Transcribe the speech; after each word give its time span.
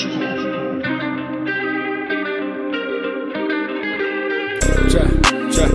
Trap, 0.00 0.08
trap, 5.52 5.72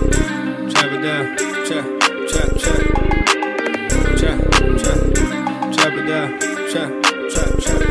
trap 0.68 0.90
it 0.90 1.00
down. 1.00 1.24
Trap, 1.64 1.86
trap, 2.26 2.50
trap. 2.58 2.82
Trap, 4.18 4.38
trap, 4.82 4.98
trap 5.72 5.94
it 5.94 6.06
down. 6.08 6.28
Trap, 6.72 6.90
trap, 7.30 7.50
trap. 7.62 7.82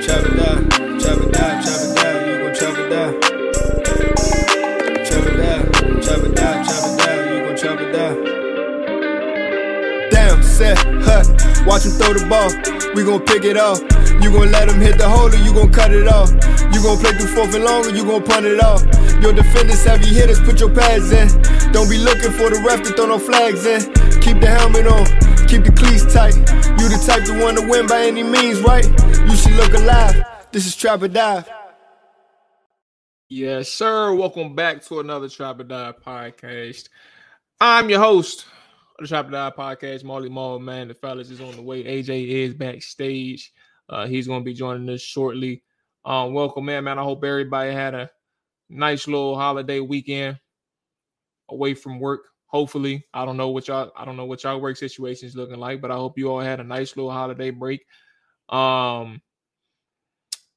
Trap 0.00 0.22
it 0.22 0.34
down, 0.38 0.58
trap 1.00 1.18
it 1.18 1.32
down, 1.32 1.54
trap 1.58 1.80
it 1.82 1.90
down. 1.96 2.16
You 2.28 2.34
gon' 2.38 2.54
trap 2.54 2.76
it 2.78 2.86
down. 2.88 3.10
Trap 5.04 5.26
it 5.26 5.36
down, 5.42 5.62
trap 6.02 6.22
it 6.22 6.32
down, 6.36 6.56
trap 6.62 6.84
it 6.86 6.94
down. 7.02 7.18
You 7.26 7.38
gon' 7.42 7.56
trap 7.56 7.80
it 7.80 7.90
down. 7.92 8.14
Damn, 10.12 10.38
set? 10.44 10.78
Watch 11.66 11.84
him 11.84 11.92
throw 11.98 12.12
the 12.14 12.26
ball. 12.30 12.50
We 12.94 13.02
gon' 13.02 13.22
pick 13.22 13.42
it 13.42 13.56
off. 13.56 13.91
You 14.22 14.30
gon' 14.30 14.52
let 14.52 14.68
him 14.68 14.80
hit 14.80 14.98
the 14.98 15.08
hole 15.08 15.28
or 15.28 15.36
you 15.36 15.52
gon' 15.52 15.72
cut 15.72 15.92
it 15.92 16.06
off. 16.06 16.30
You 16.72 16.80
gon' 16.80 16.96
play 16.98 17.10
through 17.18 17.34
fourth 17.34 17.54
and 17.54 17.64
long 17.64 17.84
or 17.86 17.90
you 17.90 18.04
gon' 18.04 18.22
punt 18.22 18.46
it 18.46 18.62
off. 18.62 18.82
Your 19.20 19.32
defenders 19.32 19.84
heavy 19.84 20.14
hitters, 20.14 20.40
put 20.40 20.60
your 20.60 20.72
pads 20.72 21.10
in. 21.10 21.26
Don't 21.72 21.90
be 21.90 21.98
looking 21.98 22.30
for 22.30 22.48
the 22.48 22.62
ref 22.64 22.82
to 22.82 22.92
throw 22.94 23.06
no 23.06 23.18
flags 23.18 23.66
in. 23.66 23.82
Keep 24.20 24.40
the 24.40 24.46
helmet 24.46 24.86
on, 24.86 25.06
keep 25.48 25.64
the 25.64 25.72
cleats 25.72 26.06
tight. 26.12 26.36
You 26.78 26.88
the 26.88 27.02
type 27.04 27.24
to 27.26 27.42
want 27.42 27.58
to 27.58 27.68
win 27.68 27.86
by 27.86 28.06
any 28.06 28.22
means, 28.22 28.60
right? 28.60 28.86
You 29.28 29.36
should 29.36 29.52
look 29.52 29.74
alive. 29.74 30.22
This 30.52 30.66
is 30.66 30.76
Trap 30.76 31.02
or 31.02 31.08
Dive. 31.08 31.48
Yes, 33.28 33.70
sir. 33.70 34.14
Welcome 34.14 34.54
back 34.54 34.84
to 34.84 35.00
another 35.00 35.28
Trap 35.28 35.58
or 35.58 35.64
Dive 35.64 36.00
podcast. 36.00 36.88
I'm 37.60 37.90
your 37.90 38.00
host 38.00 38.46
of 38.98 39.02
the 39.02 39.08
Trap 39.08 39.28
or 39.28 39.30
Dive 39.30 39.56
podcast, 39.56 40.04
Marley 40.04 40.28
Mall. 40.28 40.58
Man, 40.58 40.88
the 40.88 40.94
fellas 40.94 41.30
is 41.30 41.40
on 41.40 41.56
the 41.56 41.62
way. 41.62 41.82
AJ 41.82 42.28
is 42.28 42.54
backstage. 42.54 43.52
Uh, 43.92 44.06
he's 44.06 44.26
going 44.26 44.40
to 44.40 44.44
be 44.44 44.54
joining 44.54 44.88
us 44.88 45.02
shortly. 45.02 45.62
Um, 46.04 46.32
welcome, 46.32 46.64
man. 46.64 46.84
Man, 46.84 46.98
I 46.98 47.02
hope 47.02 47.22
everybody 47.22 47.72
had 47.72 47.94
a 47.94 48.10
nice 48.70 49.06
little 49.06 49.36
holiday 49.36 49.80
weekend 49.80 50.40
away 51.50 51.74
from 51.74 52.00
work. 52.00 52.22
Hopefully, 52.46 53.06
I 53.12 53.24
don't 53.24 53.36
know 53.36 53.50
what 53.50 53.68
y'all 53.68 53.92
I 53.96 54.04
don't 54.04 54.16
know 54.16 54.24
what 54.24 54.42
y'all 54.42 54.60
work 54.60 54.76
situation 54.76 55.28
is 55.28 55.36
looking 55.36 55.58
like, 55.58 55.80
but 55.80 55.90
I 55.90 55.94
hope 55.94 56.18
you 56.18 56.30
all 56.30 56.40
had 56.40 56.60
a 56.60 56.64
nice 56.64 56.96
little 56.96 57.10
holiday 57.10 57.50
break. 57.50 57.84
Um, 58.48 59.20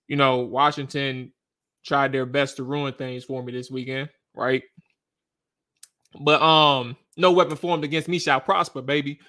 you 0.08 0.16
know, 0.16 0.40
Washington 0.40 1.32
tried 1.86 2.12
their 2.12 2.26
best 2.26 2.58
to 2.58 2.64
ruin 2.64 2.94
things 2.94 3.24
for 3.24 3.44
me 3.44 3.52
this 3.52 3.70
weekend, 3.70 4.10
right? 4.34 4.64
But 6.20 6.42
um, 6.42 6.96
no 7.18 7.32
weapon 7.32 7.58
formed 7.58 7.84
against 7.84 8.08
me 8.08 8.20
shall 8.20 8.42
prosper, 8.42 8.82
baby. 8.82 9.20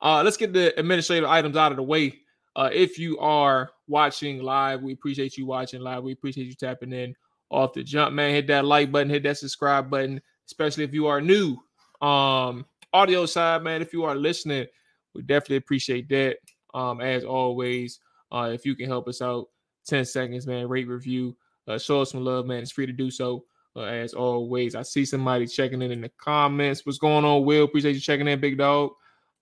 Uh, 0.00 0.22
let's 0.22 0.36
get 0.36 0.52
the 0.52 0.78
administrative 0.78 1.28
items 1.28 1.56
out 1.56 1.72
of 1.72 1.76
the 1.76 1.82
way. 1.82 2.20
Uh, 2.56 2.70
if 2.72 2.98
you 2.98 3.18
are 3.18 3.70
watching 3.86 4.42
live, 4.42 4.82
we 4.82 4.94
appreciate 4.94 5.36
you 5.36 5.44
watching 5.44 5.82
live. 5.82 6.02
We 6.02 6.12
appreciate 6.12 6.46
you 6.46 6.54
tapping 6.54 6.92
in 6.92 7.14
off 7.50 7.74
the 7.74 7.84
jump, 7.84 8.14
man. 8.14 8.32
Hit 8.32 8.46
that 8.46 8.64
like 8.64 8.90
button, 8.90 9.10
hit 9.10 9.22
that 9.24 9.36
subscribe 9.36 9.90
button, 9.90 10.22
especially 10.46 10.84
if 10.84 10.94
you 10.94 11.06
are 11.06 11.20
new. 11.20 11.58
Um, 12.00 12.64
audio 12.94 13.26
side, 13.26 13.62
man. 13.62 13.82
If 13.82 13.92
you 13.92 14.04
are 14.04 14.14
listening, 14.14 14.66
we 15.14 15.20
definitely 15.20 15.56
appreciate 15.56 16.08
that. 16.08 16.38
Um, 16.72 17.02
as 17.02 17.24
always, 17.24 18.00
uh, 18.32 18.50
if 18.54 18.64
you 18.64 18.74
can 18.74 18.86
help 18.86 19.06
us 19.06 19.20
out, 19.20 19.48
10 19.86 20.06
seconds, 20.06 20.46
man, 20.46 20.66
rate 20.66 20.88
review, 20.88 21.36
uh, 21.68 21.78
show 21.78 22.00
us 22.00 22.12
some 22.12 22.24
love, 22.24 22.46
man. 22.46 22.62
It's 22.62 22.72
free 22.72 22.86
to 22.86 22.92
do 22.92 23.10
so. 23.10 23.44
Uh, 23.76 23.82
as 23.82 24.14
always, 24.14 24.74
I 24.74 24.80
see 24.80 25.04
somebody 25.04 25.46
checking 25.46 25.82
in 25.82 25.92
in 25.92 26.00
the 26.00 26.10
comments. 26.18 26.86
What's 26.86 26.96
going 26.96 27.26
on, 27.26 27.44
Will? 27.44 27.64
Appreciate 27.64 27.94
you 27.94 28.00
checking 28.00 28.26
in, 28.26 28.40
big 28.40 28.56
dog. 28.56 28.92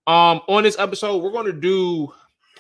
Um, 0.09 0.41
on 0.49 0.65
this 0.65 0.79
episode, 0.79 1.23
we're 1.23 1.31
going 1.31 1.47
to 1.47 1.53
do 1.53 2.13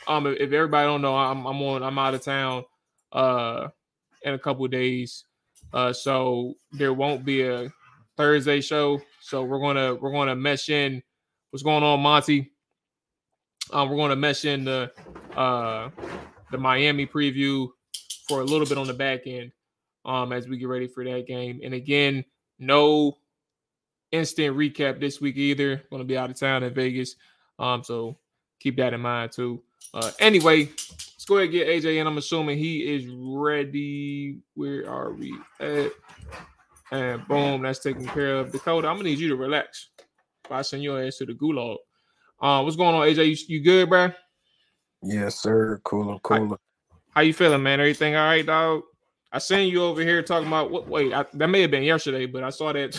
um, 0.06 0.26
if, 0.26 0.52
everybody 0.52 0.86
don't 0.86 1.02
know, 1.02 1.16
I'm 1.16 1.46
I'm 1.46 1.60
on 1.62 1.82
I'm 1.82 1.98
out 1.98 2.14
of 2.14 2.22
town 2.22 2.64
uh 3.12 3.68
in 4.22 4.34
a 4.34 4.38
couple 4.38 4.66
days. 4.68 5.24
Uh 5.72 5.92
so 5.92 6.54
there 6.72 6.92
won't 6.92 7.24
be 7.24 7.42
a 7.42 7.72
Thursday 8.16 8.60
show. 8.60 9.00
So 9.20 9.44
we're 9.44 9.60
gonna 9.60 9.94
we're 9.94 10.12
gonna 10.12 10.36
mesh 10.36 10.68
in 10.68 11.02
what's 11.50 11.62
going 11.62 11.82
on, 11.82 12.00
Monty. 12.00 12.52
Um, 13.72 13.88
we're 13.88 13.96
gonna 13.96 14.16
mesh 14.16 14.44
in 14.44 14.64
the 14.64 14.92
uh 15.36 15.90
the 16.50 16.58
Miami 16.58 17.06
preview 17.06 17.68
for 18.28 18.40
a 18.40 18.44
little 18.44 18.66
bit 18.66 18.78
on 18.78 18.86
the 18.86 18.94
back 18.94 19.26
end 19.26 19.52
um 20.04 20.32
as 20.32 20.48
we 20.48 20.58
get 20.58 20.68
ready 20.68 20.86
for 20.86 21.04
that 21.04 21.26
game. 21.26 21.60
And 21.64 21.74
again, 21.74 22.24
no 22.58 23.18
instant 24.12 24.56
recap 24.56 25.00
this 25.00 25.20
week 25.20 25.36
either. 25.36 25.82
Gonna 25.90 26.04
be 26.04 26.16
out 26.16 26.30
of 26.30 26.38
town 26.38 26.62
in 26.62 26.72
Vegas. 26.72 27.16
Um, 27.58 27.82
so 27.82 28.16
keep 28.60 28.76
that 28.76 28.94
in 28.94 29.00
mind 29.00 29.32
too. 29.32 29.62
Uh, 29.92 30.10
anyway, 30.18 30.64
let's 30.66 31.24
go 31.26 31.36
ahead 31.36 31.50
and 31.50 31.52
get 31.52 31.68
AJ 31.68 31.96
in. 31.96 32.06
I'm 32.06 32.18
assuming 32.18 32.58
he 32.58 32.80
is 32.80 33.06
ready. 33.08 34.38
Where 34.54 34.88
are 34.88 35.12
we 35.12 35.34
at? 35.60 35.92
And 36.90 37.26
boom, 37.26 37.62
that's 37.62 37.80
taken 37.80 38.06
care 38.06 38.36
of. 38.36 38.52
Dakota, 38.52 38.88
I'm 38.88 38.96
gonna 38.96 39.08
need 39.08 39.18
you 39.18 39.28
to 39.28 39.36
relax. 39.36 39.90
If 40.44 40.52
I 40.52 40.62
send 40.62 40.82
your 40.82 41.02
ass 41.02 41.16
to 41.18 41.26
the 41.26 41.32
gulag. 41.32 41.76
Uh, 42.40 42.62
what's 42.62 42.76
going 42.76 42.94
on, 42.94 43.06
AJ? 43.06 43.28
You, 43.28 43.56
you 43.56 43.64
good, 43.64 43.88
bro? 43.88 44.10
Yes, 45.02 45.36
sir. 45.40 45.80
Cooler, 45.84 46.18
cooler. 46.20 46.58
How 47.10 47.22
you 47.22 47.32
feeling, 47.32 47.62
man? 47.62 47.80
Everything 47.80 48.16
all 48.16 48.26
right, 48.26 48.44
dog? 48.44 48.82
I 49.32 49.38
seen 49.38 49.68
you 49.68 49.82
over 49.82 50.02
here 50.02 50.22
talking 50.22 50.48
about 50.48 50.70
what? 50.70 50.88
Wait, 50.88 51.12
I, 51.12 51.24
that 51.34 51.48
may 51.48 51.62
have 51.62 51.70
been 51.70 51.82
yesterday, 51.82 52.26
but 52.26 52.44
I 52.44 52.50
saw 52.50 52.72
that 52.72 52.92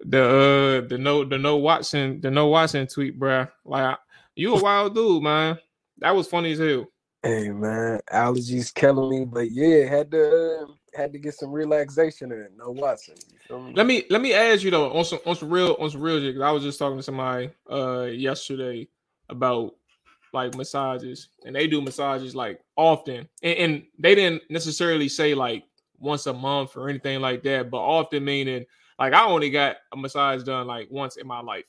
the 0.00 0.24
uh 0.24 0.88
the 0.88 0.98
no 0.98 1.24
the 1.24 1.38
no 1.38 1.56
Watson 1.56 2.20
the 2.20 2.30
no 2.30 2.48
Watson 2.48 2.86
tweet, 2.86 3.18
bro. 3.18 3.46
Like 3.64 3.98
you 4.34 4.54
a 4.54 4.62
wild 4.62 4.94
dude, 4.94 5.22
man. 5.22 5.58
That 5.98 6.14
was 6.14 6.28
funny 6.28 6.52
as 6.52 6.58
hell. 6.58 6.86
Hey 7.22 7.50
man, 7.50 8.00
allergies 8.12 8.74
killing 8.74 9.10
me, 9.10 9.24
but 9.24 9.50
yeah, 9.52 9.84
had 9.88 10.10
to 10.10 10.66
uh, 10.68 10.72
had 10.94 11.12
to 11.12 11.18
get 11.18 11.34
some 11.34 11.52
relaxation 11.52 12.32
in. 12.32 12.48
No 12.56 12.70
Watson. 12.70 13.14
Me? 13.48 13.72
Let 13.76 13.86
me 13.86 14.04
let 14.10 14.20
me 14.20 14.32
ask 14.32 14.62
you 14.62 14.72
though 14.72 14.92
on 14.92 15.04
some 15.04 15.20
on 15.24 15.36
some 15.36 15.50
real 15.50 15.76
on 15.78 15.90
some 15.90 16.00
real 16.00 16.18
shit. 16.18 16.40
I 16.40 16.50
was 16.50 16.64
just 16.64 16.78
talking 16.78 16.96
to 16.96 17.02
somebody 17.02 17.50
uh 17.70 18.06
yesterday 18.06 18.88
about 19.28 19.76
like 20.32 20.56
massages, 20.56 21.28
and 21.44 21.54
they 21.54 21.68
do 21.68 21.80
massages 21.80 22.34
like 22.34 22.60
often, 22.74 23.28
and, 23.42 23.58
and 23.58 23.82
they 23.98 24.14
didn't 24.14 24.42
necessarily 24.50 25.08
say 25.08 25.34
like 25.34 25.64
once 25.98 26.26
a 26.26 26.32
month 26.32 26.76
or 26.76 26.88
anything 26.88 27.20
like 27.20 27.44
that, 27.44 27.70
but 27.70 27.78
often 27.78 28.24
meaning 28.24 28.64
like 28.98 29.12
I 29.12 29.24
only 29.24 29.50
got 29.50 29.76
a 29.92 29.96
massage 29.96 30.42
done 30.42 30.66
like 30.66 30.88
once 30.90 31.16
in 31.16 31.26
my 31.26 31.40
life. 31.40 31.64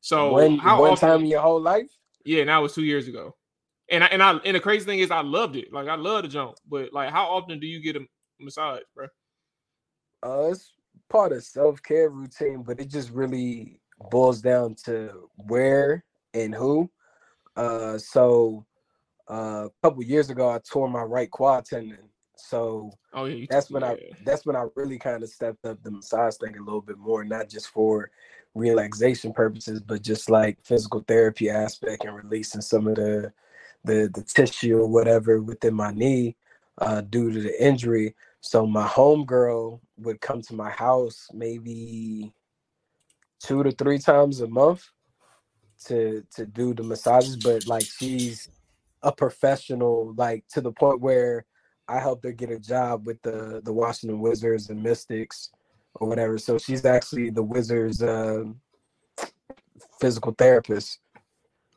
So 0.00 0.32
one, 0.32 0.58
how 0.58 0.80
one 0.80 0.92
often? 0.92 1.08
time 1.08 1.20
in 1.20 1.26
your 1.26 1.40
whole 1.40 1.60
life? 1.60 1.90
Yeah, 2.24 2.40
and 2.40 2.48
that 2.48 2.58
was 2.58 2.74
two 2.74 2.84
years 2.84 3.08
ago. 3.08 3.36
And 3.90 4.04
I, 4.04 4.06
and 4.08 4.22
I 4.22 4.32
and 4.32 4.54
the 4.54 4.60
crazy 4.60 4.84
thing 4.84 5.00
is 5.00 5.10
I 5.10 5.22
loved 5.22 5.56
it. 5.56 5.72
Like 5.72 5.88
I 5.88 5.96
love 5.96 6.22
the 6.22 6.28
jump, 6.28 6.56
but 6.68 6.92
like 6.92 7.10
how 7.10 7.26
often 7.26 7.58
do 7.58 7.66
you 7.66 7.80
get 7.82 7.96
a 7.96 8.06
massage, 8.38 8.82
bro? 8.94 9.06
Uh, 10.22 10.50
it's 10.50 10.72
part 11.08 11.32
of 11.32 11.42
self 11.42 11.82
care 11.82 12.08
routine, 12.08 12.62
but 12.62 12.80
it 12.80 12.88
just 12.88 13.10
really 13.10 13.80
boils 14.10 14.40
down 14.40 14.74
to 14.84 15.28
where 15.48 16.04
and 16.34 16.54
who. 16.54 16.90
Uh, 17.56 17.98
so 17.98 18.64
uh, 19.30 19.66
a 19.66 19.70
couple 19.82 20.02
years 20.02 20.30
ago, 20.30 20.48
I 20.48 20.58
tore 20.58 20.88
my 20.88 21.02
right 21.02 21.30
quad 21.30 21.64
tendon. 21.64 22.08
So 22.36 22.90
Oh 23.12 23.26
yeah, 23.26 23.46
that's 23.48 23.70
when 23.70 23.84
I 23.84 23.96
that's 24.24 24.46
when 24.46 24.56
I 24.56 24.66
really 24.76 24.98
kind 24.98 25.22
of 25.22 25.28
stepped 25.28 25.64
up 25.64 25.82
the 25.82 25.90
massage 25.90 26.36
thing 26.36 26.56
a 26.56 26.62
little 26.62 26.80
bit 26.80 26.98
more, 26.98 27.24
not 27.24 27.48
just 27.48 27.68
for 27.68 28.10
relaxation 28.54 29.32
purposes, 29.32 29.80
but 29.80 30.02
just 30.02 30.28
like 30.28 30.58
physical 30.64 31.04
therapy 31.06 31.48
aspect 31.50 32.04
and 32.04 32.16
releasing 32.16 32.60
some 32.60 32.86
of 32.86 32.96
the 32.96 33.32
the 33.84 34.10
the 34.12 34.22
tissue 34.22 34.78
or 34.78 34.86
whatever 34.86 35.40
within 35.40 35.74
my 35.74 35.90
knee 35.92 36.36
uh, 36.78 37.00
due 37.00 37.32
to 37.32 37.40
the 37.42 37.64
injury. 37.64 38.14
So 38.40 38.66
my 38.66 38.86
homegirl 38.86 39.80
would 39.98 40.20
come 40.20 40.42
to 40.42 40.54
my 40.54 40.70
house 40.70 41.28
maybe 41.32 42.32
two 43.40 43.62
to 43.62 43.72
three 43.72 43.98
times 43.98 44.40
a 44.40 44.48
month 44.48 44.86
to 45.86 46.24
to 46.34 46.46
do 46.46 46.74
the 46.74 46.82
massages, 46.82 47.36
but 47.36 47.66
like 47.66 47.84
she's 47.84 48.48
a 49.02 49.12
professional, 49.12 50.14
like 50.16 50.44
to 50.48 50.60
the 50.60 50.72
point 50.72 51.00
where 51.00 51.46
I 51.88 51.98
helped 52.00 52.24
her 52.24 52.32
get 52.32 52.50
a 52.50 52.58
job 52.58 53.06
with 53.06 53.20
the 53.22 53.60
the 53.64 53.72
Washington 53.72 54.20
Wizards 54.20 54.68
and 54.68 54.82
Mystics 54.82 55.50
or 55.94 56.08
whatever. 56.08 56.38
So 56.38 56.58
she's 56.58 56.84
actually 56.84 57.30
the 57.30 57.42
Wizards 57.42 58.02
um 58.02 58.60
physical 60.00 60.32
therapist 60.32 60.98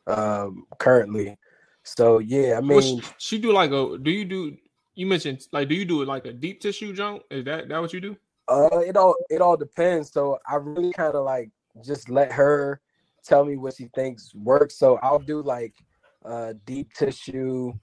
um, 0.07 0.65
currently. 0.79 1.37
So 1.83 2.19
yeah, 2.19 2.57
I 2.57 2.61
Well, 2.61 2.79
mean, 2.79 3.01
she, 3.01 3.07
she 3.17 3.37
do 3.39 3.51
like 3.51 3.71
a 3.71 3.97
do 3.97 4.11
you 4.11 4.25
do 4.25 4.57
you 4.95 5.05
mentioned 5.05 5.45
like 5.51 5.69
do 5.69 5.75
you 5.75 5.85
do 5.85 6.03
like 6.05 6.25
a 6.25 6.33
deep 6.33 6.61
tissue 6.61 6.93
jump? 6.93 7.23
Is 7.29 7.45
that 7.45 7.67
that 7.69 7.81
what 7.81 7.93
you 7.93 8.01
do? 8.01 8.17
uh, 8.47 8.79
it 8.79 8.97
all 8.97 9.15
it 9.29 9.41
all 9.41 9.57
depends. 9.57 10.11
So 10.11 10.37
I 10.47 10.55
really 10.55 10.93
kind 10.93 11.15
of 11.15 11.25
like 11.25 11.49
just 11.83 12.09
let 12.09 12.31
her 12.31 12.81
tell 13.23 13.45
me 13.45 13.57
what 13.57 13.75
she 13.75 13.89
thinks 13.95 14.33
works. 14.35 14.77
So 14.77 14.99
I'll 15.01 15.19
do 15.19 15.41
like 15.41 15.73
uh, 16.25 16.53
deep 16.65 16.93
tissue. 16.93 17.73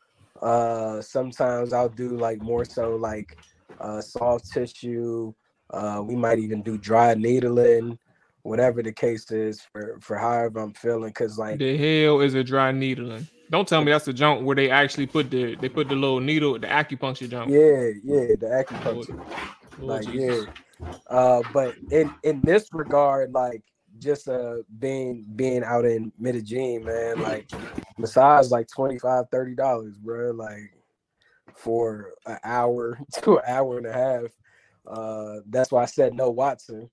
Uh, 0.41 1.03
sometimes 1.03 1.73
I'll 1.73 1.88
do 1.88 2.17
like 2.17 2.41
more 2.41 2.65
so 2.65 2.97
like 2.97 3.37
uh, 3.81 4.00
soft 4.00 4.50
tissue. 4.53 5.32
Uh, 5.72 6.02
we 6.05 6.17
might 6.17 6.38
even 6.38 6.62
do 6.62 6.76
dry 6.76 7.14
needling 7.14 7.99
whatever 8.43 8.82
the 8.82 8.93
case 8.93 9.31
is 9.31 9.61
for 9.61 9.99
for 10.00 10.17
however 10.17 10.61
I'm 10.61 10.72
feeling. 10.75 11.12
Cause 11.12 11.38
like 11.38 11.58
the 11.58 11.76
hell 11.76 12.20
is 12.20 12.34
a 12.34 12.43
dry 12.44 12.72
needling? 12.72 13.26
Don't 13.50 13.67
tell 13.67 13.82
me 13.82 13.90
that's 13.90 14.05
the 14.05 14.12
junk 14.12 14.44
where 14.44 14.56
they 14.56 14.70
actually 14.70 15.06
put 15.06 15.31
the 15.31 15.56
they 15.56 15.69
put 15.69 15.88
the 15.88 15.94
little 15.94 16.20
needle, 16.20 16.58
the 16.58 16.67
acupuncture 16.67 17.28
junk. 17.28 17.50
Yeah, 17.50 17.90
yeah, 18.05 18.34
the 18.38 18.64
acupuncture. 18.69 19.20
Lord, 19.81 20.06
like 20.06 20.14
yeah. 20.14 20.40
Uh, 21.08 21.43
but 21.52 21.75
in 21.90 22.12
in 22.22 22.40
this 22.43 22.69
regard, 22.72 23.32
like 23.32 23.62
just 23.99 24.28
uh 24.28 24.58
being 24.78 25.26
being 25.37 25.64
out 25.64 25.84
in 25.84 26.12
Medellin, 26.19 26.84
man, 26.84 27.20
like 27.20 27.50
massage 27.99 28.50
like 28.50 28.69
25 28.69 29.26
30 29.31 29.55
dollars, 29.55 29.96
bro. 29.96 30.31
Like 30.31 30.72
for 31.56 32.12
an 32.26 32.38
hour 32.44 32.99
to 33.22 33.38
an 33.38 33.44
hour 33.46 33.78
and 33.78 33.87
a 33.87 33.93
half. 33.93 34.31
Uh 34.90 35.40
that's 35.48 35.70
why 35.70 35.82
I 35.82 35.87
said 35.87 36.14
no 36.14 36.31
Watson. 36.31 36.90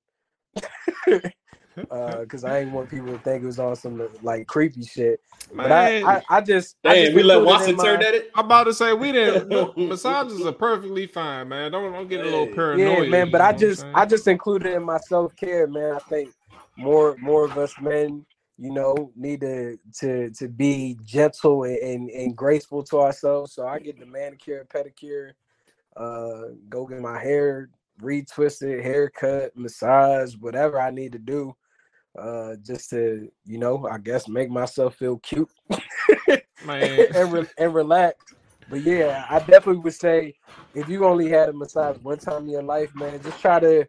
because 1.05 2.43
uh, 2.43 2.47
I 2.47 2.59
ain't 2.59 2.71
want 2.71 2.89
people 2.89 3.11
to 3.11 3.19
think 3.19 3.43
it 3.43 3.45
was 3.45 3.59
on 3.59 3.75
some 3.75 4.07
like 4.21 4.47
creepy 4.47 4.83
shit. 4.83 5.21
Man. 5.53 5.67
But 5.67 5.71
I, 5.71 6.17
I, 6.17 6.23
I 6.29 6.41
just, 6.41 6.75
Damn, 6.83 6.91
I 6.91 7.03
just 7.03 7.15
we 7.15 7.23
let 7.23 7.43
Watson 7.43 7.77
turn 7.77 8.01
at 8.01 8.13
it. 8.13 8.31
I'm 8.35 8.45
about 8.45 8.65
to 8.65 8.73
say 8.73 8.93
we 8.93 9.11
didn't. 9.11 9.47
No, 9.57 9.73
massages 9.77 10.45
are 10.45 10.51
perfectly 10.51 11.07
fine, 11.07 11.47
man. 11.49 11.71
Don't 11.71 11.91
don't 11.91 12.07
get 12.07 12.21
a 12.21 12.23
little 12.23 12.47
paranoid. 12.47 13.05
Yeah, 13.05 13.09
man. 13.09 13.31
But 13.31 13.41
I 13.41 13.53
just, 13.53 13.85
I 13.93 14.05
just 14.05 14.27
included 14.27 14.73
in 14.73 14.83
my 14.83 14.97
self 14.97 15.35
care, 15.35 15.67
man. 15.67 15.95
I 15.95 15.99
think 15.99 16.29
more, 16.75 17.15
more 17.19 17.45
of 17.45 17.57
us 17.57 17.73
men, 17.79 18.25
you 18.57 18.71
know, 18.71 19.11
need 19.15 19.41
to 19.41 19.77
to 19.99 20.29
to 20.31 20.47
be 20.47 20.97
gentle 21.03 21.63
and, 21.63 21.77
and, 21.77 22.09
and 22.09 22.35
graceful 22.35 22.83
to 22.83 22.99
ourselves. 22.99 23.53
So 23.53 23.67
I 23.67 23.79
get 23.79 23.99
the 23.99 24.05
manicure, 24.05 24.67
pedicure, 24.73 25.31
uh, 25.95 26.53
go 26.69 26.85
get 26.85 26.99
my 26.99 27.19
hair 27.19 27.69
retwisted, 28.01 28.83
haircut, 28.83 29.55
massage, 29.55 30.35
whatever 30.35 30.79
I 30.79 30.91
need 30.91 31.11
to 31.13 31.19
do 31.19 31.55
uh 32.17 32.55
just 32.63 32.89
to 32.89 33.29
you 33.45 33.59
know 33.59 33.87
i 33.91 33.97
guess 33.99 34.27
make 34.27 34.49
myself 34.49 34.95
feel 34.95 35.17
cute 35.19 35.47
and, 36.67 37.31
re- 37.31 37.45
and 37.59 37.75
relax 37.75 38.15
but 38.69 38.81
yeah 38.81 39.23
i 39.29 39.37
definitely 39.39 39.77
would 39.77 39.93
say 39.93 40.33
if 40.73 40.89
you 40.89 41.05
only 41.05 41.29
had 41.29 41.49
a 41.49 41.53
massage 41.53 41.97
one 41.97 42.17
time 42.17 42.43
in 42.43 42.49
your 42.49 42.63
life 42.63 42.89
man 42.95 43.21
just 43.21 43.39
try 43.39 43.59
to 43.59 43.85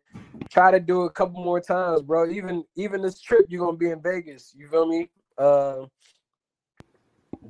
try 0.50 0.70
to 0.70 0.80
do 0.80 1.04
it 1.04 1.06
a 1.06 1.10
couple 1.10 1.42
more 1.42 1.60
times 1.60 2.02
bro. 2.02 2.28
Even 2.30 2.64
even 2.76 3.02
this 3.02 3.20
trip 3.20 3.46
you're 3.48 3.64
gonna 3.64 3.76
be 3.76 3.90
in 3.90 4.02
vegas 4.02 4.52
you 4.56 4.68
feel 4.68 4.86
me? 4.86 5.08
Uh 5.36 5.86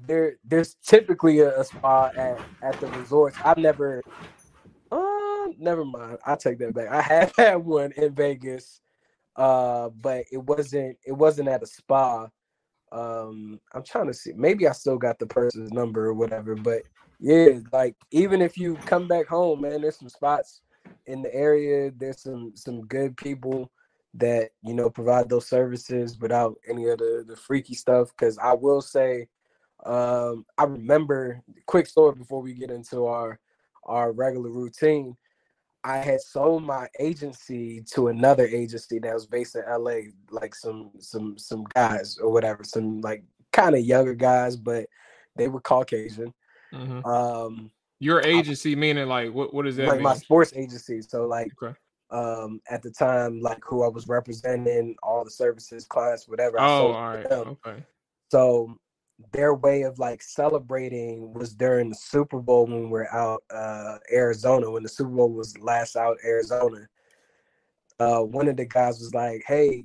there 0.06 0.36
there's 0.44 0.76
typically 0.86 1.40
a, 1.40 1.60
a 1.60 1.64
spa 1.64 2.10
at 2.16 2.40
at 2.62 2.78
the 2.80 2.86
resorts. 2.88 3.36
I've 3.44 3.58
never 3.58 4.02
uh 4.92 5.46
never 5.58 5.84
mind 5.84 6.18
i 6.26 6.34
take 6.34 6.58
that 6.58 6.74
back 6.74 6.88
i 6.88 7.00
have 7.00 7.32
had 7.38 7.56
one 7.56 7.92
in 7.92 8.14
vegas 8.14 8.80
uh, 9.38 9.88
but 10.02 10.24
it 10.32 10.38
wasn't 10.38 10.98
it 11.06 11.12
wasn't 11.12 11.48
at 11.48 11.62
a 11.62 11.66
spa. 11.66 12.28
Um, 12.90 13.60
I'm 13.72 13.84
trying 13.84 14.08
to 14.08 14.14
see. 14.14 14.32
Maybe 14.32 14.66
I 14.66 14.72
still 14.72 14.98
got 14.98 15.18
the 15.18 15.26
person's 15.26 15.70
number 15.70 16.06
or 16.06 16.14
whatever. 16.14 16.56
But 16.56 16.82
yeah, 17.20 17.60
like 17.72 17.94
even 18.10 18.42
if 18.42 18.58
you 18.58 18.74
come 18.84 19.06
back 19.06 19.28
home, 19.28 19.60
man, 19.60 19.80
there's 19.80 19.98
some 19.98 20.08
spots 20.08 20.62
in 21.06 21.22
the 21.22 21.32
area. 21.32 21.92
There's 21.96 22.20
some 22.20 22.52
some 22.56 22.80
good 22.86 23.16
people 23.16 23.70
that 24.14 24.50
you 24.64 24.74
know 24.74 24.90
provide 24.90 25.28
those 25.28 25.46
services 25.46 26.18
without 26.18 26.56
any 26.68 26.88
of 26.88 26.98
the 26.98 27.24
the 27.26 27.36
freaky 27.36 27.74
stuff. 27.74 28.08
Because 28.08 28.38
I 28.38 28.54
will 28.54 28.80
say, 28.80 29.28
um, 29.86 30.46
I 30.58 30.64
remember 30.64 31.44
quick 31.66 31.86
story 31.86 32.16
before 32.16 32.42
we 32.42 32.54
get 32.54 32.72
into 32.72 33.06
our 33.06 33.38
our 33.84 34.12
regular 34.12 34.50
routine. 34.50 35.16
I 35.84 35.98
had 35.98 36.20
sold 36.20 36.64
my 36.64 36.88
agency 36.98 37.82
to 37.92 38.08
another 38.08 38.46
agency 38.46 38.98
that 38.98 39.14
was 39.14 39.26
based 39.26 39.56
in 39.56 39.62
LA, 39.68 40.10
like 40.30 40.54
some 40.54 40.90
some 40.98 41.38
some 41.38 41.64
guys 41.74 42.18
or 42.18 42.32
whatever, 42.32 42.64
some 42.64 43.00
like 43.00 43.22
kind 43.52 43.74
of 43.74 43.82
younger 43.82 44.14
guys, 44.14 44.56
but 44.56 44.86
they 45.36 45.48
were 45.48 45.60
Caucasian. 45.60 46.34
Mm-hmm. 46.72 47.04
Um, 47.06 47.70
Your 48.00 48.20
agency 48.22 48.72
I, 48.72 48.74
meaning 48.74 49.08
like 49.08 49.32
what? 49.32 49.54
What 49.54 49.66
is 49.66 49.76
that? 49.76 49.86
Like 49.86 49.96
mean? 49.96 50.02
my 50.02 50.14
sports 50.16 50.52
agency. 50.54 51.00
So 51.02 51.26
like, 51.26 51.52
okay. 51.62 51.74
um, 52.10 52.60
at 52.68 52.82
the 52.82 52.90
time, 52.90 53.40
like 53.40 53.60
who 53.64 53.84
I 53.84 53.88
was 53.88 54.08
representing, 54.08 54.96
all 55.02 55.24
the 55.24 55.30
services, 55.30 55.86
clients, 55.86 56.28
whatever. 56.28 56.60
Oh, 56.60 56.92
all 56.92 57.14
right. 57.14 57.26
Okay. 57.26 57.82
So 58.30 58.78
their 59.32 59.54
way 59.54 59.82
of 59.82 59.98
like 59.98 60.22
celebrating 60.22 61.32
was 61.34 61.52
during 61.54 61.88
the 61.88 61.94
Super 61.94 62.38
Bowl 62.38 62.66
when 62.66 62.88
we're 62.90 63.08
out 63.08 63.42
uh 63.50 63.98
Arizona 64.12 64.70
when 64.70 64.82
the 64.82 64.88
Super 64.88 65.10
Bowl 65.10 65.32
was 65.32 65.58
last 65.58 65.96
out 65.96 66.18
Arizona. 66.24 66.88
Uh 67.98 68.20
one 68.20 68.48
of 68.48 68.56
the 68.56 68.64
guys 68.64 69.00
was 69.00 69.14
like, 69.14 69.42
Hey, 69.46 69.84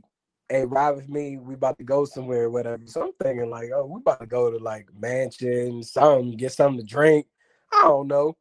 hey, 0.49 0.65
ride 0.65 0.91
with 0.91 1.09
me, 1.09 1.37
we 1.37 1.55
about 1.55 1.77
to 1.79 1.83
go 1.83 2.05
somewhere, 2.05 2.49
whatever. 2.49 2.83
So 2.85 3.01
I'm 3.01 3.13
thinking 3.21 3.49
like, 3.49 3.69
oh, 3.73 3.85
we 3.85 3.99
about 3.99 4.19
to 4.19 4.27
go 4.27 4.51
to 4.51 4.57
like 4.57 4.87
mansion, 4.95 5.81
something, 5.81 6.37
get 6.37 6.51
something 6.51 6.79
to 6.79 6.85
drink. 6.85 7.25
I 7.71 7.83
don't 7.83 8.07
know. 8.07 8.37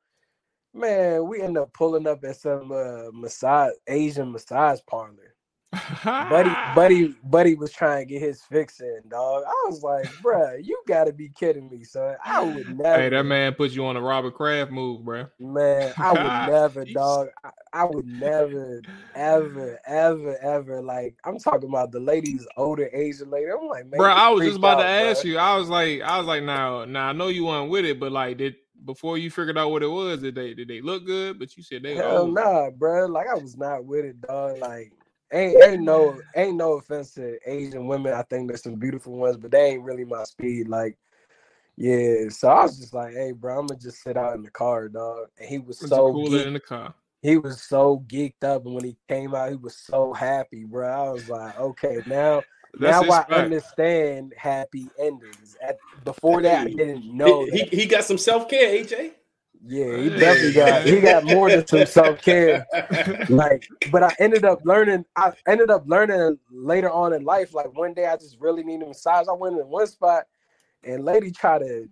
Man, 0.75 1.27
we 1.27 1.41
end 1.41 1.59
up 1.59 1.73
pulling 1.73 2.07
up 2.07 2.23
at 2.25 2.37
some 2.37 2.71
uh 2.71 3.11
massage 3.13 3.73
Asian 3.87 4.31
massage 4.31 4.81
parlor 4.87 5.32
buddy, 6.05 6.51
buddy, 6.75 7.15
buddy 7.25 7.55
was 7.55 7.73
trying 7.73 8.07
to 8.07 8.13
get 8.13 8.23
his 8.23 8.43
fix 8.43 8.81
in, 8.81 9.01
dog. 9.09 9.45
I 9.47 9.69
was 9.69 9.83
like, 9.83 10.07
bruh, 10.23 10.63
you 10.63 10.81
gotta 10.87 11.13
be 11.13 11.29
kidding 11.31 11.69
me, 11.71 11.85
son. 11.85 12.17
I 12.25 12.43
would 12.43 12.79
never. 12.79 13.01
Hey, 13.01 13.09
that 13.09 13.25
man 13.25 13.55
put 13.55 13.71
you 13.71 13.87
on 13.87 13.97
a 13.97 14.01
Robert 14.01 14.35
Kraft 14.35 14.71
move, 14.71 15.03
bruh. 15.03 15.31
Man, 15.39 15.93
I 15.97 16.13
would 16.13 16.53
never, 16.53 16.85
dog. 16.85 17.29
I, 17.43 17.51
I, 17.73 17.85
would 17.85 18.07
never, 18.07 18.83
ever, 19.15 19.79
ever, 19.87 20.39
ever. 20.39 20.83
Like, 20.83 21.17
I'm 21.25 21.39
talking 21.39 21.69
about 21.69 21.93
the 21.93 22.01
ladies, 22.01 22.47
older 22.57 22.91
Asian 22.93 23.31
lady. 23.31 23.51
I'm 23.51 23.67
like, 23.67 23.87
man, 23.87 23.99
bro. 23.99 24.11
I 24.11 24.29
was 24.29 24.45
just 24.45 24.59
about 24.59 24.79
out, 24.79 24.83
to 24.83 24.89
ask 24.89 25.25
you. 25.25 25.39
I 25.39 25.57
was 25.57 25.69
like, 25.69 26.03
I 26.03 26.19
was 26.19 26.27
like, 26.27 26.43
now, 26.43 26.85
now 26.85 27.09
I 27.09 27.13
know 27.13 27.29
you 27.29 27.47
weren't 27.47 27.71
with 27.71 27.85
it, 27.85 27.99
but 27.99 28.13
like, 28.13 28.39
did 28.39 28.57
before 28.85 29.17
you 29.17 29.31
figured 29.31 29.57
out 29.57 29.71
what 29.71 29.83
it 29.83 29.89
was, 29.89 30.21
did 30.21 30.35
they 30.35 30.55
did 30.55 30.69
they 30.69 30.81
look 30.81 31.07
good? 31.07 31.39
But 31.39 31.57
you 31.57 31.63
said 31.63 31.83
they 31.83 31.95
hell 31.95 32.27
nah, 32.27 32.71
bro. 32.71 33.07
Like 33.07 33.29
I 33.29 33.35
was 33.35 33.57
not 33.57 33.85
with 33.85 34.05
it, 34.05 34.21
dog. 34.21 34.59
Like 34.59 34.93
ain't 35.33 35.63
ain't 35.63 35.83
no 35.83 36.21
ain't 36.37 36.57
no 36.57 36.75
offense 36.75 37.15
to 37.15 37.39
Asian 37.47 37.87
women. 37.87 38.13
I 38.13 38.23
think 38.23 38.49
there's 38.49 38.63
some 38.63 38.77
beautiful 38.77 39.15
ones, 39.15 39.37
but 39.37 39.51
they 39.51 39.71
ain't 39.73 39.83
really 39.83 40.05
my 40.05 40.25
speed. 40.25 40.69
Like, 40.69 40.97
yeah. 41.77 42.29
So 42.29 42.49
I 42.49 42.63
was 42.63 42.79
just 42.79 42.95
like, 42.95 43.15
hey, 43.15 43.33
bro, 43.33 43.59
I'm 43.59 43.67
gonna 43.67 43.81
just 43.81 44.03
sit 44.03 44.17
out 44.17 44.35
in 44.35 44.43
the 44.43 44.51
car, 44.51 44.89
dog. 44.89 45.29
And 45.39 45.49
he 45.49 45.59
was 45.59 45.79
so 45.79 46.13
cool 46.13 46.35
in 46.35 46.53
the 46.55 46.61
car. 46.61 46.95
He 47.23 47.37
was 47.37 47.63
so 47.63 48.05
geeked 48.09 48.43
up, 48.43 48.67
and 48.67 48.75
when 48.75 48.85
he 48.85 48.97
came 49.09 49.35
out, 49.35 49.51
he 49.51 49.57
was 49.57 49.77
so 49.77 50.13
happy, 50.13 50.65
bro. 50.65 50.89
I 50.89 51.11
was 51.11 51.29
like, 51.29 51.59
okay, 51.59 52.03
now. 52.07 52.43
now 52.79 53.03
I 53.09 53.25
understand 53.31 54.35
happy 54.37 54.89
endings. 54.99 55.57
At, 55.63 55.79
before 56.03 56.43
that, 56.43 56.67
I 56.67 56.71
didn't 56.71 57.17
know. 57.17 57.45
He, 57.45 57.63
he, 57.71 57.77
he 57.77 57.87
got 57.87 58.03
some 58.05 58.19
self 58.19 58.49
care, 58.49 58.69
AJ. 58.73 59.13
Yeah, 59.65 59.97
he 59.97 60.09
definitely 60.11 60.53
got 60.53 60.85
he 60.85 61.01
got 61.01 61.25
more 61.37 61.49
than 61.49 61.67
some 61.67 61.87
self 61.87 62.21
care. 62.21 62.67
Like, 63.29 63.69
but 63.93 64.03
I 64.03 64.15
ended 64.19 64.45
up 64.45 64.61
learning. 64.65 65.05
I 65.17 65.33
ended 65.47 65.71
up 65.71 65.85
learning 65.87 66.39
later 66.51 66.91
on 66.91 67.13
in 67.13 67.25
life. 67.25 67.55
Like 67.55 67.73
one 67.77 67.95
day, 67.95 68.07
I 68.07 68.17
just 68.17 68.39
really 68.41 68.65
needed 68.65 68.85
a 68.85 68.89
massage. 68.89 69.29
I 69.29 69.33
went 69.33 69.59
in 69.59 69.69
one 69.69 69.87
spot, 69.87 70.25
and 70.83 71.05
lady 71.05 71.31
tried 71.31 71.61
to, 71.61 71.89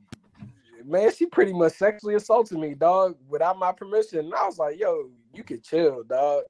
man, 0.84 1.12
she 1.14 1.26
pretty 1.26 1.52
much 1.52 1.74
sexually 1.74 2.16
assaulted 2.16 2.58
me, 2.58 2.74
dog, 2.74 3.16
without 3.28 3.58
my 3.58 3.70
permission. 3.70 4.18
And 4.18 4.34
I 4.34 4.46
was 4.46 4.58
like, 4.58 4.78
yo, 4.78 5.08
you 5.32 5.44
can 5.44 5.60
chill, 5.62 6.02
dog. 6.02 6.42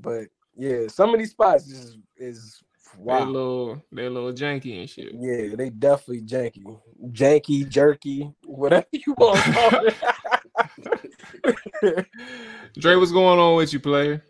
But 0.00 0.28
yeah, 0.56 0.88
some 0.88 1.14
of 1.14 1.20
these 1.20 1.30
spots 1.30 1.68
is 1.68 1.96
is 2.16 2.60
wow. 2.98 3.20
They 3.20 3.24
little, 3.26 3.82
they 3.92 4.08
little 4.08 4.32
janky 4.32 4.80
and 4.80 4.90
shit. 4.90 5.14
Yeah, 5.14 5.54
they 5.54 5.70
definitely 5.70 6.22
janky, 6.22 6.76
janky, 7.12 7.68
jerky, 7.68 8.32
whatever 8.44 8.86
you 8.92 9.14
want 9.16 9.44
to 9.44 9.52
call 9.52 9.86
it. 9.86 9.94
Dre, 12.78 12.96
what's 12.96 13.12
going 13.12 13.38
on 13.38 13.56
with 13.56 13.72
you, 13.72 13.80
player? 13.80 14.24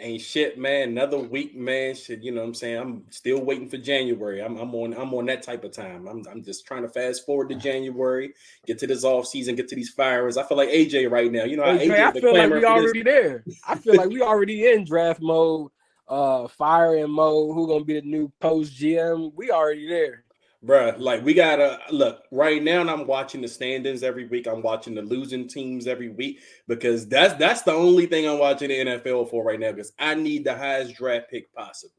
Ain't 0.00 0.20
shit, 0.20 0.56
man. 0.56 0.90
Another 0.90 1.18
week, 1.18 1.56
man. 1.56 1.94
Shit, 1.94 2.22
you 2.22 2.30
know 2.30 2.42
what 2.42 2.48
I'm 2.48 2.54
saying? 2.54 2.78
I'm 2.78 3.04
still 3.10 3.40
waiting 3.40 3.68
for 3.68 3.78
January. 3.78 4.40
I'm, 4.40 4.56
I'm 4.56 4.72
on 4.74 4.94
I'm 4.94 5.12
on 5.12 5.26
that 5.26 5.42
type 5.42 5.64
of 5.64 5.72
time. 5.72 6.06
I'm, 6.06 6.22
I'm 6.30 6.44
just 6.44 6.66
trying 6.66 6.82
to 6.82 6.88
fast 6.88 7.26
forward 7.26 7.48
to 7.48 7.56
January, 7.56 8.32
get 8.64 8.78
to 8.78 8.86
this 8.86 9.02
off 9.02 9.26
season, 9.26 9.56
get 9.56 9.66
to 9.68 9.74
these 9.74 9.90
fires. 9.90 10.36
I 10.36 10.44
feel 10.44 10.56
like 10.56 10.68
AJ 10.68 11.10
right 11.10 11.32
now. 11.32 11.44
You 11.44 11.56
know, 11.56 11.64
hey, 11.64 11.88
AJ, 11.88 11.98
I 11.98 12.12
feel 12.12 12.32
like 12.32 12.50
we 12.50 12.64
already 12.64 13.02
there. 13.02 13.44
I 13.66 13.74
feel 13.74 13.96
like 13.96 14.10
we 14.10 14.22
already 14.22 14.68
in 14.68 14.84
draft 14.84 15.20
mode, 15.20 15.72
uh 16.06 16.46
firing 16.46 17.10
mode. 17.10 17.56
Who 17.56 17.66
gonna 17.66 17.84
be 17.84 17.94
the 17.94 18.06
new 18.06 18.32
post 18.40 18.78
GM? 18.78 19.32
We 19.34 19.50
already 19.50 19.88
there. 19.88 20.24
Bruh, 20.64 20.98
like 20.98 21.24
we 21.24 21.34
gotta 21.34 21.78
look 21.92 22.24
right 22.32 22.62
now. 22.62 22.80
And 22.80 22.90
I'm 22.90 23.06
watching 23.06 23.40
the 23.40 23.48
standings 23.48 24.02
every 24.02 24.26
week. 24.26 24.48
I'm 24.48 24.62
watching 24.62 24.94
the 24.94 25.02
losing 25.02 25.46
teams 25.46 25.86
every 25.86 26.08
week 26.08 26.40
because 26.66 27.06
that's 27.06 27.34
that's 27.34 27.62
the 27.62 27.72
only 27.72 28.06
thing 28.06 28.28
I'm 28.28 28.40
watching 28.40 28.68
the 28.68 28.78
NFL 28.78 29.30
for 29.30 29.44
right 29.44 29.60
now 29.60 29.70
because 29.70 29.92
I 29.98 30.14
need 30.16 30.44
the 30.44 30.56
highest 30.56 30.96
draft 30.96 31.30
pick 31.30 31.52
possible. 31.54 31.94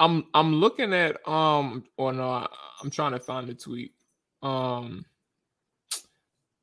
I'm 0.00 0.26
I'm 0.34 0.56
looking 0.56 0.92
at 0.94 1.26
um 1.28 1.84
or 1.96 2.12
no, 2.12 2.48
I'm 2.82 2.90
trying 2.90 3.12
to 3.12 3.20
find 3.20 3.48
the 3.48 3.54
tweet. 3.54 3.92
Um 4.42 5.04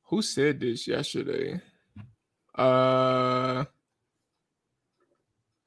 who 0.03 0.21
said 0.21 0.59
this 0.59 0.87
yesterday? 0.87 1.61
Uh 2.53 3.63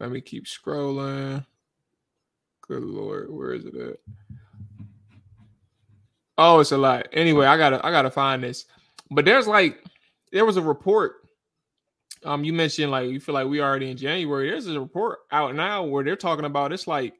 Let 0.00 0.10
me 0.10 0.20
keep 0.20 0.44
scrolling. 0.44 1.44
Good 2.68 2.84
lord, 2.84 3.30
where 3.30 3.54
is 3.54 3.64
it 3.64 3.74
at? 3.74 3.96
Oh, 6.36 6.60
it's 6.60 6.70
a 6.70 6.78
lot. 6.78 7.08
Anyway, 7.12 7.46
I 7.46 7.56
gotta 7.56 7.84
I 7.84 7.90
gotta 7.90 8.10
find 8.10 8.42
this. 8.42 8.66
But 9.10 9.24
there's 9.24 9.48
like 9.48 9.82
there 10.30 10.44
was 10.44 10.56
a 10.56 10.62
report. 10.62 11.16
Um, 12.24 12.44
you 12.44 12.52
mentioned 12.52 12.90
like 12.90 13.10
you 13.10 13.20
feel 13.20 13.34
like 13.34 13.48
we 13.48 13.60
already 13.60 13.90
in 13.90 13.96
January. 13.96 14.50
There's 14.50 14.66
a 14.66 14.78
report 14.80 15.20
out 15.32 15.54
now 15.54 15.84
where 15.84 16.04
they're 16.04 16.16
talking 16.16 16.44
about 16.44 16.72
it's 16.72 16.86
like 16.86 17.14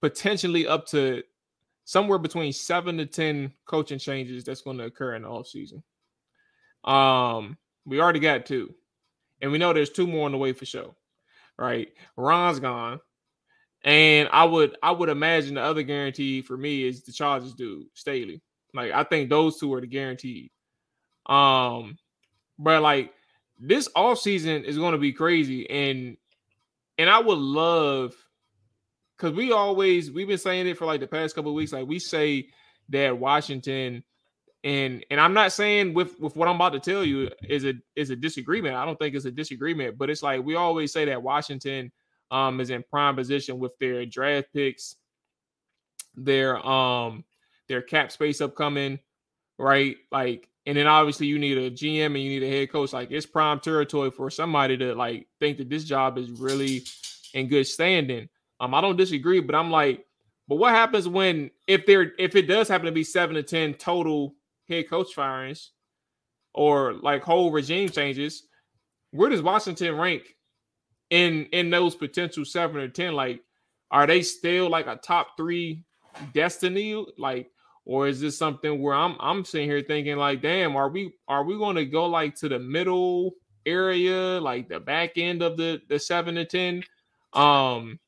potentially 0.00 0.66
up 0.66 0.86
to 0.88 1.22
somewhere 1.84 2.18
between 2.18 2.52
seven 2.52 2.96
to 2.96 3.06
ten 3.06 3.52
coaching 3.64 3.98
changes 3.98 4.42
that's 4.42 4.62
going 4.62 4.78
to 4.78 4.84
occur 4.84 5.14
in 5.14 5.22
the 5.22 5.28
off 5.28 5.46
season. 5.46 5.82
Um, 6.84 7.58
we 7.84 8.00
already 8.00 8.20
got 8.20 8.46
two, 8.46 8.74
and 9.40 9.52
we 9.52 9.58
know 9.58 9.72
there's 9.72 9.90
two 9.90 10.06
more 10.06 10.26
on 10.26 10.32
the 10.32 10.38
way 10.38 10.52
for 10.52 10.64
sure. 10.64 10.94
Right, 11.58 11.92
Ron's 12.16 12.58
gone, 12.58 12.98
and 13.84 14.28
I 14.32 14.44
would 14.44 14.76
I 14.82 14.92
would 14.92 15.08
imagine 15.08 15.54
the 15.54 15.62
other 15.62 15.82
guarantee 15.82 16.42
for 16.42 16.56
me 16.56 16.86
is 16.86 17.02
the 17.02 17.12
Chargers 17.12 17.54
dude 17.54 17.86
Staley. 17.94 18.40
Like 18.74 18.92
I 18.92 19.04
think 19.04 19.28
those 19.28 19.58
two 19.58 19.72
are 19.74 19.80
the 19.80 19.86
guaranteed. 19.86 20.50
Um, 21.26 21.98
but 22.58 22.82
like 22.82 23.12
this 23.58 23.88
off 23.94 24.18
season 24.18 24.64
is 24.64 24.78
going 24.78 24.92
to 24.92 24.98
be 24.98 25.12
crazy, 25.12 25.68
and 25.68 26.16
and 26.98 27.10
I 27.10 27.18
would 27.18 27.38
love 27.38 28.14
because 29.16 29.36
we 29.36 29.52
always 29.52 30.10
we've 30.10 30.28
been 30.28 30.38
saying 30.38 30.66
it 30.66 30.78
for 30.78 30.86
like 30.86 31.00
the 31.00 31.06
past 31.06 31.34
couple 31.34 31.54
weeks. 31.54 31.72
Like 31.72 31.86
we 31.86 31.98
say 31.98 32.48
that 32.90 33.18
Washington 33.18 34.04
and 34.64 35.04
and 35.10 35.20
I'm 35.20 35.34
not 35.34 35.52
saying 35.52 35.94
with 35.94 36.18
with 36.20 36.36
what 36.36 36.48
I'm 36.48 36.56
about 36.56 36.72
to 36.72 36.80
tell 36.80 37.04
you 37.04 37.30
is 37.48 37.64
a 37.64 37.74
is 37.96 38.10
a 38.10 38.16
disagreement. 38.16 38.76
I 38.76 38.84
don't 38.84 38.98
think 38.98 39.14
it's 39.14 39.24
a 39.24 39.30
disagreement, 39.30 39.98
but 39.98 40.08
it's 40.08 40.22
like 40.22 40.44
we 40.44 40.54
always 40.54 40.92
say 40.92 41.04
that 41.06 41.22
Washington 41.22 41.90
um 42.32 42.60
is 42.60 42.70
in 42.70 42.82
prime 42.82 43.14
position 43.14 43.58
with 43.58 43.78
their 43.78 44.04
draft 44.06 44.48
picks, 44.52 44.96
their 46.16 46.64
um 46.66 47.24
their 47.68 47.82
cap 47.82 48.10
space 48.10 48.40
upcoming, 48.40 48.98
right? 49.58 49.96
Like 50.10 50.48
and 50.64 50.76
then 50.76 50.86
obviously 50.86 51.26
you 51.26 51.38
need 51.38 51.58
a 51.58 51.70
GM 51.70 52.06
and 52.06 52.18
you 52.18 52.40
need 52.40 52.42
a 52.42 52.50
head 52.50 52.72
coach. 52.72 52.92
Like 52.92 53.10
it's 53.10 53.26
prime 53.26 53.60
territory 53.60 54.10
for 54.10 54.30
somebody 54.30 54.76
to 54.78 54.94
like 54.94 55.26
think 55.40 55.58
that 55.58 55.68
this 55.68 55.84
job 55.84 56.18
is 56.18 56.30
really 56.30 56.82
in 57.34 57.48
good 57.48 57.66
standing. 57.66 58.28
Um, 58.60 58.74
I 58.74 58.80
don't 58.80 58.96
disagree, 58.96 59.40
but 59.40 59.54
I'm 59.54 59.70
like, 59.70 60.06
but 60.48 60.56
what 60.56 60.70
happens 60.70 61.08
when 61.08 61.50
if 61.66 61.84
there 61.86 62.12
if 62.18 62.34
it 62.36 62.46
does 62.46 62.68
happen 62.68 62.86
to 62.86 62.92
be 62.92 63.04
seven 63.04 63.34
to 63.36 63.42
ten 63.42 63.74
total 63.74 64.34
head 64.68 64.88
coach 64.88 65.12
firings 65.14 65.70
or 66.54 66.94
like 66.94 67.22
whole 67.22 67.50
regime 67.50 67.88
changes, 67.88 68.44
where 69.10 69.30
does 69.30 69.42
Washington 69.42 69.96
rank 69.96 70.36
in 71.12 71.44
in 71.52 71.68
those 71.68 71.94
potential 71.94 72.44
seven 72.44 72.78
or 72.78 72.88
ten? 72.88 73.12
Like, 73.12 73.42
are 73.90 74.06
they 74.06 74.22
still 74.22 74.68
like 74.70 74.86
a 74.86 74.96
top 74.96 75.36
three 75.36 75.84
destiny? 76.32 77.04
Like, 77.18 77.50
or 77.84 78.08
is 78.08 78.20
this 78.20 78.36
something 78.36 78.82
where 78.82 78.94
I'm 78.94 79.16
I'm 79.20 79.44
sitting 79.44 79.68
here 79.68 79.82
thinking 79.82 80.16
like, 80.16 80.40
damn, 80.40 80.74
are 80.74 80.88
we 80.88 81.12
are 81.28 81.44
we 81.44 81.56
going 81.58 81.76
to 81.76 81.84
go 81.84 82.06
like 82.06 82.34
to 82.36 82.48
the 82.48 82.58
middle 82.58 83.34
area, 83.66 84.40
like 84.40 84.68
the 84.68 84.80
back 84.80 85.12
end 85.16 85.42
of 85.42 85.56
the 85.58 85.82
the 85.88 85.98
seven 85.98 86.34
to 86.36 86.46
ten? 86.46 86.82
Um, 87.34 88.00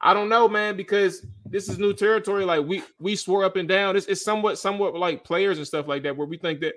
I 0.00 0.14
don't 0.14 0.28
know, 0.28 0.48
man, 0.48 0.76
because 0.76 1.26
this 1.44 1.68
is 1.68 1.78
new 1.80 1.94
territory. 1.94 2.44
Like 2.44 2.64
we 2.64 2.84
we 3.00 3.16
swore 3.16 3.44
up 3.44 3.56
and 3.56 3.68
down. 3.68 3.96
It's, 3.96 4.06
it's 4.06 4.22
somewhat 4.22 4.56
somewhat 4.56 4.94
like 4.94 5.24
players 5.24 5.58
and 5.58 5.66
stuff 5.66 5.88
like 5.88 6.04
that, 6.04 6.16
where 6.16 6.28
we 6.28 6.36
think 6.36 6.60
that 6.60 6.74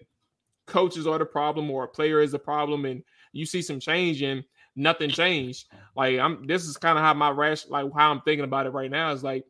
coaches 0.66 1.06
are 1.06 1.20
the 1.20 1.26
problem 1.26 1.70
or 1.70 1.84
a 1.84 1.88
player 1.88 2.22
is 2.22 2.32
the 2.32 2.40
problem, 2.40 2.86
and 2.86 3.04
you 3.34 3.46
see 3.46 3.62
some 3.62 3.80
change 3.80 4.24
and 4.24 4.44
nothing 4.80 5.10
changed. 5.10 5.68
Like 5.96 6.18
I'm 6.18 6.48
this 6.48 6.66
is 6.66 6.78
kind 6.78 6.98
of 6.98 7.04
how 7.04 7.14
my 7.14 7.30
rash 7.30 7.68
like 7.68 7.86
how 7.96 8.12
I'm 8.12 8.22
thinking 8.22 8.46
about 8.46 8.66
it 8.66 8.72
right 8.72 8.90
now 8.90 9.12
is 9.12 9.24
like 9.24 9.44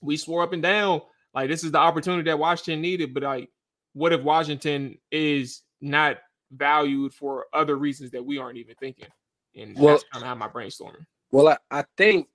we 0.00 0.16
swore 0.16 0.42
up 0.42 0.52
and 0.52 0.62
down. 0.62 1.00
Like 1.34 1.48
this 1.48 1.64
is 1.64 1.72
the 1.72 1.78
opportunity 1.78 2.30
that 2.30 2.38
Washington 2.38 2.80
needed, 2.80 3.14
but 3.14 3.22
like 3.22 3.48
what 3.94 4.12
if 4.12 4.22
Washington 4.22 4.98
is 5.10 5.62
not 5.80 6.18
valued 6.52 7.14
for 7.14 7.46
other 7.52 7.76
reasons 7.76 8.10
that 8.12 8.24
we 8.24 8.38
aren't 8.38 8.58
even 8.58 8.74
thinking? 8.78 9.08
And 9.56 9.76
well, 9.76 9.94
that's 9.94 10.04
kind 10.12 10.22
of 10.22 10.28
how 10.28 10.34
my 10.34 10.48
brainstorming. 10.48 11.06
Well, 11.30 11.48
I, 11.48 11.56
I 11.70 11.84
think 11.96 12.28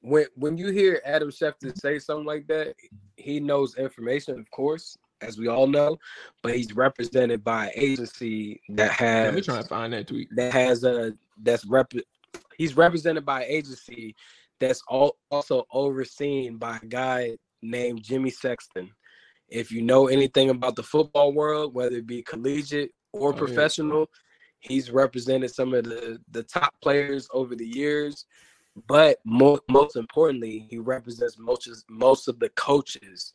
when 0.00 0.26
when 0.34 0.56
you 0.56 0.68
hear 0.68 1.02
Adam 1.04 1.30
Schefter 1.30 1.78
say 1.78 1.98
something 1.98 2.26
like 2.26 2.46
that, 2.46 2.74
he 3.16 3.38
knows 3.38 3.76
information, 3.76 4.38
of 4.38 4.50
course, 4.50 4.96
as 5.20 5.38
we 5.38 5.48
all 5.48 5.66
know, 5.66 5.98
but 6.42 6.54
he's 6.54 6.74
represented 6.74 7.44
by 7.44 7.66
an 7.66 7.72
agency 7.74 8.60
that 8.70 8.92
has. 8.92 9.26
Let 9.26 9.34
me 9.34 9.40
try 9.40 9.62
to 9.62 9.68
find 9.68 9.92
that 9.92 10.08
tweet. 10.08 10.28
That 10.36 10.52
has 10.52 10.84
a 10.84 11.14
that's 11.42 11.64
rep. 11.64 11.92
He's 12.56 12.76
represented 12.76 13.24
by 13.24 13.42
an 13.42 13.50
agency 13.50 14.14
that's 14.60 14.82
all, 14.88 15.16
also 15.30 15.64
overseen 15.72 16.56
by 16.56 16.78
a 16.82 16.86
guy 16.86 17.36
named 17.62 18.02
Jimmy 18.02 18.30
Sexton. 18.30 18.90
If 19.48 19.70
you 19.70 19.82
know 19.82 20.08
anything 20.08 20.50
about 20.50 20.76
the 20.76 20.82
football 20.82 21.32
world, 21.32 21.74
whether 21.74 21.96
it 21.96 22.06
be 22.06 22.22
collegiate 22.22 22.92
or 23.12 23.30
oh, 23.30 23.36
professional, 23.36 24.00
yeah. 24.00 24.68
he's 24.68 24.90
represented 24.90 25.54
some 25.54 25.74
of 25.74 25.84
the 25.84 26.18
the 26.30 26.42
top 26.42 26.74
players 26.80 27.28
over 27.32 27.54
the 27.54 27.66
years 27.66 28.26
but 28.88 29.18
mo- 29.24 29.60
most 29.68 29.96
importantly, 29.96 30.66
he 30.68 30.78
represents 30.78 31.38
most 31.38 31.68
most 31.88 32.28
of 32.28 32.38
the 32.38 32.48
coaches 32.50 33.34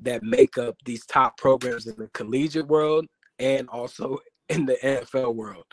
that 0.00 0.22
make 0.22 0.58
up 0.58 0.76
these 0.84 1.04
top 1.06 1.36
programs 1.36 1.86
in 1.86 1.96
the 1.96 2.08
collegiate 2.08 2.66
world 2.66 3.06
and 3.38 3.68
also 3.68 4.18
in 4.48 4.66
the 4.66 4.76
NFL 4.82 5.34
world. 5.34 5.64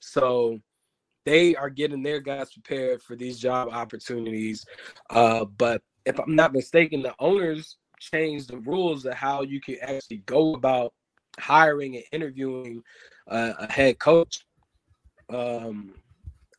So 0.00 0.58
they 1.24 1.54
are 1.56 1.70
getting 1.70 2.02
their 2.02 2.20
guys 2.20 2.52
prepared 2.52 3.02
for 3.02 3.14
these 3.14 3.38
job 3.38 3.68
opportunities. 3.70 4.64
Uh, 5.10 5.44
but 5.44 5.82
if 6.06 6.18
I'm 6.18 6.34
not 6.34 6.52
mistaken, 6.52 7.02
the 7.02 7.14
owners 7.18 7.76
changed 8.00 8.50
the 8.50 8.58
rules 8.58 9.04
of 9.04 9.14
how 9.14 9.42
you 9.42 9.60
can 9.60 9.76
actually 9.82 10.22
go 10.26 10.54
about 10.54 10.94
hiring 11.38 11.96
and 11.96 12.04
interviewing 12.12 12.82
uh, 13.28 13.52
a 13.58 13.70
head 13.70 13.98
coach. 13.98 14.44
Um, 15.28 15.94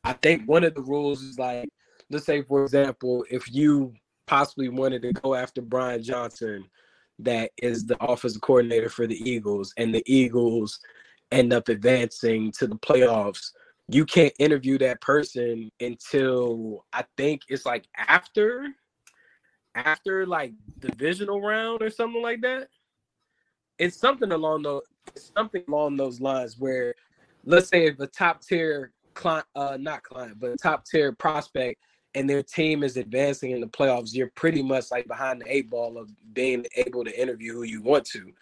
I 0.04 0.14
think 0.14 0.48
one 0.48 0.64
of 0.64 0.76
the 0.76 0.82
rules 0.82 1.22
is 1.22 1.40
like 1.40 1.68
let's 2.10 2.26
say 2.26 2.42
for 2.42 2.64
example, 2.64 3.26
if 3.30 3.52
you 3.52 3.94
possibly 4.28 4.70
wanted 4.70 5.02
to 5.02 5.14
go 5.14 5.36
after 5.36 5.62
Brian 5.62 6.04
Johnson, 6.04 6.66
that 7.20 7.52
is 7.62 7.86
the 7.86 7.98
offensive 8.04 8.42
coordinator 8.42 8.90
for 8.90 9.08
the 9.08 9.30
Eagles, 9.30 9.74
and 9.78 9.94
the 9.94 10.04
Eagles 10.06 10.80
end 11.32 11.54
up 11.54 11.70
advancing 11.70 12.52
to 12.54 12.68
the 12.68 12.78
playoffs, 12.78 13.52
you 13.88 14.06
can't 14.06 14.34
interview 14.40 14.78
that 14.78 15.02
person 15.02 15.70
until 15.80 16.86
I 16.94 17.06
think 17.18 17.42
it's 17.50 17.66
like 17.66 17.86
after 17.98 18.68
after 19.76 20.26
like 20.26 20.54
divisional 20.80 21.42
round 21.42 21.82
or 21.82 21.90
something 21.90 22.22
like 22.22 22.42
that. 22.42 22.70
It's 23.78 23.98
something 23.98 24.32
along 24.32 24.64
those 24.64 24.84
something 25.16 25.64
along 25.68 25.98
those 25.98 26.22
lines 26.22 26.58
where 26.60 26.94
let's 27.46 27.70
say 27.70 27.88
if 27.88 28.00
a 28.00 28.08
top 28.08 28.42
tier 28.42 28.92
client 29.16 29.46
uh 29.56 29.78
not 29.80 30.04
client 30.04 30.40
but 30.40 30.60
top 30.62 30.86
tier 30.86 31.12
prospect 31.12 31.82
and 32.20 32.30
their 32.30 32.44
team 32.44 32.84
is 32.84 32.98
advancing 32.98 33.52
in 33.52 33.62
the 33.62 33.68
playoffs, 33.68 34.14
you're 34.14 34.32
pretty 34.36 34.62
much 34.62 34.92
like 34.92 35.08
behind 35.08 35.40
the 35.40 35.56
eight 35.56 35.70
ball 35.70 35.98
of 35.98 36.12
being 36.34 36.66
able 36.76 37.06
to 37.06 37.22
interview 37.22 37.54
who 37.54 37.64
you 37.64 37.82
want 37.82 38.06
to. 38.06 38.34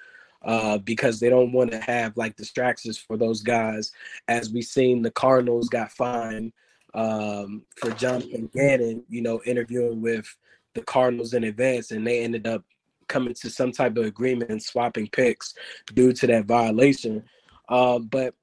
Uh, 0.43 0.77
because 0.77 1.19
they 1.19 1.29
don't 1.29 1.51
want 1.51 1.71
to 1.71 1.79
have 1.79 2.15
like 2.15 2.35
distractions 2.35 2.97
for 2.97 3.17
those 3.17 3.41
guys. 3.41 3.91
As 4.27 4.51
we 4.51 4.61
seen, 4.61 5.01
the 5.01 5.11
Cardinals 5.11 5.67
got 5.67 5.91
fined 5.91 6.53
um, 6.93 7.63
for 7.75 7.89
Jonathan 7.91 8.49
Gannon, 8.53 9.03
you 9.09 9.21
know, 9.21 9.41
interviewing 9.45 9.99
with 9.99 10.27
the 10.75 10.83
Cardinals 10.83 11.33
in 11.33 11.43
advance, 11.43 11.89
and 11.91 12.05
they 12.05 12.23
ended 12.23 12.45
up 12.45 12.63
coming 13.07 13.33
to 13.33 13.49
some 13.49 13.71
type 13.71 13.97
of 13.97 14.05
agreement 14.05 14.51
and 14.51 14.61
swapping 14.61 15.07
picks 15.07 15.55
due 15.93 16.13
to 16.13 16.27
that 16.27 16.45
violation. 16.45 17.23
Uh, 17.67 17.99
but 17.99 18.35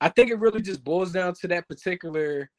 I 0.00 0.10
think 0.10 0.30
it 0.30 0.38
really 0.38 0.62
just 0.62 0.84
boils 0.84 1.12
down 1.12 1.34
to 1.36 1.48
that 1.48 1.66
particular 1.66 2.50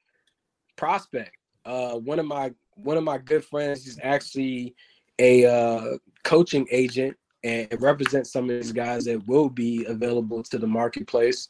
prospect 0.77 1.38
uh, 1.69 1.93
one 1.93 2.17
of 2.19 2.25
my 2.25 2.51
one 2.75 2.97
of 2.97 3.03
my 3.03 3.17
good 3.19 3.45
friends 3.45 3.85
is 3.85 3.99
actually 4.01 4.75
a 5.19 5.45
uh, 5.45 5.97
coaching 6.23 6.67
agent 6.71 7.15
and 7.43 7.67
represents 7.79 8.31
some 8.31 8.49
of 8.49 8.55
these 8.55 8.71
guys 8.71 9.05
that 9.05 9.25
will 9.27 9.49
be 9.49 9.85
available 9.85 10.41
to 10.41 10.57
the 10.57 10.65
marketplace. 10.67 11.47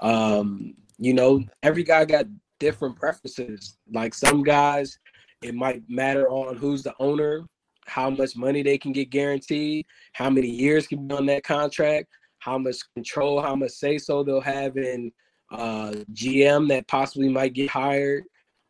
Um, 0.00 0.74
you 0.98 1.14
know, 1.14 1.42
every 1.62 1.82
guy 1.82 2.04
got 2.04 2.26
different 2.60 2.96
preferences. 2.96 3.76
Like 3.92 4.14
some 4.14 4.42
guys, 4.44 4.98
it 5.42 5.54
might 5.54 5.82
matter 5.88 6.28
on 6.28 6.56
who's 6.56 6.82
the 6.82 6.94
owner, 7.00 7.44
how 7.86 8.08
much 8.10 8.36
money 8.36 8.62
they 8.62 8.78
can 8.78 8.92
get 8.92 9.10
guaranteed, 9.10 9.86
how 10.12 10.30
many 10.30 10.48
years 10.48 10.86
can 10.86 11.08
be 11.08 11.14
on 11.14 11.26
that 11.26 11.42
contract, 11.42 12.06
how 12.38 12.56
much 12.56 12.76
control, 12.94 13.42
how 13.42 13.56
much 13.56 13.72
say 13.72 13.98
so 13.98 14.22
they'll 14.22 14.40
have 14.40 14.76
in 14.76 15.10
uh, 15.50 15.92
GM 16.12 16.68
that 16.68 16.86
possibly 16.86 17.28
might 17.28 17.52
get 17.52 17.68
hired. 17.68 18.24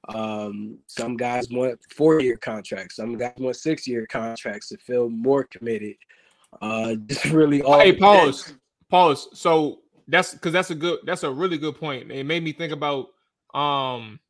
Um, 0.08 0.78
some 0.86 1.16
guys 1.16 1.48
want 1.50 1.80
four 1.90 2.20
year 2.20 2.36
contracts, 2.36 2.96
some 2.96 3.16
guys 3.16 3.34
want 3.38 3.56
six 3.56 3.86
year 3.86 4.06
contracts 4.06 4.68
to 4.68 4.78
feel 4.78 5.08
more 5.08 5.44
committed. 5.44 5.96
Uh, 6.62 6.94
just 7.06 7.24
really 7.26 7.62
all. 7.62 7.80
Hey, 7.80 7.92
pause, 7.92 8.54
pause. 8.88 9.28
So 9.32 9.80
that's 10.08 10.32
because 10.34 10.52
that's 10.52 10.70
a 10.70 10.74
good, 10.74 11.00
that's 11.04 11.24
a 11.24 11.30
really 11.30 11.58
good 11.58 11.76
point. 11.76 12.10
It 12.10 12.24
made 12.24 12.44
me 12.44 12.52
think 12.52 12.72
about 12.72 13.08
um 13.54 14.20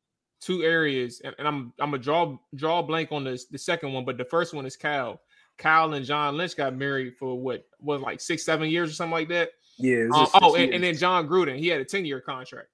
two 0.40 0.62
areas, 0.62 1.20
and, 1.24 1.34
and 1.38 1.46
I'm 1.46 1.72
I'm 1.78 1.94
a 1.94 1.98
draw 1.98 2.38
draw 2.54 2.82
blank 2.82 3.12
on 3.12 3.24
this 3.24 3.46
the 3.46 3.58
second 3.58 3.92
one, 3.92 4.04
but 4.04 4.18
the 4.18 4.24
first 4.24 4.54
one 4.54 4.66
is 4.66 4.76
Cal. 4.76 5.20
Kyle 5.58 5.94
and 5.94 6.04
John 6.04 6.36
Lynch 6.36 6.56
got 6.56 6.74
married 6.76 7.16
for 7.16 7.38
what 7.38 7.66
was 7.80 8.00
like 8.00 8.20
six, 8.20 8.44
seven 8.44 8.68
years 8.68 8.90
or 8.90 8.94
something 8.94 9.12
like 9.12 9.28
that. 9.28 9.50
Yeah. 9.78 10.06
Um, 10.14 10.26
oh, 10.34 10.56
and, 10.56 10.72
and, 10.72 10.82
then 10.82 10.96
Jon 10.96 11.28
Gruden, 11.28 11.58
he 11.58 11.68
had 11.68 11.80
a 11.80 11.84
10 11.84 12.04
year 12.04 12.20
contract. 12.20 12.68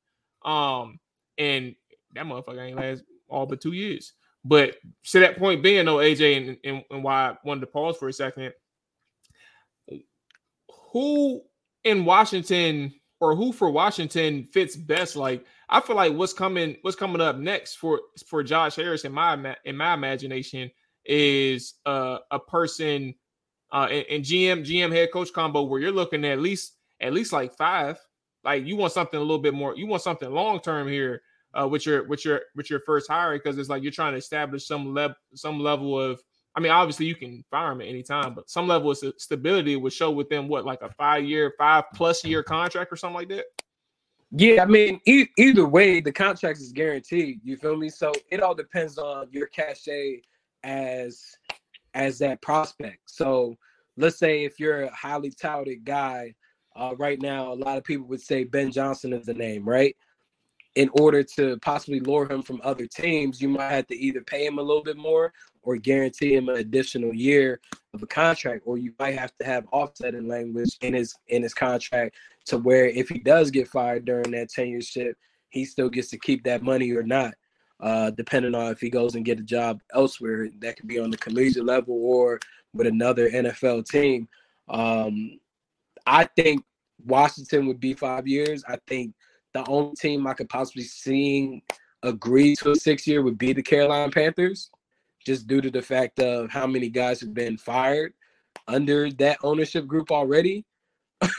Um, 0.44 0.99
and 1.38 1.75
that 2.14 2.26
motherfucker 2.26 2.66
ain't 2.66 2.76
last 2.76 3.02
all 3.28 3.47
but 3.47 3.61
two 3.61 3.73
years. 3.73 4.12
But 4.45 4.76
to 5.04 5.21
that 5.21 5.38
point 5.38 5.62
being 5.62 5.87
though, 5.87 5.97
AJ, 5.97 6.37
and, 6.37 6.57
and, 6.64 6.85
and 6.90 7.04
why 7.04 7.31
I 7.31 7.37
wanted 7.45 7.61
to 7.61 7.66
pause 7.69 7.97
for 7.97 8.09
a 8.09 8.12
second, 8.12 8.52
who 10.92 11.42
in 11.85 12.04
Washington 12.04 12.92
or 13.21 13.37
who 13.37 13.52
for 13.52 13.71
Washington 13.71 14.45
fits 14.45 14.76
best? 14.76 15.16
Like 15.16 15.47
I 15.69 15.81
feel 15.81 15.97
like 15.97 16.14
what's 16.14 16.33
coming, 16.33 16.76
what's 16.83 16.97
coming 16.97 17.21
up 17.21 17.38
next 17.38 17.76
for 17.76 18.00
for 18.26 18.42
Josh 18.42 18.76
Harris 18.76 19.04
in 19.04 19.12
my 19.12 19.57
in 19.64 19.76
my 19.76 19.95
imagination 19.95 20.71
is 21.04 21.75
uh, 21.87 22.19
a 22.31 22.38
person 22.38 23.14
uh, 23.73 23.88
in, 23.90 24.23
GM 24.23 24.64
GM 24.64 24.92
head 24.92 25.12
coach 25.12 25.33
combo 25.33 25.62
where 25.62 25.81
you're 25.81 25.92
looking 25.92 26.25
at 26.25 26.40
least 26.40 26.75
at 27.00 27.12
least 27.12 27.33
like 27.33 27.57
five. 27.57 27.99
Like 28.45 28.66
you 28.66 28.76
want 28.76 28.92
something 28.92 29.19
a 29.19 29.23
little 29.23 29.38
bit 29.38 29.54
more. 29.54 29.76
You 29.76 29.87
want 29.87 30.02
something 30.02 30.28
long 30.31 30.61
term 30.61 30.88
here 30.88 31.23
uh, 31.59 31.68
with 31.68 31.87
your 31.87 32.04
with 32.04 32.25
your 32.25 32.42
with 32.54 32.71
your 32.71 32.80
first 32.80 33.11
hire 33.11 33.37
because 33.37 33.59
it's 33.59 33.68
like 33.68 33.82
you're 33.82 33.92
trying 33.92 34.12
to 34.12 34.18
establish 34.18 34.66
some 34.66 34.94
level 34.94 35.16
some 35.35 35.61
level 35.61 36.00
of. 36.00 36.21
I 36.54 36.61
mean, 36.61 36.71
obviously 36.71 37.06
you 37.06 37.14
can 37.14 37.42
fire 37.50 37.73
him 37.73 37.80
at 37.80 37.87
any 37.87 38.02
time, 38.02 38.35
but 38.35 38.50
some 38.50 38.68
level 38.68 38.90
of 38.90 38.99
stability 39.16 39.75
would 39.76 39.92
show 39.92 40.11
within 40.11 40.49
what 40.49 40.66
like 40.66 40.82
a 40.82 40.90
five 40.90 41.25
year, 41.25 41.54
five 41.56 41.85
plus 41.94 42.26
year 42.26 42.42
contract 42.42 42.92
or 42.92 42.97
something 42.97 43.14
like 43.14 43.30
that. 43.30 43.47
Yeah, 44.32 44.62
I 44.62 44.66
mean, 44.66 45.00
e- 45.06 45.28
either 45.38 45.66
way, 45.66 46.00
the 46.00 46.12
contract 46.12 46.59
is 46.59 46.73
guaranteed. 46.73 47.40
You 47.42 47.56
feel 47.56 47.76
me? 47.76 47.88
So 47.88 48.12
it 48.30 48.42
all 48.42 48.54
depends 48.54 48.99
on 48.99 49.28
your 49.30 49.47
cachet 49.47 50.21
as 50.62 51.23
as 51.94 52.18
that 52.18 52.40
prospect. 52.40 53.00
So 53.06 53.56
let's 53.97 54.18
say 54.18 54.44
if 54.44 54.59
you're 54.59 54.85
a 54.85 54.94
highly 54.94 55.30
touted 55.30 55.85
guy, 55.85 56.35
uh, 56.75 56.94
right 56.99 57.21
now, 57.21 57.52
a 57.52 57.54
lot 57.54 57.76
of 57.76 57.85
people 57.85 58.06
would 58.06 58.23
say 58.23 58.44
Ben 58.44 58.71
Johnson 58.71 59.12
is 59.12 59.26
the 59.26 59.35
name, 59.35 59.68
right? 59.68 59.94
In 60.75 60.88
order 60.95 61.23
to 61.37 61.59
possibly 61.59 62.00
lure 62.00 62.31
him 62.31 62.43
from 62.43 62.61
other 62.64 62.87
teams, 62.87 63.43
you 63.43 63.49
might 63.49 63.71
have 63.71 63.87
to 63.88 63.97
either 63.97 64.23
pay 64.23 64.47
him 64.47 64.59
a 64.59 64.62
little 64.62 64.83
bit 64.83 64.97
more 64.97 65.33
or 65.62 65.76
guarantee 65.76 66.35
him 66.35 66.49
an 66.49 66.57
additional 66.57 67.14
year 67.14 67.61
of 67.93 68.02
a 68.02 68.07
contract, 68.07 68.62
or 68.64 68.79
you 68.79 68.93
might 68.99 69.19
have 69.19 69.37
to 69.38 69.45
have 69.45 69.67
offsetting 69.71 70.26
language 70.29 70.79
in 70.81 70.95
his 70.95 71.14
in 71.29 71.43
his 71.43 71.52
contract 71.52 72.17
to 72.47 72.59
where 72.59 72.87
if 72.87 73.09
he 73.09 73.19
does 73.19 73.50
get 73.50 73.69
fired 73.69 74.05
during 74.07 74.31
that 74.31 74.49
tenureship, 74.49 75.12
he 75.50 75.64
still 75.64 75.91
gets 75.91 76.09
to 76.09 76.19
keep 76.19 76.43
that 76.45 76.62
money 76.62 76.91
or 76.93 77.02
not 77.02 77.35
uh, 77.83 78.11
depending 78.11 78.55
on 78.55 78.71
if 78.71 78.81
he 78.81 78.88
goes 78.88 79.17
and 79.17 79.25
get 79.25 79.41
a 79.41 79.43
job 79.43 79.81
elsewhere 79.93 80.49
that 80.61 80.76
could 80.76 80.87
be 80.87 81.00
on 81.00 81.11
the 81.11 81.17
collegiate 81.17 81.64
level 81.64 81.99
or 82.00 82.38
with 82.73 82.87
another 82.87 83.29
NFL 83.29 83.87
team. 83.87 84.29
Um, 84.69 85.41
I 86.07 86.25
think 86.25 86.64
Washington 87.05 87.67
would 87.67 87.81
be 87.81 87.93
five 87.95 88.26
years. 88.29 88.62
I 88.67 88.79
think 88.87 89.14
the 89.54 89.68
only 89.68 89.94
team 89.94 90.26
I 90.26 90.35
could 90.35 90.49
possibly 90.49 90.85
see 90.85 91.62
agree 92.02 92.56
to 92.56 92.73
a 92.73 92.76
six 92.76 93.06
year 93.06 93.23
would 93.23 93.38
be 93.38 93.52
the 93.52 93.62
Carolina 93.62 94.11
Panthers, 94.11 94.71
just 95.25 95.47
due 95.47 95.61
to 95.61 95.71
the 95.71 95.82
fact 95.82 96.18
of 96.18 96.50
how 96.50 96.66
many 96.66 96.88
guys 96.88 97.21
have 97.21 97.35
been 97.35 97.56
fired 97.56 98.12
under 98.68 99.11
that 99.12 99.38
ownership 99.42 99.87
group 99.87 100.11
already. 100.11 100.64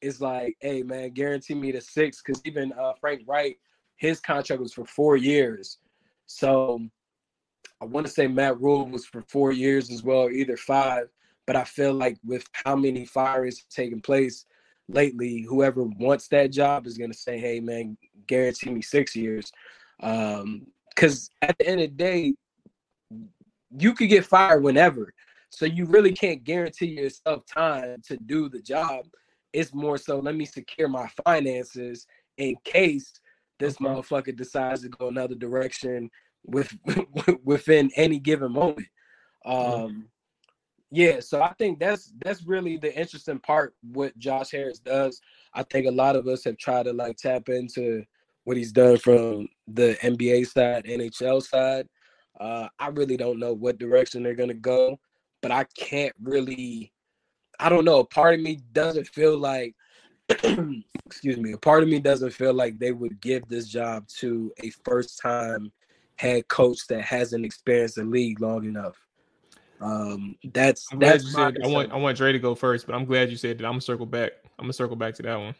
it's 0.00 0.20
like, 0.20 0.56
hey 0.60 0.82
man, 0.82 1.10
guarantee 1.10 1.54
me 1.54 1.72
the 1.72 1.80
six. 1.80 2.22
Because 2.22 2.40
even 2.44 2.72
uh, 2.72 2.92
Frank 3.00 3.22
Reich, 3.26 3.58
his 3.96 4.20
contract 4.20 4.62
was 4.62 4.72
for 4.72 4.84
four 4.84 5.16
years. 5.16 5.78
So 6.26 6.80
I 7.80 7.84
want 7.84 8.06
to 8.06 8.12
say 8.12 8.26
Matt 8.26 8.60
Rhule 8.60 8.86
was 8.86 9.06
for 9.06 9.22
four 9.22 9.52
years 9.52 9.90
as 9.90 10.02
well, 10.02 10.30
either 10.30 10.56
five. 10.56 11.08
But 11.46 11.56
I 11.56 11.64
feel 11.64 11.94
like 11.94 12.18
with 12.24 12.46
how 12.52 12.74
many 12.76 13.04
fires 13.04 13.64
taking 13.70 14.00
place 14.00 14.46
lately, 14.88 15.42
whoever 15.42 15.82
wants 15.82 16.28
that 16.28 16.52
job 16.52 16.86
is 16.86 16.98
going 16.98 17.12
to 17.12 17.18
say, 17.18 17.38
hey, 17.38 17.60
man, 17.60 17.96
guarantee 18.26 18.70
me 18.70 18.82
six 18.82 19.14
years. 19.16 19.52
Um, 20.00 20.66
because 20.94 21.30
um, 21.42 21.50
at 21.50 21.58
the 21.58 21.68
end 21.68 21.80
of 21.82 21.90
the 21.90 21.96
day, 21.96 22.34
you 23.78 23.92
could 23.92 24.08
get 24.08 24.24
fired 24.24 24.62
whenever. 24.62 25.12
So 25.50 25.66
you 25.66 25.84
really 25.86 26.12
can't 26.12 26.44
guarantee 26.44 26.86
yourself 26.86 27.44
time 27.46 28.02
to 28.08 28.16
do 28.16 28.48
the 28.48 28.60
job. 28.60 29.06
It's 29.52 29.74
more 29.74 29.98
so 29.98 30.18
let 30.18 30.34
me 30.34 30.44
secure 30.44 30.88
my 30.88 31.08
finances 31.24 32.06
in 32.38 32.56
case 32.64 33.12
this 33.58 33.76
okay. 33.80 33.84
motherfucker 33.84 34.36
decides 34.36 34.82
to 34.82 34.88
go 34.88 35.08
another 35.08 35.34
direction 35.34 36.10
with 36.44 36.74
within 37.44 37.90
any 37.96 38.18
given 38.18 38.52
moment. 38.52 38.86
Um, 39.44 40.08
yeah, 40.90 41.20
so 41.20 41.42
I 41.42 41.52
think 41.54 41.78
that's 41.78 42.12
that's 42.24 42.44
really 42.44 42.76
the 42.76 42.96
interesting 42.96 43.40
part 43.40 43.74
what 43.92 44.16
Josh 44.18 44.52
Harris 44.52 44.78
does. 44.78 45.20
I 45.52 45.62
think 45.64 45.86
a 45.86 45.90
lot 45.90 46.16
of 46.16 46.28
us 46.28 46.44
have 46.44 46.56
tried 46.58 46.84
to 46.84 46.92
like 46.92 47.16
tap 47.16 47.48
into 47.48 48.04
what 48.44 48.56
he's 48.56 48.72
done 48.72 48.96
from 48.98 49.48
the 49.66 49.96
NBA 50.02 50.46
side, 50.46 50.84
NHL 50.84 51.42
side. 51.42 51.88
Uh, 52.38 52.68
I 52.78 52.88
really 52.88 53.16
don't 53.16 53.40
know 53.40 53.52
what 53.52 53.78
direction 53.78 54.22
they're 54.22 54.34
gonna 54.34 54.54
go, 54.54 54.98
but 55.42 55.50
I 55.50 55.64
can't 55.76 56.14
really. 56.22 56.92
I 57.58 57.68
don't 57.70 57.86
know. 57.86 58.00
A 58.00 58.06
Part 58.06 58.34
of 58.34 58.40
me 58.40 58.60
doesn't 58.72 59.08
feel 59.08 59.36
like 59.38 59.74
excuse 61.06 61.36
me, 61.36 61.52
a 61.52 61.58
part 61.58 61.82
of 61.82 61.88
me 61.88 62.00
doesn't 62.00 62.32
feel 62.32 62.52
like 62.52 62.78
they 62.78 62.92
would 62.92 63.20
give 63.20 63.46
this 63.48 63.68
job 63.68 64.06
to 64.08 64.52
a 64.62 64.70
first 64.84 65.20
time 65.20 65.72
head 66.16 66.46
coach 66.48 66.86
that 66.88 67.02
hasn't 67.02 67.44
experienced 67.44 67.96
the 67.96 68.04
league 68.04 68.40
long 68.40 68.64
enough. 68.64 69.05
Um, 69.80 70.36
that's 70.52 70.86
I'm 70.92 70.98
that's 70.98 71.32
said, 71.32 71.58
I 71.62 71.68
want 71.68 71.92
I 71.92 71.96
want 71.96 72.16
Dre 72.16 72.32
to 72.32 72.38
go 72.38 72.54
first, 72.54 72.86
but 72.86 72.94
I'm 72.94 73.04
glad 73.04 73.30
you 73.30 73.36
said 73.36 73.58
that. 73.58 73.64
I'm 73.64 73.72
gonna 73.72 73.80
circle 73.80 74.06
back. 74.06 74.32
I'm 74.58 74.64
gonna 74.64 74.72
circle 74.72 74.96
back 74.96 75.14
to 75.16 75.22
that 75.22 75.36
one. 75.36 75.54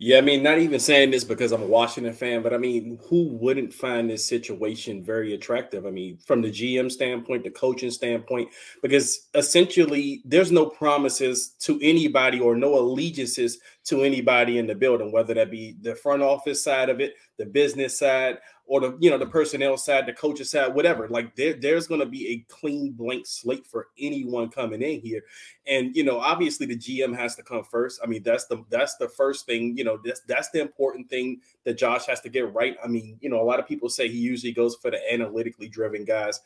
Yeah, 0.00 0.18
I 0.18 0.20
mean, 0.20 0.44
not 0.44 0.58
even 0.58 0.78
saying 0.78 1.10
this 1.10 1.24
because 1.24 1.50
I'm 1.50 1.62
a 1.62 1.66
Washington 1.66 2.12
fan, 2.12 2.40
but 2.40 2.54
I 2.54 2.56
mean, 2.56 3.00
who 3.08 3.30
wouldn't 3.30 3.74
find 3.74 4.08
this 4.08 4.24
situation 4.24 5.02
very 5.02 5.34
attractive? 5.34 5.86
I 5.86 5.90
mean, 5.90 6.18
from 6.18 6.40
the 6.40 6.52
GM 6.52 6.88
standpoint, 6.88 7.42
the 7.42 7.50
coaching 7.50 7.90
standpoint, 7.90 8.50
because 8.80 9.26
essentially 9.34 10.22
there's 10.24 10.52
no 10.52 10.66
promises 10.66 11.48
to 11.62 11.80
anybody 11.82 12.38
or 12.38 12.54
no 12.54 12.78
allegiances 12.78 13.58
to 13.86 14.02
anybody 14.02 14.58
in 14.58 14.68
the 14.68 14.74
building, 14.76 15.10
whether 15.10 15.34
that 15.34 15.50
be 15.50 15.74
the 15.80 15.96
front 15.96 16.22
office 16.22 16.62
side 16.62 16.90
of 16.90 17.00
it, 17.00 17.14
the 17.36 17.46
business 17.46 17.98
side, 17.98 18.38
or 18.68 18.80
the 18.80 18.96
you 19.00 19.10
know 19.10 19.18
the 19.18 19.26
personnel 19.26 19.76
side, 19.78 20.06
the 20.06 20.12
coaches 20.12 20.50
side, 20.50 20.74
whatever. 20.74 21.08
Like 21.08 21.34
there, 21.34 21.54
there's 21.54 21.86
going 21.86 22.00
to 22.00 22.06
be 22.06 22.28
a 22.28 22.52
clean 22.52 22.92
blank 22.92 23.26
slate 23.26 23.66
for 23.66 23.88
anyone 23.98 24.50
coming 24.50 24.82
in 24.82 25.00
here, 25.00 25.22
and 25.66 25.96
you 25.96 26.04
know 26.04 26.18
obviously 26.18 26.66
the 26.66 26.76
GM 26.76 27.16
has 27.16 27.34
to 27.36 27.42
come 27.42 27.64
first. 27.64 27.98
I 28.04 28.06
mean 28.06 28.22
that's 28.22 28.46
the 28.46 28.62
that's 28.68 28.96
the 28.96 29.08
first 29.08 29.46
thing. 29.46 29.76
You 29.76 29.84
know 29.84 29.98
that's 30.04 30.20
that's 30.20 30.50
the 30.50 30.60
important 30.60 31.08
thing 31.08 31.40
that 31.64 31.78
Josh 31.78 32.04
has 32.06 32.20
to 32.20 32.28
get 32.28 32.52
right. 32.54 32.76
I 32.84 32.88
mean 32.88 33.16
you 33.20 33.30
know 33.30 33.40
a 33.40 33.44
lot 33.44 33.58
of 33.58 33.66
people 33.66 33.88
say 33.88 34.08
he 34.08 34.18
usually 34.18 34.52
goes 34.52 34.76
for 34.76 34.90
the 34.90 35.12
analytically 35.12 35.68
driven 35.68 36.04
guys, 36.04 36.40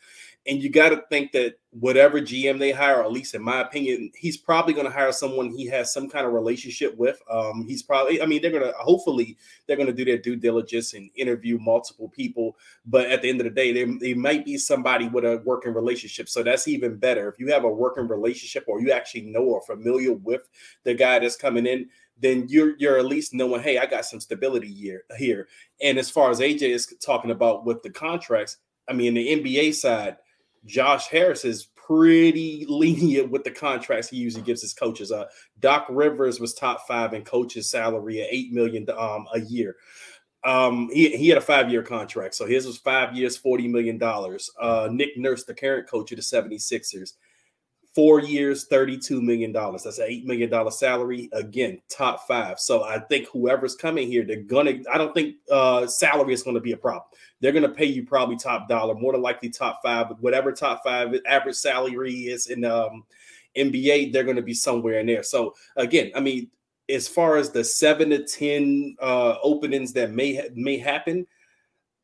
and 0.46 0.62
you 0.62 0.70
got 0.70 0.90
to 0.90 1.02
think 1.10 1.32
that 1.32 1.56
whatever 1.72 2.20
GM 2.20 2.58
they 2.58 2.70
hire, 2.70 3.02
at 3.02 3.10
least 3.10 3.34
in 3.34 3.42
my 3.42 3.62
opinion, 3.62 4.12
he's 4.14 4.36
probably 4.36 4.74
going 4.74 4.86
to 4.86 4.92
hire 4.92 5.10
someone 5.10 5.50
he 5.50 5.64
has 5.66 5.92
some 5.92 6.06
kind 6.06 6.26
of 6.26 6.34
relationship 6.34 6.94
with. 6.98 7.18
Um, 7.30 7.64
he's 7.66 7.82
probably, 7.82 8.20
I 8.20 8.26
mean, 8.26 8.42
they're 8.42 8.50
going 8.50 8.62
to 8.62 8.74
hopefully 8.78 9.38
they're 9.66 9.76
going 9.76 9.86
to 9.86 9.92
do 9.92 10.04
their 10.04 10.18
due 10.18 10.36
diligence 10.36 10.92
and 10.92 11.10
interview 11.14 11.58
multiple 11.58 12.10
people. 12.10 12.58
But 12.84 13.10
at 13.10 13.22
the 13.22 13.30
end 13.30 13.40
of 13.40 13.44
the 13.44 13.50
day, 13.50 13.72
they, 13.72 13.84
they 13.84 14.12
might 14.12 14.44
be 14.44 14.58
somebody 14.58 15.08
with 15.08 15.24
a 15.24 15.40
working 15.46 15.72
relationship, 15.72 16.28
so 16.28 16.42
that's 16.42 16.68
even 16.68 16.96
better. 16.96 17.28
If 17.28 17.38
you 17.38 17.50
have 17.52 17.64
a 17.64 17.68
working 17.68 18.06
relationship, 18.06 18.64
or 18.66 18.80
you 18.80 18.92
actually 18.92 19.22
know 19.22 19.42
or 19.42 19.62
familiar 19.62 20.12
with 20.12 20.42
the 20.84 20.92
guy 20.92 21.20
that's 21.20 21.36
coming 21.36 21.66
in, 21.66 21.88
then 22.18 22.46
you're 22.50 22.76
you're 22.76 22.98
at 22.98 23.06
least 23.06 23.32
knowing, 23.32 23.62
hey, 23.62 23.78
I 23.78 23.86
got 23.86 24.04
some 24.04 24.20
stability 24.20 24.70
here 24.70 25.04
here. 25.16 25.48
And 25.82 25.98
as 25.98 26.10
far 26.10 26.30
as 26.30 26.40
AJ 26.40 26.62
is 26.62 26.94
talking 27.02 27.30
about 27.30 27.64
with 27.64 27.82
the 27.82 27.90
contracts, 27.90 28.58
I 28.88 28.92
mean, 28.92 29.14
the 29.14 29.40
NBA 29.40 29.74
side 29.74 30.18
Josh 30.64 31.08
Harris 31.08 31.44
is 31.44 31.66
pretty 31.74 32.64
lenient 32.68 33.30
with 33.30 33.44
the 33.44 33.50
contracts 33.50 34.08
he 34.08 34.16
usually 34.16 34.44
gives 34.44 34.62
his 34.62 34.74
coaches. 34.74 35.12
Uh, 35.12 35.26
Doc 35.60 35.86
Rivers 35.88 36.40
was 36.40 36.54
top 36.54 36.86
five 36.86 37.14
in 37.14 37.22
coaches' 37.22 37.70
salary 37.70 38.20
at 38.22 38.28
eight 38.30 38.52
million 38.52 38.86
um, 38.90 39.26
a 39.34 39.40
year. 39.40 39.76
Um, 40.44 40.88
he, 40.92 41.16
he 41.16 41.28
had 41.28 41.38
a 41.38 41.42
five 41.42 41.70
year 41.70 41.82
contract, 41.82 42.34
so 42.34 42.46
his 42.46 42.66
was 42.66 42.78
five 42.78 43.14
years, 43.14 43.40
$40 43.40 43.70
million. 43.70 44.00
Uh, 44.60 44.88
Nick 44.90 45.16
Nurse, 45.16 45.44
the 45.44 45.54
current 45.54 45.88
coach 45.88 46.10
of 46.10 46.16
the 46.16 46.22
76ers, 46.22 47.12
four 47.94 48.20
years, 48.20 48.66
$32 48.68 49.20
million. 49.20 49.52
That's 49.52 49.98
an 49.98 50.08
$8 50.08 50.24
million 50.24 50.70
salary. 50.70 51.28
Again, 51.32 51.80
top 51.88 52.26
five. 52.26 52.58
So 52.58 52.84
I 52.84 52.98
think 52.98 53.28
whoever's 53.28 53.74
coming 53.74 54.08
here, 54.08 54.24
they're 54.24 54.42
gonna, 54.42 54.78
I 54.90 54.98
don't 54.98 55.14
think 55.14 55.36
uh 55.50 55.86
salary 55.86 56.32
is 56.32 56.42
gonna 56.42 56.60
be 56.60 56.72
a 56.72 56.76
problem. 56.76 57.04
They're 57.40 57.52
gonna 57.52 57.68
pay 57.68 57.84
you 57.86 58.04
probably 58.04 58.36
top 58.36 58.68
dollar, 58.68 58.94
more 58.94 59.12
than 59.12 59.22
likely 59.22 59.50
top 59.50 59.80
five, 59.82 60.06
whatever 60.20 60.52
top 60.52 60.82
five 60.82 61.14
average 61.26 61.56
salary 61.56 62.12
is 62.12 62.46
in 62.46 62.64
um 62.64 63.04
NBA, 63.56 64.12
they're 64.12 64.24
gonna 64.24 64.42
be 64.42 64.54
somewhere 64.54 65.00
in 65.00 65.06
there. 65.06 65.22
So 65.22 65.54
again, 65.76 66.12
I 66.14 66.20
mean, 66.20 66.50
as 66.88 67.06
far 67.08 67.36
as 67.36 67.50
the 67.50 67.62
seven 67.62 68.10
to 68.10 68.24
ten 68.24 68.96
uh 69.00 69.36
openings 69.42 69.92
that 69.92 70.12
may 70.12 70.34
ha- 70.36 70.48
may 70.54 70.78
happen, 70.78 71.26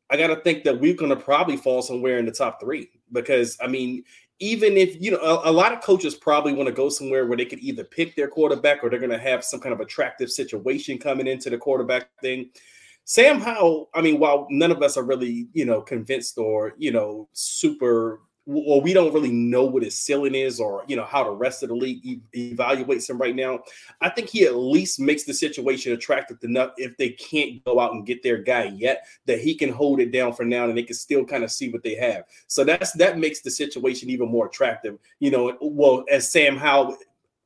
I 0.09 0.17
got 0.17 0.27
to 0.27 0.37
think 0.37 0.63
that 0.63 0.79
we're 0.79 0.95
going 0.95 1.11
to 1.11 1.15
probably 1.15 1.55
fall 1.55 1.81
somewhere 1.81 2.17
in 2.17 2.25
the 2.25 2.31
top 2.31 2.59
three 2.59 2.89
because 3.11 3.57
I 3.61 3.67
mean, 3.67 4.03
even 4.39 4.77
if 4.77 5.01
you 5.01 5.11
know 5.11 5.19
a, 5.19 5.49
a 5.49 5.51
lot 5.51 5.73
of 5.73 5.81
coaches 5.81 6.15
probably 6.15 6.53
want 6.53 6.67
to 6.67 6.73
go 6.73 6.89
somewhere 6.89 7.25
where 7.25 7.37
they 7.37 7.45
could 7.45 7.59
either 7.59 7.83
pick 7.83 8.15
their 8.15 8.27
quarterback 8.27 8.83
or 8.83 8.89
they're 8.89 8.99
going 8.99 9.11
to 9.11 9.17
have 9.17 9.43
some 9.43 9.59
kind 9.59 9.73
of 9.73 9.81
attractive 9.81 10.31
situation 10.31 10.97
coming 10.97 11.27
into 11.27 11.49
the 11.49 11.57
quarterback 11.57 12.09
thing. 12.21 12.49
Sam 13.05 13.41
Howell, 13.41 13.89
I 13.95 14.01
mean, 14.01 14.19
while 14.19 14.45
none 14.51 14.71
of 14.71 14.83
us 14.83 14.95
are 14.95 15.03
really, 15.03 15.47
you 15.53 15.65
know, 15.65 15.81
convinced 15.81 16.37
or, 16.37 16.75
you 16.77 16.91
know, 16.91 17.27
super 17.33 18.21
or 18.51 18.81
we 18.81 18.93
don't 18.93 19.13
really 19.13 19.31
know 19.31 19.63
what 19.63 19.83
his 19.83 19.97
ceiling 19.97 20.33
is 20.33 20.59
or 20.59 20.83
you 20.87 20.95
know 20.95 21.05
how 21.05 21.23
the 21.23 21.31
rest 21.31 21.61
of 21.61 21.69
the 21.69 21.75
league 21.75 22.05
e- 22.05 22.21
evaluates 22.35 23.09
him 23.09 23.17
right 23.17 23.35
now 23.35 23.59
i 24.01 24.09
think 24.09 24.29
he 24.29 24.45
at 24.45 24.55
least 24.55 24.99
makes 24.99 25.23
the 25.23 25.33
situation 25.33 25.93
attractive 25.93 26.37
enough 26.43 26.71
if 26.77 26.95
they 26.97 27.09
can't 27.09 27.63
go 27.65 27.79
out 27.79 27.93
and 27.93 28.05
get 28.05 28.23
their 28.23 28.37
guy 28.37 28.65
yet 28.75 29.05
that 29.25 29.39
he 29.39 29.53
can 29.53 29.71
hold 29.71 29.99
it 29.99 30.11
down 30.11 30.33
for 30.33 30.45
now 30.45 30.65
and 30.65 30.77
they 30.77 30.83
can 30.83 30.95
still 30.95 31.23
kind 31.23 31.43
of 31.43 31.51
see 31.51 31.69
what 31.69 31.83
they 31.83 31.95
have 31.95 32.23
so 32.47 32.63
that's 32.63 32.91
that 32.93 33.17
makes 33.17 33.41
the 33.41 33.51
situation 33.51 34.09
even 34.09 34.29
more 34.29 34.47
attractive 34.47 34.97
you 35.19 35.29
know 35.29 35.55
well 35.61 36.03
as 36.09 36.31
sam 36.31 36.57
howell 36.57 36.97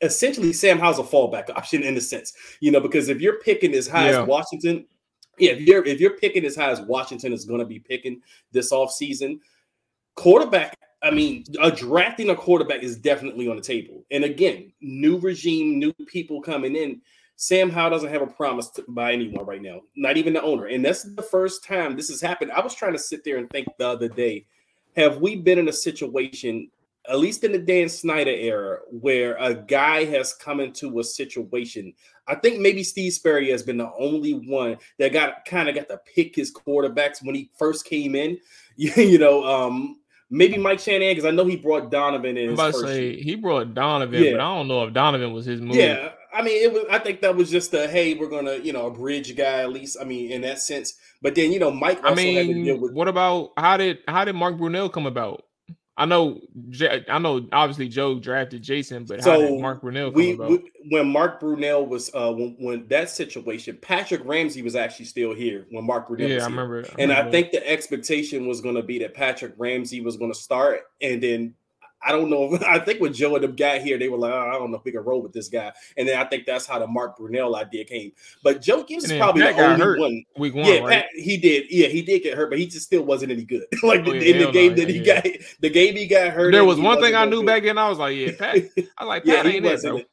essentially 0.02 0.54
sam 0.54 0.80
howell's 0.80 1.00
a 1.00 1.04
fallback 1.04 1.50
option 1.50 1.84
in 1.84 1.98
a 1.98 2.02
sense 2.02 2.34
you 2.60 2.72
know 2.72 2.80
because 2.80 3.10
if 3.10 3.20
you're 3.20 3.40
picking 3.40 3.74
as 3.74 3.88
high 3.88 4.10
yeah. 4.10 4.22
as 4.22 4.28
washington 4.28 4.86
yeah, 5.40 5.52
if 5.54 5.62
you're 5.62 5.84
if 5.86 6.00
you're 6.00 6.18
picking 6.18 6.46
as 6.46 6.56
high 6.56 6.70
as 6.70 6.80
Washington 6.82 7.34
is 7.34 7.44
going 7.46 7.60
to 7.60 7.66
be 7.66 7.80
picking 7.80 8.22
this 8.52 8.72
offseason, 8.72 9.40
quarterback 10.16 10.78
I 11.04 11.12
mean, 11.12 11.44
a 11.62 11.70
drafting 11.70 12.30
a 12.30 12.36
quarterback 12.36 12.82
is 12.82 12.98
definitely 12.98 13.50
on 13.50 13.58
the 13.58 13.62
table. 13.62 14.06
And 14.10 14.24
again, 14.24 14.72
new 14.82 15.20
regime, 15.20 15.78
new 15.78 15.94
people 16.08 16.42
coming 16.42 16.78
in. 16.78 17.02
Sam 17.36 17.70
Howell 17.70 17.90
doesn't 17.90 18.10
have 18.10 18.22
a 18.22 18.28
promise 18.28 18.70
to, 18.72 18.86
by 18.88 19.12
anyone 19.12 19.46
right 19.46 19.62
now, 19.62 19.82
not 19.98 20.16
even 20.16 20.34
the 20.34 20.42
owner. 20.42 20.68
And 20.68 20.86
that's 20.86 21.04
the 21.04 21.22
first 21.22 21.66
time 21.66 21.98
this 21.98 22.08
has 22.08 22.22
happened. 22.22 22.52
I 22.52 22.62
was 22.62 22.74
trying 22.74 22.94
to 22.94 23.00
sit 23.00 23.26
there 23.26 23.38
and 23.38 23.50
think 23.50 23.68
the 23.78 23.88
other 23.88 24.08
day, 24.08 24.46
have 24.96 25.18
we 25.18 25.36
been 25.36 25.60
in 25.60 25.68
a 25.68 25.74
situation, 25.74 26.70
at 27.10 27.20
least 27.20 27.44
in 27.44 27.52
the 27.52 27.60
Dan 27.60 27.90
Snyder 27.90 28.32
era, 28.32 28.80
where 28.90 29.36
a 29.38 29.54
guy 29.54 30.06
has 30.06 30.34
come 30.34 30.62
into 30.62 31.00
a 31.00 31.04
situation? 31.04 31.94
I 32.28 32.36
think 32.36 32.60
maybe 32.60 32.84
Steve 32.84 33.12
Spurrier 33.12 33.52
has 33.52 33.64
been 33.64 33.78
the 33.78 33.92
only 34.00 34.34
one 34.34 34.78
that 35.00 35.12
got 35.12 35.44
kind 35.44 35.68
of 35.68 35.76
got 35.76 35.90
to 35.90 36.00
pick 36.16 36.36
his 36.36 36.54
quarterbacks 36.54 37.22
when 37.22 37.36
he 37.36 37.50
first 37.58 37.86
came 37.86 38.16
in. 38.16 38.38
you 38.78 39.18
know, 39.18 39.44
um, 39.44 40.00
Maybe 40.36 40.58
Mike 40.58 40.80
Shanahan 40.80 41.12
because 41.12 41.26
I 41.26 41.32
know 41.32 41.46
he 41.46 41.58
brought 41.58 41.92
Donovan 41.92 42.38
in. 42.38 42.50
I'm 42.50 42.54
about 42.56 42.74
to 42.74 42.80
say 42.80 43.12
year. 43.12 43.24
he 43.24 43.36
brought 43.36 43.76
Donovan, 43.76 44.24
yeah. 44.24 44.32
but 44.32 44.40
I 44.40 44.56
don't 44.56 44.68
know 44.68 44.84
if 44.84 44.92
Donovan 44.92 45.32
was 45.32 45.46
his 45.46 45.62
move. 45.62 45.76
Yeah, 45.76 46.10
I 46.34 46.42
mean, 46.42 46.60
it 46.64 46.74
was. 46.74 46.86
I 46.90 46.98
think 46.98 47.22
that 47.22 47.36
was 47.36 47.52
just 47.52 47.72
a 47.76 47.88
hey, 47.88 48.16
we're 48.16 48.30
gonna 48.30 48.56
you 48.56 48.74
know 48.74 48.88
a 48.88 48.92
bridge 48.92 49.36
guy 49.36 49.62
at 49.62 49.72
least. 49.72 49.96
I 50.02 50.06
mean, 50.06 50.32
in 50.32 50.42
that 50.42 50.58
sense. 50.58 50.96
But 51.22 51.36
then 51.36 51.52
you 51.52 51.60
know, 51.60 51.70
Mike. 51.70 52.00
I 52.04 52.16
mean, 52.16 52.82
with- 52.82 52.94
what 52.94 53.08
about 53.08 53.52
how 53.58 53.78
did 53.78 54.00
how 54.08 54.26
did 54.26 54.34
Mark 54.34 54.58
Brunell 54.58 54.92
come 54.92 55.06
about? 55.06 55.44
I 55.96 56.06
know, 56.06 56.42
I 57.08 57.20
know. 57.20 57.48
Obviously, 57.52 57.88
Joe 57.88 58.20
drafted 58.20 58.64
Jason, 58.64 59.06
but 59.06 59.24
so 59.24 59.32
how 59.32 59.38
did 59.38 59.62
Mark 59.62 59.82
Brunell 59.84 60.08
come 60.08 60.14
we, 60.16 60.34
about? 60.34 60.50
We, 60.50 60.72
when 60.90 61.08
Mark 61.08 61.40
Brunell 61.40 61.88
was 61.88 62.10
uh, 62.16 62.32
when, 62.32 62.56
when, 62.58 62.88
that 62.88 63.12
situation, 63.12 63.78
Patrick 63.80 64.22
Ramsey 64.26 64.64
was 64.64 64.76
actually 64.76 65.06
still 65.06 65.36
here 65.36 65.68
when 65.70 65.86
Mark 65.86 66.10
Brunell. 66.10 66.30
Yeah, 66.30 66.42
I 66.42 66.46
remember, 66.46 66.80
I 66.80 66.90
and 66.98 67.10
remember. 67.12 67.28
I 67.28 67.32
think 67.32 67.52
the 67.52 67.68
expectation 67.68 68.48
was 68.48 68.60
going 68.60 68.74
to 68.74 68.82
be 68.82 68.98
that 69.00 69.14
Patrick 69.14 69.54
Ramsey 69.58 70.02
was 70.02 70.18
going 70.18 70.34
to 70.34 70.38
start, 70.38 70.82
and 71.00 71.22
then 71.22 71.54
I 72.06 72.12
don't 72.12 72.30
know. 72.30 72.58
I 72.68 72.80
think 72.80 73.00
when 73.00 73.14
Joe 73.14 73.36
and 73.36 73.44
them 73.44 73.56
got 73.56 73.82
here, 73.82 73.98
they 73.98 74.10
were 74.10 74.18
like, 74.18 74.34
oh, 74.34 74.50
I 74.50 74.54
don't 74.54 74.72
know 74.72 74.78
if 74.78 74.84
we 74.84 74.92
can 74.92 75.04
roll 75.04 75.22
with 75.22 75.34
this 75.34 75.48
guy. 75.48 75.72
And 75.98 76.08
then 76.08 76.18
I 76.18 76.26
think 76.26 76.46
that's 76.46 76.66
how 76.66 76.80
the 76.80 76.88
Mark 76.88 77.18
Brunell 77.18 77.56
idea 77.56 77.86
came. 77.86 78.12
But 78.44 78.62
Joe 78.62 78.84
Gibbs 78.84 79.06
is 79.06 79.18
probably 79.18 79.44
Pat 79.44 79.56
the 79.56 79.86
only 79.86 80.00
one. 80.00 80.26
Week 80.38 80.56
one, 80.56 80.66
yeah, 80.66 80.80
right? 80.80 80.90
Pat, 80.90 81.06
he 81.16 81.38
did. 81.38 81.66
Yeah, 81.70 81.88
he 81.88 82.02
did 82.02 82.24
get 82.24 82.38
hurt, 82.38 82.50
but 82.50 82.60
he 82.60 82.68
just 82.68 82.86
still 82.86 83.04
wasn't 83.04 83.32
any 83.32 83.44
good. 83.44 83.64
like 83.84 84.06
oh, 84.06 84.14
yeah, 84.14 84.22
in 84.22 84.46
the 84.46 84.52
game 84.52 84.72
no, 84.72 84.78
that 84.78 84.90
he 84.90 85.00
yeah. 85.00 85.22
got, 85.22 85.28
the 85.60 85.70
game 85.70 85.96
he 85.96 86.08
got 86.08 86.32
hurt. 86.32 86.52
There 86.52 86.66
was 86.66 86.80
one 86.80 87.00
thing 87.02 87.16
I 87.16 87.26
knew 87.26 87.42
good. 87.42 87.48
back 87.48 87.64
then. 87.64 87.78
I 87.78 87.90
was 87.90 88.00
like, 88.00 88.16
yeah, 88.16 88.32
Pat. 88.38 88.58
I 88.98 89.06
like 89.06 89.26
Pat. 89.26 89.46
yeah, 89.46 89.52
he 89.52 89.60
wasn't. 89.60 90.06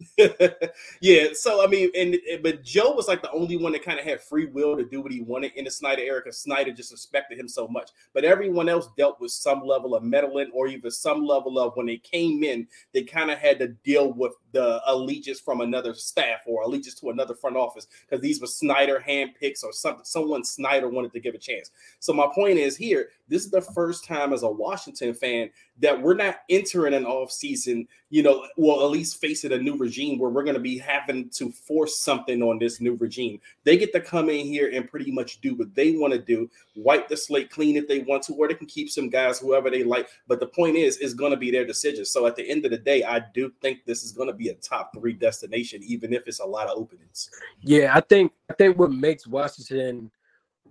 yeah. 1.01 1.27
So 1.35 1.65
I 1.65 1.67
mean, 1.67 1.91
and 1.97 2.17
but 2.43 2.63
Joe 2.63 2.93
was 2.93 3.09
like 3.09 3.23
the 3.23 3.33
only 3.33 3.57
one 3.57 3.73
that 3.73 3.85
kind 3.85 3.99
of 3.99 4.05
had 4.05 4.21
free 4.23 4.47
will 4.47 4.77
to 4.77 4.85
do 4.85 5.01
what 5.01 5.13
he 5.13 5.21
wanted 5.21 5.53
in 5.55 5.65
the 5.65 5.71
Snyder 5.71 6.03
era 6.03 6.21
because 6.23 6.39
Snyder 6.39 6.73
just 6.73 6.93
respected 6.93 7.39
him 7.39 7.49
so 7.49 7.67
much. 7.69 7.91
But 8.15 8.25
everyone 8.25 8.69
else 8.69 8.89
dealt 8.97 9.21
with 9.21 9.33
some 9.33 9.65
level 9.65 9.95
of 9.95 10.03
meddling 10.03 10.51
or 10.53 10.69
even 10.69 10.91
some 10.91 11.25
level 11.25 11.59
of 11.59 11.75
when 11.81 11.87
they 11.87 11.97
came 11.97 12.45
in 12.45 12.67
they 12.93 13.03
kind 13.03 13.31
of 13.31 13.39
had 13.39 13.59
to 13.59 13.69
deal 13.69 14.13
with 14.13 14.33
the 14.53 14.81
allegiance 14.87 15.41
from 15.41 15.61
another 15.61 15.95
staff 15.95 16.41
or 16.47 16.63
allegiance 16.63 16.95
to 16.97 17.11
another 17.11 17.35
front 17.35 17.57
office 17.57 17.87
because 18.09 18.23
these 18.23 18.41
were 18.41 18.47
Snyder 18.47 19.03
handpicks 19.07 19.65
or 19.65 19.73
something. 19.73 20.05
Someone 20.05 20.45
Snyder 20.45 20.89
wanted 20.89 21.13
to 21.13 21.21
give 21.21 21.35
a 21.35 21.39
chance. 21.39 21.71
So 21.99 22.13
my 22.13 22.29
point 22.35 22.59
is 22.59 22.77
here, 22.77 23.11
this 23.29 23.45
is 23.45 23.51
the 23.51 23.63
first 23.63 24.05
time 24.05 24.33
as 24.33 24.43
a 24.43 24.51
Washington 24.51 25.15
fan 25.15 25.51
that 25.79 26.01
we're 26.01 26.15
not 26.15 26.41
entering 26.51 26.95
an 26.95 27.07
off 27.07 27.31
season, 27.31 27.89
you 28.11 28.23
know, 28.23 28.47
well, 28.57 28.85
at 28.85 28.91
least 28.91 29.21
facing 29.21 29.53
a 29.53 29.59
new 29.59 29.77
regime 29.77 30.19
where 30.19 30.31
we're 30.31 30.43
going 30.43 30.55
to 30.55 30.61
be 30.61 30.77
having 30.77 31.29
to 31.31 31.51
force 31.51 31.99
something 31.99 32.43
on 32.43 32.59
this 32.59 32.81
new 32.81 32.97
regime. 32.97 33.41
They 33.65 33.79
get 33.79 33.93
to 33.95 34.01
come 34.01 34.29
in 34.29 34.47
here 34.47 34.71
and 34.75 34.91
pretty 34.91 35.11
much 35.11 35.41
do 35.41 35.55
what 35.55 35.75
they 35.75 35.93
want 35.93 36.13
to 36.13 36.19
do, 36.19 36.51
wipe 36.77 37.09
the 37.09 37.17
slate 37.17 37.51
clean 37.51 37.77
if 37.77 37.89
they 37.89 38.01
want 38.01 38.25
to, 38.25 38.35
or 38.35 38.49
they 38.49 38.55
can 38.55 38.67
keep 38.67 38.91
some 38.91 39.09
guys, 39.09 39.39
whoever 39.39 39.71
they 39.71 39.85
like. 39.85 40.09
But 40.29 40.41
the 40.41 40.47
point 40.47 40.77
is, 40.77 40.99
it's 40.99 41.15
going 41.15 41.31
to 41.31 41.37
be 41.37 41.51
their 41.51 41.65
decision. 41.67 42.05
So 42.05 42.27
at 42.27 42.37
the 42.37 42.49
end 42.49 42.65
of 42.65 42.73
the 42.73 42.79
day, 42.79 43.05
I 43.05 43.21
do 43.33 43.53
think 43.63 43.85
this 43.85 44.03
is 44.03 44.13
going 44.13 44.29
to 44.29 44.35
be 44.41 44.49
a 44.49 44.55
top 44.55 44.93
three 44.95 45.13
destination, 45.13 45.83
even 45.85 46.15
if 46.15 46.27
it's 46.27 46.41
a 46.41 46.45
lot 46.45 46.67
of 46.67 46.79
openings. 46.79 47.31
Yeah, 47.61 47.93
I 47.95 48.01
think 48.01 48.33
I 48.51 48.55
think 48.55 48.79
what 48.79 48.91
makes 48.91 49.27
Washington 49.27 50.11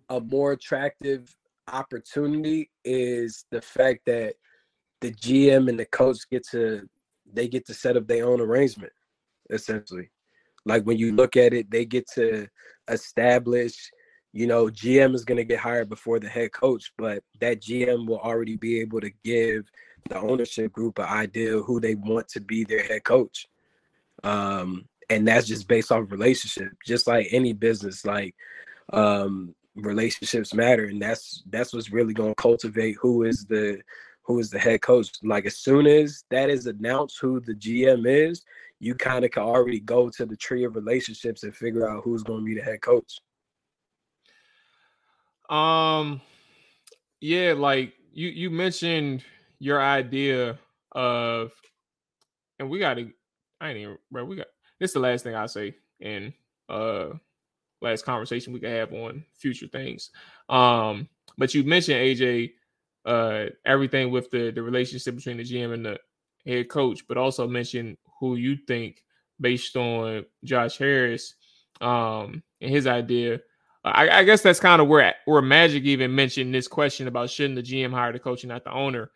a 0.10 0.19
more 0.19 0.53
attractive 0.53 1.36
opportunity 1.71 2.71
is 2.84 3.45
the 3.51 3.62
fact 3.62 4.01
that 4.08 4.34
the 5.01 5.12
GM 5.12 5.69
and 5.69 5.79
the 5.79 5.86
coach 5.86 6.17
get 6.32 6.45
to 6.49 6.89
they 7.32 7.47
get 7.47 7.65
to 7.67 7.75
set 7.75 7.95
up 7.95 8.08
their 8.08 8.25
own 8.25 8.41
arrangement, 8.41 8.91
essentially. 9.51 10.10
Like 10.65 10.84
when 10.84 10.97
you 10.97 11.12
look 11.13 11.38
at 11.38 11.53
it, 11.53 11.69
they 11.69 11.86
get 11.86 12.10
to 12.15 12.47
establish, 12.88 13.91
you 14.34 14.47
know, 14.47 14.65
GM 14.65 15.13
is 15.13 15.23
gonna 15.23 15.43
get 15.43 15.60
hired 15.60 15.89
before 15.89 16.19
the 16.19 16.27
head 16.27 16.51
coach, 16.53 16.91
but 16.97 17.23
that 17.39 17.62
GM 17.62 18.08
will 18.08 18.19
already 18.19 18.58
be 18.58 18.79
able 18.79 18.99
to 18.99 19.12
give 19.23 19.69
the 20.10 20.19
ownership 20.19 20.71
group 20.71 20.97
an 20.97 21.05
idea 21.05 21.62
who 21.62 21.79
they 21.79 21.95
want 21.95 22.27
to 22.29 22.41
be 22.41 22.63
their 22.63 22.84
head 22.84 23.03
coach. 23.03 23.47
Um, 24.23 24.86
and 25.10 25.27
that's 25.27 25.47
just 25.47 25.67
based 25.67 25.91
off 25.91 26.12
relationship, 26.12 26.71
just 26.86 27.08
like 27.08 27.27
any 27.32 27.53
business. 27.53 28.05
Like 28.05 28.36
um, 28.93 29.55
relationships 29.75 30.53
matter, 30.53 30.86
and 30.86 31.01
that's 31.01 31.43
that's 31.49 31.73
what's 31.73 31.91
really 31.91 32.13
going 32.13 32.32
to 32.32 32.41
cultivate 32.41 32.97
who 33.01 33.23
is 33.23 33.45
the 33.45 33.82
who 34.23 34.39
is 34.39 34.49
the 34.49 34.60
head 34.60 34.82
coach. 34.82 35.10
Like 35.23 35.45
as 35.45 35.58
soon 35.58 35.88
as 35.88 36.23
that 36.29 36.49
is 36.49 36.67
announced 36.67 37.17
who 37.19 37.39
the 37.39 37.55
GM 37.55 38.08
is, 38.08 38.43
you 38.79 38.95
kind 38.95 39.25
of 39.25 39.32
can 39.32 39.43
already 39.43 39.79
go 39.79 40.10
to 40.10 40.25
the 40.25 40.38
tree 40.38 40.63
of 40.63 40.75
relationships 40.75 41.43
and 41.43 41.55
figure 41.55 41.89
out 41.89 42.03
who's 42.03 42.23
going 42.23 42.41
to 42.41 42.45
be 42.45 42.55
the 42.55 42.62
head 42.62 42.82
coach. 42.82 43.19
Um, 45.49 46.21
yeah, 47.19 47.53
like 47.53 47.93
you 48.13 48.29
you 48.29 48.49
mentioned 48.49 49.23
your 49.58 49.82
idea 49.82 50.60
of, 50.91 51.51
and 52.60 52.69
we 52.69 52.79
got 52.79 52.95
to. 52.95 53.12
I 53.62 53.69
ain't 53.69 53.78
even, 53.78 53.98
bro. 54.12 54.26
We 54.26 54.36
got 54.36 54.48
this. 54.80 54.91
Is 54.91 54.93
the 54.93 55.00
last 55.00 55.24
thing 55.24 55.36
I 55.36 55.45
say 55.45 55.76
in 56.00 56.34
uh 56.69 57.10
last 57.82 58.06
conversation 58.06 58.54
we 58.54 58.60
could 58.60 58.69
have 58.69 58.93
on 58.93 59.24
future 59.38 59.67
things. 59.67 60.12
Um, 60.50 61.08
but 61.38 61.54
you 61.54 61.63
mentioned 61.63 61.98
AJ, 61.98 62.52
uh, 63.06 63.45
everything 63.65 64.12
with 64.12 64.30
the 64.32 64.52
the 64.52 64.62
relationship 64.62 65.15
between 65.15 65.38
the 65.38 65.43
GM 65.43 65.74
and 65.74 65.86
the 65.86 66.00
head 66.45 66.69
coach, 66.69 67.08
but 67.08 67.17
also 67.17 67.48
mentioned 67.48 67.98
who 68.19 68.36
you 68.36 68.58
think 68.67 69.04
based 69.39 69.76
on 69.78 70.26
Josh 70.43 70.78
Harris, 70.78 71.36
um, 71.82 72.43
and 72.62 72.72
his 72.72 72.88
idea. 72.88 73.39
I, 73.86 74.10
I 74.10 74.24
guess 74.26 74.41
that's 74.41 74.60
kind 74.60 74.82
of 74.82 74.88
where 74.89 75.15
where 75.26 75.41
Magic 75.41 75.84
even 75.84 76.13
mentioned 76.13 76.54
this 76.54 76.67
question 76.67 77.08
about 77.08 77.30
shouldn't 77.30 77.56
the 77.56 77.63
GM 77.63 77.91
hire 77.91 78.12
the 78.12 78.19
coach 78.19 78.43
and 78.43 78.50
not 78.50 78.65
the 78.65 78.74
owner. 78.74 79.12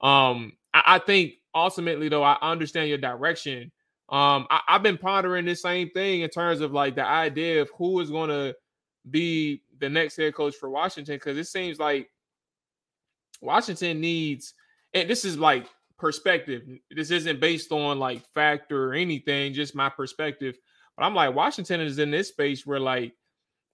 Um, 0.00 0.52
I, 0.74 0.82
I 0.86 0.98
think 0.98 1.34
ultimately 1.54 2.08
though 2.08 2.24
I 2.24 2.36
understand 2.42 2.88
your 2.88 2.98
direction 2.98 3.70
um, 4.10 4.46
I, 4.50 4.60
have 4.68 4.82
been 4.82 4.96
pondering 4.96 5.44
this 5.44 5.60
same 5.60 5.90
thing 5.90 6.22
in 6.22 6.30
terms 6.30 6.62
of 6.62 6.72
like 6.72 6.94
the 6.94 7.04
idea 7.04 7.60
of 7.60 7.70
who 7.76 8.00
is 8.00 8.10
going 8.10 8.30
to 8.30 8.56
be 9.10 9.62
the 9.78 9.88
next 9.88 10.16
head 10.16 10.34
coach 10.34 10.54
for 10.54 10.70
Washington 10.70 11.16
because 11.16 11.36
it 11.36 11.46
seems 11.46 11.78
like 11.78 12.08
Washington 13.42 14.00
needs, 14.00 14.54
and 14.94 15.10
this 15.10 15.26
is 15.26 15.38
like 15.38 15.66
perspective. 15.98 16.62
This 16.90 17.10
isn't 17.10 17.38
based 17.38 17.70
on 17.70 17.98
like 17.98 18.24
fact 18.32 18.72
or 18.72 18.94
anything, 18.94 19.52
just 19.52 19.74
my 19.74 19.90
perspective. 19.90 20.56
But 20.96 21.04
I'm 21.04 21.14
like 21.14 21.34
Washington 21.34 21.82
is 21.82 21.98
in 21.98 22.10
this 22.10 22.28
space 22.28 22.66
where 22.66 22.80
like, 22.80 23.12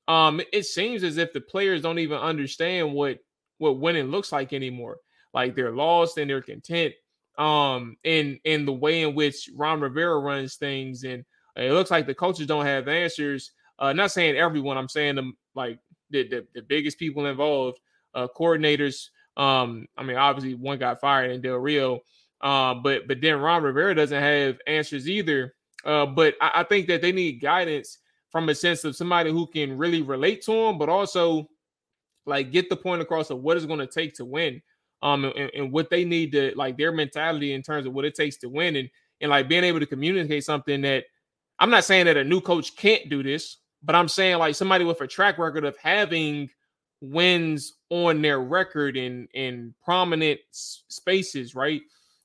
um, 0.08 0.40
it 0.52 0.64
seems 0.64 1.04
as 1.04 1.16
if 1.16 1.32
the 1.32 1.40
players 1.40 1.80
don't 1.80 2.00
even 2.00 2.18
understand 2.18 2.92
what 2.92 3.20
what 3.58 3.78
winning 3.78 4.08
looks 4.08 4.32
like 4.32 4.52
anymore. 4.52 4.96
Like 5.32 5.54
they're 5.54 5.70
lost 5.70 6.18
and 6.18 6.28
they're 6.28 6.42
content 6.42 6.94
um 7.38 7.96
in 8.04 8.38
in 8.44 8.64
the 8.64 8.72
way 8.72 9.02
in 9.02 9.14
which 9.14 9.50
Ron 9.54 9.80
Rivera 9.80 10.18
runs 10.18 10.56
things 10.56 11.04
and 11.04 11.24
it 11.56 11.72
looks 11.72 11.90
like 11.90 12.06
the 12.06 12.14
coaches 12.14 12.46
don't 12.46 12.66
have 12.66 12.86
answers 12.88 13.52
uh 13.78 13.92
not 13.92 14.12
saying 14.12 14.36
everyone 14.36 14.76
I'm 14.76 14.88
saying 14.88 15.16
them 15.16 15.36
like 15.54 15.78
the 16.10 16.28
the, 16.28 16.46
the 16.54 16.62
biggest 16.62 16.98
people 16.98 17.26
involved 17.26 17.80
uh, 18.14 18.28
coordinators. 18.36 19.08
Um, 19.36 19.86
I 19.96 20.02
mean, 20.02 20.16
obviously 20.16 20.54
one 20.54 20.78
got 20.78 21.00
fired 21.00 21.30
in 21.32 21.40
Del 21.40 21.56
Rio, 21.56 22.00
uh, 22.40 22.74
but 22.74 23.06
but 23.08 23.20
then 23.20 23.40
Ron 23.40 23.62
Rivera 23.62 23.94
doesn't 23.94 24.22
have 24.22 24.58
answers 24.66 25.08
either. 25.08 25.54
Uh, 25.84 26.06
but 26.06 26.34
I, 26.40 26.50
I 26.56 26.64
think 26.64 26.86
that 26.88 27.02
they 27.02 27.12
need 27.12 27.42
guidance 27.42 27.98
from 28.30 28.48
a 28.48 28.54
sense 28.54 28.84
of 28.84 28.96
somebody 28.96 29.30
who 29.30 29.46
can 29.46 29.76
really 29.76 30.02
relate 30.02 30.42
to 30.42 30.52
him, 30.52 30.78
but 30.78 30.88
also 30.88 31.48
like 32.26 32.52
get 32.52 32.70
the 32.70 32.76
point 32.76 33.02
across 33.02 33.30
of 33.30 33.42
what 33.42 33.56
it's 33.56 33.66
going 33.66 33.80
to 33.80 33.86
take 33.86 34.14
to 34.14 34.24
win. 34.24 34.62
Um, 35.04 35.26
and, 35.26 35.50
and, 35.54 35.70
what 35.70 35.90
they 35.90 36.04
need 36.04 36.32
to 36.32 36.52
like 36.56 36.78
their 36.78 36.90
mentality 36.90 37.52
in 37.52 37.60
terms 37.60 37.84
of 37.84 37.92
what 37.92 38.06
it 38.06 38.14
takes 38.14 38.38
to 38.38 38.48
win, 38.48 38.74
and 38.74 38.88
and 39.20 39.30
like 39.30 39.48
being 39.48 39.62
able 39.62 39.80
to 39.80 39.86
communicate 39.86 40.44
something 40.44 40.80
that 40.80 41.04
I'm 41.58 41.70
not 41.70 41.84
saying 41.84 42.06
that 42.06 42.16
a 42.16 42.24
new 42.24 42.40
coach 42.40 42.74
can't 42.74 43.08
do 43.10 43.22
this, 43.22 43.58
but 43.82 43.94
I'm 43.94 44.08
saying 44.08 44.38
like 44.38 44.54
somebody 44.54 44.84
with 44.84 45.00
a 45.02 45.06
track 45.06 45.38
record 45.38 45.64
of 45.64 45.76
having 45.76 46.48
wins 47.02 47.74
on 47.90 48.22
their 48.22 48.40
record 48.40 48.96
in 48.96 49.28
in 49.34 49.74
prominent 49.84 50.40
spaces, 50.50 51.54
right? 51.54 51.82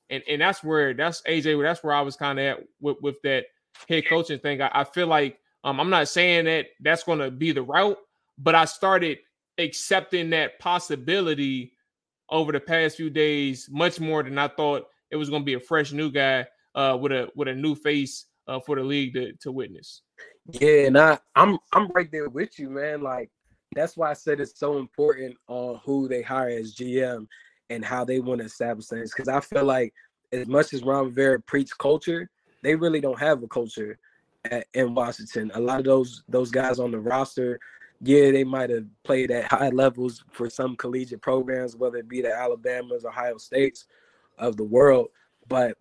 And 0.08 0.22
and 0.26 0.40
that's 0.40 0.64
where 0.64 0.94
that's 0.94 1.22
AJ. 1.28 1.62
That's 1.62 1.84
where 1.84 1.94
I 1.94 2.00
was 2.00 2.16
kind 2.16 2.38
of 2.38 2.44
at 2.44 2.58
with, 2.80 2.96
with 3.02 3.22
that 3.22 3.44
head 3.88 4.04
coaching 4.08 4.38
thing. 4.38 4.62
I, 4.62 4.70
I 4.72 4.84
feel 4.84 5.06
like 5.06 5.38
um, 5.64 5.80
I'm 5.80 5.90
not 5.90 6.08
saying 6.08 6.46
that 6.46 6.66
that's 6.80 7.04
going 7.04 7.18
to 7.18 7.30
be 7.30 7.52
the 7.52 7.62
route, 7.62 7.98
but 8.38 8.54
I 8.54 8.64
started 8.64 9.18
accepting 9.58 10.30
that 10.30 10.58
possibility 10.58 11.72
over 12.30 12.52
the 12.52 12.60
past 12.60 12.96
few 12.96 13.10
days 13.10 13.68
much 13.70 14.00
more 14.00 14.22
than 14.22 14.38
I 14.38 14.48
thought 14.48 14.86
it 15.10 15.16
was 15.16 15.30
going 15.30 15.42
to 15.42 15.46
be 15.46 15.54
a 15.54 15.60
fresh 15.60 15.92
new 15.92 16.10
guy 16.10 16.46
uh, 16.74 16.96
with 17.00 17.12
a 17.12 17.28
with 17.34 17.48
a 17.48 17.54
new 17.54 17.74
face 17.74 18.26
uh, 18.46 18.60
for 18.60 18.76
the 18.76 18.82
league 18.82 19.14
to, 19.14 19.32
to 19.34 19.52
witness. 19.52 20.02
Yeah, 20.52 20.86
and 20.86 20.98
I 20.98 21.18
I'm 21.34 21.58
I'm 21.72 21.88
right 21.88 22.10
there 22.10 22.28
with 22.28 22.58
you, 22.58 22.70
man. 22.70 23.02
Like 23.02 23.30
that's 23.74 23.96
why 23.96 24.10
I 24.10 24.14
said 24.14 24.40
it's 24.40 24.58
so 24.58 24.78
important 24.78 25.36
on 25.48 25.80
who 25.84 26.08
they 26.08 26.22
hire 26.22 26.48
as 26.48 26.74
GM 26.74 27.26
and 27.70 27.84
how 27.84 28.04
they 28.04 28.20
want 28.20 28.40
to 28.40 28.46
establish 28.46 28.86
things. 28.86 29.12
Because 29.14 29.28
I 29.28 29.40
feel 29.40 29.64
like 29.64 29.94
as 30.32 30.46
much 30.46 30.72
as 30.72 30.82
Ron 30.82 31.06
Rivera 31.06 31.40
preached 31.40 31.78
culture, 31.78 32.28
they 32.62 32.74
really 32.74 33.00
don't 33.00 33.18
have 33.18 33.42
a 33.42 33.48
culture 33.48 33.98
at, 34.50 34.66
in 34.74 34.94
Washington. 34.94 35.50
A 35.54 35.60
lot 35.60 35.78
of 35.78 35.84
those 35.84 36.22
those 36.28 36.50
guys 36.50 36.78
on 36.78 36.90
the 36.90 36.98
roster, 36.98 37.58
yeah, 38.02 38.30
they 38.30 38.44
might 38.44 38.70
have 38.70 38.86
played 39.02 39.30
at 39.30 39.50
high 39.50 39.68
levels 39.68 40.24
for 40.30 40.48
some 40.48 40.76
collegiate 40.76 41.20
programs, 41.20 41.76
whether 41.76 41.98
it 41.98 42.08
be 42.08 42.22
the 42.22 42.34
Alabamas, 42.34 43.04
Ohio 43.04 43.36
States 43.36 43.86
of 44.38 44.56
the 44.56 44.64
world, 44.64 45.08
but 45.48 45.76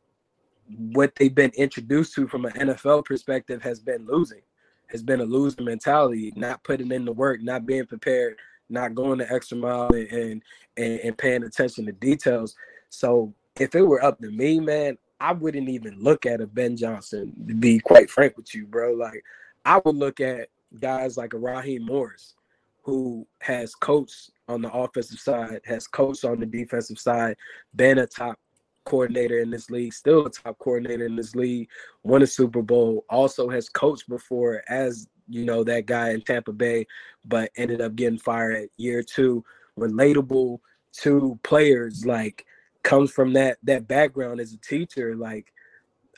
what 0.77 1.15
they've 1.15 1.34
been 1.34 1.51
introduced 1.55 2.13
to 2.13 2.27
from 2.27 2.45
an 2.45 2.51
NFL 2.53 3.05
perspective 3.05 3.62
has 3.63 3.79
been 3.79 4.05
losing, 4.05 4.41
has 4.88 5.01
been 5.01 5.21
a 5.21 5.25
losing 5.25 5.65
mentality, 5.65 6.32
not 6.36 6.63
putting 6.63 6.91
in 6.91 7.05
the 7.05 7.12
work, 7.12 7.41
not 7.41 7.65
being 7.65 7.86
prepared, 7.86 8.38
not 8.69 8.93
going 8.93 9.17
the 9.17 9.32
extra 9.32 9.58
mile 9.58 9.89
and 9.93 10.43
and, 10.77 10.99
and 10.99 11.17
paying 11.17 11.43
attention 11.43 11.86
to 11.86 11.91
details. 11.93 12.55
So 12.89 13.34
if 13.60 13.73
it 13.75 13.82
were 13.82 14.03
up 14.03 14.19
to 14.19 14.29
me, 14.29 14.60
man, 14.60 14.97
I 15.19 15.34
wouldn't 15.34 15.69
even 15.69 15.99
look 15.99 16.25
at 16.25 16.41
a 16.41 16.47
Ben 16.47 16.77
Johnson, 16.77 17.34
to 17.47 17.55
be 17.55 17.79
quite 17.79 18.10
frank 18.10 18.38
with 18.38 18.53
you, 18.53 18.65
bro. 18.65 18.93
Like 18.93 19.23
I 19.65 19.82
would 19.84 19.95
look 19.95 20.19
at 20.19 20.49
guys 20.79 21.17
like 21.17 21.34
Raheem 21.34 21.86
Morris, 21.86 22.36
who 22.84 23.27
has 23.39 23.75
coached 23.75 24.32
on 24.47 24.62
the 24.62 24.71
offensive 24.71 25.19
side, 25.19 25.62
has 25.65 25.88
coached 25.88 26.25
on 26.25 26.39
the 26.39 26.45
defensive 26.45 26.99
side, 26.99 27.36
been 27.75 27.99
a 27.99 28.08
top 28.08 28.39
coordinator 28.86 29.39
in 29.39 29.51
this 29.51 29.69
league, 29.69 29.93
still 29.93 30.25
a 30.25 30.29
top 30.29 30.58
coordinator 30.60 31.05
in 31.05 31.15
this 31.15 31.36
league, 31.36 31.69
won 32.03 32.23
a 32.23 32.27
Super 32.27 32.62
Bowl, 32.62 33.05
also 33.10 33.49
has 33.49 33.69
coached 33.69 34.10
before 34.10 34.63
as 34.67 35.08
you 35.27 35.45
know 35.45 35.63
that 35.63 35.86
guy 35.86 36.10
in 36.10 36.21
Tampa 36.21 36.51
Bay, 36.51 36.88
but 37.23 37.51
ended 37.55 37.82
up 37.82 37.95
getting 37.95 38.17
fired 38.17 38.55
at 38.55 38.69
year 38.77 39.03
two. 39.03 39.43
Relatable 39.77 40.60
to 40.93 41.39
players, 41.43 42.05
like 42.05 42.45
comes 42.84 43.12
from 43.12 43.34
that 43.34 43.58
that 43.63 43.88
background 43.88 44.39
as 44.39 44.53
a 44.53 44.58
teacher. 44.58 45.15
Like 45.15 45.53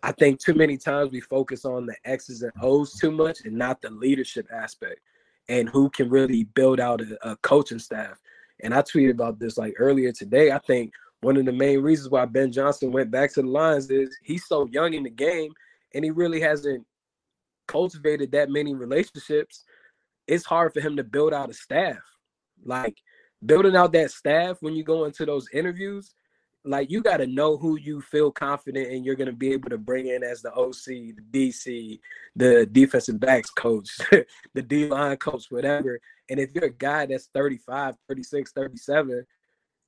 I 0.04 0.12
think 0.14 0.40
too 0.40 0.54
many 0.54 0.78
times 0.78 1.12
we 1.12 1.22
focus 1.22 1.64
on 1.66 1.86
the 1.86 1.96
X's 2.06 2.42
and 2.42 2.52
O's 2.62 2.94
too 2.94 3.12
much 3.12 3.42
and 3.46 3.56
not 3.56 3.82
the 3.82 3.92
leadership 3.92 4.48
aspect 4.52 5.00
and 5.48 5.70
who 5.70 5.90
can 5.90 6.10
really 6.10 6.44
build 6.44 6.80
out 6.80 7.02
a, 7.02 7.30
a 7.30 7.36
coaching 7.38 7.80
staff. 7.80 8.20
And 8.64 8.74
I 8.74 8.82
tweeted 8.82 9.12
about 9.12 9.40
this 9.40 9.58
like 9.58 9.76
earlier 9.78 10.12
today. 10.12 10.52
I 10.52 10.60
think 10.60 10.92
one 11.22 11.38
of 11.38 11.46
the 11.46 11.52
main 11.52 11.82
reasons 11.82 12.10
why 12.10 12.26
Ben 12.26 12.52
Johnson 12.52 12.92
went 12.92 13.12
back 13.12 13.32
to 13.34 13.42
the 13.42 13.48
Lions 13.48 13.90
is 13.92 14.18
he's 14.24 14.46
so 14.48 14.68
young 14.72 14.94
in 14.94 15.04
the 15.04 15.10
game 15.10 15.52
and 15.94 16.04
he 16.04 16.10
really 16.10 16.42
hasn't 16.42 16.86
cultivated 17.68 18.32
that 18.32 18.50
many 18.50 18.74
relationships. 18.74 19.64
It's 20.28 20.46
hard 20.46 20.74
for 20.74 20.82
him 20.82 20.96
to 20.98 21.04
build 21.04 21.34
out 21.34 21.50
a 21.50 21.54
staff. 21.54 22.00
Like 22.64 22.98
building 23.46 23.76
out 23.76 23.94
that 23.94 24.12
staff 24.12 24.58
when 24.62 24.74
you 24.74 24.84
go 24.84 25.06
into 25.06 25.26
those 25.26 25.48
interviews, 25.54 26.14
like 26.64 26.92
you 26.92 27.02
got 27.02 27.18
to 27.18 27.28
know 27.28 27.58
who 27.58 27.78
you 27.78 28.02
feel 28.02 28.32
confident 28.32 28.92
and 28.92 29.04
you're 29.04 29.16
going 29.16 29.30
to 29.30 29.36
be 29.36 29.52
able 29.52 29.70
to 29.70 29.78
bring 29.78 30.08
in 30.08 30.24
as 30.24 30.42
the 30.42 30.54
OC, 30.54 31.16
the 31.16 31.24
DC, 31.32 32.00
the 32.36 32.66
defensive 32.68 33.20
backs 33.20 33.50
coach, 33.50 33.90
the 34.54 34.62
D 34.62 34.88
line 34.88 35.18
coach, 35.18 35.46
whatever. 35.50 36.00
And 36.30 36.40
if 36.40 36.52
you're 36.54 36.66
a 36.66 36.70
guy 36.70 37.08
that's 37.08 37.30
35, 37.34 37.96
36, 38.08 38.52
37, 38.52 39.26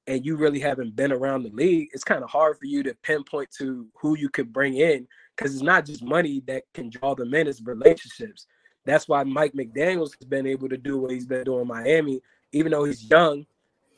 and 0.08 0.26
you 0.26 0.36
really 0.36 0.60
haven't 0.60 0.96
been 0.96 1.12
around 1.12 1.44
the 1.44 1.52
league, 1.52 1.90
it's 1.94 2.04
kind 2.04 2.24
of 2.24 2.30
hard 2.30 2.58
for 2.58 2.66
you 2.66 2.82
to 2.84 2.96
pinpoint 3.04 3.52
to 3.60 3.88
who 4.02 4.18
you 4.18 4.30
could 4.30 4.52
bring 4.52 4.76
in 4.76 5.08
because 5.38 5.54
it's 5.54 5.64
not 5.64 5.86
just 5.86 6.04
money 6.04 6.42
that 6.48 6.64
can 6.74 6.90
draw 6.90 7.14
them 7.14 7.34
in, 7.34 7.48
it's 7.48 7.62
relationships. 7.62 8.48
That's 8.86 9.08
why 9.08 9.24
Mike 9.24 9.54
McDaniels 9.54 10.18
has 10.20 10.28
been 10.28 10.46
able 10.46 10.68
to 10.70 10.78
do 10.78 10.98
what 10.98 11.12
he's 11.12 11.26
been 11.26 11.46
doing 11.46 11.62
in 11.62 11.68
Miami, 11.68 12.22
even 12.52 12.72
though 12.72 12.84
he's 12.84 13.10
young. 13.10 13.46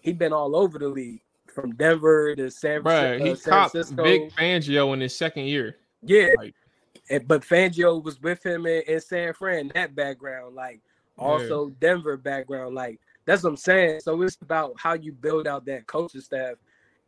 He's 0.01 0.15
been 0.15 0.33
all 0.33 0.55
over 0.55 0.77
the 0.77 0.89
league 0.89 1.24
from 1.55 1.73
Denver 1.75 2.35
to 2.35 2.51
San, 2.51 2.83
right. 2.83 3.19
Uh, 3.19 3.23
he 3.23 3.35
San 3.35 3.51
copped 3.51 3.71
Francisco. 3.71 4.03
Vic 4.03 4.31
Fangio 4.35 4.93
in 4.93 4.99
his 4.99 5.17
second 5.17 5.45
year. 5.45 5.77
Yeah, 6.03 6.29
like, 6.37 6.53
and, 7.09 7.27
but 7.27 7.41
Fangio 7.41 8.03
was 8.03 8.21
with 8.21 8.45
him 8.45 8.67
in, 8.67 8.83
in 8.87 8.99
San 8.99 9.33
Fran. 9.33 9.71
That 9.73 9.95
background, 9.95 10.53
like 10.53 10.81
also 11.17 11.67
yeah. 11.67 11.73
Denver 11.79 12.17
background, 12.17 12.75
like 12.75 12.99
that's 13.25 13.43
what 13.43 13.51
I'm 13.51 13.57
saying. 13.57 14.01
So 14.01 14.21
it's 14.21 14.37
about 14.41 14.73
how 14.77 14.93
you 14.93 15.13
build 15.13 15.47
out 15.47 15.65
that 15.65 15.87
coaching 15.87 16.21
staff. 16.21 16.55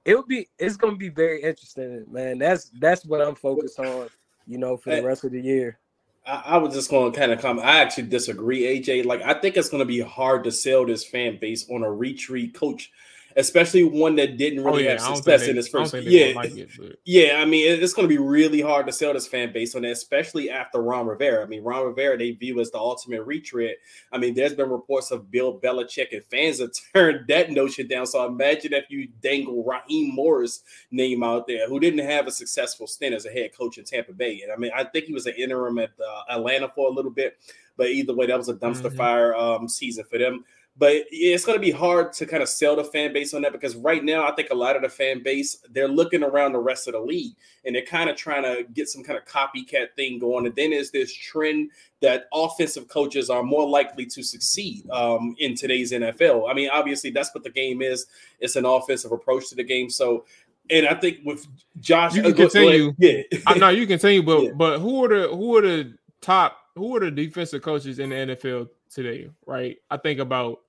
It'll 0.05 0.23
be 0.23 0.47
it's 0.57 0.77
gonna 0.77 0.95
be 0.95 1.09
very 1.09 1.41
interesting, 1.41 2.05
man. 2.09 2.39
That's 2.39 2.71
that's 2.79 3.05
what 3.05 3.21
I'm 3.21 3.35
focused 3.35 3.79
on, 3.79 4.07
you 4.47 4.57
know, 4.57 4.77
for 4.77 4.95
the 4.95 5.03
rest 5.03 5.25
of 5.25 5.31
the 5.31 5.41
year. 5.41 5.77
I, 6.25 6.43
I 6.45 6.57
was 6.57 6.73
just 6.73 6.89
going 6.89 7.11
to 7.11 7.17
kind 7.17 7.31
of 7.31 7.41
come. 7.41 7.59
I 7.59 7.79
actually 7.79 8.07
disagree, 8.07 8.61
AJ. 8.63 9.05
Like 9.05 9.21
I 9.21 9.33
think 9.33 9.57
it's 9.57 9.69
going 9.69 9.79
to 9.79 9.85
be 9.85 10.01
hard 10.01 10.43
to 10.43 10.51
sell 10.51 10.85
this 10.85 11.03
fan 11.05 11.37
base 11.39 11.69
on 11.69 11.83
a 11.83 11.91
retreat 11.91 12.53
coach 12.53 12.91
especially 13.37 13.83
one 13.83 14.15
that 14.15 14.35
didn't 14.35 14.63
really 14.63 14.87
oh, 14.87 14.91
yeah. 14.91 15.01
have 15.01 15.15
success 15.15 15.47
in 15.47 15.55
his 15.55 15.67
first. 15.67 15.93
Yeah, 15.93 16.33
like 16.35 16.55
it, 16.55 16.99
yeah. 17.05 17.37
I 17.37 17.45
mean, 17.45 17.81
it's 17.81 17.93
going 17.93 18.07
to 18.07 18.13
be 18.13 18.17
really 18.17 18.61
hard 18.61 18.87
to 18.87 18.91
sell 18.91 19.13
this 19.13 19.27
fan 19.27 19.53
base 19.53 19.75
on 19.75 19.83
that, 19.83 19.91
especially 19.91 20.49
after 20.49 20.81
Ron 20.81 21.05
Rivera. 21.05 21.43
I 21.43 21.47
mean, 21.47 21.63
Ron 21.63 21.85
Rivera 21.85 22.17
they 22.17 22.31
view 22.31 22.59
as 22.59 22.71
the 22.71 22.79
ultimate 22.79 23.23
retread. 23.23 23.75
I 24.11 24.17
mean, 24.17 24.33
there's 24.33 24.55
been 24.55 24.69
reports 24.69 25.11
of 25.11 25.29
Bill 25.29 25.59
Belichick 25.59 26.11
and 26.11 26.23
fans 26.25 26.59
have 26.61 26.71
turned 26.93 27.27
that 27.27 27.51
notion 27.51 27.87
down. 27.87 28.07
So 28.07 28.25
imagine 28.25 28.73
if 28.73 28.89
you 28.89 29.07
dangle 29.21 29.63
Raheem 29.63 30.15
Morris 30.15 30.63
name 30.89 31.23
out 31.23 31.47
there, 31.47 31.69
who 31.69 31.79
didn't 31.79 32.05
have 32.05 32.27
a 32.27 32.31
successful 32.31 32.87
stint 32.87 33.13
as 33.13 33.25
a 33.25 33.29
head 33.29 33.51
coach 33.55 33.77
in 33.77 33.85
Tampa 33.85 34.13
Bay. 34.13 34.41
And 34.41 34.51
I 34.51 34.55
mean, 34.55 34.71
I 34.75 34.83
think 34.83 35.05
he 35.05 35.13
was 35.13 35.27
an 35.27 35.35
interim 35.37 35.77
at 35.77 35.91
uh, 35.99 36.35
Atlanta 36.35 36.71
for 36.73 36.89
a 36.89 36.91
little 36.91 37.11
bit, 37.11 37.37
but 37.77 37.89
either 37.89 38.15
way, 38.15 38.25
that 38.25 38.37
was 38.37 38.49
a 38.49 38.55
dumpster 38.55 38.87
mm-hmm. 38.87 38.97
fire 38.97 39.35
um, 39.35 39.69
season 39.69 40.05
for 40.09 40.17
them. 40.17 40.43
But 40.79 41.05
it's 41.09 41.43
going 41.43 41.57
to 41.57 41.61
be 41.61 41.71
hard 41.71 42.13
to 42.13 42.25
kind 42.27 42.43
of 42.43 42.49
sell 42.49 42.75
the 42.75 42.83
fan 42.83 43.11
base 43.11 43.33
on 43.33 43.41
that 43.41 43.51
because 43.51 43.75
right 43.75 44.03
now, 44.03 44.27
I 44.27 44.35
think 44.35 44.49
a 44.51 44.55
lot 44.55 44.75
of 44.75 44.83
the 44.83 44.89
fan 44.89 45.23
base 45.23 45.57
they're 45.71 45.87
looking 45.87 46.23
around 46.23 46.51
the 46.51 46.59
rest 46.59 46.87
of 46.87 46.93
the 46.93 46.99
league 46.99 47.33
and 47.65 47.73
they're 47.73 47.81
kind 47.81 48.09
of 48.11 48.15
trying 48.15 48.43
to 48.43 48.63
get 48.73 48.87
some 48.87 49.03
kind 49.03 49.17
of 49.17 49.25
copycat 49.25 49.95
thing 49.95 50.19
going. 50.19 50.45
And 50.45 50.55
then 50.55 50.69
there's 50.69 50.91
this 50.91 51.11
trend 51.11 51.71
that 52.01 52.25
offensive 52.31 52.87
coaches 52.89 53.31
are 53.31 53.41
more 53.41 53.67
likely 53.67 54.05
to 54.05 54.21
succeed 54.21 54.87
um, 54.91 55.35
in 55.39 55.55
today's 55.55 55.91
NFL. 55.91 56.47
I 56.49 56.53
mean, 56.53 56.69
obviously, 56.71 57.09
that's 57.09 57.33
what 57.33 57.43
the 57.43 57.49
game 57.49 57.81
is. 57.81 58.05
It's 58.39 58.55
an 58.55 58.65
offensive 58.65 59.11
approach 59.11 59.49
to 59.49 59.55
the 59.55 59.63
game. 59.63 59.89
So 59.89 60.25
and 60.69 60.87
I 60.87 60.93
think 60.95 61.19
with 61.23 61.47
Josh, 61.79 62.15
you 62.15 62.21
can 62.21 62.33
uh, 62.33 62.35
continue. 62.35 62.93
Yeah, 62.97 63.23
I 63.45 63.57
know 63.57 63.69
you 63.69 63.87
continue, 63.87 64.23
but 64.23 64.43
yeah. 64.43 64.51
but 64.51 64.79
who 64.79 65.05
are 65.05 65.07
the 65.07 65.27
who 65.29 65.55
are 65.57 65.61
the 65.61 65.97
top 66.21 66.57
who 66.75 66.95
are 66.95 66.99
the 66.99 67.11
defensive 67.11 67.61
coaches 67.61 67.99
in 67.99 68.09
the 68.09 68.15
NFL 68.15 68.69
today? 68.89 69.29
Right, 69.45 69.77
I 69.89 69.97
think 69.97 70.19
about 70.19 70.61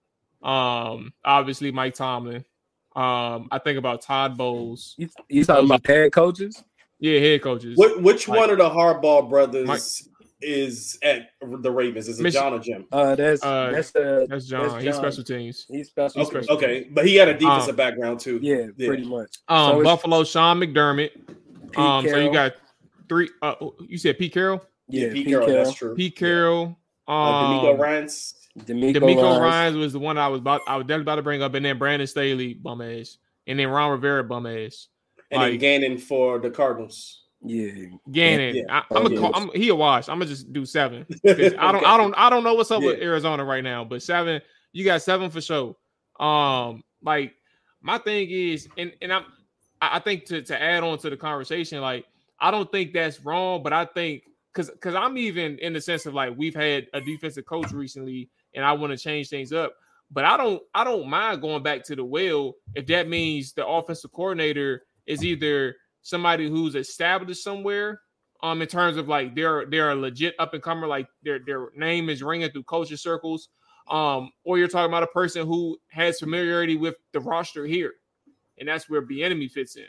um, 0.42 1.12
obviously 1.24 1.72
Mike 1.72 1.94
Tomlin. 1.94 2.44
Um, 2.96 3.48
I 3.50 3.58
think 3.62 3.78
about 3.78 4.02
Todd 4.02 4.36
Bowles. 4.36 4.94
You, 4.98 5.08
you 5.28 5.44
talking 5.44 5.66
about 5.66 5.86
head 5.86 6.12
coaches? 6.12 6.64
Yeah, 6.98 7.20
head 7.20 7.42
coaches. 7.42 7.76
What, 7.76 8.02
which 8.02 8.26
one 8.26 8.50
of 8.50 8.58
the 8.58 8.68
Harbaugh 8.68 9.28
brothers 9.28 9.68
Mike, 9.68 9.80
is 10.40 10.98
at 11.02 11.30
the 11.40 11.70
Ravens? 11.70 12.08
Is 12.08 12.18
it 12.18 12.22
Mich- 12.22 12.34
John 12.34 12.54
or 12.54 12.58
Jim? 12.58 12.86
Uh, 12.90 13.14
that's 13.14 13.44
uh, 13.44 13.70
that's 13.72 13.90
the 13.92 14.26
that's 14.28 14.46
John. 14.46 14.62
That's 14.62 14.74
John. 14.74 14.82
He's 14.82 14.96
special 14.96 15.24
teams. 15.24 15.66
He's 15.68 15.88
special. 15.88 16.22
Okay, 16.22 16.30
special 16.30 16.56
okay. 16.56 16.88
But 16.90 17.06
he 17.06 17.16
had 17.16 17.28
a 17.28 17.34
defensive 17.34 17.70
um, 17.70 17.76
background 17.76 18.20
too. 18.20 18.40
Yeah, 18.42 18.66
yeah, 18.76 18.88
pretty 18.88 19.04
much. 19.04 19.36
Um, 19.48 19.78
so 19.78 19.84
Buffalo, 19.84 20.24
Sean 20.24 20.58
McDermott. 20.58 21.10
Pete 21.12 21.78
um, 21.78 22.04
Carroll. 22.04 22.20
so 22.20 22.24
you 22.24 22.32
got 22.32 22.54
three. 23.08 23.30
Uh, 23.42 23.54
you 23.86 23.98
said 23.98 24.18
Pete 24.18 24.32
Carroll. 24.32 24.62
Yeah, 24.88 25.08
Pete, 25.08 25.12
Pete 25.12 25.26
Carroll, 25.28 25.46
Carroll. 25.46 25.64
That's 25.64 25.76
true. 25.76 25.94
Pete 25.94 26.16
Carroll. 26.16 26.78
Yeah. 27.08 27.14
Um, 27.14 27.34
uh, 27.34 27.62
DeMeco 27.62 27.78
Ryans. 27.78 28.34
DeMeco, 28.66 28.96
DeMeco 28.96 29.22
Ryans. 29.22 29.40
Ryans 29.40 29.76
was 29.76 29.92
the 29.92 29.98
one 29.98 30.18
I 30.18 30.28
was 30.28 30.40
about. 30.40 30.62
I 30.66 30.76
was 30.76 30.84
definitely 30.84 31.02
about 31.02 31.16
to 31.16 31.22
bring 31.22 31.42
up, 31.42 31.54
and 31.54 31.64
then 31.64 31.78
Brandon 31.78 32.06
Staley 32.06 32.54
bum 32.54 32.80
ass, 32.82 33.18
and 33.46 33.58
then 33.58 33.68
Ron 33.68 33.90
Rivera 33.90 34.24
bum 34.24 34.46
ass. 34.46 34.88
And 35.30 35.40
Like- 35.42 35.52
then 35.52 35.58
Gannon 35.60 35.98
for 35.98 36.38
the 36.38 36.50
Cardinals. 36.50 37.24
Yeah, 37.40 37.70
Gannon, 38.10 38.56
Yeah. 38.56 38.62
I, 38.68 38.78
I'm, 38.78 38.84
Oh, 38.90 39.06
a, 39.06 39.10
yeah. 39.12 39.30
I'm 39.32 39.50
he 39.54 39.68
a 39.68 39.74
wash. 39.74 40.08
I'm 40.08 40.18
gonna 40.18 40.26
just 40.30 40.52
do 40.52 40.66
seven. 40.66 41.06
I 41.26 41.32
don't, 41.32 41.86
I 41.86 41.96
don't, 41.96 42.14
I 42.16 42.30
don't 42.30 42.42
know 42.42 42.54
what's 42.54 42.72
up 42.72 42.82
with 42.82 43.00
Arizona 43.00 43.44
right 43.44 43.62
now, 43.62 43.84
but 43.84 44.02
seven, 44.02 44.40
you 44.72 44.84
got 44.84 45.02
seven 45.02 45.30
for 45.30 45.40
sure. 45.40 45.76
Um, 46.18 46.82
like 47.02 47.34
my 47.80 47.98
thing 47.98 48.28
is, 48.28 48.68
and 48.76 48.92
and 49.00 49.12
I'm, 49.12 49.24
I 49.80 49.96
I 49.96 49.98
think 50.00 50.24
to 50.26 50.42
to 50.42 50.60
add 50.60 50.82
on 50.82 50.98
to 50.98 51.10
the 51.10 51.16
conversation, 51.16 51.80
like 51.80 52.06
I 52.40 52.50
don't 52.50 52.70
think 52.72 52.92
that's 52.92 53.20
wrong, 53.24 53.62
but 53.62 53.72
I 53.72 53.84
think 53.84 54.24
because 54.52 54.68
because 54.70 54.96
I'm 54.96 55.16
even 55.16 55.58
in 55.60 55.74
the 55.74 55.80
sense 55.80 56.06
of 56.06 56.14
like 56.14 56.34
we've 56.36 56.56
had 56.56 56.88
a 56.92 57.00
defensive 57.00 57.46
coach 57.46 57.70
recently, 57.70 58.30
and 58.58 58.66
I 58.66 58.72
want 58.72 58.90
to 58.90 58.98
change 58.98 59.28
things 59.28 59.52
up. 59.52 59.72
But 60.10 60.24
I 60.24 60.36
don't 60.36 60.60
I 60.74 60.82
don't 60.82 61.08
mind 61.08 61.40
going 61.40 61.62
back 61.62 61.84
to 61.84 61.96
the 61.96 62.04
well 62.04 62.54
if 62.74 62.86
that 62.88 63.08
means 63.08 63.52
the 63.52 63.66
offensive 63.66 64.12
coordinator 64.12 64.82
is 65.06 65.24
either 65.24 65.76
somebody 66.02 66.48
who's 66.48 66.74
established 66.74 67.44
somewhere 67.44 68.00
um 68.42 68.62
in 68.62 68.68
terms 68.68 68.96
of 68.96 69.08
like 69.08 69.34
they're 69.34 69.66
they're 69.66 69.90
a 69.90 69.94
legit 69.94 70.34
up 70.38 70.54
and 70.54 70.62
comer 70.62 70.86
like 70.86 71.06
their 71.22 71.38
their 71.38 71.68
name 71.76 72.08
is 72.08 72.22
ringing 72.22 72.50
through 72.50 72.62
culture 72.64 72.96
circles 72.96 73.48
um 73.90 74.30
or 74.44 74.58
you're 74.58 74.68
talking 74.68 74.90
about 74.90 75.02
a 75.02 75.08
person 75.08 75.46
who 75.46 75.76
has 75.88 76.18
familiarity 76.20 76.76
with 76.76 76.96
the 77.12 77.20
roster 77.20 77.66
here 77.66 77.94
and 78.58 78.68
that's 78.68 78.88
where 78.88 79.04
the 79.06 79.22
enemy 79.22 79.48
fits 79.48 79.76
in 79.76 79.84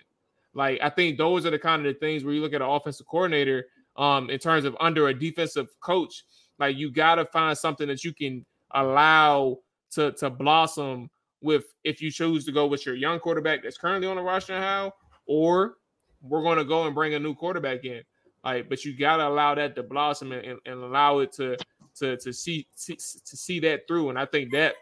like 0.53 0.79
i 0.81 0.89
think 0.89 1.17
those 1.17 1.45
are 1.45 1.51
the 1.51 1.59
kind 1.59 1.85
of 1.85 1.93
the 1.93 1.99
things 1.99 2.23
where 2.23 2.33
you 2.33 2.41
look 2.41 2.53
at 2.53 2.61
an 2.61 2.67
offensive 2.67 3.07
coordinator 3.07 3.65
um 3.97 4.29
in 4.29 4.39
terms 4.39 4.65
of 4.65 4.75
under 4.79 5.07
a 5.07 5.13
defensive 5.13 5.67
coach 5.81 6.23
like 6.59 6.75
you 6.75 6.91
got 6.91 7.15
to 7.15 7.25
find 7.25 7.57
something 7.57 7.87
that 7.87 8.03
you 8.03 8.13
can 8.13 8.45
allow 8.71 9.57
to 9.91 10.11
to 10.13 10.29
blossom 10.29 11.09
with 11.41 11.73
if 11.83 12.01
you 12.01 12.11
choose 12.11 12.45
to 12.45 12.51
go 12.51 12.67
with 12.67 12.85
your 12.85 12.95
young 12.95 13.19
quarterback 13.19 13.63
that's 13.63 13.77
currently 13.77 14.07
on 14.07 14.17
the 14.17 14.21
roster 14.21 14.53
now 14.59 14.93
or 15.25 15.75
we're 16.21 16.43
going 16.43 16.57
to 16.57 16.65
go 16.65 16.85
and 16.85 16.93
bring 16.93 17.13
a 17.13 17.19
new 17.19 17.33
quarterback 17.33 17.85
in. 17.85 18.01
Like 18.43 18.69
but 18.69 18.83
you 18.85 18.97
got 18.97 19.17
to 19.17 19.27
allow 19.27 19.55
that 19.55 19.75
to 19.75 19.83
blossom 19.83 20.31
and, 20.31 20.45
and, 20.45 20.59
and 20.65 20.83
allow 20.83 21.19
it 21.19 21.31
to 21.33 21.57
to 21.95 22.17
to 22.17 22.33
see, 22.33 22.67
see 22.75 22.95
to 22.95 23.37
see 23.37 23.59
that 23.61 23.87
through. 23.87 24.09
And 24.09 24.19
i 24.19 24.25
think 24.25 24.51
that 24.53 24.75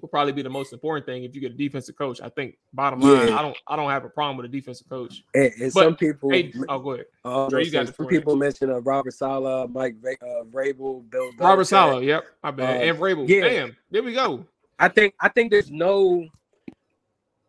will 0.00 0.08
probably 0.08 0.32
be 0.32 0.42
the 0.42 0.50
most 0.50 0.72
important 0.72 1.04
thing 1.06 1.24
if 1.24 1.34
you 1.34 1.40
get 1.40 1.52
a 1.52 1.54
defensive 1.56 1.96
coach 1.96 2.20
i 2.20 2.28
think 2.28 2.56
bottom 2.72 3.00
line 3.00 3.28
Yeah. 3.28 3.38
i 3.38 3.42
don't 3.42 3.56
i 3.66 3.76
don't 3.76 3.90
have 3.90 4.04
a 4.04 4.08
problem 4.08 4.36
with 4.36 4.46
a 4.46 4.48
defensive 4.48 4.88
coach 4.88 5.22
and, 5.34 5.52
and 5.60 5.72
But, 5.72 5.82
some 5.84 5.96
people, 5.96 6.30
hey 6.30 6.52
oh 6.68 6.78
go 6.78 6.92
ahead 6.92 7.06
uh, 7.24 7.48
Dre, 7.48 7.64
you 7.64 7.70
got 7.70 7.94
some 7.94 8.06
people 8.06 8.36
mention 8.36 8.70
uh, 8.70 8.80
Robert 8.80 9.12
Saleh, 9.14 9.68
Mike 9.70 9.96
uh, 10.22 10.44
Vrabel, 10.50 11.08
Bill. 11.10 11.30
robert 11.38 11.64
saleh 11.64 12.04
yep 12.04 12.24
i 12.42 12.50
bet 12.50 12.68
Uh, 12.76 12.82
and 12.84 12.98
Vrabel. 12.98 13.28
yeah. 13.28 13.40
damn 13.48 13.76
there 13.90 14.02
we 14.02 14.12
go 14.14 14.44
I 14.80 14.86
think 14.86 15.12
I 15.20 15.28
think 15.28 15.50
there's 15.50 15.72
no. 15.72 16.24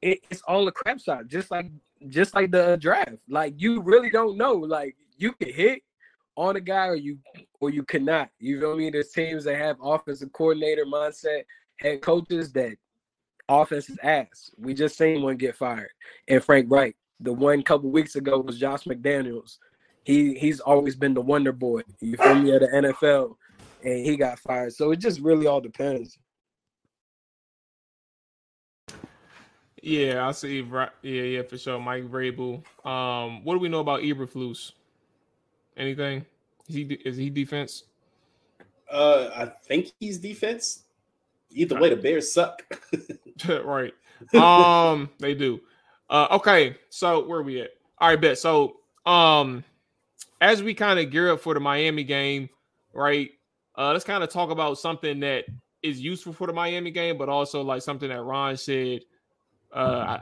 It, 0.01 0.19
it's 0.31 0.41
all 0.47 0.67
a 0.67 0.71
crap 0.71 0.99
shot, 0.99 1.27
just 1.27 1.51
like 1.51 1.69
just 2.07 2.33
like 2.33 2.49
the 2.49 2.75
draft. 2.81 3.11
Like 3.29 3.53
you 3.57 3.81
really 3.81 4.09
don't 4.09 4.35
know. 4.35 4.53
Like 4.53 4.95
you 5.17 5.33
can 5.33 5.53
hit 5.53 5.83
on 6.35 6.55
a 6.55 6.59
guy, 6.59 6.87
or 6.87 6.95
you 6.95 7.19
or 7.59 7.69
you 7.69 7.83
cannot. 7.83 8.29
You 8.39 8.59
know 8.59 8.69
what 8.69 8.75
I 8.75 8.77
mean? 8.79 8.93
There's 8.93 9.11
teams 9.11 9.43
that 9.43 9.57
have 9.57 9.77
offensive 9.83 10.31
coordinator 10.33 10.85
mindset, 10.85 11.43
head 11.79 12.01
coaches 12.01 12.51
that 12.53 12.75
offense 13.47 13.89
is 13.89 13.97
ass. 14.03 14.51
We 14.57 14.73
just 14.73 14.97
seen 14.97 15.21
one 15.21 15.37
get 15.37 15.55
fired, 15.55 15.89
and 16.27 16.43
Frank 16.43 16.67
Reich. 16.69 16.95
The 17.21 17.33
one 17.33 17.63
couple 17.63 17.89
weeks 17.91 18.15
ago 18.15 18.39
was 18.39 18.59
Josh 18.59 18.83
McDaniels. 18.85 19.57
He 20.03 20.35
he's 20.35 20.59
always 20.59 20.95
been 20.95 21.13
the 21.13 21.21
wonder 21.21 21.51
boy. 21.51 21.81
You 21.99 22.15
feel 22.17 22.35
me 22.35 22.53
at 22.53 22.61
the 22.61 22.67
NFL, 22.67 23.35
and 23.83 24.05
he 24.05 24.15
got 24.15 24.39
fired. 24.39 24.73
So 24.73 24.91
it 24.91 24.99
just 24.99 25.19
really 25.19 25.47
all 25.47 25.61
depends. 25.61 26.17
yeah 29.81 30.27
i 30.27 30.31
see 30.31 30.59
right 30.59 30.89
yeah 31.01 31.21
yeah 31.21 31.41
for 31.41 31.57
sure 31.57 31.79
mike 31.79 32.03
Vrabel. 32.03 32.61
um 32.85 33.43
what 33.45 33.53
do 33.53 33.59
we 33.59 33.69
know 33.69 33.79
about 33.79 34.01
eberflus 34.01 34.73
anything 35.77 36.25
is 36.67 36.75
he 36.75 36.81
is 37.05 37.15
he 37.17 37.29
defense 37.29 37.83
Uh, 38.91 39.29
I 39.35 39.45
think 39.45 39.91
he's 39.99 40.17
defense. 40.17 40.83
Either 41.51 41.79
way, 41.79 41.89
the 41.89 41.95
Bears 41.95 42.33
suck. 42.33 42.63
right. 43.63 43.93
Um, 44.33 45.09
they 45.19 45.33
do. 45.33 45.59
Uh, 46.09 46.27
okay, 46.31 46.75
so 46.89 47.25
where 47.25 47.39
are 47.39 47.43
we 47.43 47.61
at? 47.61 47.71
All 47.99 48.09
right, 48.09 48.19
bet. 48.19 48.37
So, 48.37 48.77
um, 49.05 49.63
as 50.41 50.63
we 50.63 50.73
kind 50.73 50.99
of 50.99 51.11
gear 51.11 51.31
up 51.31 51.41
for 51.41 51.53
the 51.53 51.59
Miami 51.59 52.03
game, 52.03 52.49
right? 52.93 53.29
Uh, 53.77 53.91
let's 53.91 54.03
kind 54.03 54.23
of 54.23 54.29
talk 54.29 54.49
about 54.49 54.77
something 54.77 55.19
that 55.21 55.45
is 55.83 55.99
useful 55.99 56.33
for 56.33 56.47
the 56.47 56.53
Miami 56.53 56.91
game, 56.91 57.17
but 57.17 57.29
also 57.29 57.61
like 57.61 57.81
something 57.81 58.09
that 58.09 58.21
Ron 58.21 58.57
said. 58.57 59.01
Uh, 59.71 60.17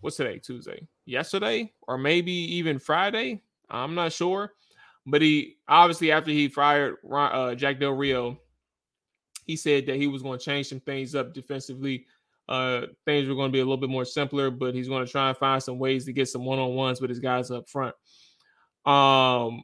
what's 0.00 0.16
today? 0.16 0.38
Tuesday, 0.38 0.86
yesterday, 1.04 1.72
or 1.82 1.98
maybe 1.98 2.32
even 2.32 2.78
Friday. 2.78 3.42
I'm 3.68 3.94
not 3.94 4.12
sure, 4.12 4.52
but 5.04 5.20
he 5.20 5.56
obviously 5.68 6.12
after 6.12 6.30
he 6.30 6.48
fired 6.48 6.96
Ron, 7.02 7.32
uh, 7.32 7.54
Jack 7.54 7.80
Del 7.80 7.92
Rio, 7.92 8.38
he 9.46 9.56
said 9.56 9.86
that 9.86 9.96
he 9.96 10.08
was 10.08 10.22
going 10.22 10.38
to 10.38 10.44
change 10.44 10.68
some 10.68 10.80
things 10.80 11.14
up 11.14 11.32
defensively. 11.32 12.06
Uh, 12.48 12.82
things 13.04 13.28
were 13.28 13.34
going 13.34 13.48
to 13.48 13.52
be 13.52 13.60
a 13.60 13.64
little 13.64 13.76
bit 13.76 13.90
more 13.90 14.04
simpler, 14.04 14.50
but 14.50 14.74
he's 14.74 14.88
going 14.88 15.04
to 15.04 15.10
try 15.10 15.28
and 15.28 15.38
find 15.38 15.62
some 15.62 15.78
ways 15.78 16.04
to 16.04 16.12
get 16.12 16.28
some 16.28 16.44
one 16.44 16.58
on 16.58 16.74
ones 16.74 17.00
with 17.00 17.10
his 17.10 17.20
guys 17.20 17.50
up 17.50 17.68
front. 17.68 17.94
Um, 18.84 19.62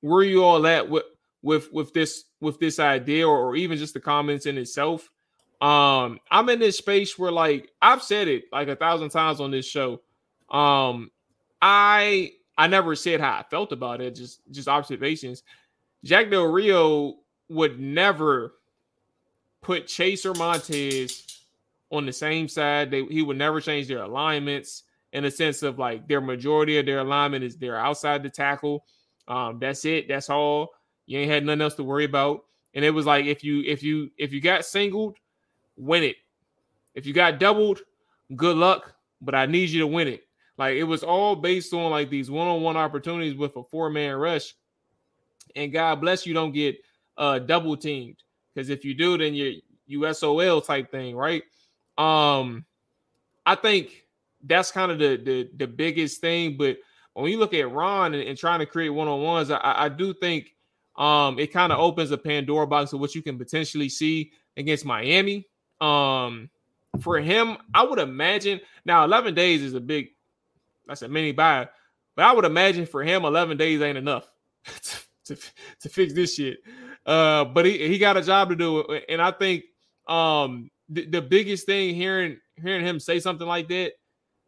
where 0.00 0.22
you 0.22 0.44
all 0.44 0.66
at 0.66 0.88
with 0.88 1.04
with 1.42 1.72
with 1.72 1.92
this 1.92 2.24
with 2.40 2.58
this 2.60 2.78
idea, 2.78 3.26
or, 3.26 3.38
or 3.38 3.56
even 3.56 3.78
just 3.78 3.94
the 3.94 4.00
comments 4.00 4.46
in 4.46 4.58
itself? 4.58 5.08
Um, 5.60 6.18
I'm 6.30 6.48
in 6.48 6.58
this 6.58 6.78
space 6.78 7.18
where 7.18 7.32
like 7.32 7.70
I've 7.82 8.02
said 8.02 8.28
it 8.28 8.44
like 8.52 8.68
a 8.68 8.76
thousand 8.76 9.10
times 9.10 9.40
on 9.40 9.50
this 9.50 9.66
show. 9.66 10.00
Um, 10.48 11.10
I 11.60 12.32
I 12.56 12.66
never 12.66 12.94
said 12.94 13.20
how 13.20 13.32
I 13.32 13.44
felt 13.50 13.72
about 13.72 14.00
it, 14.00 14.14
just 14.14 14.40
just 14.50 14.68
observations. 14.68 15.42
Jack 16.04 16.30
Del 16.30 16.44
Rio 16.44 17.16
would 17.48 17.80
never 17.80 18.54
put 19.62 19.86
Chase 19.86 20.24
or 20.24 20.34
Montez 20.34 21.26
on 21.90 22.06
the 22.06 22.12
same 22.12 22.48
side. 22.48 22.90
They, 22.90 23.04
he 23.04 23.22
would 23.22 23.36
never 23.36 23.60
change 23.60 23.88
their 23.88 24.02
alignments 24.02 24.84
in 25.12 25.24
the 25.24 25.30
sense 25.30 25.62
of 25.62 25.78
like 25.78 26.06
their 26.08 26.20
majority 26.20 26.78
of 26.78 26.86
their 26.86 27.00
alignment 27.00 27.44
is 27.44 27.56
they're 27.56 27.78
outside 27.78 28.22
the 28.22 28.30
tackle. 28.30 28.84
Um, 29.28 29.58
that's 29.58 29.84
it. 29.84 30.08
That's 30.08 30.30
all. 30.30 30.70
You 31.06 31.18
ain't 31.18 31.30
had 31.30 31.44
nothing 31.44 31.62
else 31.62 31.74
to 31.74 31.84
worry 31.84 32.04
about. 32.04 32.44
And 32.74 32.84
it 32.84 32.90
was 32.90 33.06
like 33.06 33.26
if 33.26 33.42
you 33.42 33.62
if 33.66 33.82
you 33.82 34.10
if 34.16 34.32
you 34.32 34.40
got 34.40 34.64
singled, 34.64 35.16
win 35.76 36.04
it. 36.04 36.16
If 36.94 37.06
you 37.06 37.12
got 37.12 37.40
doubled, 37.40 37.80
good 38.36 38.56
luck. 38.56 38.94
But 39.20 39.34
I 39.34 39.46
need 39.46 39.70
you 39.70 39.80
to 39.80 39.86
win 39.86 40.08
it. 40.08 40.22
Like 40.56 40.76
it 40.76 40.84
was 40.84 41.02
all 41.02 41.34
based 41.34 41.74
on 41.74 41.90
like 41.90 42.10
these 42.10 42.30
one-on-one 42.30 42.76
opportunities 42.76 43.34
with 43.34 43.56
a 43.56 43.64
four-man 43.64 44.14
rush. 44.16 44.54
And 45.56 45.72
God 45.72 46.00
bless 46.00 46.26
you, 46.26 46.34
don't 46.34 46.52
get 46.52 46.78
uh 47.16 47.40
double 47.40 47.76
teamed. 47.76 48.22
Because 48.60 48.68
if 48.68 48.84
you 48.84 48.92
do, 48.92 49.16
then 49.16 49.32
you're 49.32 49.54
USOL 50.02 50.62
type 50.62 50.90
thing, 50.90 51.16
right? 51.16 51.42
Um, 51.96 52.66
I 53.46 53.54
think 53.54 54.04
that's 54.44 54.70
kind 54.70 54.92
of 54.92 54.98
the 54.98 55.16
the 55.16 55.50
the 55.56 55.66
biggest 55.66 56.20
thing. 56.20 56.58
But 56.58 56.76
when 57.14 57.30
you 57.30 57.38
look 57.38 57.54
at 57.54 57.72
Ron 57.72 58.12
and, 58.12 58.22
and 58.22 58.36
trying 58.36 58.58
to 58.58 58.66
create 58.66 58.90
one-on-ones, 58.90 59.50
I, 59.50 59.60
I 59.62 59.88
do 59.88 60.12
think 60.12 60.54
um 60.96 61.38
it 61.38 61.54
kind 61.54 61.72
of 61.72 61.78
opens 61.78 62.10
a 62.10 62.18
Pandora 62.18 62.66
box 62.66 62.92
of 62.92 63.00
what 63.00 63.14
you 63.14 63.22
can 63.22 63.38
potentially 63.38 63.88
see 63.88 64.30
against 64.58 64.84
Miami. 64.84 65.48
Um 65.80 66.50
for 67.00 67.18
him, 67.18 67.56
I 67.72 67.82
would 67.82 67.98
imagine 67.98 68.60
now 68.84 69.04
11 69.04 69.34
days 69.34 69.62
is 69.62 69.72
a 69.72 69.80
big 69.80 70.08
that's 70.86 71.00
a 71.00 71.08
mini 71.08 71.32
buy, 71.32 71.66
but 72.14 72.26
I 72.26 72.32
would 72.32 72.44
imagine 72.44 72.84
for 72.84 73.02
him 73.02 73.24
11 73.24 73.56
days 73.56 73.80
ain't 73.80 73.96
enough 73.96 74.30
to, 74.82 74.98
to, 75.24 75.36
to 75.80 75.88
fix 75.88 76.12
this 76.12 76.34
shit. 76.34 76.58
Uh, 77.06 77.44
but 77.44 77.64
he, 77.64 77.88
he 77.88 77.98
got 77.98 78.16
a 78.16 78.22
job 78.22 78.50
to 78.50 78.56
do, 78.56 78.82
and 79.08 79.20
I 79.20 79.30
think 79.30 79.64
um 80.08 80.70
the, 80.88 81.06
the 81.06 81.22
biggest 81.22 81.66
thing 81.66 81.94
hearing 81.94 82.38
hearing 82.56 82.84
him 82.84 82.98
say 82.98 83.20
something 83.20 83.46
like 83.46 83.68
that 83.68 83.92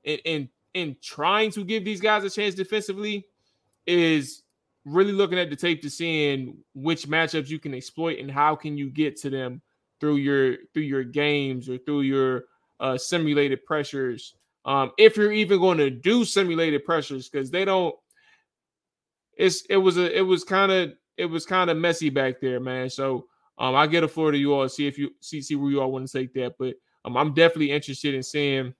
and, 0.04 0.20
and 0.26 0.48
and 0.74 1.02
trying 1.02 1.50
to 1.52 1.64
give 1.64 1.84
these 1.84 2.00
guys 2.00 2.24
a 2.24 2.30
chance 2.30 2.54
defensively 2.54 3.26
is 3.86 4.42
really 4.84 5.12
looking 5.12 5.38
at 5.38 5.50
the 5.50 5.56
tape 5.56 5.82
to 5.82 5.90
seeing 5.90 6.56
which 6.74 7.06
matchups 7.06 7.48
you 7.48 7.58
can 7.58 7.74
exploit 7.74 8.18
and 8.18 8.30
how 8.30 8.56
can 8.56 8.76
you 8.76 8.90
get 8.90 9.16
to 9.16 9.30
them 9.30 9.62
through 10.00 10.16
your 10.16 10.56
through 10.74 10.82
your 10.82 11.04
games 11.04 11.68
or 11.68 11.78
through 11.78 12.00
your 12.02 12.44
uh, 12.80 12.98
simulated 12.98 13.64
pressures. 13.64 14.34
Um, 14.64 14.92
if 14.98 15.16
you're 15.16 15.32
even 15.32 15.60
going 15.60 15.78
to 15.78 15.90
do 15.90 16.24
simulated 16.24 16.84
pressures, 16.84 17.28
because 17.28 17.50
they 17.50 17.64
don't. 17.64 17.94
It's 19.36 19.64
it 19.70 19.76
was 19.76 19.96
a 19.96 20.16
it 20.16 20.22
was 20.22 20.44
kind 20.44 20.72
of 20.72 20.92
it 21.16 21.26
was 21.26 21.46
kind 21.46 21.70
of 21.70 21.76
messy 21.76 22.10
back 22.10 22.40
there, 22.40 22.60
man. 22.60 22.90
So 22.90 23.26
um, 23.58 23.74
I 23.74 23.86
get 23.86 24.04
a 24.04 24.08
floor 24.08 24.30
to 24.30 24.38
you 24.38 24.54
all 24.54 24.68
see 24.68 24.86
if 24.86 24.98
you 24.98 25.10
see 25.20 25.40
see 25.42 25.56
where 25.56 25.70
you 25.70 25.80
all 25.80 25.92
want 25.92 26.06
to 26.06 26.18
take 26.18 26.32
that, 26.34 26.54
but 26.58 26.74
um, 27.04 27.16
I'm 27.16 27.34
definitely 27.34 27.72
interested 27.72 28.14
in 28.14 28.22
seeing, 28.22 28.74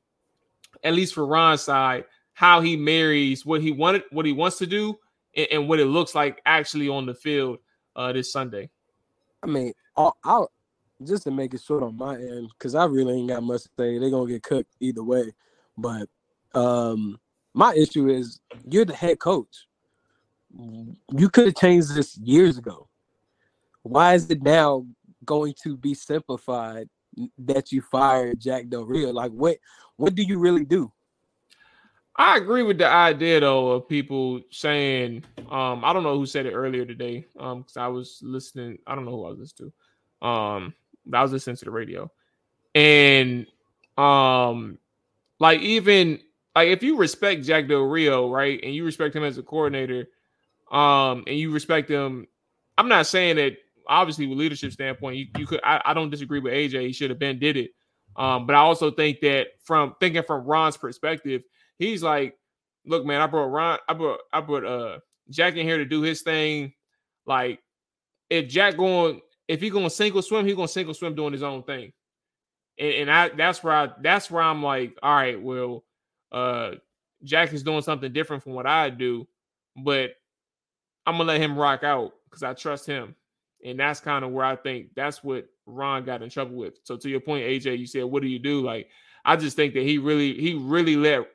at 0.85 0.95
least 0.95 1.15
for 1.15 1.27
Ron's 1.27 1.63
side, 1.63 2.05
how 2.35 2.61
he 2.61 2.77
marries 2.77 3.45
what 3.45 3.61
he 3.61 3.73
wanted, 3.73 4.05
what 4.11 4.27
he 4.27 4.33
wants 4.33 4.59
to 4.59 4.67
do, 4.67 4.99
and, 5.37 5.49
and 5.53 5.69
what 5.69 5.81
it 5.81 5.87
looks 5.87 6.15
like 6.15 6.41
actually 6.47 6.89
on 6.89 7.07
the 7.07 7.15
field 7.15 7.59
uh, 7.97 8.13
this 8.13 8.33
Sunday. 8.33 8.71
I 9.43 9.47
mean, 9.47 9.73
all, 9.97 10.17
I'll 10.25 10.51
just 11.05 11.25
to 11.25 11.31
make 11.31 11.53
it 11.53 11.61
short 11.61 11.83
on 11.83 11.97
my 11.97 12.15
end, 12.15 12.49
because 12.57 12.75
I 12.75 12.85
really 12.85 13.19
ain't 13.19 13.29
got 13.29 13.43
much 13.43 13.63
to 13.65 13.69
say. 13.77 13.99
They're 13.99 14.11
gonna 14.11 14.31
get 14.31 14.43
cooked 14.43 14.73
either 14.81 15.03
way. 15.03 15.33
But 15.77 16.09
um 16.55 17.19
my 17.55 17.75
issue 17.75 18.09
is 18.09 18.41
you're 18.69 18.85
the 18.85 18.95
head 18.95 19.19
coach. 19.19 19.67
You 20.59 21.29
could 21.31 21.47
have 21.47 21.57
changed 21.57 21.95
this 21.95 22.17
years 22.19 22.59
ago. 22.59 22.89
Why 23.83 24.15
is 24.15 24.31
it 24.31 24.43
now 24.43 24.87
going 25.25 25.55
to 25.63 25.77
be 25.77 25.95
simplified 25.95 26.89
that 27.39 27.73
you 27.73 27.83
fired 27.83 28.41
Jack 28.41 28.69
Del 28.69 28.85
Rio? 28.85 29.13
Like 29.13 29.33
what 29.33 29.59
what 29.97 30.15
do 30.15 30.23
you 30.23 30.39
really 30.39 30.65
do? 30.65 30.93
I 32.17 32.37
agree 32.37 32.63
with 32.63 32.79
the 32.79 32.87
idea 32.87 33.41
though 33.41 33.73
of 33.73 33.89
people 33.89 34.41
saying, 34.51 35.25
um, 35.51 35.85
I 35.85 35.93
don't 35.93 36.03
know 36.03 36.17
who 36.19 36.27
said 36.27 36.47
it 36.47 36.53
earlier 36.53 36.85
today. 36.85 37.27
Um, 37.39 37.61
because 37.63 37.77
I 37.77 37.87
was 37.87 38.19
listening, 38.23 38.79
I 38.87 38.95
don't 38.95 39.05
know 39.05 39.13
who 39.13 39.25
I 39.25 39.31
was 39.31 39.39
listening 39.39 39.73
to. 40.21 40.27
Um, 40.27 40.75
I 41.13 41.23
was 41.23 41.33
listening 41.33 41.57
to 41.57 41.65
the 41.65 41.71
radio. 41.71 42.11
And 42.75 43.47
um, 43.97 44.79
like 45.39 45.61
even 45.61 46.21
like 46.55 46.69
if 46.69 46.83
you 46.83 46.97
respect 46.97 47.45
Jack 47.45 47.69
Del 47.69 47.83
Rio, 47.83 48.31
right, 48.31 48.61
and 48.63 48.75
you 48.75 48.85
respect 48.85 49.17
him 49.17 49.25
as 49.25 49.39
a 49.39 49.43
coordinator, 49.43 50.07
um, 50.73 51.25
and 51.27 51.37
you 51.37 51.53
respect 51.53 51.89
them. 51.89 52.27
I'm 52.79 52.89
not 52.89 53.07
saying 53.07 53.37
that 53.37 53.59
obviously 53.87 54.27
with 54.27 54.39
leadership 54.39 54.73
standpoint, 54.73 55.17
you, 55.17 55.27
you 55.39 55.47
could 55.47 55.61
I, 55.63 55.81
I 55.85 55.95
don't 55.95 56.11
disagree 56.11 56.41
with 56.41 56.53
AJ, 56.53 56.87
he 56.87 56.93
should 56.93 57.11
have 57.11 57.19
been 57.19 57.39
did 57.39 57.57
it. 57.57 57.71
Um, 58.17 58.47
but 58.47 58.55
I 58.55 58.59
also 58.61 58.91
think 58.91 59.21
that 59.21 59.49
from 59.65 59.95
thinking 60.01 60.23
from 60.23 60.45
Ron's 60.45 60.77
perspective, 60.77 61.43
he's 61.79 62.03
like, 62.03 62.37
look, 62.85 63.05
man, 63.05 63.21
I 63.21 63.27
brought 63.27 63.47
Ron, 63.47 63.79
I 63.89 63.95
brought 63.95 64.21
I 64.33 64.41
brought 64.41 64.65
uh 64.65 64.99
Jack 65.31 65.57
in 65.57 65.67
here 65.67 65.79
to 65.79 65.85
do 65.85 66.03
his 66.03 66.23
thing. 66.23 66.73
Like, 67.27 67.61
if 68.29 68.49
Jack 68.49 68.77
going, 68.77 69.21
if 69.49 69.61
he 69.61 69.71
going 69.71 69.85
to 69.85 69.91
single 69.91 70.23
swim, 70.23 70.47
he 70.47 70.55
going 70.55 70.67
to 70.67 70.73
single 70.73 70.95
swim 70.95 71.15
doing 71.15 71.33
his 71.33 71.43
own 71.43 71.63
thing. 71.63 71.93
And, 72.79 72.95
and 72.95 73.11
I 73.11 73.29
that's 73.29 73.63
where 73.63 73.75
I 73.75 73.89
that's 74.03 74.31
where 74.31 74.43
I'm 74.43 74.63
like, 74.63 74.99
all 75.03 75.15
right, 75.15 75.41
well, 75.41 75.85
uh 76.33 76.73
Jack 77.25 77.53
is 77.53 77.63
doing 77.63 77.83
something 77.83 78.13
different 78.13 78.43
from 78.43 78.53
what 78.53 78.67
I 78.67 78.91
do, 78.91 79.29
but 79.77 80.11
I'm 81.07 81.15
gonna 81.15 81.25
let 81.25 81.41
him 81.41 81.59
rock 81.59 81.83
out 81.83 82.13
because 82.25 82.43
I 82.43 82.55
trust 82.55 82.87
him. 82.87 83.15
And 83.65 83.79
that's 83.79 84.01
kind 84.01 84.25
of 84.25 84.33
where 84.33 84.45
I 84.45 84.57
think 84.57 84.89
that's 84.97 85.23
what 85.23 85.47
Ron 85.67 86.05
got 86.05 86.23
in 86.23 86.31
trouble 86.31 86.57
with. 86.57 86.75
So 86.83 86.97
to 86.97 87.09
your 87.09 87.21
point, 87.21 87.45
AJ, 87.45 87.79
you 87.79 87.87
said, 87.87 88.05
what 88.05 88.23
do 88.23 88.29
you 88.29 88.41
do? 88.41 88.61
Like, 88.61 88.89
I 89.25 89.37
just 89.37 89.55
think 89.57 89.75
that 89.75 89.85
he 89.85 89.99
really, 89.99 90.35
he 90.35 90.55
really 90.55 90.97
let 90.97 91.29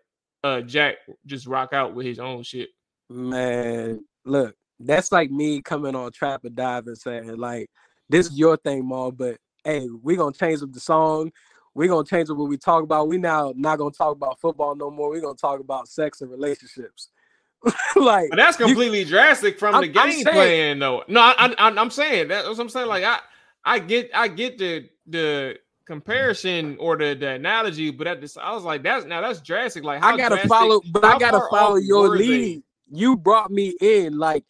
uh 0.43 0.61
Jack 0.61 0.95
just 1.25 1.47
rock 1.47 1.73
out 1.73 1.95
with 1.95 2.05
his 2.05 2.19
own 2.19 2.43
shit. 2.43 2.69
Man, 3.09 4.03
look, 4.25 4.55
that's 4.79 5.11
like 5.11 5.31
me 5.31 5.61
coming 5.61 5.95
on 5.95 6.11
Trap 6.11 6.43
or 6.45 6.49
Dive 6.49 6.87
and 6.87 6.97
saying, 6.97 7.37
like, 7.37 7.69
this 8.09 8.27
is 8.27 8.37
your 8.37 8.57
thing, 8.57 8.83
Mual, 8.83 9.15
but 9.15 9.37
hey, 9.63 9.87
we're 10.01 10.17
gonna 10.17 10.33
change 10.33 10.61
up 10.61 10.71
the 10.71 10.79
song. 10.79 11.31
We're 11.73 11.89
gonna 11.89 12.05
change 12.05 12.29
up 12.29 12.37
what 12.37 12.49
we 12.49 12.57
talk 12.57 12.83
about. 12.83 13.07
We 13.07 13.17
now 13.17 13.53
not 13.55 13.77
gonna 13.77 13.91
talk 13.91 14.15
about 14.15 14.39
football 14.39 14.75
no 14.75 14.91
more. 14.91 15.09
We're 15.09 15.21
gonna 15.21 15.35
talk 15.35 15.59
about 15.59 15.87
sex 15.87 16.21
and 16.21 16.31
relationships. 16.31 17.09
like 17.95 18.29
but 18.29 18.37
that's 18.37 18.57
completely 18.57 18.99
you, 18.99 19.05
drastic 19.05 19.59
from 19.59 19.75
I'm, 19.75 19.81
the 19.81 19.87
game 19.87 20.23
plan 20.23 20.79
though. 20.79 21.03
No, 21.07 21.21
I, 21.21 21.53
I, 21.57 21.81
am 21.81 21.89
saying 21.89 22.27
that's 22.27 22.47
what 22.47 22.59
I'm 22.59 22.69
saying. 22.69 22.87
Like 22.87 23.03
I 23.03 23.19
I 23.65 23.79
get 23.79 24.09
I 24.13 24.27
get 24.27 24.57
the 24.57 24.89
the 25.07 25.59
comparison 25.87 26.77
or 26.79 26.97
the, 26.97 27.15
the 27.15 27.29
analogy, 27.29 27.89
but 27.89 28.05
at 28.05 28.21
this, 28.21 28.37
I 28.37 28.53
was 28.53 28.63
like, 28.63 28.83
that's 28.83 29.05
now 29.05 29.21
that's 29.21 29.41
drastic. 29.41 29.83
Like, 29.83 30.03
I 30.03 30.15
gotta 30.17 30.35
drastic, 30.35 30.49
follow, 30.49 30.81
but 30.91 31.03
I 31.03 31.17
gotta 31.17 31.41
follow 31.49 31.77
your 31.77 32.09
lead. 32.09 32.59
They? 32.59 32.63
You 32.89 33.17
brought 33.17 33.49
me 33.51 33.73
in, 33.81 34.17
like, 34.17 34.45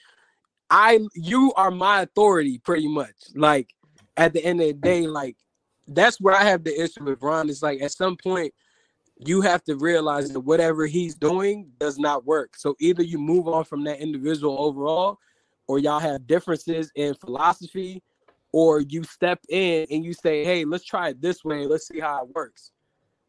I 0.69 0.99
you 1.13 1.53
are 1.55 1.71
my 1.71 2.01
authority, 2.01 2.57
pretty 2.59 2.87
much. 2.87 3.15
Like, 3.35 3.73
at 4.17 4.33
the 4.33 4.43
end 4.43 4.59
of 4.61 4.67
the 4.67 4.73
day, 4.73 5.07
like, 5.07 5.37
that's 5.87 6.19
where 6.19 6.35
I 6.35 6.43
have 6.43 6.63
the 6.63 6.81
issue 6.81 7.03
with 7.03 7.21
Ron. 7.21 7.49
Is 7.49 7.63
like, 7.63 7.81
at 7.81 7.91
some 7.91 8.17
point, 8.17 8.53
you 9.19 9.41
have 9.41 9.63
to 9.63 9.75
realize 9.75 10.31
that 10.31 10.39
whatever 10.39 10.85
he's 10.85 11.15
doing 11.15 11.71
does 11.79 11.97
not 11.97 12.25
work. 12.25 12.55
So 12.55 12.75
either 12.79 13.03
you 13.03 13.17
move 13.17 13.47
on 13.47 13.63
from 13.63 13.83
that 13.85 13.99
individual 13.99 14.57
overall, 14.59 15.17
or 15.67 15.79
y'all 15.79 15.99
have 15.99 16.27
differences 16.27 16.91
in 16.95 17.13
philosophy 17.15 18.01
or 18.53 18.81
you 18.81 19.03
step 19.03 19.39
in 19.49 19.85
and 19.91 20.03
you 20.03 20.13
say, 20.13 20.43
"Hey, 20.43 20.65
let's 20.65 20.85
try 20.85 21.09
it 21.09 21.21
this 21.21 21.43
way. 21.43 21.65
Let's 21.65 21.87
see 21.87 21.99
how 21.99 22.23
it 22.23 22.33
works." 22.33 22.71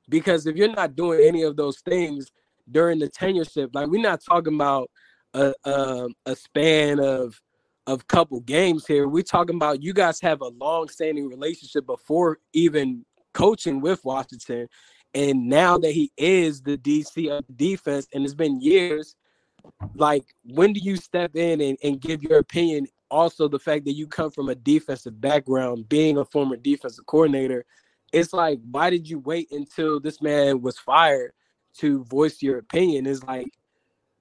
Because 0.08 0.46
if 0.46 0.56
you're 0.56 0.72
not 0.72 0.96
doing 0.96 1.20
any 1.22 1.42
of 1.42 1.56
those 1.56 1.80
things 1.80 2.30
during 2.70 2.98
the 2.98 3.08
tenureship, 3.08 3.70
like 3.74 3.88
we're 3.88 4.00
not 4.00 4.22
talking 4.24 4.54
about 4.54 4.90
a 5.34 5.52
a, 5.64 6.08
a 6.26 6.36
span 6.36 7.00
of 7.00 7.40
of 7.86 8.06
couple 8.06 8.38
games 8.40 8.86
here. 8.86 9.08
We're 9.08 9.22
talking 9.22 9.56
about 9.56 9.82
you 9.82 9.94
guys 9.94 10.20
have 10.20 10.42
a 10.42 10.48
long-standing 10.48 11.26
relationship 11.26 11.86
before 11.86 12.38
even 12.52 13.04
coaching 13.32 13.80
with 13.80 14.04
Washington, 14.04 14.68
and 15.14 15.48
now 15.48 15.78
that 15.78 15.92
he 15.92 16.12
is 16.16 16.62
the 16.62 16.76
DC 16.76 17.30
of 17.30 17.44
defense, 17.56 18.06
and 18.12 18.24
it's 18.24 18.34
been 18.34 18.60
years. 18.60 19.16
Like, 19.94 20.24
when 20.44 20.72
do 20.72 20.80
you 20.80 20.96
step 20.96 21.36
in 21.36 21.60
and, 21.60 21.78
and 21.82 22.00
give 22.00 22.22
your 22.22 22.38
opinion 22.38 22.86
also 23.10 23.48
the 23.48 23.58
fact 23.58 23.84
that 23.86 23.94
you 23.94 24.06
come 24.06 24.30
from 24.30 24.48
a 24.48 24.54
defensive 24.54 25.20
background, 25.20 25.88
being 25.88 26.18
a 26.18 26.24
former 26.24 26.56
defensive 26.56 27.06
coordinator, 27.06 27.64
it's 28.12 28.32
like, 28.32 28.58
why 28.70 28.90
did 28.90 29.08
you 29.08 29.18
wait 29.18 29.50
until 29.50 30.00
this 30.00 30.22
man 30.22 30.60
was 30.62 30.78
fired 30.78 31.32
to 31.78 32.04
voice 32.04 32.42
your 32.42 32.58
opinion? 32.58 33.06
Is 33.06 33.22
like 33.24 33.52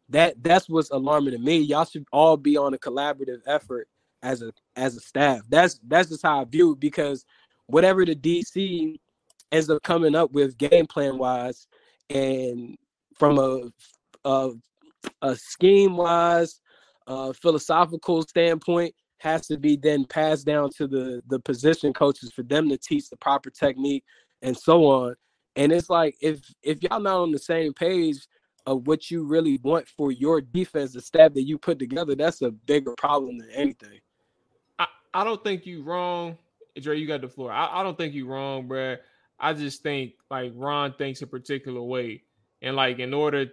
that 0.10 0.42
that's 0.44 0.70
what's 0.70 0.90
alarming 0.92 1.34
to 1.34 1.40
me. 1.40 1.60
Y'all 1.60 1.86
should 1.86 2.06
all 2.12 2.38
be 2.38 2.58
on 2.58 2.74
a 2.74 2.78
collaborative 2.78 3.42
effort 3.46 3.88
as 4.24 4.42
a 4.42 4.52
as 4.76 4.96
a 4.96 5.00
staff. 5.00 5.42
That's 5.50 5.80
that's 5.88 6.10
just 6.10 6.24
how 6.24 6.42
I 6.42 6.46
view 6.46 6.74
it 6.74 6.80
because 6.80 7.26
whatever 7.68 8.06
the 8.06 8.16
DC 8.16 9.00
ends 9.52 9.70
up 9.70 9.82
coming 9.84 10.16
up 10.16 10.32
with 10.32 10.58
game 10.58 10.86
plan 10.86 11.18
wise 11.18 11.68
and 12.10 12.78
from 13.16 13.40
a 13.40 13.62
a, 14.26 14.52
a 15.22 15.36
scheme 15.36 15.96
wise 15.96 16.62
uh, 17.08 17.32
philosophical 17.34 18.22
standpoint 18.24 18.94
has 19.20 19.48
to 19.48 19.58
be 19.58 19.76
then 19.76 20.06
passed 20.06 20.46
down 20.46 20.70
to 20.78 20.88
the 20.88 21.22
the 21.28 21.40
position 21.40 21.94
coaches 21.94 22.32
for 22.32 22.44
them 22.44 22.70
to 22.70 22.78
teach 22.78 23.10
the 23.10 23.18
proper 23.18 23.50
technique 23.50 24.04
and 24.42 24.56
so 24.56 24.86
on. 24.86 25.16
And 25.56 25.72
it's 25.72 25.90
like 25.90 26.16
if 26.22 26.42
if 26.62 26.84
y'all 26.84 27.00
not 27.00 27.22
on 27.22 27.32
the 27.32 27.40
same 27.40 27.74
page 27.74 28.18
of 28.66 28.86
what 28.86 29.10
you 29.10 29.24
really 29.24 29.60
want 29.64 29.88
for 29.88 30.12
your 30.12 30.42
defense 30.42 30.92
the 30.92 31.02
staff 31.02 31.34
that 31.34 31.44
you 31.44 31.58
put 31.58 31.80
together, 31.80 32.16
that's 32.16 32.42
a 32.42 32.52
bigger 32.52 32.94
problem 32.98 33.38
than 33.40 33.50
anything. 33.52 34.00
I, 34.78 34.88
I 35.14 35.24
don't 35.24 35.44
think 35.44 35.66
you 35.66 35.84
wrong. 35.84 36.38
Dre, 36.80 37.00
you 37.00 37.08
got 37.08 37.22
the 37.22 37.30
floor. 37.30 37.52
I, 37.52 37.80
I 37.80 37.84
don't 37.84 37.98
think 37.98 38.14
you're 38.14 38.28
wrong, 38.28 38.68
bro. 38.68 38.98
I 39.40 39.54
just 39.54 39.84
think 39.84 40.14
like 40.30 40.52
Ron 40.56 40.94
thinks 40.94 41.22
a 41.22 41.28
particular 41.28 41.82
way. 41.82 42.24
And 42.62 42.76
like 42.76 43.00
in 43.00 43.14
order 43.14 43.48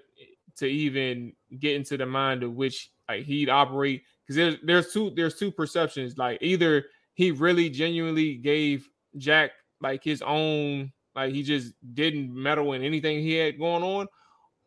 to 0.57 0.67
even 0.67 1.33
get 1.59 1.75
into 1.75 1.97
the 1.97 2.07
mind 2.07 2.43
of 2.43 2.55
which 2.55 2.91
like 3.09 3.25
he'd 3.25 3.51
operate 3.51 4.03
because 4.23 4.37
there's 4.37 4.57
there's 4.63 4.93
two 4.93 5.11
there's 5.15 5.37
two 5.37 5.51
perceptions. 5.51 6.17
Like 6.17 6.39
either 6.41 6.87
he 7.15 7.31
really 7.31 7.69
genuinely 7.69 8.37
gave 8.37 8.89
Jack 9.17 9.51
like 9.81 10.03
his 10.03 10.23
own 10.23 10.93
like 11.15 11.33
he 11.33 11.43
just 11.43 11.75
didn't 11.95 12.35
meddle 12.35 12.73
in 12.73 12.83
anything 12.83 13.21
he 13.21 13.35
had 13.35 13.59
going 13.59 13.83
on, 13.83 14.07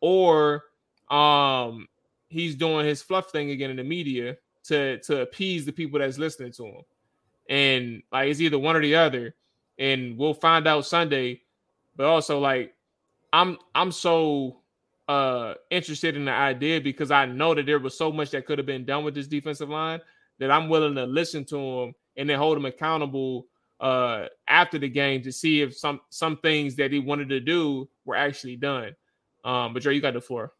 or 0.00 0.64
um 1.10 1.86
he's 2.28 2.54
doing 2.54 2.86
his 2.86 3.02
fluff 3.02 3.30
thing 3.30 3.50
again 3.50 3.70
in 3.70 3.76
the 3.76 3.84
media 3.84 4.36
to 4.64 4.98
to 5.00 5.22
appease 5.22 5.64
the 5.64 5.72
people 5.72 5.98
that's 5.98 6.18
listening 6.18 6.52
to 6.52 6.64
him. 6.64 6.82
And 7.48 8.02
like 8.12 8.30
it's 8.30 8.40
either 8.40 8.58
one 8.58 8.76
or 8.76 8.82
the 8.82 8.94
other. 8.94 9.34
And 9.78 10.16
we'll 10.18 10.34
find 10.34 10.66
out 10.66 10.86
Sunday. 10.86 11.42
But 11.96 12.06
also 12.06 12.38
like 12.38 12.74
I'm 13.32 13.58
I'm 13.74 13.92
so 13.92 14.60
uh 15.08 15.54
interested 15.70 16.16
in 16.16 16.26
the 16.26 16.32
idea 16.32 16.80
because 16.80 17.10
I 17.10 17.26
know 17.26 17.54
that 17.54 17.66
there 17.66 17.78
was 17.78 17.96
so 17.96 18.12
much 18.12 18.30
that 18.30 18.46
could 18.46 18.58
have 18.58 18.66
been 18.66 18.84
done 18.84 19.04
with 19.04 19.14
this 19.14 19.26
defensive 19.26 19.68
line 19.68 20.00
that 20.38 20.50
I'm 20.50 20.68
willing 20.68 20.94
to 20.96 21.04
listen 21.04 21.44
to 21.46 21.58
him 21.58 21.94
and 22.16 22.28
then 22.28 22.38
hold 22.38 22.56
him 22.56 22.66
accountable 22.66 23.46
uh 23.80 24.26
after 24.48 24.78
the 24.78 24.88
game 24.88 25.22
to 25.22 25.32
see 25.32 25.62
if 25.62 25.76
some 25.76 26.00
some 26.10 26.36
things 26.38 26.76
that 26.76 26.92
he 26.92 26.98
wanted 26.98 27.28
to 27.30 27.40
do 27.40 27.88
were 28.04 28.16
actually 28.16 28.56
done. 28.56 28.94
Um, 29.44 29.72
but 29.72 29.82
Dre, 29.82 29.94
you 29.94 30.00
got 30.00 30.14
the 30.14 30.20
floor. 30.20 30.52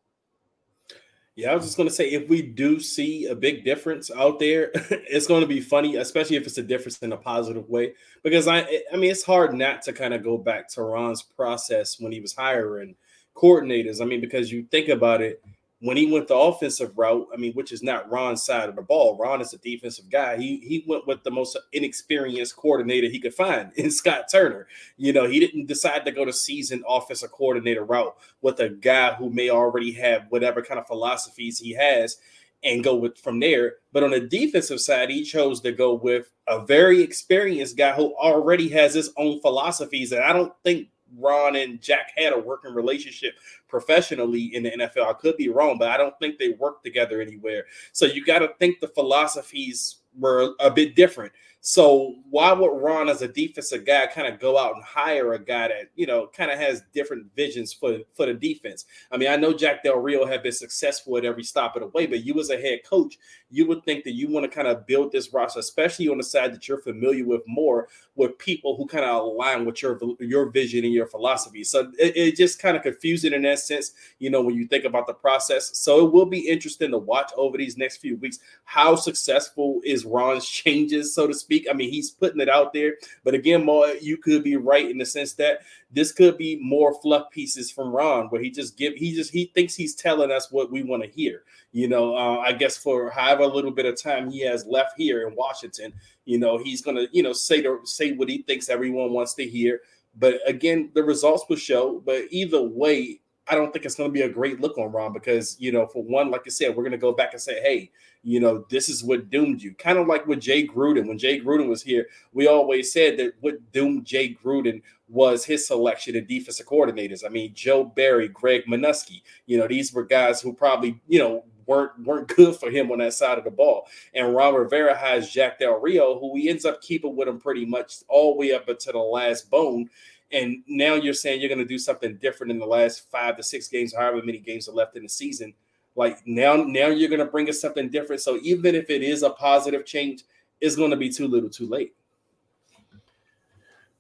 Yeah, 1.39 1.53
I 1.53 1.55
was 1.55 1.67
just 1.67 1.77
gonna 1.77 1.89
say 1.89 2.11
if 2.11 2.29
we 2.29 2.43
do 2.43 2.81
see 2.81 3.27
a 3.27 3.35
big 3.37 3.65
difference 3.65 4.11
out 4.11 4.41
there, 4.41 4.73
it's 4.75 5.29
gonna 5.29 5.47
be 5.47 5.61
funny, 5.61 5.95
especially 5.95 6.35
if 6.35 6.45
it's 6.49 6.59
a 6.59 6.65
difference 6.65 6.99
in 6.99 7.13
a 7.13 7.17
positive 7.17 7.69
way. 7.69 7.95
Because 8.25 8.49
I, 8.49 8.83
I 8.93 8.97
mean, 8.97 9.13
it's 9.13 9.23
hard 9.23 9.55
not 9.55 9.83
to 9.83 9.93
kind 9.93 10.15
of 10.15 10.25
go 10.25 10.37
back 10.37 10.69
to 10.71 10.83
Ron's 10.83 11.23
process 11.23 12.01
when 12.01 12.11
he 12.11 12.19
was 12.19 12.35
hiring 12.35 12.97
coordinators. 13.37 14.03
I 14.03 14.05
mean, 14.05 14.21
because 14.21 14.51
you 14.51 14.65
think 14.65 14.89
about 14.89 15.23
it, 15.23 15.41
when 15.81 15.97
he 15.97 16.11
went 16.11 16.27
the 16.27 16.35
offensive 16.37 16.99
route, 16.99 17.29
I 17.33 17.37
mean, 17.37 17.53
which 17.53 17.71
is 17.71 17.83
not 17.83 18.11
Ron's 18.11 18.43
side 18.43 18.69
of 18.69 18.77
the 18.77 18.83
ball. 18.83 19.17
Ron 19.17 19.41
is 19.41 19.53
a 19.53 19.59
defensive 19.59 20.11
guy. 20.11 20.37
He 20.37 20.59
he 20.59 20.85
went 20.89 21.07
with 21.07 21.23
the 21.23 21.31
most 21.31 21.57
inexperienced 21.73 22.57
coordinator 22.57 23.09
he 23.09 23.21
could 23.21 23.35
find 23.35 23.73
in 23.77 23.91
Scott 23.91 24.25
Turner. 24.31 24.67
You 24.97 25.13
know, 25.13 25.27
he 25.29 25.39
didn't 25.39 25.67
decide 25.67 26.05
to 26.05 26.13
go 26.13 26.25
to 26.25 26.33
seasoned 26.33 26.85
offensive 26.89 27.31
coordinator 27.33 27.85
route 27.85 28.17
with 28.43 28.59
a 28.61 28.71
guy 28.71 29.15
who 29.15 29.31
may 29.31 29.51
already 29.51 29.93
have 29.93 30.27
whatever 30.31 30.63
kind 30.63 30.81
of 30.81 30.87
philosophies 30.87 31.59
he 31.59 31.75
has. 31.75 32.19
and 32.65 32.83
go 32.83 32.97
with 32.97 33.17
from 33.19 33.39
there. 33.41 33.77
But 33.93 34.03
on 34.05 34.11
the 34.11 34.21
defensive 34.21 34.81
side, 34.81 35.11
he 35.11 35.23
chose 35.23 35.61
to 35.61 35.73
go 35.73 35.95
with 35.95 36.31
a 36.49 36.65
very 36.65 37.01
experienced 37.03 37.77
guy 37.77 37.93
who 37.93 38.15
already 38.17 38.69
has 38.71 38.95
his 38.95 39.13
own 39.17 39.41
philosophies. 39.41 40.13
And 40.13 40.23
I 40.25 40.33
don't 40.33 40.53
think 40.65 40.89
Ron 41.17 41.57
and 41.57 41.81
Jack 41.81 42.13
had 42.17 42.33
a 42.33 42.39
working 42.39 42.75
relationship 42.75 43.35
professionally 43.69 44.55
in 44.55 44.63
the 44.63 44.71
NFL. 44.71 45.07
I 45.07 45.13
could 45.15 45.37
be 45.37 45.49
wrong, 45.49 45.79
but 45.79 45.91
I 45.91 45.97
don't 45.97 46.19
think 46.19 46.39
they 46.39 46.51
worked 46.51 46.85
together 46.85 47.21
anywhere. 47.21 47.65
So 47.93 48.07
you 48.07 48.25
got 48.25 48.41
to 48.41 48.53
think 48.59 48.81
the 48.81 48.89
philosophies 48.89 49.97
were 50.19 50.55
a 50.61 50.71
bit 50.71 50.95
different. 50.95 51.33
So 51.61 52.15
why 52.31 52.53
would 52.53 52.81
Ron, 52.81 53.09
as 53.09 53.23
a 53.23 53.29
defensive 53.29 53.85
guy, 53.85 54.07
kind 54.07 54.33
of 54.33 54.39
go 54.39 54.57
out 54.57 54.77
and 54.77 54.85
hire 54.85 55.33
a 55.33 55.39
guy 55.39 55.69
that 55.69 55.91
you 55.97 56.07
know 56.07 56.29
kind 56.29 56.51
of 56.51 56.59
has 56.59 56.83
different 56.95 57.27
visions 57.35 57.73
for 57.73 57.99
for 58.15 58.27
the 58.27 58.35
defense? 58.35 58.85
I 59.11 59.17
mean, 59.17 59.29
I 59.29 59.37
know 59.37 59.53
Jack 59.53 59.83
Del 59.83 59.99
Rio 59.99 60.25
had 60.25 60.43
been 60.43 60.53
successful 60.53 61.17
at 61.19 61.25
every 61.25 61.43
stop 61.43 61.75
of 61.75 61.83
the 61.83 61.89
way, 61.89 62.07
but 62.07 62.25
you 62.25 62.39
as 62.39 62.51
a 62.51 62.61
head 62.61 62.81
coach, 62.89 63.19
you 63.51 63.67
would 63.67 63.85
think 63.85 64.05
that 64.05 64.13
you 64.13 64.31
want 64.31 64.45
to 64.45 64.55
kind 64.55 64.69
of 64.69 64.87
build 64.87 65.11
this 65.11 65.33
roster, 65.33 65.59
especially 65.59 66.09
on 66.09 66.19
the 66.19 66.25
side 66.25 66.55
that 66.55 66.69
you're 66.69 66.81
familiar 66.81 67.27
with 67.27 67.43
more, 67.47 67.89
with 68.15 68.39
people 68.39 68.77
who 68.77 68.87
kind 68.87 69.05
of 69.05 69.25
align 69.25 69.65
with 69.67 69.83
your 69.83 69.99
your 70.21 70.51
vision 70.51 70.85
and 70.85 70.95
your 70.95 71.07
philosophy. 71.07 71.65
So 71.65 71.91
it, 71.99 72.17
it 72.17 72.37
just 72.37 72.61
kind 72.61 72.77
of 72.77 72.85
confusing 72.85 73.33
in 73.33 73.43
that 73.43 73.59
sense, 73.59 73.93
you 74.21 74.31
know, 74.31 74.43
when 74.43 74.55
you 74.55 74.69
think 74.69 74.85
about 74.85 75.09
the 75.09 75.15
process. 75.15 75.77
So 75.77 76.07
it 76.07 76.13
will 76.13 76.27
be 76.27 76.49
interesting 76.49 76.93
to 76.93 76.99
watch 76.99 77.33
over 77.37 77.59
these 77.59 77.77
next 77.77 77.97
few 77.97 78.17
weeks 78.17 78.39
how 78.63 78.95
successful 78.95 79.81
is 79.85 80.05
Ron's 80.05 80.49
changes, 80.49 81.15
so 81.15 81.27
to 81.27 81.35
speak 81.35 81.48
speak. 81.49 81.67
I 81.71 81.73
mean, 81.73 81.91
he's 81.91 82.11
putting 82.11 82.41
it 82.41 82.49
out 82.51 82.75
there. 82.75 82.97
But 83.25 83.35
again, 83.35 83.67
you 84.03 84.19
could 84.19 84.45
be 84.45 84.57
right 84.57 84.91
in 84.91 84.99
the 84.99 85.07
sense 85.07 85.33
that 85.35 85.61
this 85.91 86.13
could 86.13 86.37
be 86.37 86.59
more 86.61 87.01
fluff 87.01 87.31
pieces 87.31 87.71
from 87.71 87.91
Ron, 87.91 88.27
where 88.27 88.43
he 88.43 88.51
just 88.51 88.77
give 88.77 88.95
he 88.95 89.15
just 89.15 89.33
he 89.33 89.51
thinks 89.55 89.75
he's 89.75 89.95
telling 89.95 90.31
us 90.31 90.53
what 90.53 90.71
we 90.71 90.83
want 90.83 91.03
to 91.03 91.09
hear. 91.09 91.45
You 91.73 91.89
know, 91.89 92.15
uh, 92.15 92.39
I 92.41 92.53
guess 92.53 92.77
for 92.77 93.09
however 93.09 93.47
little 93.47 93.71
bit 93.71 93.87
of 93.87 94.01
time 94.01 94.31
he 94.31 94.41
has 94.41 94.67
left 94.67 94.93
here 94.99 95.27
in 95.27 95.35
Washington, 95.35 95.95
you 96.27 96.39
know, 96.39 96.59
he's 96.59 96.83
gonna 96.83 97.07
you 97.13 97.23
know 97.23 97.33
say 97.33 97.63
to 97.63 97.81
say 97.85 98.13
what 98.13 98.29
he 98.29 98.43
thinks 98.43 98.69
everyone 98.69 99.13
wants 99.13 99.33
to 99.35 99.49
hear. 99.49 99.81
But 100.19 100.41
again, 100.47 100.91
the 100.95 101.03
results 101.03 101.45
will 101.49 101.57
show. 101.57 102.03
But 102.05 102.25
either 102.31 102.61
way, 102.61 103.21
I 103.51 103.55
don't 103.55 103.73
think 103.73 103.85
it's 103.85 103.95
going 103.95 104.11
to 104.11 104.13
be 104.13 104.23
a 104.23 104.29
great 104.29 104.61
look 104.61 104.79
on 104.79 104.93
Ron 104.93 105.13
because, 105.13 105.57
you 105.59 105.73
know, 105.73 105.87
for 105.87 106.03
one, 106.03 106.31
like 106.31 106.43
I 106.47 106.51
said, 106.51 106.77
we're 106.77 106.83
going 106.83 106.93
to 106.93 106.99
go 106.99 107.13
back 107.13 107.33
and 107.33 107.41
say, 107.41 107.61
hey, 107.61 107.91
you 108.23 108.41
know, 108.41 108.67
this 108.69 108.89
is 108.89 109.03
what 109.03 109.31
doomed 109.31 109.63
you. 109.63 109.75
Kind 109.75 109.99
of 109.99 110.07
like 110.07 110.27
with 110.27 110.41
Jay 110.41 110.67
Gruden. 110.67 111.07
When 111.07 111.19
Jay 111.19 111.41
Gruden 111.41 111.69
was 111.69 111.83
here, 111.83 112.07
we 112.33 112.47
always 112.47 112.93
said 112.93 113.17
that 113.19 113.35
what 113.41 113.73
doomed 113.73 114.05
Jay 114.05 114.35
Gruden 114.35 114.83
was 115.09 115.45
his 115.45 115.67
selection 115.67 116.17
of 116.17 116.29
defensive 116.29 116.67
coordinators. 116.67 117.25
I 117.25 117.29
mean, 117.29 117.55
Joe 117.55 117.85
Barry, 117.85 118.29
Greg 118.29 118.65
Manusky, 118.67 119.23
you 119.47 119.57
know, 119.57 119.67
these 119.67 119.93
were 119.93 120.05
guys 120.05 120.41
who 120.41 120.53
probably, 120.53 121.01
you 121.09 121.19
know, 121.19 121.45
weren't 121.69 121.99
weren't 122.05 122.29
good 122.35 122.57
for 122.57 122.71
him 122.71 122.91
on 122.91 122.99
that 122.99 123.15
side 123.15 123.39
of 123.39 123.45
the 123.45 123.51
ball. 123.51 123.87
And 124.15 124.35
Ron 124.35 124.55
Rivera 124.55 124.97
has 124.97 125.31
Jack 125.31 125.61
Del 125.61 125.79
Rio, 125.79 126.19
who 126.19 126.37
he 126.37 126.49
ends 126.49 126.65
up 126.65 126.83
keeping 126.83 127.15
with 127.15 127.29
him 127.29 127.39
pretty 127.39 127.65
much 127.65 127.97
all 128.09 128.33
the 128.33 128.39
way 128.39 128.53
up 128.53 128.69
until 128.69 128.95
the 128.95 128.99
last 128.99 129.51
bone 129.51 129.89
and 130.31 130.63
now 130.67 130.95
you're 130.95 131.15
saying 131.15 131.41
you're 131.41 131.49
going 131.49 131.59
to 131.59 131.65
do 131.65 131.79
something 131.79 132.17
different 132.17 132.51
in 132.51 132.59
the 132.59 132.67
last 132.67 133.11
five 133.11 133.37
to 133.37 133.43
six 133.43 133.69
games, 133.69 133.95
however 133.95 134.23
many 134.23 134.39
games 134.39 134.69
are 134.69 134.73
left 134.73 134.97
in 134.97 135.03
the 135.03 135.09
season. 135.09 135.55
Like 135.97 136.19
now, 136.27 136.57
now 136.57 136.89
you're 136.89 137.09
going 137.09 137.19
to 137.19 137.25
bring 137.25 137.49
us 137.49 137.61
something 137.61 137.89
different. 137.89 138.21
So 138.23 138.39
even 138.43 138.75
if 138.75 138.91
it 138.91 139.03
is 139.03 139.23
a 139.23 139.31
positive 139.31 139.85
change, 139.85 140.25
it's 140.61 140.77
going 140.77 140.91
to 140.91 140.97
be 140.97 141.11
too 141.11 141.27
little, 141.29 141.51
too 141.51 141.67
late. 141.67 141.95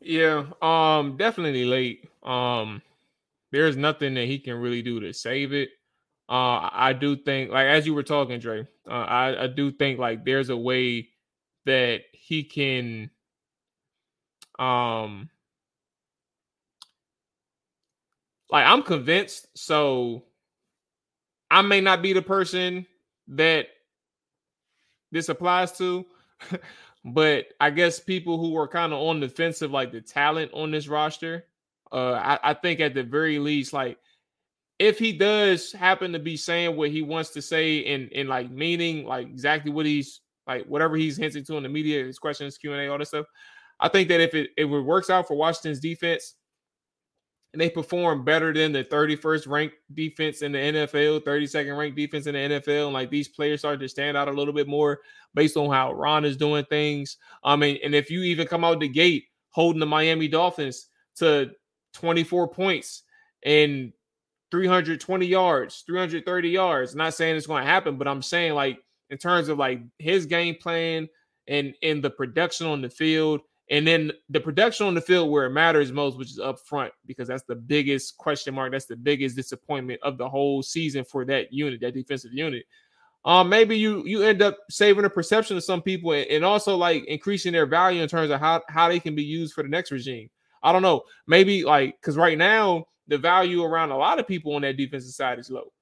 Yeah, 0.00 0.46
um, 0.62 1.16
definitely 1.16 1.64
late. 1.64 2.08
Um, 2.22 2.82
there's 3.50 3.76
nothing 3.76 4.14
that 4.14 4.26
he 4.26 4.38
can 4.38 4.54
really 4.54 4.82
do 4.82 5.00
to 5.00 5.12
save 5.12 5.52
it. 5.52 5.70
Uh, 6.28 6.68
I 6.70 6.92
do 6.92 7.16
think, 7.16 7.50
like 7.50 7.66
as 7.66 7.86
you 7.86 7.94
were 7.94 8.02
talking, 8.02 8.38
Dre, 8.38 8.68
uh, 8.86 8.90
I, 8.90 9.44
I 9.44 9.46
do 9.46 9.72
think 9.72 9.98
like 9.98 10.24
there's 10.24 10.50
a 10.50 10.56
way 10.56 11.08
that 11.64 12.02
he 12.12 12.44
can, 12.44 13.10
um, 14.58 15.30
like 18.50 18.66
I'm 18.66 18.82
convinced. 18.82 19.48
So 19.54 20.24
I 21.50 21.62
may 21.62 21.80
not 21.80 22.02
be 22.02 22.12
the 22.12 22.22
person 22.22 22.86
that 23.28 23.66
this 25.10 25.28
applies 25.28 25.76
to, 25.78 26.04
but 27.04 27.46
I 27.60 27.70
guess 27.70 28.00
people 28.00 28.38
who 28.38 28.56
are 28.56 28.68
kind 28.68 28.92
of 28.92 29.00
on 29.00 29.20
the 29.20 29.28
fence 29.28 29.62
of 29.62 29.70
like 29.70 29.92
the 29.92 30.00
talent 30.00 30.52
on 30.52 30.70
this 30.70 30.88
roster, 30.88 31.46
uh, 31.92 32.12
I, 32.12 32.50
I 32.50 32.54
think 32.54 32.80
at 32.80 32.94
the 32.94 33.02
very 33.02 33.38
least, 33.38 33.72
like 33.72 33.98
if 34.78 34.98
he 34.98 35.12
does 35.12 35.72
happen 35.72 36.12
to 36.12 36.18
be 36.18 36.36
saying 36.36 36.76
what 36.76 36.90
he 36.90 37.02
wants 37.02 37.30
to 37.30 37.42
say 37.42 37.84
and 37.86 38.10
and 38.14 38.28
like 38.28 38.50
meaning 38.50 39.04
like 39.04 39.26
exactly 39.26 39.72
what 39.72 39.86
he's 39.86 40.20
like 40.46 40.64
whatever 40.66 40.96
he's 40.96 41.16
hinting 41.16 41.44
to 41.44 41.56
in 41.56 41.62
the 41.62 41.68
media, 41.68 42.04
his 42.04 42.18
questions, 42.18 42.58
Q 42.58 42.72
and 42.72 42.82
A, 42.82 42.88
all 42.88 42.98
this 42.98 43.08
stuff. 43.08 43.26
I 43.80 43.88
think 43.88 44.08
that 44.08 44.20
if 44.20 44.34
it 44.34 44.50
if 44.56 44.68
it 44.70 44.80
works 44.80 45.10
out 45.10 45.28
for 45.28 45.36
Washington's 45.36 45.80
defense, 45.80 46.34
and 47.52 47.60
they 47.60 47.70
perform 47.70 48.24
better 48.24 48.52
than 48.52 48.72
the 48.72 48.84
31st 48.84 49.48
ranked 49.48 49.76
defense 49.94 50.42
in 50.42 50.52
the 50.52 50.58
NFL, 50.58 51.24
32nd 51.24 51.78
ranked 51.78 51.96
defense 51.96 52.26
in 52.26 52.34
the 52.34 52.60
NFL. 52.60 52.86
And 52.86 52.92
like 52.92 53.10
these 53.10 53.28
players 53.28 53.60
start 53.60 53.80
to 53.80 53.88
stand 53.88 54.16
out 54.16 54.28
a 54.28 54.32
little 54.32 54.52
bit 54.52 54.68
more 54.68 55.00
based 55.34 55.56
on 55.56 55.70
how 55.70 55.92
Ron 55.92 56.24
is 56.24 56.36
doing 56.36 56.64
things. 56.66 57.16
Um, 57.44 57.62
I 57.62 57.66
mean, 57.66 57.78
and 57.82 57.94
if 57.94 58.10
you 58.10 58.22
even 58.22 58.46
come 58.46 58.64
out 58.64 58.80
the 58.80 58.88
gate 58.88 59.24
holding 59.50 59.80
the 59.80 59.86
Miami 59.86 60.28
Dolphins 60.28 60.88
to 61.16 61.50
24 61.94 62.48
points 62.48 63.02
and 63.44 63.92
320 64.50 65.26
yards, 65.26 65.84
330 65.86 66.48
yards, 66.50 66.94
not 66.94 67.14
saying 67.14 67.36
it's 67.36 67.46
going 67.46 67.64
to 67.64 67.70
happen, 67.70 67.96
but 67.96 68.08
I'm 68.08 68.22
saying 68.22 68.54
like 68.54 68.78
in 69.10 69.16
terms 69.16 69.48
of 69.48 69.58
like 69.58 69.80
his 69.98 70.26
game 70.26 70.54
plan 70.54 71.08
and 71.46 71.74
in 71.80 72.02
the 72.02 72.10
production 72.10 72.66
on 72.66 72.82
the 72.82 72.90
field 72.90 73.40
and 73.70 73.86
then 73.86 74.12
the 74.30 74.40
production 74.40 74.86
on 74.86 74.94
the 74.94 75.00
field 75.00 75.30
where 75.30 75.46
it 75.46 75.50
matters 75.50 75.92
most, 75.92 76.16
which 76.16 76.30
is 76.30 76.38
up 76.38 76.58
front, 76.60 76.92
because 77.06 77.28
that's 77.28 77.42
the 77.42 77.54
biggest 77.54 78.16
question 78.16 78.54
mark. 78.54 78.72
That's 78.72 78.86
the 78.86 78.96
biggest 78.96 79.36
disappointment 79.36 80.00
of 80.02 80.16
the 80.16 80.28
whole 80.28 80.62
season 80.62 81.04
for 81.04 81.24
that 81.26 81.52
unit, 81.52 81.80
that 81.82 81.94
defensive 81.94 82.32
unit. 82.32 82.64
Um, 83.24 83.48
maybe 83.48 83.76
you 83.76 84.04
you 84.06 84.22
end 84.22 84.40
up 84.40 84.56
saving 84.70 85.02
the 85.02 85.10
perception 85.10 85.56
of 85.56 85.64
some 85.64 85.82
people 85.82 86.12
and, 86.12 86.26
and 86.28 86.44
also 86.44 86.76
like 86.76 87.04
increasing 87.04 87.52
their 87.52 87.66
value 87.66 88.00
in 88.00 88.08
terms 88.08 88.30
of 88.30 88.40
how 88.40 88.62
how 88.68 88.88
they 88.88 89.00
can 89.00 89.14
be 89.14 89.24
used 89.24 89.52
for 89.52 89.62
the 89.62 89.68
next 89.68 89.90
regime. 89.90 90.30
I 90.62 90.72
don't 90.72 90.82
know. 90.82 91.02
Maybe 91.26 91.64
like 91.64 92.00
because 92.00 92.16
right 92.16 92.38
now 92.38 92.86
the 93.06 93.18
value 93.18 93.64
around 93.64 93.90
a 93.90 93.96
lot 93.96 94.18
of 94.18 94.26
people 94.26 94.54
on 94.54 94.62
that 94.62 94.76
defensive 94.76 95.12
side 95.12 95.38
is 95.38 95.50
low. 95.50 95.72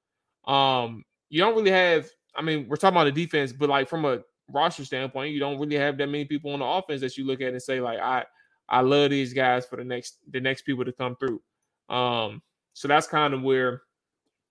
Um, 0.51 1.03
you 1.29 1.39
don't 1.39 1.55
really 1.55 1.71
have. 1.71 2.07
I 2.35 2.41
mean, 2.41 2.67
we're 2.67 2.75
talking 2.75 2.95
about 2.95 3.05
the 3.05 3.23
defense, 3.23 3.53
but 3.53 3.69
like 3.69 3.87
from 3.87 4.05
a 4.05 4.19
roster 4.51 4.85
standpoint, 4.85 5.33
you 5.33 5.39
don't 5.39 5.59
really 5.59 5.75
have 5.75 5.97
that 5.97 6.07
many 6.07 6.25
people 6.25 6.51
on 6.51 6.59
the 6.59 6.65
offense 6.65 7.01
that 7.01 7.17
you 7.17 7.25
look 7.25 7.41
at 7.41 7.49
and 7.53 7.61
say 7.61 7.81
like, 7.81 7.99
I 7.99 8.25
I 8.69 8.81
love 8.81 9.11
these 9.11 9.33
guys 9.33 9.65
for 9.65 9.77
the 9.77 9.83
next 9.83 10.19
the 10.31 10.39
next 10.39 10.63
people 10.63 10.85
to 10.85 10.91
come 10.91 11.15
through. 11.15 11.41
Um, 11.89 12.41
so 12.73 12.87
that's 12.87 13.07
kind 13.07 13.33
of 13.33 13.41
where 13.41 13.81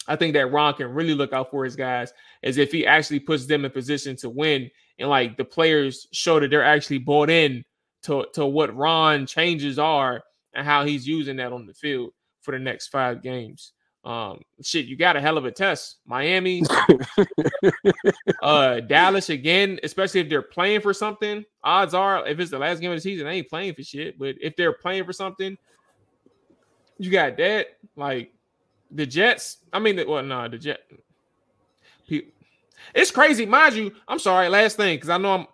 I 0.09 0.17
think 0.17 0.35
that 0.35 0.53
Ron 0.53 0.75
can 0.75 0.89
really 0.89 1.15
look 1.15 1.33
out 1.33 1.51
for 1.51 1.65
his 1.65 1.77
guys 1.77 2.13
as 2.43 2.59
if 2.59 2.73
he 2.73 2.87
actually 2.87 3.21
puts 3.21 3.47
them 3.47 3.65
in 3.65 3.71
position 3.71 4.17
to 4.17 4.31
win 4.31 4.71
and 4.99 5.09
like 5.09 5.37
the 5.37 5.45
players 5.45 6.07
show 6.13 6.41
that 6.41 6.51
they're 6.51 6.65
actually 6.65 6.99
bought 6.99 7.29
in 7.29 7.65
to, 8.05 8.27
to 8.35 8.47
what 8.47 8.75
Ron 8.75 9.27
changes 9.27 9.79
are 9.79 10.23
and 10.55 10.67
how 10.67 10.85
he's 10.85 11.07
using 11.07 11.37
that 11.37 11.53
on 11.53 11.67
the 11.67 11.75
field 11.75 12.11
for 12.41 12.53
the 12.53 12.59
next 12.59 12.89
five 12.89 13.23
games. 13.23 13.73
Um, 14.07 14.43
shit, 14.63 14.87
you 14.87 14.95
got 14.95 15.17
a 15.17 15.21
hell 15.21 15.37
of 15.37 15.47
a 15.47 15.51
test. 15.51 15.97
Miami, 16.07 16.63
uh, 18.43 18.79
Dallas 18.79 19.31
again, 19.31 19.81
especially 19.83 20.21
if 20.21 20.29
they're 20.29 20.43
playing 20.43 20.81
for 20.81 20.95
something. 20.95 21.45
Odds 21.65 21.93
are, 21.93 22.25
if 22.25 22.39
it's 22.39 22.53
the 22.53 22.59
last 22.59 22.81
game 22.81 22.93
of 22.93 22.97
the 22.97 23.01
season, 23.01 23.27
they 23.27 23.33
ain't 23.33 23.49
playing 23.49 23.75
for 23.75 23.83
shit. 23.83 24.17
But 24.17 24.37
if 24.41 24.55
they're 24.55 24.75
playing 24.75 25.07
for 25.07 25.13
something, 25.13 25.59
you 26.99 27.11
got 27.11 27.37
that. 27.39 27.79
Like 27.97 28.33
the 28.93 29.07
Jets. 29.07 29.59
I 29.73 29.81
mean, 29.81 29.97
well, 29.97 30.23
no, 30.23 30.43
nah, 30.43 30.49
the 30.49 30.59
Jet. 30.59 30.81
It's 32.95 33.11
crazy, 33.11 33.45
mind 33.45 33.75
you. 33.75 33.93
I'm 34.07 34.21
sorry. 34.21 34.49
Last 34.49 34.77
thing, 34.77 34.97
because 34.97 35.11
I 35.11 35.19
know 35.19 35.35
I'm. 35.35 35.47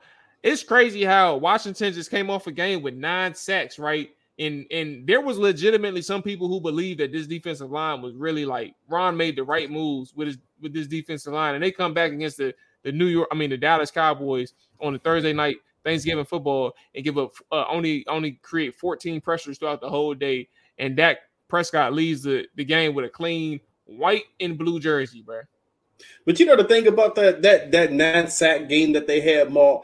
It's 0.43 0.63
crazy 0.63 1.05
how 1.05 1.37
Washington 1.37 1.95
just 1.95 2.11
came 2.11 2.29
off 2.29 2.47
a 2.49 2.53
game 2.53 2.83
with 2.83 2.95
nine 2.95 3.35
sacks, 3.35 3.79
right? 3.79 4.11
And 4.43 4.67
and 4.71 5.07
there 5.07 5.21
was 5.21 5.39
legitimately 5.39 6.03
some 6.03 6.23
people 6.23 6.49
who 6.49 6.61
believe 6.61 6.99
that 6.99 7.13
this 7.13 7.27
defensive 7.27 7.71
line 7.71 8.03
was 8.03 8.15
really 8.15 8.45
like 8.45 8.75
Ron 8.89 9.17
made 9.17 9.37
the 9.37 9.45
right 9.45 9.71
moves 9.71 10.15
with 10.15 10.29
his 10.29 10.39
with 10.61 10.73
this 10.73 10.87
defensive 10.87 11.33
line, 11.33 11.55
and 11.55 11.63
they 11.63 11.71
come 11.71 11.95
back 11.95 12.13
against 12.13 12.39
the 12.39 12.55
the 12.83 12.93
New 12.93 13.07
York, 13.07 13.29
I 13.31 13.35
mean 13.35 13.51
the 13.51 13.57
Dallas 13.57 13.91
Cowboys 13.91 14.55
on 14.81 14.93
the 14.93 14.99
Thursday 14.99 15.33
night 15.33 15.57
Thanksgiving 15.85 16.25
football 16.25 16.73
and 16.95 17.05
give 17.05 17.19
up 17.19 17.33
uh, 17.51 17.65
only 17.69 18.05
only 18.09 18.33
create 18.43 18.75
14 18.75 19.21
pressures 19.21 19.59
throughout 19.59 19.81
the 19.81 19.89
whole 19.89 20.15
day, 20.15 20.49
and 20.79 20.97
Dak 20.97 21.19
Prescott 21.49 21.93
leaves 21.93 22.23
the 22.23 22.47
the 22.57 22.65
game 22.65 22.95
with 22.95 23.05
a 23.05 23.09
clean 23.09 23.61
white 23.85 24.25
and 24.41 24.59
blue 24.59 24.81
jersey, 24.81 25.23
bro. 25.23 25.41
But 26.27 26.41
you 26.41 26.47
know 26.47 26.57
the 26.57 26.65
thing 26.65 26.89
about 26.89 27.15
that 27.15 27.43
that 27.43 27.71
that 27.73 27.93
nine 27.93 28.29
sack 28.29 28.69
game 28.69 28.93
that 28.93 29.07
they 29.07 29.21
had, 29.21 29.53
more 29.53 29.83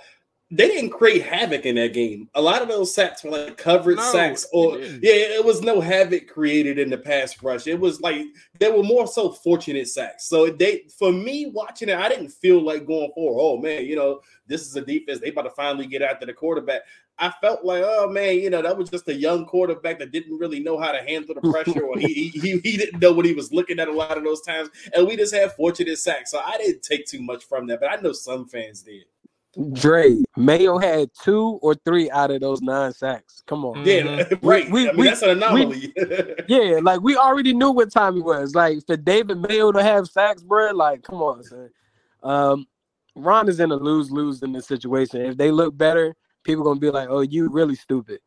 they 0.50 0.66
didn't 0.66 0.90
create 0.90 1.22
havoc 1.22 1.66
in 1.66 1.74
that 1.74 1.92
game. 1.92 2.30
A 2.34 2.40
lot 2.40 2.62
of 2.62 2.68
those 2.68 2.94
sacks 2.94 3.22
were 3.22 3.30
like 3.30 3.58
covered 3.58 3.98
No, 3.98 4.12
sacks, 4.12 4.46
or 4.52 4.78
yeah, 4.78 5.12
it 5.12 5.44
was 5.44 5.60
no 5.60 5.80
havoc 5.80 6.26
created 6.26 6.78
in 6.78 6.88
the 6.88 6.96
pass 6.96 7.42
rush. 7.42 7.66
It 7.66 7.78
was 7.78 8.00
like 8.00 8.24
they 8.58 8.70
were 8.70 8.82
more 8.82 9.06
so 9.06 9.30
fortunate 9.30 9.88
sacks. 9.88 10.26
So 10.26 10.48
they, 10.48 10.84
for 10.98 11.12
me, 11.12 11.46
watching 11.46 11.90
it, 11.90 11.98
I 11.98 12.08
didn't 12.08 12.30
feel 12.30 12.62
like 12.62 12.86
going 12.86 13.12
for, 13.14 13.38
oh 13.38 13.58
man, 13.58 13.84
you 13.84 13.96
know, 13.96 14.20
this 14.46 14.62
is 14.62 14.74
a 14.76 14.80
defense. 14.80 15.20
They 15.20 15.28
about 15.28 15.42
to 15.42 15.50
finally 15.50 15.86
get 15.86 16.00
after 16.00 16.24
the 16.24 16.32
quarterback. 16.32 16.82
I 17.18 17.30
felt 17.42 17.64
like, 17.64 17.82
oh 17.84 18.08
man, 18.08 18.36
you 18.38 18.48
know, 18.48 18.62
that 18.62 18.78
was 18.78 18.88
just 18.88 19.08
a 19.08 19.14
young 19.14 19.44
quarterback 19.44 19.98
that 19.98 20.12
didn't 20.12 20.38
really 20.38 20.60
know 20.60 20.78
how 20.78 20.92
to 20.92 21.02
handle 21.02 21.34
the 21.34 21.50
pressure, 21.50 21.82
or 21.82 21.98
he, 21.98 22.28
he 22.28 22.58
he 22.60 22.76
didn't 22.78 23.00
know 23.00 23.12
what 23.12 23.26
he 23.26 23.34
was 23.34 23.52
looking 23.52 23.80
at 23.80 23.88
a 23.88 23.92
lot 23.92 24.16
of 24.16 24.24
those 24.24 24.40
times. 24.40 24.70
And 24.94 25.06
we 25.06 25.16
just 25.16 25.34
had 25.34 25.52
fortunate 25.52 25.98
sacks. 25.98 26.30
So 26.30 26.38
I 26.38 26.56
didn't 26.56 26.82
take 26.82 27.06
too 27.06 27.20
much 27.20 27.44
from 27.44 27.66
that, 27.66 27.80
but 27.80 27.90
I 27.90 27.96
know 28.00 28.12
some 28.12 28.46
fans 28.46 28.82
did. 28.82 29.04
Dre, 29.72 30.16
Mayo 30.36 30.78
had 30.78 31.10
two 31.22 31.58
or 31.62 31.74
three 31.74 32.10
out 32.10 32.30
of 32.30 32.40
those 32.40 32.60
nine 32.60 32.92
sacks. 32.92 33.42
Come 33.46 33.64
on. 33.64 33.84
Yeah, 33.84 34.02
Mhm. 34.24 34.38
right. 34.42 34.70
We- 34.70 34.88
I 34.88 34.92
mean, 34.92 34.96
we- 35.00 35.04
that's 35.08 35.22
an 35.22 35.30
anomaly. 35.30 35.92
Yeah, 36.48 36.78
like 36.82 37.00
we 37.00 37.16
already 37.16 37.52
knew 37.52 37.70
what 37.72 37.90
time 37.92 38.16
it 38.16 38.24
was. 38.24 38.54
Like 38.54 38.78
for 38.86 38.96
David 38.96 39.38
Mayo 39.38 39.72
to 39.72 39.82
have 39.82 40.06
sacks, 40.06 40.42
bro, 40.42 40.70
like 40.72 41.02
come 41.02 41.22
on, 41.22 41.42
son. 41.44 41.70
Um, 42.22 42.66
Ron 43.16 43.48
is 43.48 43.58
in 43.60 43.70
a 43.72 43.76
lose 43.76 44.10
lose 44.10 44.42
in 44.42 44.52
this 44.52 44.66
situation. 44.66 45.22
If 45.22 45.36
they 45.36 45.50
look 45.50 45.76
better, 45.76 46.14
people 46.44 46.62
gonna 46.64 46.78
be 46.80 46.90
like, 46.90 47.08
"Oh, 47.10 47.20
you 47.22 47.48
really 47.48 47.74
stupid." 47.74 48.20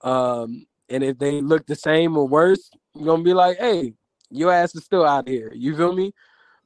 Um, 0.00 0.66
and 0.88 1.04
if 1.04 1.16
they 1.18 1.40
look 1.40 1.64
the 1.66 1.76
same 1.76 2.16
or 2.16 2.26
worse, 2.26 2.70
you're 2.94 3.06
gonna 3.06 3.22
be 3.22 3.34
like, 3.34 3.58
"Hey, 3.58 3.94
your 4.30 4.50
ass 4.52 4.74
is 4.74 4.84
still 4.84 5.04
out 5.06 5.28
here." 5.28 5.52
You 5.54 5.76
feel 5.76 5.92
me? 5.92 6.12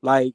Like, 0.00 0.34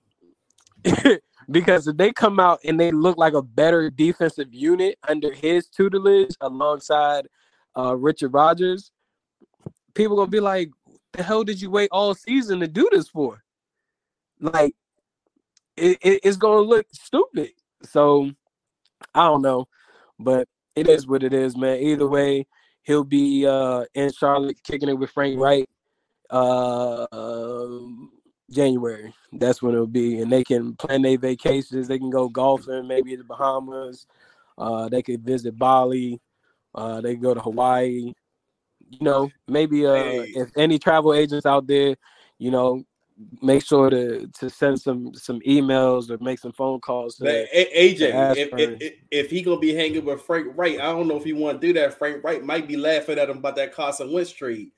because 1.51 1.87
if 1.87 1.97
they 1.97 2.13
come 2.13 2.39
out 2.39 2.59
and 2.65 2.79
they 2.79 2.91
look 2.91 3.17
like 3.17 3.33
a 3.35 3.43
better 3.43 3.89
defensive 3.91 4.53
unit 4.53 4.97
under 5.07 5.33
his 5.33 5.67
tutelage 5.69 6.35
alongside 6.41 7.27
uh, 7.77 7.95
Richard 7.97 8.33
Rodgers, 8.33 8.91
people 9.95 10.17
gonna 10.17 10.29
be 10.31 10.41
like, 10.41 10.71
"The 11.13 11.23
hell 11.23 11.43
did 11.45 11.61
you 11.61 11.71
wait 11.71 11.89
all 11.91 12.15
season 12.15 12.59
to 12.61 12.67
do 12.67 12.89
this 12.91 13.09
for?" 13.09 13.43
Like, 14.41 14.75
it, 15.77 15.99
it- 16.01 16.21
it's 16.23 16.37
gonna 16.37 16.61
look 16.61 16.87
stupid. 16.93 17.51
So, 17.83 18.31
I 19.15 19.27
don't 19.27 19.41
know, 19.41 19.67
but 20.19 20.47
it 20.75 20.87
is 20.87 21.07
what 21.07 21.23
it 21.23 21.33
is, 21.33 21.57
man. 21.57 21.79
Either 21.81 22.07
way, 22.07 22.47
he'll 22.83 23.03
be 23.03 23.45
uh, 23.47 23.85
in 23.95 24.11
Charlotte 24.13 24.57
kicking 24.63 24.89
it 24.89 24.97
with 24.99 25.11
Frank 25.11 25.39
Reich. 25.39 25.67
Uh, 26.29 27.07
um, 27.11 28.11
January. 28.51 29.13
That's 29.33 29.61
when 29.61 29.73
it'll 29.73 29.87
be, 29.87 30.21
and 30.21 30.31
they 30.31 30.43
can 30.43 30.75
plan 30.75 31.01
their 31.01 31.17
vacations. 31.17 31.87
They 31.87 31.97
can 31.97 32.09
go 32.09 32.29
golfing, 32.29 32.87
maybe 32.87 33.15
the 33.15 33.23
Bahamas. 33.23 34.05
Uh, 34.57 34.89
they 34.89 35.01
could 35.01 35.23
visit 35.23 35.57
Bali. 35.57 36.19
Uh, 36.75 37.01
they 37.01 37.13
can 37.13 37.23
go 37.23 37.33
to 37.33 37.39
Hawaii. 37.39 38.13
You 38.89 38.99
know, 38.99 39.29
maybe 39.47 39.85
uh, 39.85 39.93
Hey. 39.93 40.31
if 40.35 40.49
any 40.57 40.77
travel 40.77 41.13
agents 41.13 41.45
out 41.45 41.65
there, 41.67 41.95
you 42.39 42.51
know, 42.51 42.83
make 43.41 43.63
sure 43.63 43.89
to 43.89 44.27
to 44.27 44.49
send 44.49 44.79
some 44.79 45.13
some 45.13 45.39
emails 45.41 46.09
or 46.09 46.17
make 46.23 46.39
some 46.39 46.51
phone 46.51 46.79
calls. 46.79 47.15
To, 47.17 47.27
A- 47.27 47.93
AJ, 47.93 48.13
ask 48.13 48.37
if, 48.37 48.49
if, 48.53 48.81
if 48.81 48.93
if 49.11 49.29
he 49.29 49.41
gonna 49.41 49.59
be 49.59 49.73
hanging 49.73 50.03
with 50.05 50.21
Frank 50.21 50.47
Reich, 50.55 50.79
I 50.79 50.91
don't 50.91 51.07
know 51.07 51.17
if 51.17 51.23
he 51.23 51.33
want 51.33 51.61
to 51.61 51.67
do 51.67 51.73
that. 51.73 51.97
Frank 51.97 52.23
Reich 52.23 52.43
might 52.43 52.67
be 52.67 52.77
laughing 52.77 53.17
at 53.19 53.29
him 53.29 53.37
about 53.37 53.55
that 53.57 53.73
Carson 53.73 54.11
Wentz 54.11 54.31
trade. 54.31 54.71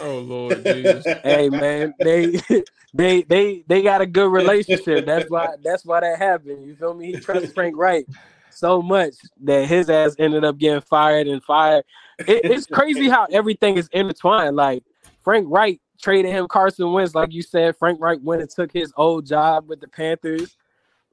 Oh 0.00 0.18
Lord 0.18 0.64
Jesus. 0.64 1.06
hey 1.22 1.48
man, 1.48 1.94
they 2.00 2.40
they 2.94 3.22
they 3.22 3.64
they 3.66 3.82
got 3.82 4.00
a 4.00 4.06
good 4.06 4.30
relationship. 4.30 5.06
That's 5.06 5.28
why 5.30 5.54
that's 5.62 5.84
why 5.84 6.00
that 6.00 6.18
happened. 6.18 6.66
You 6.66 6.74
feel 6.76 6.94
me? 6.94 7.12
He 7.12 7.20
trusts 7.20 7.52
Frank 7.52 7.76
Reich 7.76 8.06
so 8.50 8.82
much 8.82 9.14
that 9.44 9.68
his 9.68 9.88
ass 9.88 10.16
ended 10.18 10.44
up 10.44 10.58
getting 10.58 10.80
fired 10.80 11.26
and 11.26 11.42
fired. 11.42 11.84
It, 12.26 12.42
it's 12.44 12.66
crazy 12.66 13.08
how 13.08 13.26
everything 13.30 13.76
is 13.76 13.88
intertwined. 13.92 14.56
Like 14.56 14.82
Frank 15.22 15.46
Reich 15.48 15.80
traded 16.00 16.32
him 16.32 16.48
Carson 16.48 16.92
Wentz, 16.92 17.14
like 17.14 17.32
you 17.32 17.42
said. 17.42 17.76
Frank 17.76 18.00
Reich 18.00 18.18
went 18.22 18.42
and 18.42 18.50
took 18.50 18.72
his 18.72 18.92
old 18.96 19.26
job 19.26 19.68
with 19.68 19.80
the 19.80 19.88
Panthers. 19.88 20.56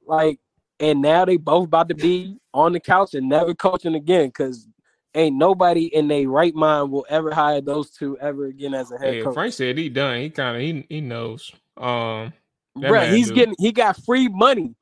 Like, 0.06 0.38
and 0.78 1.00
now 1.00 1.24
they 1.24 1.36
both 1.36 1.66
about 1.66 1.88
to 1.88 1.94
be 1.94 2.36
on 2.52 2.72
the 2.72 2.80
couch 2.80 3.14
and 3.14 3.28
never 3.28 3.54
coaching 3.54 3.94
again 3.94 4.28
because 4.28 4.68
ain't 5.16 5.36
nobody 5.36 5.86
in 5.86 6.08
their 6.08 6.28
right 6.28 6.54
mind 6.54 6.92
will 6.92 7.06
ever 7.10 7.32
hire 7.34 7.60
those 7.62 7.90
two 7.90 8.18
ever 8.20 8.46
again 8.46 8.74
as 8.74 8.92
a 8.92 8.98
head 8.98 9.18
Yeah, 9.18 9.20
coach. 9.20 9.34
Frank 9.34 9.54
said 9.54 9.78
he 9.78 9.88
done. 9.88 10.20
He 10.20 10.30
kind 10.30 10.56
of 10.56 10.62
he 10.62 10.86
he 10.88 11.00
knows. 11.00 11.52
Um, 11.76 12.32
That 12.80 12.92
Bruh, 12.92 13.06
he's 13.08 13.30
do. 13.30 13.32
getting 13.32 13.54
he 13.58 13.72
got 13.72 13.96
free 14.04 14.28
money. 14.28 14.74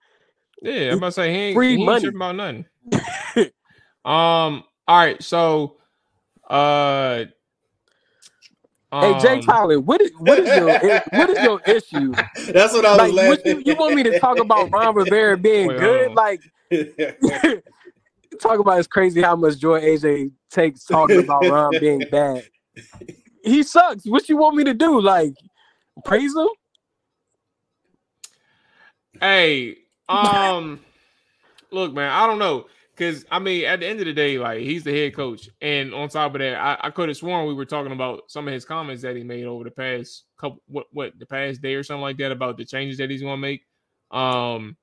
yeah, 0.62 0.93
I'm 0.93 0.99
about 0.99 1.09
to 1.09 1.12
say 1.12 1.32
he 1.32 1.39
ain't, 1.39 1.64
Free 1.64 1.78
he 1.78 1.85
ain't 1.87 1.87
money. 1.87 2.01
tripping 2.01 2.18
about 2.18 2.37
nothing. 2.37 2.66
um, 4.05 4.64
all 4.89 4.99
right, 4.99 5.22
so 5.22 5.76
uh, 6.51 7.24
hey 9.01 9.14
Jay 9.14 9.39
um, 9.39 9.41
Tyler, 9.41 9.80
what 9.80 10.01
is 10.03 10.12
what 10.18 10.39
is 10.39 10.55
your 10.55 10.76
what 11.11 11.30
is 11.30 11.43
your 11.43 11.61
issue? 11.66 12.18
That's 12.49 12.74
what 12.74 12.87
I 12.87 12.99
was 12.99 12.99
Like, 12.99 13.14
what 13.20 13.41
laughing. 13.45 13.47
you, 13.47 13.62
you 13.64 13.76
want 13.76 13.95
me 13.95 14.03
to 14.05 14.12
talk 14.14 14.39
about 14.41 14.70
Ron 14.72 14.95
Rivera 14.97 15.37
being 15.39 15.74
Wait, 15.74 15.76
good? 15.76 16.12
Like, 16.14 16.43
talk 18.41 18.59
about 18.59 18.78
it's 18.78 18.89
crazy 18.89 19.22
how 19.22 19.37
much 19.37 19.59
joy 19.59 19.80
AJ 19.80 20.30
takes 20.51 20.85
talking 20.85 21.20
about 21.20 21.45
Ron 21.47 21.72
being 21.80 22.03
bad. 22.11 22.45
He 23.45 23.62
sucks. 23.62 24.05
What 24.07 24.28
you 24.28 24.37
want 24.37 24.57
me 24.57 24.64
to 24.64 24.74
do? 24.74 25.01
Like, 25.01 25.35
praise 26.05 26.35
him? 26.35 26.49
Hey, 29.20 29.76
um, 30.09 30.80
look, 31.70 31.93
man, 31.93 32.11
I 32.11 32.26
don't 32.26 32.39
know. 32.39 32.66
Cause 32.97 33.24
I 33.28 33.41
mean, 33.41 33.64
at 33.64 33.80
the 33.80 33.89
end 33.89 33.99
of 33.99 34.07
the 34.07 34.12
day, 34.12 34.39
like 34.39 34.61
he's 34.61 34.85
the 34.85 34.93
head 34.93 35.16
coach, 35.16 35.49
and 35.61 35.93
on 35.93 36.09
top 36.09 36.37
of 36.37 36.39
that, 36.39 36.55
I, 36.55 36.78
I 36.80 36.91
could 36.91 37.09
have 37.09 37.16
sworn 37.16 37.49
we 37.49 37.55
were 37.55 37.64
talking 37.64 37.91
about 37.91 38.30
some 38.30 38.47
of 38.47 38.55
his 38.55 38.64
comments 38.64 39.03
that 39.03 39.16
he 39.16 39.24
made 39.24 39.47
over 39.47 39.64
the 39.64 39.72
past 39.72 40.22
couple, 40.39 40.62
what, 40.68 40.87
what 40.93 41.18
the 41.18 41.26
past 41.26 41.61
day 41.61 41.74
or 41.74 41.82
something 41.82 42.03
like 42.03 42.18
that 42.18 42.30
about 42.30 42.57
the 42.57 42.64
changes 42.64 42.99
that 42.99 43.11
he's 43.11 43.22
going 43.22 43.35
to 43.35 43.37
make. 43.37 43.62
Um, 44.12 44.76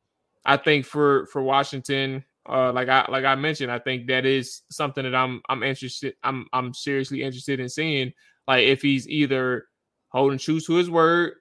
I 0.44 0.58
think 0.58 0.86
for 0.86 1.26
for 1.28 1.42
Washington, 1.42 2.26
uh, 2.48 2.72
like 2.74 2.90
I 2.90 3.06
like 3.10 3.26
I 3.26 3.36
mentioned, 3.36 3.72
I 3.72 3.80
think 3.80 4.08
that 4.08 4.26
is 4.26 4.62
something 4.70 5.04
that 5.04 5.16
I'm 5.16 5.42
I'm 5.50 5.64
interested, 5.64 6.16
I'm 6.24 6.48
I'm 6.54 6.74
seriously 6.74 7.24
interested 7.24 7.60
in 7.60 7.70
seeing. 7.70 8.14
Like 8.48 8.66
if 8.66 8.82
he's 8.82 9.08
either 9.08 9.66
holding 10.10 10.40
true 10.40 10.60
to 10.60 10.74
his 10.74 10.90
word, 10.90 11.34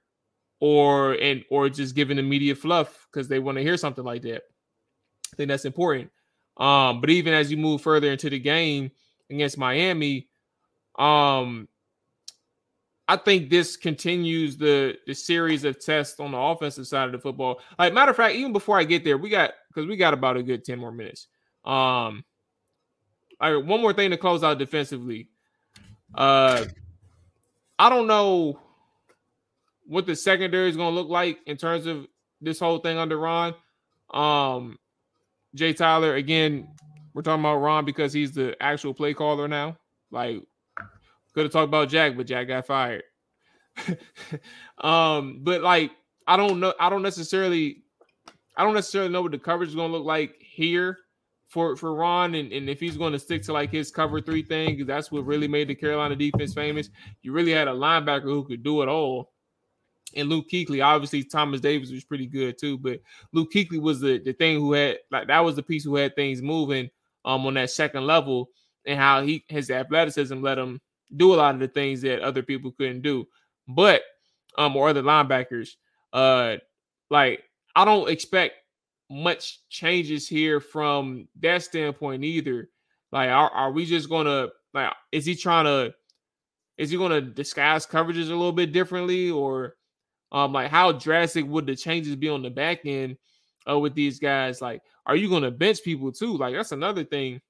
or 0.60 1.12
and 1.14 1.42
or 1.50 1.68
just 1.68 1.94
giving 1.94 2.16
the 2.16 2.22
media 2.22 2.54
fluff 2.54 3.06
because 3.10 3.28
they 3.28 3.38
want 3.38 3.56
to 3.56 3.62
hear 3.62 3.76
something 3.76 4.04
like 4.04 4.22
that. 4.22 4.42
I 5.32 5.36
think 5.36 5.48
that's 5.48 5.64
important. 5.64 6.10
Um, 6.56 7.00
but 7.00 7.10
even 7.10 7.32
as 7.32 7.50
you 7.50 7.56
move 7.56 7.80
further 7.80 8.10
into 8.12 8.28
the 8.28 8.38
game 8.38 8.90
against 9.30 9.56
Miami, 9.56 10.28
um, 10.98 11.68
I 13.08 13.16
think 13.16 13.48
this 13.48 13.76
continues 13.76 14.56
the 14.56 14.98
the 15.06 15.14
series 15.14 15.64
of 15.64 15.82
tests 15.82 16.20
on 16.20 16.32
the 16.32 16.38
offensive 16.38 16.86
side 16.86 17.06
of 17.06 17.12
the 17.12 17.18
football. 17.18 17.60
Like 17.78 17.94
matter 17.94 18.10
of 18.10 18.16
fact, 18.16 18.34
even 18.34 18.52
before 18.52 18.78
I 18.78 18.84
get 18.84 19.02
there, 19.02 19.18
we 19.18 19.30
got 19.30 19.52
because 19.70 19.88
we 19.88 19.96
got 19.96 20.14
about 20.14 20.36
a 20.36 20.42
good 20.42 20.64
ten 20.64 20.78
more 20.78 20.92
minutes. 20.92 21.28
Um, 21.64 22.24
all 23.40 23.54
right, 23.54 23.64
one 23.64 23.80
more 23.80 23.92
thing 23.92 24.10
to 24.10 24.16
close 24.16 24.42
out 24.42 24.58
defensively. 24.58 25.28
Uh, 26.14 26.64
I 27.78 27.88
don't 27.88 28.06
know 28.06 28.60
what 29.86 30.06
the 30.06 30.14
secondary 30.14 30.68
is 30.68 30.76
going 30.76 30.94
to 30.94 31.00
look 31.00 31.08
like 31.08 31.38
in 31.46 31.56
terms 31.56 31.86
of 31.86 32.06
this 32.40 32.60
whole 32.60 32.78
thing 32.78 32.98
under 32.98 33.18
Ron. 33.18 33.54
Um, 34.12 34.78
Jay 35.54 35.72
Tyler, 35.72 36.14
again, 36.14 36.68
we're 37.14 37.22
talking 37.22 37.40
about 37.40 37.56
Ron 37.56 37.84
because 37.84 38.12
he's 38.12 38.32
the 38.32 38.56
actual 38.62 38.94
play 38.94 39.14
caller 39.14 39.48
now. 39.48 39.76
Like, 40.10 40.42
could 41.34 41.44
have 41.44 41.52
talked 41.52 41.68
about 41.68 41.88
Jack, 41.88 42.16
but 42.16 42.26
Jack 42.26 42.48
got 42.48 42.66
fired. 42.66 43.02
um, 44.78 45.40
but 45.42 45.62
like, 45.62 45.92
I 46.26 46.36
don't 46.36 46.60
know. 46.60 46.74
I 46.78 46.90
don't 46.90 47.02
necessarily, 47.02 47.82
I 48.56 48.64
don't 48.64 48.74
necessarily 48.74 49.10
know 49.10 49.22
what 49.22 49.32
the 49.32 49.38
coverage 49.38 49.70
is 49.70 49.74
going 49.74 49.90
to 49.90 49.96
look 49.96 50.06
like 50.06 50.34
here 50.40 50.98
for 51.48 51.76
for 51.76 51.94
Ron, 51.94 52.34
and, 52.34 52.52
and 52.52 52.68
if 52.68 52.80
he's 52.80 52.96
going 52.96 53.12
to 53.12 53.18
stick 53.18 53.42
to 53.44 53.52
like 53.52 53.70
his 53.70 53.90
cover 53.90 54.20
three 54.20 54.42
thing, 54.42 54.86
that's 54.86 55.10
what 55.10 55.26
really 55.26 55.48
made 55.48 55.68
the 55.68 55.74
Carolina 55.74 56.16
defense 56.16 56.54
famous. 56.54 56.90
You 57.22 57.32
really 57.32 57.52
had 57.52 57.68
a 57.68 57.72
linebacker 57.72 58.24
who 58.24 58.44
could 58.44 58.62
do 58.62 58.82
it 58.82 58.88
all 58.88 59.32
and 60.14 60.28
Luke 60.28 60.48
Kuechly. 60.50 60.84
Obviously, 60.84 61.24
Thomas 61.24 61.60
Davis 61.60 61.90
was 61.90 62.04
pretty 62.04 62.26
good 62.26 62.58
too, 62.58 62.78
but 62.78 63.00
Luke 63.32 63.52
Kuechly 63.52 63.80
was 63.80 64.00
the, 64.00 64.18
the 64.18 64.32
thing 64.32 64.58
who 64.58 64.72
had 64.72 64.98
like 65.10 65.28
that 65.28 65.40
was 65.40 65.56
the 65.56 65.62
piece 65.62 65.84
who 65.84 65.96
had 65.96 66.14
things 66.14 66.42
moving 66.42 66.90
um 67.24 67.46
on 67.46 67.54
that 67.54 67.70
second 67.70 68.06
level 68.06 68.48
and 68.86 68.98
how 68.98 69.22
he 69.22 69.44
his 69.48 69.70
athleticism 69.70 70.40
let 70.40 70.58
him 70.58 70.80
do 71.16 71.34
a 71.34 71.36
lot 71.36 71.54
of 71.54 71.60
the 71.60 71.68
things 71.68 72.00
that 72.02 72.20
other 72.20 72.42
people 72.42 72.72
couldn't 72.72 73.02
do. 73.02 73.26
But 73.68 74.02
um 74.58 74.76
or 74.76 74.88
other 74.88 75.02
linebackers, 75.02 75.70
uh 76.12 76.56
like 77.10 77.42
I 77.74 77.84
don't 77.84 78.10
expect 78.10 78.54
much 79.10 79.60
changes 79.68 80.28
here 80.28 80.60
from 80.60 81.28
that 81.40 81.62
standpoint 81.62 82.24
either. 82.24 82.68
Like 83.12 83.30
are, 83.30 83.50
are 83.50 83.72
we 83.72 83.86
just 83.86 84.08
gonna 84.08 84.48
like 84.72 84.92
is 85.12 85.26
he 85.26 85.34
trying 85.34 85.64
to 85.64 85.94
is 86.78 86.90
he 86.90 86.96
gonna 86.96 87.20
disguise 87.20 87.86
coverages 87.86 88.26
a 88.26 88.34
little 88.34 88.52
bit 88.52 88.72
differently 88.72 89.30
or 89.30 89.76
um, 90.32 90.52
like 90.52 90.70
how 90.70 90.92
drastic 90.92 91.44
would 91.46 91.66
the 91.66 91.74
changes 91.74 92.14
be 92.16 92.28
on 92.28 92.42
the 92.42 92.50
back 92.50 92.80
end? 92.84 93.16
uh, 93.68 93.78
with 93.78 93.94
these 93.94 94.18
guys. 94.18 94.60
Like, 94.60 94.82
are 95.06 95.16
you 95.16 95.28
to 95.40 95.50
bench 95.50 95.82
people 95.82 96.12
too? 96.12 96.36
Like, 96.36 96.54
that's 96.54 96.72
another 96.72 97.04
thing. 97.04 97.40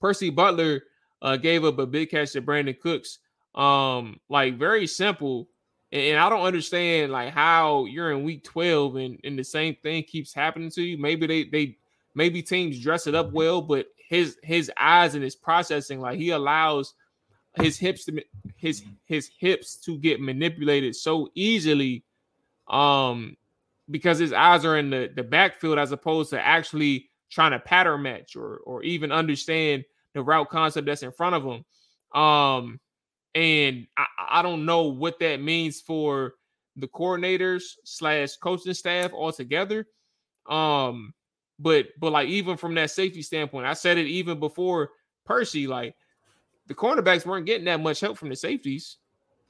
Percy 0.00 0.30
Butler 0.30 0.82
uh, 1.22 1.36
gave 1.36 1.64
up 1.64 1.78
a 1.78 1.86
big 1.86 2.10
catch 2.10 2.32
to 2.32 2.42
Brandin 2.42 2.78
Cooks. 2.78 3.18
Um, 3.54 4.20
like 4.28 4.58
very 4.58 4.86
simple. 4.86 5.48
And, 5.94 6.18
I 6.18 6.28
don't 6.28 6.44
understand 6.44 7.12
like 7.12 7.32
how 7.32 7.84
you're 7.84 8.10
in 8.10 8.24
week 8.24 8.42
12 8.42 8.96
and, 8.96 9.18
and 9.22 9.38
the 9.38 9.44
same 9.44 9.76
thing 9.76 10.02
keeps 10.02 10.34
happening 10.34 10.70
to 10.70 10.82
you. 10.82 10.98
Maybe 10.98 11.26
they 11.26 11.44
they 11.44 11.78
maybe 12.14 12.42
teams 12.42 12.80
dress 12.80 13.06
it 13.06 13.14
up 13.14 13.32
well, 13.32 13.62
but 13.62 13.86
his 14.08 14.36
his 14.42 14.70
eyes 14.76 15.14
and 15.14 15.22
his 15.22 15.36
processing, 15.36 16.00
like 16.00 16.18
he 16.18 16.30
allows 16.30 16.94
his 17.62 17.78
hips 17.78 18.04
to 18.06 18.22
his 18.56 18.82
his 19.04 19.30
hips 19.38 19.76
to 19.76 19.96
get 19.98 20.20
manipulated 20.20 20.96
so 20.96 21.28
easily 21.34 22.04
um 22.68 23.36
because 23.90 24.18
his 24.18 24.32
eyes 24.32 24.64
are 24.64 24.78
in 24.78 24.90
the 24.90 25.10
the 25.14 25.22
backfield 25.22 25.78
as 25.78 25.92
opposed 25.92 26.30
to 26.30 26.40
actually 26.40 27.08
trying 27.30 27.52
to 27.52 27.58
pattern 27.60 28.02
match 28.02 28.34
or 28.34 28.56
or 28.64 28.82
even 28.82 29.12
understand 29.12 29.84
the 30.14 30.22
route 30.22 30.48
concept 30.48 30.86
that's 30.86 31.02
in 31.02 31.12
front 31.12 31.34
of 31.34 31.44
him 31.44 31.64
um 32.20 32.80
and 33.34 33.86
I, 33.96 34.06
I 34.28 34.42
don't 34.42 34.64
know 34.64 34.84
what 34.84 35.18
that 35.20 35.40
means 35.40 35.80
for 35.80 36.34
the 36.76 36.88
coordinators 36.88 37.62
slash 37.84 38.36
coaching 38.36 38.74
staff 38.74 39.12
altogether 39.12 39.86
um 40.48 41.14
but 41.58 41.86
but 42.00 42.12
like 42.12 42.28
even 42.28 42.56
from 42.56 42.74
that 42.74 42.90
safety 42.90 43.22
standpoint 43.22 43.66
i 43.66 43.72
said 43.72 43.96
it 43.96 44.06
even 44.06 44.40
before 44.40 44.90
percy 45.24 45.66
like 45.66 45.94
the 46.66 46.74
cornerbacks 46.74 47.26
weren't 47.26 47.46
getting 47.46 47.66
that 47.66 47.80
much 47.80 48.00
help 48.00 48.18
from 48.18 48.28
the 48.28 48.36
safeties. 48.36 48.98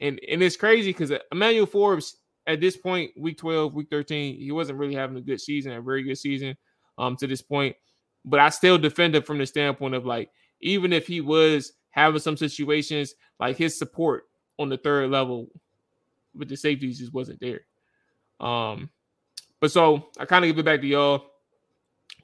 And 0.01 0.21
and 0.29 0.43
it's 0.43 0.57
crazy 0.57 0.91
because 0.91 1.13
Emmanuel 1.31 1.67
Forbes 1.67 2.17
at 2.47 2.61
this 2.61 2.77
point, 2.77 3.13
week 3.17 3.39
12, 3.39 3.75
week 3.75 3.89
13, 3.91 4.39
he 4.39 4.53
wasn't 4.53 4.79
really 4.79 4.95
having 4.95 5.17
a 5.17 5.23
good 5.23 5.41
season, 5.41 5.73
a 5.73 5.81
very 5.81 6.03
good 6.03 6.19
season 6.19 6.57
um 6.99 7.17
to 7.17 7.27
this 7.27 7.43
point. 7.43 7.77
But 8.25 8.41
I 8.41 8.49
still 8.49 8.79
defend 8.79 9.15
him 9.15 9.23
from 9.23 9.39
the 9.39 9.47
standpoint 9.47 9.95
of 9.95 10.05
like, 10.05 10.31
even 10.61 10.93
if 10.93 11.07
he 11.07 11.21
was 11.21 11.73
having 11.95 12.19
some 12.19 12.37
situations, 12.37 13.15
like 13.39 13.57
his 13.57 13.79
support 13.79 14.25
on 14.59 14.69
the 14.69 14.77
third 14.77 15.11
level 15.11 15.47
with 16.35 16.49
the 16.49 16.57
safeties 16.57 16.99
just 16.99 17.15
wasn't 17.15 17.39
there. 17.41 17.61
Um, 18.41 18.91
but 19.61 19.71
so 19.71 20.09
I 20.19 20.25
kind 20.25 20.45
of 20.45 20.49
give 20.49 20.59
it 20.59 20.65
back 20.65 20.81
to 20.81 20.87
y'all 20.89 21.25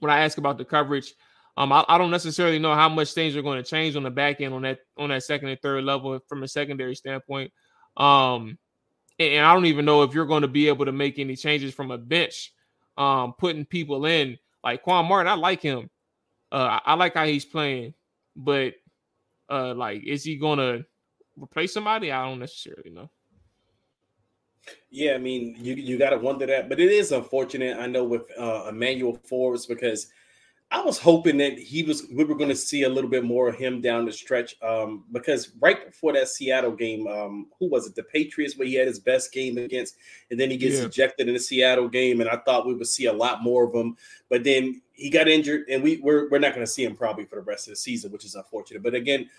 when 0.00 0.10
I 0.10 0.24
ask 0.24 0.38
about 0.38 0.58
the 0.58 0.64
coverage. 0.64 1.14
Um, 1.56 1.72
I, 1.72 1.84
I, 1.88 1.98
don't 1.98 2.10
necessarily 2.10 2.58
know 2.58 2.74
how 2.74 2.88
much 2.88 3.12
things 3.12 3.36
are 3.36 3.42
going 3.42 3.62
to 3.62 3.68
change 3.68 3.94
on 3.94 4.02
the 4.02 4.10
back 4.10 4.40
end 4.40 4.54
on 4.54 4.62
that 4.62 4.80
on 4.96 5.10
that 5.10 5.22
second 5.22 5.48
and 5.48 5.60
third 5.60 5.84
level 5.84 6.18
from 6.28 6.42
a 6.42 6.48
secondary 6.48 6.96
standpoint. 6.96 7.52
Um, 7.96 8.58
and, 9.18 9.34
and 9.34 9.46
I 9.46 9.54
don't 9.54 9.66
even 9.66 9.84
know 9.84 10.02
if 10.02 10.14
you're 10.14 10.26
going 10.26 10.42
to 10.42 10.48
be 10.48 10.68
able 10.68 10.86
to 10.86 10.92
make 10.92 11.18
any 11.18 11.36
changes 11.36 11.72
from 11.72 11.92
a 11.92 11.98
bench, 11.98 12.52
um, 12.98 13.34
putting 13.38 13.64
people 13.64 14.04
in 14.06 14.36
like 14.64 14.82
Quan 14.82 15.06
Martin. 15.06 15.30
I 15.30 15.36
like 15.36 15.62
him. 15.62 15.90
Uh, 16.50 16.80
I, 16.84 16.92
I 16.92 16.94
like 16.94 17.14
how 17.14 17.24
he's 17.24 17.44
playing, 17.44 17.94
but 18.34 18.74
uh, 19.50 19.74
like, 19.74 20.04
is 20.04 20.24
he 20.24 20.36
going 20.36 20.58
to 20.58 20.84
replace 21.36 21.72
somebody? 21.72 22.12
I 22.12 22.26
don't 22.26 22.38
necessarily 22.38 22.90
know. 22.90 23.10
Yeah, 24.90 25.14
I 25.14 25.18
mean, 25.18 25.56
you 25.58 25.74
you 25.74 25.98
got 25.98 26.10
to 26.10 26.18
wonder 26.18 26.46
that, 26.46 26.68
but 26.68 26.80
it 26.80 26.90
is 26.90 27.12
unfortunate. 27.12 27.78
I 27.78 27.86
know 27.86 28.04
with 28.04 28.22
uh, 28.38 28.66
Emmanuel 28.68 29.18
Forbes 29.24 29.66
because 29.66 30.12
I 30.72 30.82
was 30.82 30.98
hoping 30.98 31.36
that 31.38 31.58
he 31.58 31.82
was 31.82 32.06
we 32.12 32.22
were 32.22 32.36
going 32.36 32.50
to 32.50 32.56
see 32.56 32.84
a 32.84 32.88
little 32.88 33.10
bit 33.10 33.24
more 33.24 33.48
of 33.48 33.56
him 33.56 33.80
down 33.80 34.04
the 34.04 34.12
stretch 34.12 34.54
um, 34.62 35.04
because 35.10 35.50
right 35.60 35.86
before 35.86 36.12
that 36.12 36.28
Seattle 36.28 36.72
game, 36.72 37.08
um, 37.08 37.48
who 37.58 37.68
was 37.68 37.88
it? 37.88 37.96
The 37.96 38.04
Patriots, 38.04 38.56
where 38.56 38.68
he 38.68 38.74
had 38.74 38.86
his 38.86 39.00
best 39.00 39.32
game 39.32 39.58
against, 39.58 39.96
and 40.30 40.38
then 40.38 40.50
he 40.50 40.56
gets 40.56 40.78
yeah. 40.78 40.84
ejected 40.84 41.26
in 41.26 41.34
the 41.34 41.40
Seattle 41.40 41.88
game, 41.88 42.20
and 42.20 42.30
I 42.30 42.36
thought 42.36 42.66
we 42.66 42.74
would 42.74 42.86
see 42.86 43.06
a 43.06 43.12
lot 43.12 43.42
more 43.42 43.64
of 43.64 43.74
him, 43.74 43.96
but 44.28 44.44
then 44.44 44.80
he 45.00 45.08
got 45.08 45.28
injured, 45.28 45.64
and 45.68 45.82
we 45.82 45.98
we're, 46.02 46.28
we're 46.28 46.38
not 46.38 46.54
going 46.54 46.64
to 46.64 46.70
see 46.70 46.84
him 46.84 46.94
probably 46.94 47.24
for 47.24 47.36
the 47.36 47.42
rest 47.42 47.66
of 47.66 47.72
the 47.72 47.76
season, 47.76 48.12
which 48.12 48.24
is 48.24 48.34
unfortunate. 48.34 48.82
But 48.82 48.94
again, 48.94 49.30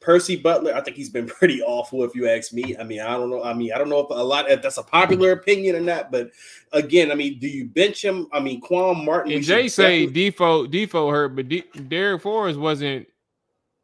Percy 0.00 0.36
Butler, 0.36 0.74
I 0.74 0.80
think 0.80 0.96
he's 0.96 1.10
been 1.10 1.26
pretty 1.38 1.62
awful, 1.62 2.02
if 2.02 2.14
you 2.14 2.28
ask 2.28 2.52
me. 2.52 2.76
I 2.76 2.82
mean, 2.82 3.00
I 3.00 3.10
don't 3.10 3.30
know. 3.30 3.42
I 3.42 3.52
mean, 3.52 3.72
I 3.72 3.78
don't 3.78 3.90
know 3.90 4.00
if 4.00 4.10
a 4.10 4.14
lot 4.14 4.50
if 4.50 4.62
that's 4.62 4.78
a 4.78 4.82
popular 4.82 5.32
opinion 5.32 5.76
or 5.76 5.80
not, 5.80 6.10
but 6.10 6.30
again, 6.72 7.12
I 7.12 7.14
mean, 7.14 7.38
do 7.38 7.46
you 7.46 7.66
bench 7.66 8.02
him? 8.02 8.26
I 8.32 8.40
mean, 8.40 8.60
Quan 8.60 9.04
Martin. 9.04 9.32
And 9.32 9.44
Jay 9.44 9.68
say 9.68 10.06
Defoe 10.06 10.66
Defoe 10.66 11.10
hurt, 11.10 11.36
but 11.36 11.48
D- 11.48 11.64
Darrick 11.74 12.22
Forrest 12.22 12.58
wasn't. 12.58 13.06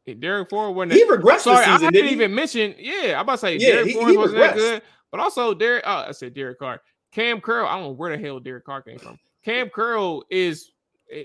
Darrick 0.07 0.49
Forrest 0.49 0.74
wasn't. 0.74 0.93
He 0.95 1.05
regressed. 1.05 1.41
Sorry, 1.41 1.66
season, 1.66 1.89
I 1.89 1.91
didn't 1.91 2.12
even 2.12 2.35
mention. 2.35 2.74
Yeah, 2.79 3.16
I'm 3.16 3.20
about 3.20 3.33
to 3.33 3.39
say 3.39 3.57
yeah, 3.59 3.85
he, 3.85 3.93
Forrest 3.93 4.11
he 4.11 4.16
wasn't 4.16 4.39
that 4.39 4.55
good, 4.57 4.83
but 5.11 5.20
also 5.20 5.53
Derek. 5.53 5.85
Oh, 5.87 6.07
I 6.09 6.12
said 6.12 6.33
Derek 6.33 6.59
Carr. 6.59 6.81
Cam 7.12 7.41
Curl. 7.41 7.66
I 7.66 7.74
don't 7.74 7.83
know 7.83 7.91
where 7.91 8.16
the 8.16 8.22
hell 8.22 8.41
Derek 8.41 8.64
Carr 8.64 8.83
came 8.83 8.99
from. 8.99 9.18
Cam 9.45 9.68
Curl 9.70 10.24
is 10.31 10.72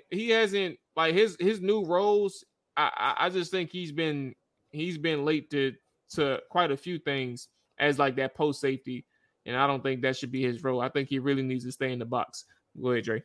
he 0.10 0.30
hasn't 0.30 0.78
like 0.96 1.14
his 1.14 1.38
his 1.40 1.62
new 1.62 1.84
roles. 1.86 2.44
I, 2.76 3.16
I, 3.20 3.30
just 3.30 3.52
think 3.52 3.72
he's 3.72 3.92
been 3.92 4.34
he's 4.72 4.98
been 4.98 5.26
late 5.26 5.50
to 5.52 5.74
to 6.16 6.40
quite 6.50 6.72
a 6.72 6.78
few 6.78 6.98
things 6.98 7.50
as 7.78 8.00
like 8.00 8.16
that 8.16 8.36
post 8.36 8.62
safety, 8.62 9.06
and 9.46 9.56
I 9.56 9.68
don't 9.68 9.84
think 9.84 10.02
that 10.02 10.18
should 10.18 10.32
be 10.32 10.42
his 10.42 10.64
role. 10.64 10.82
I 10.82 10.90
think 10.90 11.10
he 11.10 11.20
really 11.20 11.44
needs 11.44 11.66
to 11.66 11.72
stay 11.72 11.92
in 11.92 12.00
the 12.00 12.06
box. 12.06 12.46
Go 12.82 12.92
ahead, 12.92 13.04
Dre. 13.04 13.24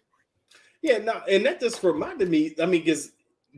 Yeah, 0.83 0.99
no, 0.99 1.23
and 1.29 1.45
that 1.47 1.61
just 1.61 1.83
reminded 1.83 2.29
me. 2.29 2.55
I 2.61 2.67
mean, 2.67 2.83
because 2.83 3.13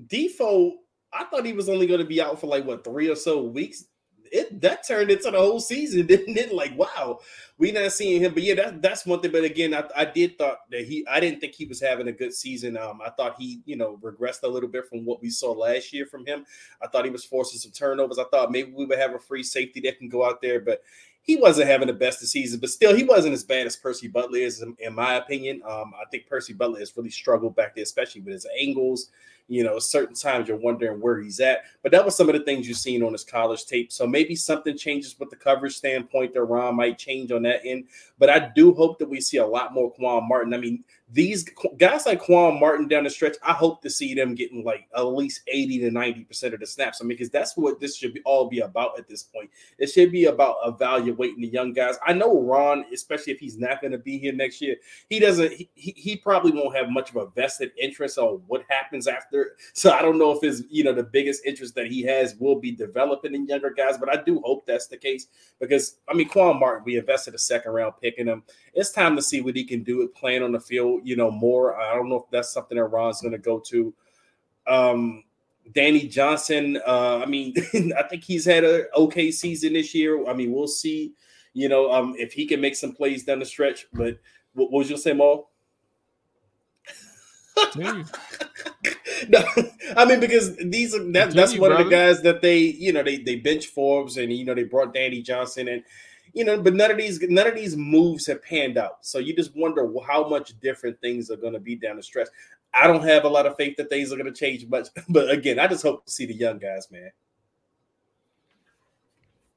Defoe, 0.06 0.74
I 1.12 1.24
thought 1.24 1.44
he 1.44 1.52
was 1.52 1.68
only 1.68 1.86
going 1.86 2.00
to 2.00 2.06
be 2.06 2.22
out 2.22 2.40
for 2.40 2.46
like 2.46 2.64
what 2.64 2.84
three 2.84 3.08
or 3.08 3.16
so 3.16 3.42
weeks 3.42 3.84
it 4.30 4.60
that 4.60 4.86
turned 4.86 5.10
into 5.10 5.30
the 5.30 5.38
whole 5.38 5.60
season, 5.60 6.06
didn't 6.06 6.36
it? 6.36 6.52
Like, 6.52 6.76
wow, 6.78 7.20
we 7.58 7.72
not 7.72 7.92
seeing 7.92 8.22
him. 8.22 8.34
But 8.34 8.42
yeah, 8.42 8.54
that, 8.54 8.82
that's 8.82 9.04
one 9.06 9.20
thing. 9.20 9.32
But 9.32 9.44
again, 9.44 9.74
I, 9.74 9.84
I 9.96 10.04
did 10.04 10.38
thought 10.38 10.58
that 10.70 10.84
he 10.84 11.06
I 11.06 11.20
didn't 11.20 11.40
think 11.40 11.54
he 11.54 11.66
was 11.66 11.80
having 11.80 12.08
a 12.08 12.12
good 12.12 12.32
season. 12.32 12.76
Um, 12.76 13.00
I 13.04 13.10
thought 13.10 13.36
he, 13.38 13.60
you 13.64 13.76
know, 13.76 13.98
regressed 14.02 14.42
a 14.42 14.48
little 14.48 14.68
bit 14.68 14.86
from 14.88 15.04
what 15.04 15.20
we 15.20 15.30
saw 15.30 15.52
last 15.52 15.92
year 15.92 16.06
from 16.06 16.26
him. 16.26 16.46
I 16.82 16.86
thought 16.86 17.04
he 17.04 17.10
was 17.10 17.24
forcing 17.24 17.58
some 17.58 17.72
turnovers. 17.72 18.18
I 18.18 18.24
thought 18.24 18.52
maybe 18.52 18.72
we 18.72 18.86
would 18.86 18.98
have 18.98 19.14
a 19.14 19.18
free 19.18 19.42
safety 19.42 19.80
that 19.80 19.98
can 19.98 20.08
go 20.08 20.24
out 20.24 20.40
there, 20.40 20.60
but 20.60 20.82
he 21.22 21.36
wasn't 21.36 21.68
having 21.68 21.86
the 21.86 21.92
best 21.92 22.22
of 22.22 22.28
season, 22.28 22.60
but 22.60 22.70
still, 22.70 22.94
he 22.94 23.04
wasn't 23.04 23.34
as 23.34 23.44
bad 23.44 23.66
as 23.66 23.76
Percy 23.76 24.08
Butler 24.08 24.38
is, 24.38 24.64
in, 24.78 24.94
my 24.94 25.14
opinion. 25.14 25.62
Um, 25.64 25.92
I 26.00 26.04
think 26.10 26.26
Percy 26.26 26.52
Butler 26.52 26.80
has 26.80 26.96
really 26.96 27.10
struggled 27.10 27.54
back 27.54 27.74
there, 27.74 27.82
especially 27.82 28.22
with 28.22 28.34
his 28.34 28.46
angles 28.58 29.10
you 29.50 29.64
know, 29.64 29.80
certain 29.80 30.14
times 30.14 30.46
you're 30.46 30.56
wondering 30.56 31.00
where 31.00 31.20
he's 31.20 31.40
at. 31.40 31.64
But 31.82 31.90
that 31.90 32.04
was 32.04 32.16
some 32.16 32.28
of 32.28 32.36
the 32.36 32.44
things 32.44 32.68
you've 32.68 32.76
seen 32.76 33.02
on 33.02 33.10
his 33.10 33.24
college 33.24 33.66
tape. 33.66 33.90
So 33.90 34.06
maybe 34.06 34.36
something 34.36 34.78
changes 34.78 35.16
with 35.18 35.28
the 35.28 35.34
coverage 35.34 35.74
standpoint 35.74 36.34
that 36.34 36.44
Ron 36.44 36.76
might 36.76 36.98
change 36.98 37.32
on 37.32 37.42
that 37.42 37.62
end. 37.64 37.88
But 38.20 38.30
I 38.30 38.52
do 38.54 38.72
hope 38.72 39.00
that 39.00 39.10
we 39.10 39.20
see 39.20 39.38
a 39.38 39.46
lot 39.46 39.74
more 39.74 39.90
Quan 39.90 40.28
Martin. 40.28 40.54
I 40.54 40.58
mean, 40.58 40.84
these 41.12 41.48
guys 41.76 42.06
like 42.06 42.20
Quan 42.20 42.60
Martin 42.60 42.86
down 42.86 43.04
the 43.04 43.10
stretch, 43.10 43.36
I 43.42 43.52
hope 43.52 43.82
to 43.82 43.90
see 43.90 44.14
them 44.14 44.34
getting 44.34 44.64
like 44.64 44.86
at 44.96 45.02
least 45.02 45.40
80 45.48 45.80
to 45.80 45.90
90% 45.90 46.54
of 46.54 46.60
the 46.60 46.66
snaps. 46.66 47.00
I 47.00 47.04
mean, 47.04 47.10
because 47.10 47.30
that's 47.30 47.56
what 47.56 47.80
this 47.80 47.96
should 47.96 48.14
be 48.14 48.20
all 48.24 48.48
be 48.48 48.60
about 48.60 48.96
at 48.98 49.08
this 49.08 49.24
point. 49.24 49.50
It 49.78 49.88
should 49.88 50.12
be 50.12 50.26
about 50.26 50.56
evaluating 50.64 51.40
the 51.40 51.48
young 51.48 51.72
guys. 51.72 51.96
I 52.06 52.12
know 52.12 52.40
Ron, 52.40 52.84
especially 52.92 53.32
if 53.32 53.40
he's 53.40 53.58
not 53.58 53.80
going 53.80 53.92
to 53.92 53.98
be 53.98 54.18
here 54.18 54.32
next 54.32 54.60
year, 54.60 54.76
he 55.08 55.18
doesn't, 55.18 55.52
he, 55.52 55.68
he 55.74 56.16
probably 56.16 56.52
won't 56.52 56.76
have 56.76 56.90
much 56.90 57.10
of 57.10 57.16
a 57.16 57.26
vested 57.26 57.72
interest 57.80 58.16
on 58.16 58.42
what 58.46 58.64
happens 58.68 59.06
after. 59.06 59.56
So 59.72 59.92
I 59.92 60.02
don't 60.02 60.18
know 60.18 60.32
if 60.32 60.42
his, 60.42 60.64
you 60.68 60.84
know, 60.84 60.92
the 60.92 61.02
biggest 61.02 61.46
interest 61.46 61.74
that 61.76 61.86
he 61.86 62.02
has 62.02 62.34
will 62.38 62.56
be 62.56 62.70
developing 62.70 63.34
in 63.34 63.46
younger 63.46 63.70
guys, 63.70 63.96
but 63.96 64.10
I 64.10 64.22
do 64.22 64.40
hope 64.44 64.66
that's 64.66 64.88
the 64.88 64.96
case 64.96 65.28
because, 65.58 65.96
I 66.08 66.14
mean, 66.14 66.28
Quan 66.28 66.58
Martin, 66.58 66.84
we 66.84 66.98
invested 66.98 67.34
a 67.34 67.38
second 67.38 67.72
round 67.72 67.94
pick 68.02 68.18
in 68.18 68.28
him. 68.28 68.42
It's 68.74 68.90
time 68.90 69.16
to 69.16 69.22
see 69.22 69.40
what 69.40 69.56
he 69.56 69.64
can 69.64 69.82
do 69.82 69.98
with 69.98 70.14
playing 70.14 70.42
on 70.42 70.52
the 70.52 70.60
field 70.60 70.99
you 71.04 71.16
know, 71.16 71.30
more. 71.30 71.80
I 71.80 71.94
don't 71.94 72.08
know 72.08 72.16
if 72.16 72.30
that's 72.30 72.52
something 72.52 72.76
that 72.76 72.84
Ron's 72.84 73.20
going 73.20 73.32
to 73.32 73.38
go 73.38 73.60
to. 73.60 73.94
Um, 74.66 75.24
Danny 75.72 76.06
Johnson, 76.06 76.80
uh, 76.86 77.18
I 77.18 77.26
mean, 77.26 77.54
I 77.98 78.02
think 78.04 78.24
he's 78.24 78.44
had 78.44 78.64
an 78.64 78.86
okay 78.96 79.30
season 79.30 79.74
this 79.74 79.94
year. 79.94 80.26
I 80.28 80.32
mean, 80.32 80.52
we'll 80.52 80.66
see, 80.66 81.12
you 81.52 81.68
know, 81.68 81.92
um, 81.92 82.14
if 82.18 82.32
he 82.32 82.46
can 82.46 82.60
make 82.60 82.76
some 82.76 82.92
plays 82.92 83.24
down 83.24 83.38
the 83.38 83.44
stretch. 83.44 83.86
But 83.92 84.18
what, 84.54 84.70
what 84.70 84.78
was 84.78 84.90
you 84.90 84.96
say, 84.96 85.12
Mo? 85.12 85.48
no, 87.76 89.44
I 89.96 90.04
mean 90.06 90.18
because 90.18 90.56
these 90.56 90.94
are 90.94 91.04
that, 91.12 91.32
that's 91.32 91.52
one 91.58 91.70
brother. 91.70 91.84
of 91.84 91.90
the 91.90 91.94
guys 91.94 92.22
that 92.22 92.40
they 92.40 92.58
you 92.58 92.92
know 92.92 93.02
they 93.02 93.18
they 93.18 93.36
bench 93.36 93.66
Forbes 93.66 94.16
and 94.16 94.32
you 94.32 94.44
know 94.44 94.54
they 94.54 94.64
brought 94.64 94.94
Danny 94.94 95.20
Johnson 95.20 95.68
and 95.68 95.82
you 96.32 96.44
know, 96.44 96.60
but 96.60 96.74
none 96.74 96.90
of 96.90 96.96
these 96.96 97.20
none 97.22 97.46
of 97.46 97.54
these 97.54 97.76
moves 97.76 98.26
have 98.26 98.42
panned 98.42 98.78
out. 98.78 98.98
So 99.04 99.18
you 99.18 99.34
just 99.34 99.56
wonder 99.56 99.88
how 100.06 100.28
much 100.28 100.58
different 100.60 101.00
things 101.00 101.30
are 101.30 101.36
going 101.36 101.52
to 101.52 101.60
be 101.60 101.76
down 101.76 101.96
the 101.96 102.02
stretch. 102.02 102.28
I 102.72 102.86
don't 102.86 103.02
have 103.02 103.24
a 103.24 103.28
lot 103.28 103.46
of 103.46 103.56
faith 103.56 103.76
that 103.76 103.88
things 103.88 104.12
are 104.12 104.16
going 104.16 104.32
to 104.32 104.38
change 104.38 104.66
much, 104.68 104.88
but 105.08 105.30
again, 105.30 105.58
I 105.58 105.66
just 105.66 105.82
hope 105.82 106.04
to 106.06 106.12
see 106.12 106.26
the 106.26 106.34
young 106.34 106.58
guys, 106.58 106.88
man. 106.90 107.10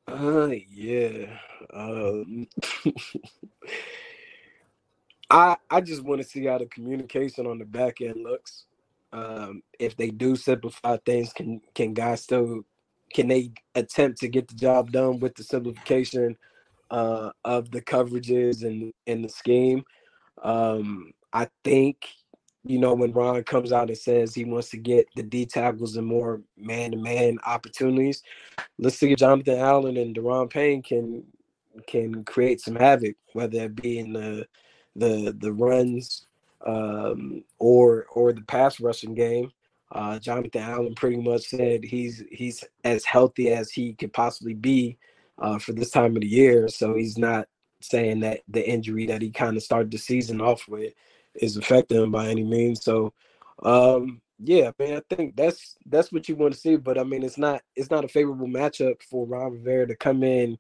Uh, 0.07 0.55
yeah. 0.69 1.37
Um, 1.73 2.47
I 5.29 5.55
I 5.69 5.81
just 5.81 6.03
want 6.03 6.21
to 6.21 6.27
see 6.27 6.45
how 6.45 6.57
the 6.57 6.65
communication 6.65 7.47
on 7.47 7.59
the 7.59 7.65
back 7.65 8.01
end 8.01 8.23
looks. 8.23 8.65
Um, 9.11 9.61
if 9.79 9.95
they 9.95 10.09
do 10.09 10.35
simplify 10.35 10.97
things, 10.97 11.33
can 11.33 11.61
can 11.73 11.93
guys 11.93 12.23
still 12.23 12.63
can 13.13 13.27
they 13.27 13.51
attempt 13.75 14.19
to 14.19 14.27
get 14.27 14.47
the 14.47 14.55
job 14.55 14.91
done 14.91 15.19
with 15.19 15.35
the 15.35 15.43
simplification? 15.43 16.35
Uh, 16.93 17.31
of 17.43 17.71
the 17.71 17.81
coverages 17.81 18.63
and 18.63 18.93
in 19.07 19.23
the 19.23 19.29
scheme. 19.29 19.83
Um, 20.43 21.11
I 21.33 21.49
think 21.63 22.07
you 22.65 22.79
know, 22.79 22.93
when 22.93 23.11
Ron 23.11 23.43
comes 23.43 23.73
out 23.73 23.89
and 23.89 23.97
says 23.97 24.33
he 24.33 24.45
wants 24.45 24.69
to 24.69 24.77
get 24.77 25.07
the 25.15 25.23
D 25.23 25.45
tackles 25.45 25.97
and 25.97 26.07
more 26.07 26.41
man 26.55 26.91
to 26.91 26.97
man 26.97 27.37
opportunities, 27.45 28.23
let's 28.77 28.97
see 28.97 29.11
if 29.11 29.19
Jonathan 29.19 29.57
Allen 29.59 29.97
and 29.97 30.15
Daron 30.15 30.49
Payne 30.49 30.81
can 30.81 31.23
can 31.87 32.23
create 32.23 32.61
some 32.61 32.75
havoc, 32.75 33.15
whether 33.33 33.63
it 33.63 33.75
be 33.75 33.99
in 33.99 34.13
the 34.13 34.47
the 34.95 35.35
the 35.39 35.51
runs 35.51 36.27
um, 36.65 37.43
or 37.59 38.05
or 38.13 38.31
the 38.31 38.43
pass 38.43 38.79
rushing 38.79 39.15
game. 39.15 39.51
Uh, 39.91 40.17
Jonathan 40.19 40.61
Allen 40.61 40.95
pretty 40.95 41.17
much 41.17 41.41
said 41.41 41.83
he's 41.83 42.23
he's 42.31 42.63
as 42.83 43.03
healthy 43.03 43.51
as 43.51 43.71
he 43.71 43.93
could 43.93 44.13
possibly 44.13 44.53
be 44.53 44.97
uh, 45.39 45.59
for 45.59 45.73
this 45.73 45.91
time 45.91 46.15
of 46.15 46.21
the 46.21 46.27
year. 46.27 46.67
So 46.67 46.95
he's 46.95 47.17
not 47.17 47.47
saying 47.83 48.21
that 48.21 48.41
the 48.47 48.67
injury 48.67 49.05
that 49.07 49.21
he 49.21 49.29
kind 49.29 49.57
of 49.57 49.63
started 49.63 49.91
the 49.91 49.97
season 49.97 50.41
off 50.41 50.67
with 50.67 50.93
is 51.35 51.57
affecting 51.57 52.01
him 52.01 52.11
by 52.11 52.27
any 52.27 52.43
means. 52.43 52.83
So 52.83 53.13
um 53.63 54.21
yeah, 54.39 54.71
I 54.77 54.83
mean, 54.83 54.95
I 54.95 55.15
think 55.15 55.35
that's 55.35 55.75
that's 55.85 56.11
what 56.11 56.27
you 56.27 56.35
want 56.35 56.53
to 56.53 56.59
see. 56.59 56.75
But 56.75 56.97
I 56.97 57.03
mean 57.03 57.23
it's 57.23 57.37
not 57.37 57.61
it's 57.75 57.91
not 57.91 58.05
a 58.05 58.07
favorable 58.07 58.47
matchup 58.47 59.01
for 59.03 59.25
Ron 59.25 59.53
Rivera 59.53 59.87
to 59.87 59.95
come 59.95 60.23
in 60.23 60.57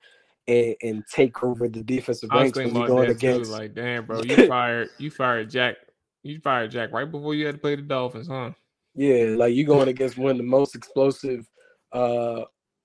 and, 0.47 0.75
and 0.81 1.03
take 1.11 1.43
over 1.43 1.67
the 1.67 1.83
defensive 1.83 2.29
ranks 2.31 2.57
when 2.57 2.75
you're 2.75 2.87
going 2.87 3.09
against 3.09 3.51
too, 3.51 3.57
like 3.57 3.73
damn 3.73 4.05
bro, 4.05 4.21
you 4.21 4.35
fired 4.47 4.89
you 4.97 5.09
fired 5.09 5.49
Jack 5.49 5.77
you 6.23 6.39
fired 6.39 6.71
Jack 6.71 6.91
right 6.91 7.09
before 7.09 7.35
you 7.35 7.45
had 7.45 7.55
to 7.55 7.61
play 7.61 7.75
the 7.75 7.81
Dolphins, 7.81 8.27
huh? 8.27 8.51
Yeah, 8.95 9.35
like 9.37 9.53
you 9.53 9.65
going 9.65 9.87
against 9.89 10.17
one 10.17 10.31
of 10.31 10.37
the 10.37 10.43
most 10.43 10.75
explosive 10.75 11.47
uh 11.91 12.43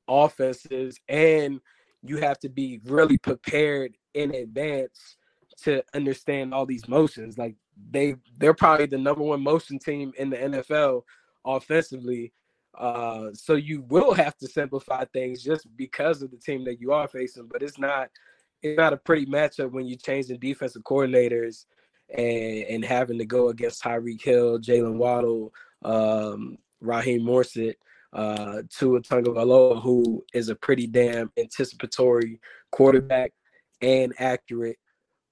offenses 0.08 0.98
and 1.08 1.60
you 2.02 2.18
have 2.18 2.38
to 2.40 2.48
be 2.48 2.80
really 2.84 3.18
prepared 3.18 3.96
in 4.14 4.34
advance 4.34 5.16
to 5.62 5.82
understand 5.94 6.54
all 6.54 6.66
these 6.66 6.88
motions. 6.88 7.38
Like 7.38 7.56
they 7.90 8.16
they're 8.38 8.54
probably 8.54 8.86
the 8.86 8.98
number 8.98 9.22
one 9.22 9.42
motion 9.42 9.78
team 9.78 10.12
in 10.18 10.30
the 10.30 10.36
NFL 10.36 11.02
offensively. 11.44 12.32
Uh, 12.76 13.30
so 13.32 13.54
you 13.54 13.82
will 13.88 14.14
have 14.14 14.36
to 14.38 14.46
simplify 14.46 15.04
things 15.06 15.42
just 15.42 15.66
because 15.76 16.22
of 16.22 16.30
the 16.30 16.36
team 16.36 16.64
that 16.64 16.80
you 16.80 16.92
are 16.92 17.08
facing. 17.08 17.46
But 17.46 17.62
it's 17.62 17.78
not 17.78 18.10
it's 18.62 18.78
not 18.78 18.92
a 18.92 18.96
pretty 18.96 19.26
matchup 19.26 19.72
when 19.72 19.86
you 19.86 19.96
change 19.96 20.26
the 20.26 20.36
defensive 20.36 20.82
coordinators 20.82 21.66
and 22.10 22.64
and 22.64 22.84
having 22.84 23.18
to 23.18 23.26
go 23.26 23.48
against 23.48 23.82
Tyreek 23.82 24.22
Hill, 24.22 24.58
Jaylen 24.58 24.96
Waddle, 24.96 25.52
um, 25.84 26.58
Raheem 26.80 27.22
Mostert, 27.22 27.74
uh, 28.12 28.62
Tua 28.70 29.00
Tagovailoa, 29.00 29.82
who 29.82 30.24
is 30.32 30.48
a 30.48 30.54
pretty 30.54 30.86
damn 30.86 31.30
anticipatory 31.36 32.40
quarterback 32.70 33.32
and 33.80 34.14
accurate. 34.18 34.78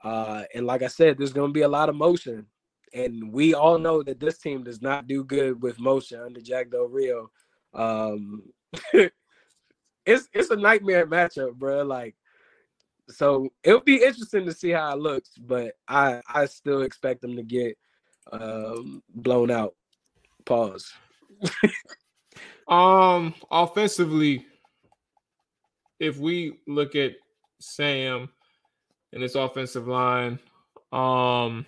Uh, 0.03 0.45
and 0.55 0.66
like 0.66 0.83
I 0.83 0.89
said, 0.89 1.18
there's 1.18 1.33
going 1.33 1.51
to 1.51 1.55
be 1.55 1.62
a 1.62 1.68
lot 1.68 1.89
of 1.89 1.97
motion. 1.97 2.47
And 2.95 3.33
we 3.33 3.55
all 3.55 3.79
know 3.79 4.03
that 4.03 4.20
this 4.20 4.39
team 4.39 4.62
does 4.62 4.81
not 4.81 5.07
do 5.07 5.24
good 5.24 5.62
with 5.62 5.81
motion 5.81 6.20
under 6.20 6.41
Jack 6.41 6.70
Del 6.70 6.89
Rio. 6.89 7.31
Um, 7.74 8.43
it's 8.93 10.29
it's 10.33 10.51
a 10.51 10.57
nightmare 10.57 11.07
matchup, 11.07 11.55
bro. 11.55 11.83
Like, 11.83 12.14
so 13.09 13.51
it'll 13.64 13.81
be 13.81 13.97
interesting 13.97 14.47
to 14.47 14.53
see 14.53 14.70
how 14.70 14.93
it 14.93 15.01
looks, 15.01 15.31
but 15.39 15.72
I 15.89 16.22
I 16.33 16.47
still 16.47 16.83
expect 16.83 17.22
them 17.22 17.37
to 17.37 17.43
get 17.43 17.77
um, 18.33 19.03
blown 19.14 19.51
out. 19.51 19.74
Pause. 20.45 20.93
um, 22.69 23.35
offensively, 23.51 24.47
if 25.99 26.19
we 26.19 26.59
look 26.67 26.95
at 26.95 27.12
Sam 27.61 28.29
and 29.12 29.23
this 29.23 29.35
offensive 29.35 29.89
line. 29.89 30.39
Um 30.93 31.67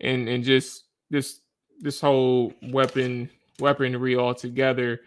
and 0.00 0.28
and 0.28 0.44
just 0.44 0.84
this 1.10 1.40
this 1.80 2.00
whole 2.00 2.52
weapon 2.62 3.30
weaponry 3.60 4.16
altogether. 4.16 5.00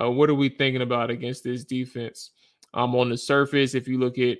Uh, 0.00 0.10
what 0.10 0.30
are 0.30 0.34
we 0.34 0.48
thinking 0.48 0.82
about 0.82 1.10
against 1.10 1.42
this 1.42 1.64
defense? 1.64 2.30
Um, 2.74 2.94
on 2.94 3.08
the 3.08 3.16
surface, 3.16 3.74
if 3.74 3.88
you 3.88 3.98
look 3.98 4.18
at 4.18 4.38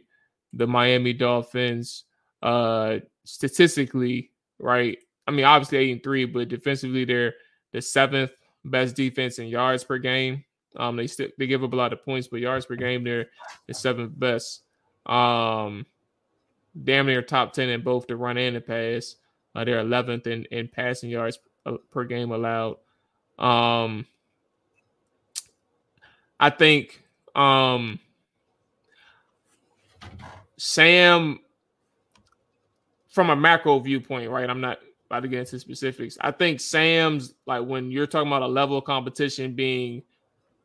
the 0.52 0.66
Miami 0.66 1.12
Dolphins, 1.12 2.04
uh, 2.42 2.98
statistically, 3.24 4.30
right? 4.60 4.98
I 5.26 5.32
mean, 5.32 5.44
obviously 5.44 5.78
eight 5.78 5.92
and 5.92 6.02
three, 6.02 6.24
but 6.26 6.48
defensively, 6.48 7.04
they're 7.04 7.34
the 7.72 7.82
seventh 7.82 8.30
best 8.64 8.96
defense 8.96 9.38
in 9.38 9.46
yards 9.46 9.84
per 9.84 9.98
game. 9.98 10.44
Um, 10.76 10.96
they 10.96 11.06
still 11.06 11.28
they 11.38 11.46
give 11.46 11.64
up 11.64 11.72
a 11.72 11.76
lot 11.76 11.92
of 11.92 12.04
points, 12.04 12.28
but 12.28 12.40
yards 12.40 12.66
per 12.66 12.76
game, 12.76 13.04
they're 13.04 13.26
the 13.66 13.74
seventh 13.74 14.18
best. 14.18 14.62
Um, 15.06 15.86
damn 16.84 17.06
near 17.06 17.22
top 17.22 17.52
10 17.52 17.68
in 17.68 17.82
both 17.82 18.06
the 18.06 18.16
run 18.16 18.38
and 18.38 18.56
the 18.56 18.60
pass. 18.60 19.16
Uh, 19.54 19.64
they're 19.64 19.82
11th 19.82 20.26
in, 20.26 20.44
in 20.46 20.68
passing 20.68 21.10
yards 21.10 21.38
uh, 21.66 21.76
per 21.90 22.04
game 22.04 22.30
allowed. 22.30 22.76
Um, 23.38 24.06
I 26.38 26.50
think 26.50 27.02
um, 27.34 27.98
Sam, 30.56 31.40
from 33.08 33.30
a 33.30 33.36
macro 33.36 33.78
viewpoint, 33.80 34.30
right? 34.30 34.48
I'm 34.48 34.60
not 34.60 34.78
about 35.10 35.20
to 35.20 35.28
get 35.28 35.40
into 35.40 35.58
specifics. 35.58 36.18
I 36.20 36.30
think 36.30 36.60
Sam's 36.60 37.34
like 37.46 37.64
when 37.64 37.90
you're 37.90 38.06
talking 38.06 38.28
about 38.28 38.42
a 38.42 38.46
level 38.46 38.78
of 38.78 38.84
competition 38.84 39.54
being 39.54 40.02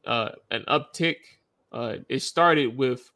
uh, 0.05 0.29
an 0.51 0.63
uptick, 0.67 1.17
uh, 1.71 1.97
it 2.09 2.19
started 2.19 2.77
with 2.77 3.09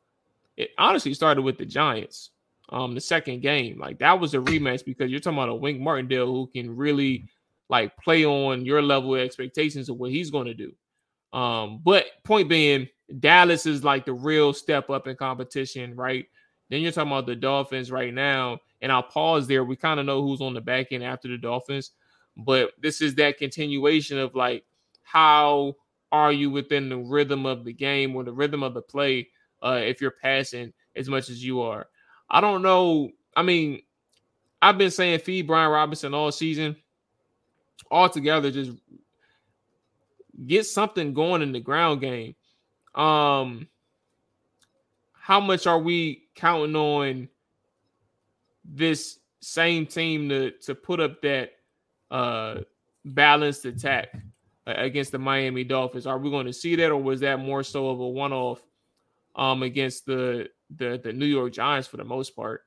it 0.55 0.71
honestly 0.77 1.13
started 1.13 1.41
with 1.41 1.57
the 1.57 1.65
Giants. 1.65 2.31
Um, 2.69 2.95
the 2.95 3.01
second 3.01 3.41
game, 3.41 3.79
like 3.79 3.99
that 3.99 4.19
was 4.19 4.33
a 4.33 4.39
rematch 4.39 4.83
because 4.83 5.09
you're 5.09 5.21
talking 5.21 5.37
about 5.37 5.49
a 5.49 5.55
Wink 5.55 5.79
Martindale 5.79 6.25
who 6.25 6.47
can 6.47 6.75
really 6.75 7.29
like 7.69 7.95
play 7.97 8.25
on 8.25 8.65
your 8.65 8.81
level 8.81 9.15
of 9.15 9.21
expectations 9.21 9.87
of 9.89 9.97
what 9.97 10.11
he's 10.11 10.31
going 10.31 10.47
to 10.47 10.53
do. 10.53 10.73
Um, 11.37 11.81
but 11.83 12.05
point 12.23 12.49
being, 12.49 12.87
Dallas 13.19 13.65
is 13.65 13.83
like 13.83 14.05
the 14.05 14.13
real 14.13 14.53
step 14.53 14.89
up 14.89 15.07
in 15.07 15.15
competition, 15.15 15.95
right? 15.95 16.25
Then 16.69 16.81
you're 16.81 16.91
talking 16.91 17.11
about 17.11 17.25
the 17.25 17.35
Dolphins 17.35 17.91
right 17.91 18.13
now, 18.13 18.59
and 18.81 18.91
I'll 18.91 19.03
pause 19.03 19.47
there. 19.47 19.63
We 19.63 19.75
kind 19.75 19.99
of 19.99 20.05
know 20.05 20.21
who's 20.21 20.41
on 20.41 20.53
the 20.53 20.61
back 20.61 20.87
end 20.91 21.03
after 21.03 21.27
the 21.27 21.37
Dolphins, 21.37 21.91
but 22.35 22.71
this 22.81 23.01
is 23.01 23.15
that 23.15 23.37
continuation 23.37 24.17
of 24.17 24.35
like 24.35 24.65
how 25.03 25.75
are 26.11 26.31
you 26.31 26.49
within 26.49 26.89
the 26.89 26.97
rhythm 26.97 27.45
of 27.45 27.63
the 27.63 27.73
game 27.73 28.15
or 28.15 28.23
the 28.23 28.31
rhythm 28.31 28.63
of 28.63 28.73
the 28.73 28.81
play 28.81 29.29
uh, 29.63 29.79
if 29.83 30.01
you're 30.01 30.11
passing 30.11 30.73
as 30.95 31.09
much 31.09 31.29
as 31.29 31.43
you 31.43 31.61
are. 31.61 31.87
I 32.29 32.41
don't 32.41 32.61
know. 32.61 33.11
I 33.35 33.43
mean, 33.43 33.81
I've 34.61 34.77
been 34.77 34.91
saying 34.91 35.19
feed 35.19 35.47
Brian 35.47 35.71
Robinson 35.71 36.13
all 36.13 36.31
season. 36.31 36.75
Altogether, 37.89 38.51
just 38.51 38.71
get 40.45 40.65
something 40.65 41.13
going 41.13 41.41
in 41.41 41.51
the 41.51 41.59
ground 41.59 42.01
game. 42.01 42.35
Um, 42.95 43.67
how 45.27 45.41
much 45.41 45.67
are 45.67 45.79
we 45.79 46.23
counting 46.35 46.77
on 46.77 47.27
this 48.63 49.19
same 49.41 49.85
team 49.85 50.29
to 50.29 50.51
to 50.51 50.73
put 50.73 51.01
up 51.01 51.21
that 51.21 51.51
uh 52.09 52.61
balanced 53.03 53.65
attack 53.65 54.15
against 54.65 55.11
the 55.11 55.19
Miami 55.19 55.65
Dolphins? 55.65 56.07
Are 56.07 56.17
we 56.17 56.29
going 56.29 56.45
to 56.45 56.53
see 56.53 56.77
that, 56.77 56.91
or 56.91 57.01
was 57.01 57.19
that 57.19 57.39
more 57.39 57.61
so 57.61 57.89
of 57.89 57.99
a 57.99 58.07
one 58.07 58.31
off 58.31 58.61
um, 59.35 59.63
against 59.63 60.05
the, 60.05 60.49
the 60.77 60.97
the 61.03 61.11
New 61.11 61.25
York 61.25 61.51
Giants 61.51 61.89
for 61.89 61.97
the 61.97 62.05
most 62.05 62.33
part. 62.33 62.63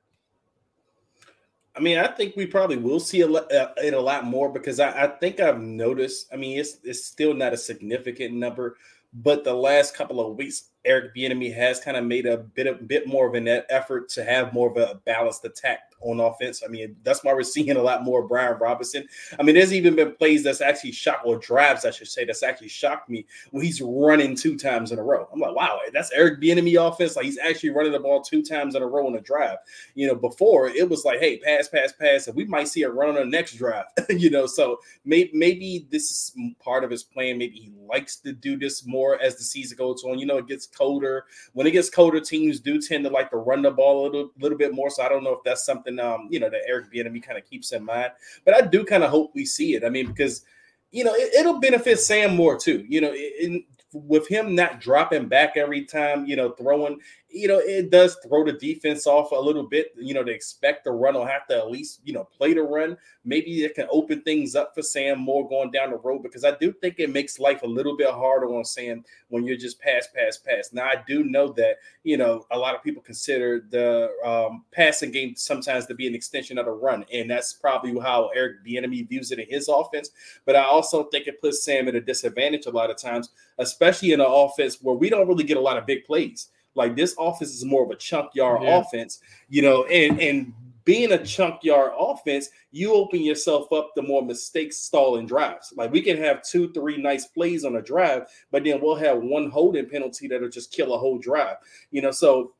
I 1.75 1.79
mean, 1.79 1.97
I 1.97 2.09
think 2.09 2.35
we 2.35 2.45
probably 2.45 2.77
will 2.77 2.99
see 2.99 3.21
a, 3.21 3.27
uh, 3.27 3.73
it 3.77 3.95
a 3.95 3.99
lot 3.99 4.25
more 4.25 4.51
because 4.51 4.79
I, 4.79 5.05
I 5.05 5.07
think 5.07 5.39
I've 5.39 5.59
noticed. 5.59 6.27
I 6.31 6.35
mean, 6.35 6.59
it's 6.59 6.77
it's 6.83 7.05
still 7.05 7.33
not 7.33 7.53
a 7.53 7.57
significant 7.57 8.35
number, 8.35 8.77
but 9.13 9.43
the 9.43 9.53
last 9.55 9.95
couple 9.95 10.19
of 10.19 10.37
weeks, 10.37 10.69
Eric 10.85 11.15
Bieniemy 11.15 11.53
has 11.53 11.79
kind 11.79 11.97
of 11.97 12.05
made 12.05 12.25
a 12.25 12.37
bit 12.37 12.67
a 12.67 12.73
bit 12.73 13.07
more 13.07 13.27
of 13.27 13.35
an 13.35 13.47
effort 13.69 14.09
to 14.09 14.23
have 14.23 14.53
more 14.53 14.69
of 14.69 14.77
a 14.77 14.95
balanced 15.05 15.45
attack 15.45 15.91
on 16.01 16.19
offense. 16.19 16.63
I 16.65 16.67
mean, 16.67 16.95
that's 17.03 17.23
why 17.23 17.33
we're 17.33 17.43
seeing 17.43 17.71
a 17.71 17.81
lot 17.81 18.03
more 18.03 18.27
Brian 18.27 18.57
Robinson. 18.57 19.07
I 19.39 19.43
mean, 19.43 19.55
there's 19.55 19.73
even 19.73 19.95
been 19.95 20.15
plays 20.15 20.43
that's 20.43 20.61
actually 20.61 20.91
shocked, 20.91 21.25
or 21.25 21.37
drives, 21.37 21.85
I 21.85 21.91
should 21.91 22.07
say, 22.07 22.25
that's 22.25 22.43
actually 22.43 22.69
shocked 22.69 23.09
me 23.09 23.25
when 23.51 23.63
he's 23.63 23.81
running 23.81 24.35
two 24.35 24.57
times 24.57 24.91
in 24.91 24.99
a 24.99 25.03
row. 25.03 25.27
I'm 25.31 25.39
like, 25.39 25.55
wow, 25.55 25.79
that's 25.93 26.11
Eric 26.11 26.41
Bieniemy 26.41 26.75
offense. 26.87 27.15
Like 27.15 27.25
he's 27.25 27.37
actually 27.37 27.69
running 27.69 27.91
the 27.91 27.99
ball 27.99 28.21
two 28.21 28.43
times 28.43 28.75
in 28.75 28.81
a 28.81 28.87
row 28.87 29.07
in 29.07 29.15
a 29.15 29.21
drive. 29.21 29.57
You 29.95 30.07
know, 30.07 30.15
before 30.15 30.67
it 30.67 30.89
was 30.89 31.05
like, 31.05 31.19
hey, 31.19 31.37
pass, 31.37 31.67
pass, 31.67 31.93
pass, 31.93 32.27
and 32.27 32.35
we 32.35 32.45
might 32.45 32.67
see 32.67 32.83
a 32.83 32.89
run 32.89 33.09
on 33.09 33.15
the 33.15 33.25
next 33.25 33.53
drive. 33.53 33.85
you 34.09 34.29
know, 34.29 34.45
so 34.45 34.79
maybe 35.05 35.31
maybe 35.33 35.87
this 35.89 36.09
is 36.09 36.35
part 36.63 36.83
of 36.83 36.91
his 36.91 37.03
plan. 37.03 37.37
Maybe 37.37 37.55
he 37.55 37.71
likes 37.87 38.17
to 38.17 38.33
do 38.33 38.57
this 38.57 38.85
more 38.85 39.21
as 39.21 39.37
the 39.37 39.43
season 39.43 39.77
goes 39.77 40.03
on. 40.03 40.19
You 40.19 40.25
know, 40.25 40.37
it 40.37 40.47
gets 40.47 40.67
colder. 40.75 41.25
When 41.53 41.67
it 41.67 41.71
gets 41.71 41.89
colder, 41.89 42.19
teams 42.19 42.59
do 42.59 42.81
tend 42.81 43.03
to 43.05 43.09
like 43.09 43.29
to 43.31 43.37
run 43.37 43.61
the 43.61 43.71
ball 43.71 44.01
a 44.01 44.03
little, 44.05 44.31
little 44.39 44.57
bit 44.57 44.73
more. 44.73 44.89
So 44.89 45.03
I 45.03 45.09
don't 45.09 45.23
know 45.23 45.33
if 45.33 45.43
that's 45.43 45.65
something 45.65 45.99
um, 45.99 46.27
you 46.29 46.39
know 46.39 46.49
that 46.49 46.61
Eric 46.67 46.91
Bieniemy 46.91 47.23
kind 47.23 47.37
of 47.37 47.45
keeps 47.45 47.71
in 47.71 47.83
mind. 47.83 48.11
But 48.45 48.55
I 48.55 48.61
do 48.61 48.83
kind 48.83 49.03
of 49.03 49.09
hope 49.09 49.31
we 49.33 49.45
see 49.45 49.75
it. 49.75 49.83
I 49.83 49.89
mean, 49.89 50.07
because 50.07 50.43
you 50.91 51.03
know 51.03 51.13
it, 51.15 51.45
will 51.45 51.59
benefit 51.59 51.99
Sam 51.99 52.35
more 52.35 52.57
too. 52.57 52.85
You 52.87 53.01
know, 53.01 53.13
in, 53.13 53.63
with 53.93 54.27
him 54.27 54.55
not 54.55 54.79
dropping 54.79 55.27
back 55.27 55.57
every 55.57 55.83
time, 55.83 56.25
you 56.25 56.35
know, 56.35 56.51
throwing, 56.51 56.99
you 57.33 57.47
know, 57.47 57.59
it 57.59 57.89
does 57.89 58.17
throw 58.27 58.45
the 58.45 58.53
defense 58.53 59.07
off 59.07 59.31
a 59.31 59.35
little 59.35 59.63
bit. 59.63 59.93
You 59.97 60.13
know, 60.13 60.23
to 60.23 60.31
expect 60.31 60.83
the 60.83 60.91
run 60.91 61.15
or 61.15 61.27
have 61.27 61.47
to 61.47 61.57
at 61.57 61.71
least, 61.71 62.01
you 62.03 62.13
know, 62.13 62.23
play 62.23 62.53
the 62.53 62.63
run. 62.63 62.97
Maybe 63.23 63.63
it 63.63 63.75
can 63.75 63.87
open 63.91 64.21
things 64.21 64.55
up 64.55 64.73
for 64.73 64.81
Sam 64.81 65.19
more 65.19 65.47
going 65.47 65.71
down 65.71 65.91
the 65.91 65.97
road 65.97 66.23
because 66.23 66.43
I 66.43 66.57
do 66.57 66.71
think 66.71 66.95
it 66.97 67.11
makes 67.11 67.39
life 67.39 67.61
a 67.61 67.67
little 67.67 67.95
bit 67.95 68.09
harder 68.09 68.47
on 68.47 68.65
Sam 68.65 69.03
when 69.29 69.45
you're 69.45 69.57
just 69.57 69.79
pass, 69.79 70.07
pass, 70.13 70.37
pass. 70.37 70.71
Now, 70.73 70.85
I 70.85 71.03
do 71.07 71.23
know 71.23 71.51
that, 71.53 71.77
you 72.03 72.17
know, 72.17 72.45
a 72.51 72.57
lot 72.57 72.75
of 72.75 72.83
people 72.83 73.01
consider 73.01 73.65
the 73.69 74.09
um, 74.25 74.65
passing 74.71 75.11
game 75.11 75.35
sometimes 75.35 75.85
to 75.85 75.93
be 75.93 76.07
an 76.07 76.15
extension 76.15 76.57
of 76.57 76.65
the 76.65 76.71
run. 76.71 77.05
And 77.13 77.29
that's 77.29 77.53
probably 77.53 77.97
how 77.99 78.29
Eric 78.35 78.65
Bieniemy 78.65 79.07
views 79.07 79.31
it 79.31 79.39
in 79.39 79.47
his 79.47 79.67
offense. 79.67 80.09
But 80.45 80.55
I 80.55 80.63
also 80.63 81.03
think 81.05 81.27
it 81.27 81.41
puts 81.41 81.63
Sam 81.63 81.87
at 81.87 81.95
a 81.95 82.01
disadvantage 82.01 82.65
a 82.65 82.71
lot 82.71 82.89
of 82.89 82.97
times, 82.97 83.29
especially 83.57 84.13
in 84.13 84.19
an 84.19 84.27
offense 84.29 84.79
where 84.81 84.95
we 84.95 85.09
don't 85.09 85.27
really 85.27 85.43
get 85.43 85.57
a 85.57 85.61
lot 85.61 85.77
of 85.77 85.85
big 85.85 86.05
plays. 86.05 86.49
Like 86.75 86.95
this 86.95 87.15
offense 87.19 87.51
is 87.51 87.65
more 87.65 87.83
of 87.83 87.91
a 87.91 87.95
chunk 87.95 88.33
yard 88.33 88.63
yeah. 88.63 88.79
offense, 88.79 89.19
you 89.49 89.61
know, 89.61 89.85
and 89.85 90.19
and 90.19 90.53
being 90.83 91.11
a 91.11 91.23
chunk 91.23 91.63
yard 91.63 91.91
offense, 91.97 92.49
you 92.71 92.93
open 92.93 93.21
yourself 93.21 93.71
up 93.71 93.93
to 93.95 94.01
more 94.01 94.23
mistakes, 94.23 94.77
stalling 94.77 95.27
drives. 95.27 95.73
Like 95.75 95.91
we 95.91 96.01
can 96.01 96.17
have 96.17 96.43
two, 96.43 96.71
three 96.73 96.97
nice 96.97 97.27
plays 97.27 97.65
on 97.65 97.75
a 97.75 97.81
drive, 97.81 98.23
but 98.51 98.63
then 98.63 98.81
we'll 98.81 98.95
have 98.95 99.19
one 99.19 99.49
holding 99.49 99.89
penalty 99.89 100.27
that'll 100.27 100.49
just 100.49 100.71
kill 100.71 100.93
a 100.93 100.97
whole 100.97 101.19
drive. 101.19 101.57
You 101.91 102.01
know, 102.01 102.11
so 102.11 102.53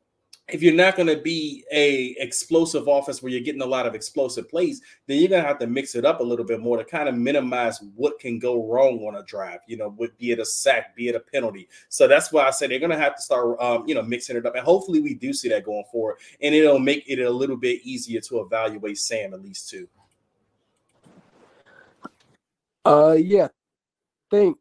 if 0.48 0.62
you're 0.62 0.74
not 0.74 0.96
going 0.96 1.08
to 1.08 1.16
be 1.16 1.64
a 1.72 2.16
explosive 2.18 2.88
offense 2.88 3.22
where 3.22 3.30
you're 3.30 3.40
getting 3.40 3.62
a 3.62 3.66
lot 3.66 3.86
of 3.86 3.94
explosive 3.94 4.48
plays, 4.48 4.82
then 5.06 5.18
you're 5.18 5.28
going 5.28 5.42
to 5.42 5.48
have 5.48 5.58
to 5.60 5.66
mix 5.66 5.94
it 5.94 6.04
up 6.04 6.20
a 6.20 6.22
little 6.22 6.44
bit 6.44 6.60
more 6.60 6.76
to 6.76 6.84
kind 6.84 7.08
of 7.08 7.14
minimize 7.14 7.80
what 7.94 8.18
can 8.18 8.38
go 8.38 8.66
wrong 8.66 8.98
on 9.00 9.16
a 9.16 9.22
drive. 9.22 9.60
You 9.66 9.76
know, 9.76 9.88
would 9.90 10.16
be 10.18 10.32
it 10.32 10.40
a 10.40 10.44
sack, 10.44 10.96
be 10.96 11.08
it 11.08 11.14
a 11.14 11.20
penalty. 11.20 11.68
So 11.88 12.08
that's 12.08 12.32
why 12.32 12.46
I 12.46 12.50
said 12.50 12.70
they're 12.70 12.80
going 12.80 12.90
to 12.90 12.98
have 12.98 13.16
to 13.16 13.22
start, 13.22 13.58
um, 13.60 13.84
you 13.86 13.94
know, 13.94 14.02
mixing 14.02 14.36
it 14.36 14.44
up, 14.44 14.54
and 14.54 14.64
hopefully 14.64 15.00
we 15.00 15.14
do 15.14 15.32
see 15.32 15.48
that 15.50 15.64
going 15.64 15.84
forward, 15.90 16.16
and 16.40 16.54
it'll 16.54 16.78
make 16.78 17.04
it 17.06 17.20
a 17.20 17.30
little 17.30 17.56
bit 17.56 17.80
easier 17.84 18.20
to 18.20 18.40
evaluate 18.40 18.98
Sam 18.98 19.34
at 19.34 19.42
least 19.42 19.70
too. 19.70 19.88
Uh, 22.84 23.16
yeah, 23.18 23.46
think 24.30 24.58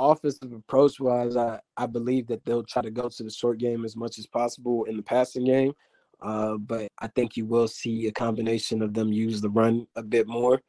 offensive 0.00 0.52
approach 0.52 0.98
wise, 1.00 1.36
I, 1.36 1.60
I 1.76 1.86
believe 1.86 2.26
that 2.28 2.44
they'll 2.44 2.64
try 2.64 2.82
to 2.82 2.90
go 2.90 3.08
to 3.08 3.22
the 3.22 3.30
short 3.30 3.58
game 3.58 3.84
as 3.84 3.96
much 3.96 4.18
as 4.18 4.26
possible 4.26 4.84
in 4.84 4.96
the 4.96 5.02
passing 5.02 5.44
game. 5.44 5.72
Uh, 6.20 6.56
but 6.56 6.88
I 6.98 7.06
think 7.08 7.36
you 7.36 7.46
will 7.46 7.68
see 7.68 8.06
a 8.06 8.12
combination 8.12 8.82
of 8.82 8.94
them 8.94 9.12
use 9.12 9.40
the 9.40 9.50
run 9.50 9.86
a 9.96 10.02
bit 10.02 10.26
more 10.26 10.60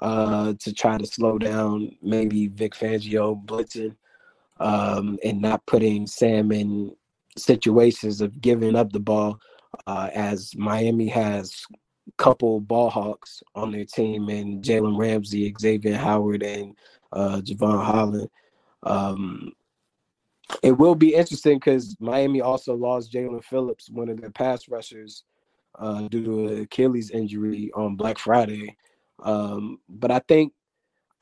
uh, 0.00 0.54
to 0.58 0.72
try 0.72 0.98
to 0.98 1.06
slow 1.06 1.38
down 1.38 1.96
maybe 2.02 2.48
Vic 2.48 2.74
Fangio 2.74 3.44
blitzing 3.44 3.94
um, 4.58 5.18
and 5.24 5.40
not 5.40 5.64
putting 5.66 6.06
Sam 6.06 6.50
in 6.52 6.94
situations 7.36 8.20
of 8.20 8.40
giving 8.40 8.74
up 8.74 8.92
the 8.92 9.00
ball 9.00 9.38
uh, 9.86 10.10
as 10.12 10.54
Miami 10.56 11.08
has 11.08 11.64
couple 12.16 12.60
ball 12.60 12.90
hawks 12.90 13.42
on 13.54 13.72
their 13.72 13.84
team 13.84 14.28
and 14.28 14.62
Jalen 14.62 14.98
Ramsey, 14.98 15.54
Xavier 15.58 15.96
Howard, 15.96 16.42
and 16.42 16.76
uh, 17.12 17.40
Jevon 17.42 17.84
Holland. 17.84 18.28
Um, 18.82 19.52
it 20.62 20.72
will 20.72 20.94
be 20.94 21.14
interesting 21.14 21.58
because 21.58 21.96
Miami 22.00 22.40
also 22.40 22.74
lost 22.74 23.12
Jaelan 23.12 23.44
Phillips, 23.44 23.88
one 23.90 24.08
of 24.08 24.20
their 24.20 24.30
pass 24.30 24.68
rushers, 24.68 25.24
uh, 25.78 26.08
due 26.08 26.24
to 26.24 26.62
Achilles 26.62 27.10
injury 27.10 27.70
on 27.74 27.96
Black 27.96 28.18
Friday. 28.18 28.76
Um, 29.22 29.78
but 29.88 30.10
I 30.10 30.20
think 30.20 30.52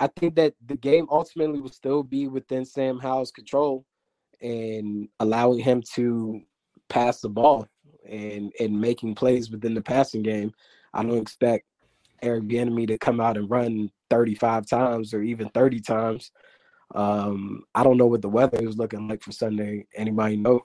I 0.00 0.06
think 0.06 0.36
that 0.36 0.54
the 0.64 0.76
game 0.76 1.06
ultimately 1.11 1.61
will 1.61 1.70
still 1.70 2.02
be 2.02 2.28
within 2.28 2.64
Sam 2.64 2.98
Howell's 2.98 3.32
control 3.32 3.84
and 4.40 5.09
allowing 5.18 5.59
him 5.59 5.82
to 5.94 6.40
pass 6.88 7.20
the 7.20 7.28
ball 7.28 7.66
and 8.09 8.52
and 8.61 8.80
making 8.80 9.14
plays 9.14 9.50
within 9.50 9.74
the 9.74 9.82
passing 9.82 10.22
game. 10.22 10.52
I 10.94 11.02
don't 11.02 11.18
expect 11.18 11.66
Eric 12.22 12.44
Bieniemy 12.44 12.86
to 12.88 12.98
come 12.98 13.20
out 13.20 13.36
and 13.36 13.50
run 13.50 13.90
35 14.11 14.66
times 14.66 15.12
or 15.12 15.22
even 15.22 15.48
30 15.50 15.80
times. 15.80 16.30
Um, 16.95 17.64
I 17.74 17.84
don't 17.84 17.97
know 17.97 18.07
what 18.07 18.22
the 18.22 18.28
weather 18.28 18.59
is 18.61 18.76
looking 18.76 19.09
like 19.09 19.22
for 19.22 19.32
Sunday. 19.32 19.86
Anybody 19.95 20.36
know? 20.36 20.62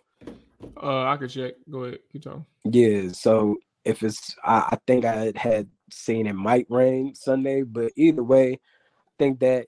Uh, 0.82 1.04
I 1.04 1.18
could 1.18 1.30
check. 1.30 1.56
Go 1.70 1.84
ahead, 1.84 2.00
keep 2.12 2.24
talking. 2.24 2.46
Yeah, 2.64 3.10
so 3.12 3.58
if 3.84 4.02
it's, 4.04 4.36
I, 4.44 4.70
I 4.72 4.78
think 4.88 5.04
I 5.04 5.34
had 5.36 5.68
seen 5.92 6.28
it 6.28 6.34
might 6.34 6.66
rain 6.70 7.14
Sunday, 7.16 7.64
but 7.64 7.92
either 7.98 8.24
way, 8.24 8.54
I 8.54 9.12
think 9.20 9.40
that 9.42 9.68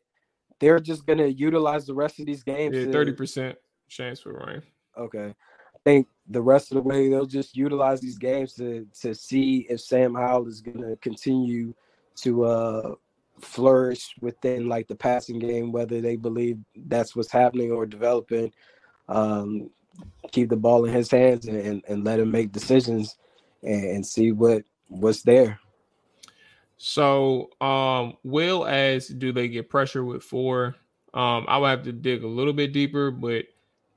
they're 0.60 0.80
just 0.80 1.06
gonna 1.06 1.28
utilize 1.28 1.86
the 1.86 1.93
rest 1.93 2.20
of 2.20 2.26
these 2.26 2.43
games. 2.43 2.78
Yeah, 2.78 2.91
thirty 2.91 3.12
percent 3.12 3.58
chance 3.89 4.22
for 4.22 4.34
rain. 4.47 4.62
Okay, 4.97 5.34
I 5.76 5.78
think 5.84 6.08
the 6.28 6.41
rest 6.41 6.72
of 6.72 6.76
the 6.76 6.82
way 6.82 7.10
they'll 7.10 7.26
just 7.26 7.56
utilize 7.56 7.99
these 7.99 8.18
games 8.18 8.53
to 8.53 8.88
to 9.01 9.14
see 9.14 9.68
if 9.70 9.82
Sam 9.82 10.16
Howell 10.16 10.47
is 10.47 10.62
gonna 10.62 10.95
continue 10.97 11.74
to 12.22 12.45
uh 12.45 12.95
flourish 13.39 14.15
within 14.21 14.67
like 14.67 14.88
the 14.88 14.95
passing 14.95 15.39
game, 15.39 15.71
whether 15.71 16.01
they 16.01 16.15
believe 16.15 16.57
that's 16.75 17.15
what's 17.15 17.31
happening 17.31 17.71
or 17.71 17.86
developing. 17.86 18.51
Um, 19.07 19.69
keep 20.31 20.49
the 20.49 20.55
ball 20.55 20.86
in 20.86 20.93
his 20.93 21.11
hands 21.11 21.47
and, 21.47 21.57
and, 21.57 21.83
and 21.88 22.03
let 22.03 22.19
him 22.19 22.31
make 22.31 22.51
decisions 22.51 23.17
and, 23.63 23.83
and, 23.83 24.05
see 24.05 24.31
what 24.31 24.63
what's 24.88 25.21
there. 25.21 25.59
So, 26.77 27.51
um, 27.61 28.17
Will 28.23 28.65
as 28.65 29.07
do 29.07 29.31
they 29.31 29.47
get 29.47 29.69
pressure 29.69 30.03
with 30.03 30.23
four? 30.23 30.75
Um, 31.13 31.45
I 31.47 31.57
would 31.57 31.69
have 31.69 31.83
to 31.83 31.93
dig 31.93 32.23
a 32.23 32.27
little 32.27 32.51
bit 32.51 32.73
deeper, 32.73 33.11
but 33.11 33.45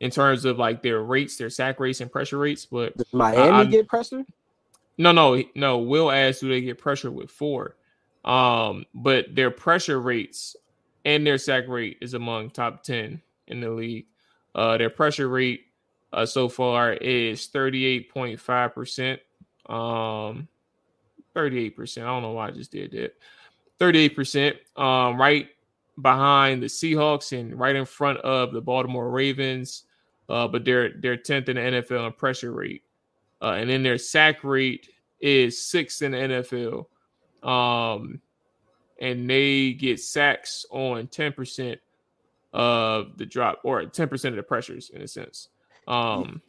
in 0.00 0.10
terms 0.10 0.44
of 0.44 0.58
like 0.58 0.82
their 0.82 1.02
rates, 1.02 1.36
their 1.36 1.50
sack 1.50 1.80
rates 1.80 2.00
and 2.00 2.10
pressure 2.10 2.38
rates, 2.38 2.66
but 2.66 2.96
Does 2.96 3.12
Miami 3.12 3.50
I, 3.50 3.64
get 3.64 3.88
pressure? 3.88 4.24
No, 4.96 5.12
no, 5.12 5.42
no. 5.54 5.78
Will 5.78 6.10
ask, 6.10 6.40
do 6.40 6.48
they 6.48 6.60
get 6.60 6.78
pressure 6.78 7.10
with 7.10 7.30
four? 7.30 7.76
Um, 8.24 8.84
but 8.94 9.34
their 9.34 9.50
pressure 9.50 10.00
rates 10.00 10.56
and 11.04 11.26
their 11.26 11.38
sack 11.38 11.68
rate 11.68 11.98
is 12.00 12.14
among 12.14 12.50
top 12.50 12.82
10 12.82 13.20
in 13.46 13.60
the 13.60 13.70
league. 13.70 14.06
Uh, 14.54 14.76
their 14.76 14.90
pressure 14.90 15.28
rate 15.28 15.66
uh, 16.12 16.26
so 16.26 16.48
far 16.48 16.92
is 16.94 17.48
38.5%. 17.48 19.18
Um, 19.68 20.48
38%. 21.34 22.02
I 22.02 22.06
don't 22.06 22.22
know 22.22 22.32
why 22.32 22.48
I 22.48 22.50
just 22.50 22.72
did 22.72 22.92
that. 22.92 23.14
38%. 23.80 24.54
Um, 24.80 25.20
right 25.20 25.48
behind 26.00 26.62
the 26.62 26.66
Seahawks 26.66 27.38
and 27.38 27.58
right 27.58 27.76
in 27.76 27.84
front 27.84 28.18
of 28.18 28.52
the 28.52 28.60
Baltimore 28.60 29.10
Ravens. 29.10 29.84
Uh, 30.28 30.46
but 30.46 30.64
they're 30.64 30.92
they're 30.98 31.16
10th 31.16 31.48
in 31.48 31.56
the 31.56 31.62
NFL 31.62 32.06
in 32.06 32.12
pressure 32.12 32.52
rate. 32.52 32.82
Uh, 33.40 33.52
and 33.52 33.70
then 33.70 33.82
their 33.82 33.98
sack 33.98 34.44
rate 34.44 34.90
is 35.20 35.62
sixth 35.62 36.02
in 36.02 36.12
the 36.12 36.18
NFL. 36.18 36.86
Um, 37.42 38.20
and 39.00 39.28
they 39.28 39.72
get 39.72 40.00
sacks 40.00 40.66
on 40.70 41.06
10% 41.06 41.78
of 42.52 43.16
the 43.16 43.26
drop 43.26 43.60
or 43.64 43.82
10% 43.82 44.24
of 44.24 44.36
the 44.36 44.42
pressures 44.42 44.90
in 44.90 45.02
a 45.02 45.08
sense. 45.08 45.48
Um, 45.86 46.42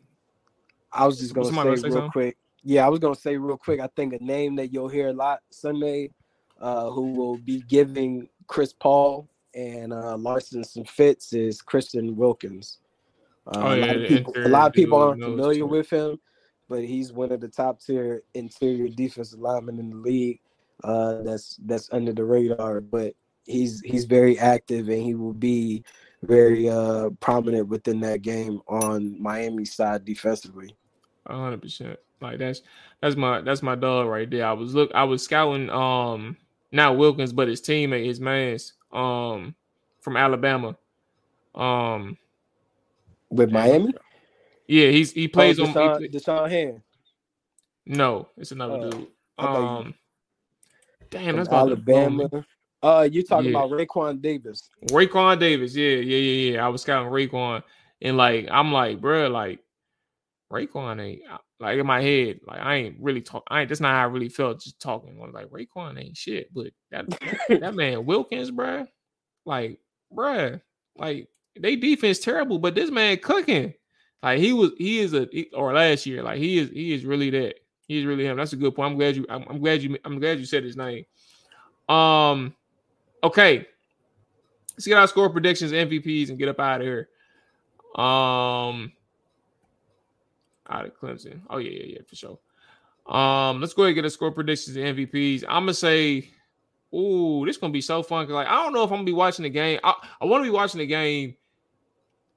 I 0.92 1.06
was 1.06 1.20
just 1.20 1.34
gonna 1.34 1.48
say, 1.48 1.54
say 1.54 1.64
real 1.64 1.78
something? 1.78 2.10
quick. 2.10 2.38
Yeah, 2.64 2.86
I 2.86 2.90
was 2.90 3.00
gonna 3.00 3.16
say 3.16 3.38
real 3.38 3.58
quick. 3.58 3.80
I 3.80 3.88
think 3.96 4.14
a 4.14 4.24
name 4.24 4.56
that 4.56 4.74
you'll 4.74 4.90
hear 4.90 5.10
a 5.10 5.14
lot 5.14 5.40
Sunday, 5.52 6.12
uh, 6.60 6.90
who 6.90 7.14
will 7.14 7.38
be 7.38 7.62
giving 7.68 8.28
Chris 8.48 8.74
Paul 8.74 9.30
and 9.54 9.94
uh, 9.94 10.18
Larsen 10.18 10.64
some 10.64 10.84
fits 10.84 11.34
is 11.34 11.62
Christian 11.62 12.16
Wilkins. 12.16 12.80
Uh, 13.48 13.52
oh, 13.56 13.74
yeah, 13.74 13.86
a, 13.86 13.94
lot 13.94 14.08
people, 14.08 14.34
a, 14.36 14.48
lot 14.50 14.68
of 14.68 14.74
people, 14.74 14.98
aren't 14.98 15.24
familiar 15.24 15.66
with 15.66 15.90
him, 15.90 16.20
but 16.68 16.84
he's 16.84 17.12
one 17.12 17.32
of 17.32 17.40
the 17.40 17.48
top 17.48 17.82
tier 17.82 18.24
interior 18.34 18.88
defensive 18.88 19.40
linemen 19.40 19.80
in 19.80 19.90
the 19.90 19.96
league 19.96 20.40
uh, 20.84 21.22
that's 21.24 21.58
that's 21.66 21.90
under 21.92 22.14
the 22.14 22.24
radar, 22.24 22.82
but 22.82 23.14
he's 23.46 23.82
he's 23.82 24.06
very 24.06 24.38
active 24.40 24.90
and 24.90 25.02
he 25.02 25.16
will 25.16 25.34
be 25.34 25.84
very 26.24 26.70
uh, 26.70 27.10
prominent 27.20 27.68
within 27.68 28.00
that 28.02 28.22
game 28.22 28.62
on 28.68 29.22
Miami 29.22 29.66
side 29.66 30.06
defensively. 30.06 30.76
hundred 31.28 31.62
percent. 31.62 32.00
Like 32.22 32.40
that's 32.40 32.62
that's 33.02 33.16
my 33.16 33.42
that's 33.42 33.62
my 33.62 33.76
dog 33.76 34.08
right 34.08 34.30
there. 34.30 34.46
I 34.46 34.54
was 34.54 34.76
look 34.76 34.92
I 34.94 35.04
was 35.04 35.24
scouting 35.24 35.70
um 35.70 36.38
not 36.72 36.98
Wilkins 36.98 37.34
but 37.34 37.48
his 37.48 37.62
teammate 37.62 38.06
his 38.06 38.20
man's 38.20 38.74
um 38.92 39.56
from 40.02 40.18
Alabama. 40.18 40.76
Um 41.56 42.18
with 43.30 43.52
Miami? 43.52 43.94
Yeah, 44.68 44.90
he's 44.90 45.12
he 45.12 45.28
plays 45.28 45.60
oh, 45.60 45.66
Deshaun, 45.66 45.96
on 45.96 46.02
he, 46.02 46.10
Da'Shawn 46.10 46.50
Hand. 46.50 46.82
No, 47.86 48.28
it's 48.38 48.52
another 48.52 48.76
uh, 48.76 48.90
dude. 48.90 49.08
Um 49.38 49.94
Damn, 51.10 51.38
that's 51.38 51.50
Alabama. 51.50 52.30
Uh, 52.82 53.08
you 53.12 53.24
talking 53.24 53.52
yeah. 53.52 53.58
about 53.58 53.72
Raekwon 53.72 54.22
Davis? 54.22 54.70
Raekwon 54.90 55.40
Davis, 55.40 55.76
yeah, 55.76 55.96
yeah, 55.96 56.18
yeah, 56.18 56.52
yeah. 56.52 56.66
I 56.66 56.70
was 56.70 56.82
scouting 56.82 57.12
Raekwon, 57.12 57.64
and 58.02 58.16
like 58.16 58.48
I'm 58.50 58.72
like, 58.72 59.02
bro, 59.02 59.28
like 59.28 59.60
Raekwon 60.52 61.02
ain't 61.02 61.22
like 61.60 61.78
in 61.78 61.86
my 61.86 62.02
head, 62.02 62.40
like 62.48 62.60
I 62.62 62.76
ain't 62.76 62.98
really 63.00 63.22
talk. 63.22 63.44
I 63.50 63.62
ain't. 63.62 63.70
That's 63.70 63.82
not 63.82 63.92
how 63.92 64.02
I 64.02 64.06
really 64.06 64.30
felt 64.30 64.62
just 64.62 64.80
talking. 64.80 65.20
I'm 65.22 65.34
like 65.34 65.50
Raekwon 65.50 66.02
ain't 66.02 66.16
shit, 66.16 66.54
but 66.54 66.68
that 66.92 67.10
that 67.50 67.76
man 67.76 68.06
Wilkins, 68.06 68.52
bro, 68.52 68.88
like, 69.46 69.80
bro, 70.12 70.60
like 70.98 71.28
they 71.60 71.76
defense 71.76 72.20
terrible, 72.20 72.60
but 72.60 72.76
this 72.76 72.92
man 72.92 73.18
cooking. 73.18 73.74
Like 74.22 74.40
he 74.40 74.52
was, 74.52 74.72
he 74.78 75.00
is 75.00 75.14
a, 75.14 75.28
or 75.54 75.74
last 75.74 76.06
year, 76.06 76.24
like 76.24 76.40
he 76.40 76.58
is, 76.58 76.70
he 76.70 76.94
is 76.94 77.06
really 77.06 77.30
that. 77.30 77.56
He 77.90 77.98
is 77.98 78.06
really 78.06 78.24
him. 78.24 78.38
That's 78.38 78.54
a 78.54 78.56
good 78.56 78.76
point. 78.76 78.92
I'm 78.92 78.98
glad 78.98 79.16
you, 79.16 79.26
I'm, 79.28 79.44
I'm 79.50 79.60
glad 79.60 79.82
you, 79.82 79.98
I'm 80.06 80.20
glad 80.20 80.38
you 80.38 80.46
said 80.46 80.64
his 80.64 80.78
name. 80.78 81.06
Um, 81.90 82.56
okay. 83.24 83.66
Let's 84.74 84.86
get 84.86 85.00
our 85.00 85.08
score 85.08 85.32
predictions, 85.32 85.72
MVPs, 85.72 86.30
and 86.30 86.38
get 86.38 86.50
up 86.50 86.60
out 86.60 86.82
of 86.82 86.88
here. 86.88 87.10
Um, 87.96 88.92
out 90.70 90.86
of 90.86 90.96
Clemson. 91.02 91.42
Oh 91.50 91.58
yeah, 91.58 91.72
yeah, 91.72 91.96
yeah, 91.96 92.00
for 92.08 92.16
sure. 92.16 92.40
Um, 93.08 93.60
let's 93.60 93.74
go 93.74 93.82
ahead 93.82 93.90
and 93.90 93.96
get 93.96 94.06
a 94.06 94.10
score 94.12 94.32
predictions 94.32 94.78
and 94.78 94.96
MVPs. 94.96 95.44
I'm 95.50 95.64
gonna 95.64 95.74
say, 95.74 96.30
ooh, 96.94 97.44
this 97.44 97.58
gonna 97.58 97.74
be 97.74 97.82
so 97.82 98.04
fun. 98.04 98.28
Cause 98.28 98.36
like 98.36 98.48
I 98.48 98.64
don't 98.64 98.72
know 98.72 98.84
if 98.84 98.92
I'm 98.92 98.98
gonna 98.98 99.04
be 99.06 99.14
watching 99.14 99.44
the 99.44 99.50
game. 99.50 99.80
I, 99.84 99.96
I 100.22 100.26
want 100.26 100.44
to 100.44 100.48
be 100.48 100.56
watching 100.56 100.78
the 100.78 100.86
game. 100.86 101.36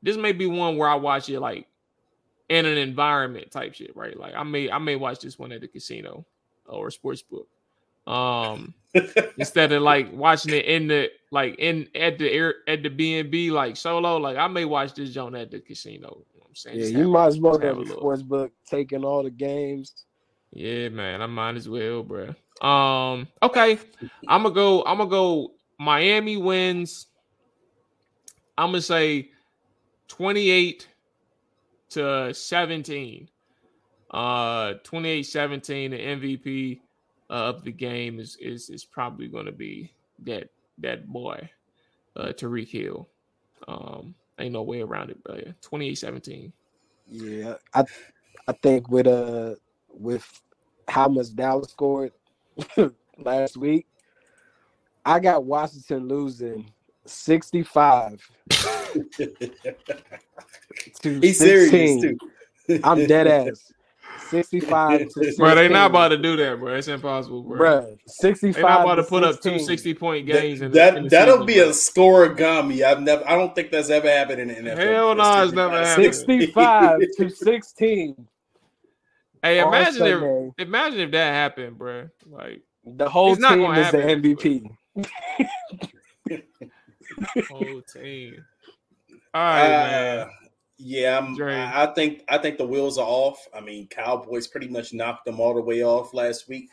This 0.02 0.16
may 0.16 0.32
be 0.32 0.46
one 0.46 0.78
where 0.78 0.88
I 0.88 0.94
watch 0.94 1.28
it 1.28 1.40
like 1.40 1.66
in 2.52 2.66
an 2.66 2.76
environment 2.76 3.50
type 3.50 3.74
shit, 3.74 3.96
right? 3.96 4.18
Like 4.18 4.34
I 4.34 4.42
may 4.42 4.70
I 4.70 4.78
may 4.78 4.96
watch 4.96 5.20
this 5.20 5.38
one 5.38 5.52
at 5.52 5.60
the 5.62 5.68
casino 5.68 6.24
or 6.66 6.90
sports 6.90 7.22
book. 7.22 7.48
Um 8.06 8.74
instead 9.38 9.72
of 9.72 9.82
like 9.82 10.12
watching 10.12 10.52
it 10.54 10.66
in 10.66 10.86
the 10.88 11.10
like 11.30 11.54
in 11.58 11.88
at 11.94 12.18
the 12.18 12.30
air 12.30 12.56
at 12.68 12.82
the 12.82 12.90
B 12.90 13.18
and 13.18 13.30
B 13.30 13.50
like 13.50 13.76
solo, 13.76 14.16
like 14.18 14.36
I 14.36 14.48
may 14.48 14.64
watch 14.64 14.94
this 14.94 15.10
joint 15.14 15.34
at 15.34 15.50
the 15.50 15.60
casino. 15.60 16.24
You 16.34 16.40
know 16.40 16.40
what 16.40 16.48
I'm 16.48 16.54
saying? 16.56 16.76
Yeah, 16.76 16.82
Just 16.82 16.94
you 16.94 17.00
have- 17.02 17.10
might 17.10 17.26
as 17.26 17.40
well 17.40 17.58
have 17.58 17.62
have 17.62 17.78
a 17.78 17.82
a 17.82 17.86
sports 17.86 18.22
book 18.22 18.52
taking 18.66 19.04
all 19.04 19.22
the 19.22 19.30
games. 19.30 20.04
Yeah, 20.52 20.90
man, 20.90 21.22
I 21.22 21.26
might 21.26 21.56
as 21.56 21.66
well, 21.68 22.02
bro. 22.02 22.34
Um, 22.60 23.26
okay, 23.42 23.78
I'm 24.28 24.42
gonna 24.42 24.54
go. 24.54 24.82
I'm 24.84 24.98
gonna 24.98 25.08
go. 25.08 25.52
Miami 25.78 26.36
wins. 26.36 27.06
I'm 28.58 28.68
gonna 28.68 28.82
say 28.82 29.30
28 30.08 30.86
to 31.92 32.32
17. 32.34 33.28
Uh, 34.10 34.74
28-17. 34.84 35.90
The 35.90 35.98
MVP 35.98 36.80
uh, 37.30 37.34
of 37.34 37.64
the 37.64 37.72
game 37.72 38.20
is 38.20 38.36
is 38.40 38.68
is 38.68 38.84
probably 38.84 39.26
gonna 39.26 39.52
be 39.52 39.90
that 40.24 40.50
that 40.78 41.06
boy, 41.08 41.48
uh, 42.16 42.26
Tyreek 42.28 42.68
Hill. 42.68 43.08
Um, 43.66 44.14
ain't 44.38 44.52
no 44.52 44.62
way 44.62 44.82
around 44.82 45.10
it, 45.10 45.18
but 45.24 45.46
yeah, 45.46 45.52
28-17. 45.62 46.52
Yeah, 47.08 47.54
I 47.74 47.84
I 48.46 48.52
think 48.52 48.90
with 48.90 49.06
uh 49.06 49.54
with 49.88 50.42
how 50.88 51.08
much 51.08 51.34
Dallas 51.34 51.70
scored 51.70 52.12
last 53.18 53.56
week, 53.56 53.86
I 55.04 55.20
got 55.20 55.44
Washington 55.44 56.08
losing 56.08 56.70
65 57.06 58.20
to 58.50 58.81
He's 61.02 61.38
16. 61.38 61.38
serious 61.38 62.18
too. 62.68 62.80
I'm 62.84 63.06
dead 63.06 63.26
ass. 63.26 63.72
65 64.32 65.08
to 65.10 65.34
Bro, 65.36 65.54
they 65.56 65.68
not 65.68 65.90
about 65.90 66.08
to 66.08 66.16
do 66.16 66.36
that, 66.36 66.58
bro. 66.58 66.74
It's 66.74 66.88
impossible, 66.88 67.42
bro. 67.42 67.82
Bruh, 67.82 67.98
65 68.06 68.54
They're 68.54 68.62
not 68.62 68.80
about 68.80 68.94
to 68.94 69.02
put 69.02 69.24
up 69.24 69.40
two 69.42 69.58
60 69.58 69.92
point 69.94 70.26
games. 70.26 70.60
That, 70.60 70.66
in, 70.66 70.72
that 70.72 70.96
in 70.96 71.02
the 71.04 71.08
that'll 71.10 71.34
season, 71.34 71.46
be 71.46 71.54
bro. 71.56 71.68
a 71.68 71.70
scorigami. 71.70 72.82
I've 72.82 73.02
never. 73.02 73.28
I 73.28 73.36
don't 73.36 73.54
think 73.54 73.70
that's 73.70 73.90
ever 73.90 74.08
happened 74.08 74.40
in 74.40 74.48
the 74.48 74.70
NFL. 74.70 74.76
Hell 74.78 75.14
no, 75.14 75.42
it's 75.42 75.52
never 75.52 75.84
happened. 75.84 76.14
65 76.14 77.00
to 77.18 77.28
16. 77.30 78.26
Hey, 79.42 79.60
imagine 79.60 80.06
if 80.06 80.54
imagine 80.66 81.00
if 81.00 81.10
that 81.10 81.32
happened, 81.32 81.76
bro. 81.76 82.08
Like 82.26 82.62
The 82.86 83.08
whole 83.10 83.32
It's 83.32 83.40
not 83.40 83.56
team 83.56 83.62
gonna 83.62 83.80
is 83.80 83.90
the 83.92 83.98
MVP. 83.98 84.70
whole 87.50 87.82
team. 87.82 88.44
All 89.34 89.42
right, 89.42 89.68
man. 89.68 90.18
Uh, 90.18 90.30
yeah, 90.78 91.18
I'm, 91.18 91.36
Dre. 91.36 91.54
I 91.56 91.86
think 91.94 92.22
I 92.28 92.38
think 92.38 92.58
the 92.58 92.66
wheels 92.66 92.98
are 92.98 93.06
off. 93.06 93.46
I 93.54 93.60
mean, 93.60 93.86
Cowboys 93.88 94.46
pretty 94.46 94.68
much 94.68 94.92
knocked 94.92 95.24
them 95.24 95.40
all 95.40 95.54
the 95.54 95.60
way 95.60 95.84
off 95.84 96.12
last 96.12 96.48
week. 96.48 96.68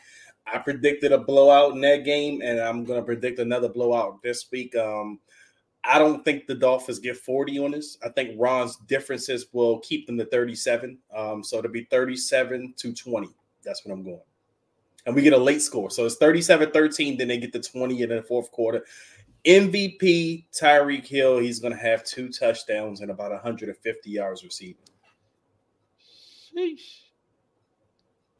I 0.52 0.58
predicted 0.58 1.12
a 1.12 1.18
blowout 1.18 1.72
in 1.72 1.80
that 1.82 2.04
game, 2.04 2.42
and 2.42 2.58
I'm 2.58 2.84
going 2.84 2.98
to 2.98 3.04
predict 3.04 3.38
another 3.38 3.68
blowout 3.68 4.20
this 4.22 4.46
week. 4.50 4.74
Um, 4.74 5.20
I 5.84 5.98
don't 5.98 6.24
think 6.24 6.46
the 6.46 6.54
Dolphins 6.54 6.98
get 6.98 7.16
40 7.16 7.58
on 7.60 7.70
this. 7.70 7.96
I 8.04 8.10
think 8.10 8.34
Ron's 8.38 8.76
differences 8.88 9.46
will 9.52 9.78
keep 9.80 10.06
them 10.06 10.18
to 10.18 10.26
37. 10.26 10.98
Um, 11.16 11.42
so 11.42 11.58
it'll 11.58 11.70
be 11.70 11.84
37 11.90 12.74
to 12.76 12.92
20. 12.92 13.28
That's 13.64 13.84
what 13.84 13.94
I'm 13.94 14.02
going. 14.02 14.20
And 15.06 15.14
we 15.14 15.22
get 15.22 15.32
a 15.32 15.38
late 15.38 15.62
score. 15.62 15.90
So 15.90 16.04
it's 16.04 16.16
37 16.16 16.72
13. 16.72 17.16
Then 17.16 17.28
they 17.28 17.38
get 17.38 17.52
the 17.52 17.60
20 17.60 18.02
in 18.02 18.08
the 18.10 18.22
fourth 18.22 18.50
quarter. 18.50 18.84
MVP 19.44 20.46
Tyreek 20.52 21.06
Hill, 21.06 21.38
he's 21.38 21.60
going 21.60 21.72
to 21.72 21.80
have 21.80 22.04
two 22.04 22.28
touchdowns 22.28 23.00
and 23.00 23.10
about 23.10 23.30
150 23.30 24.10
yards 24.10 24.44
receiving. 24.44 24.76
Sheesh. 26.56 27.00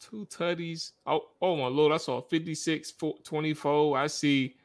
Two 0.01 0.27
tutties. 0.27 0.93
Oh, 1.07 1.29
oh 1.41 1.57
my 1.57 1.67
lord, 1.67 1.93
I 1.93 1.99
saw 1.99 2.21
56 2.21 2.91
fo- 2.93 3.19
24. 3.23 3.97
I 3.99 4.07
see 4.07 4.57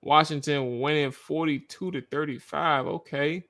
Washington 0.00 0.80
winning 0.80 1.10
42 1.10 1.90
to 1.90 2.00
35. 2.00 2.86
Okay. 2.86 3.44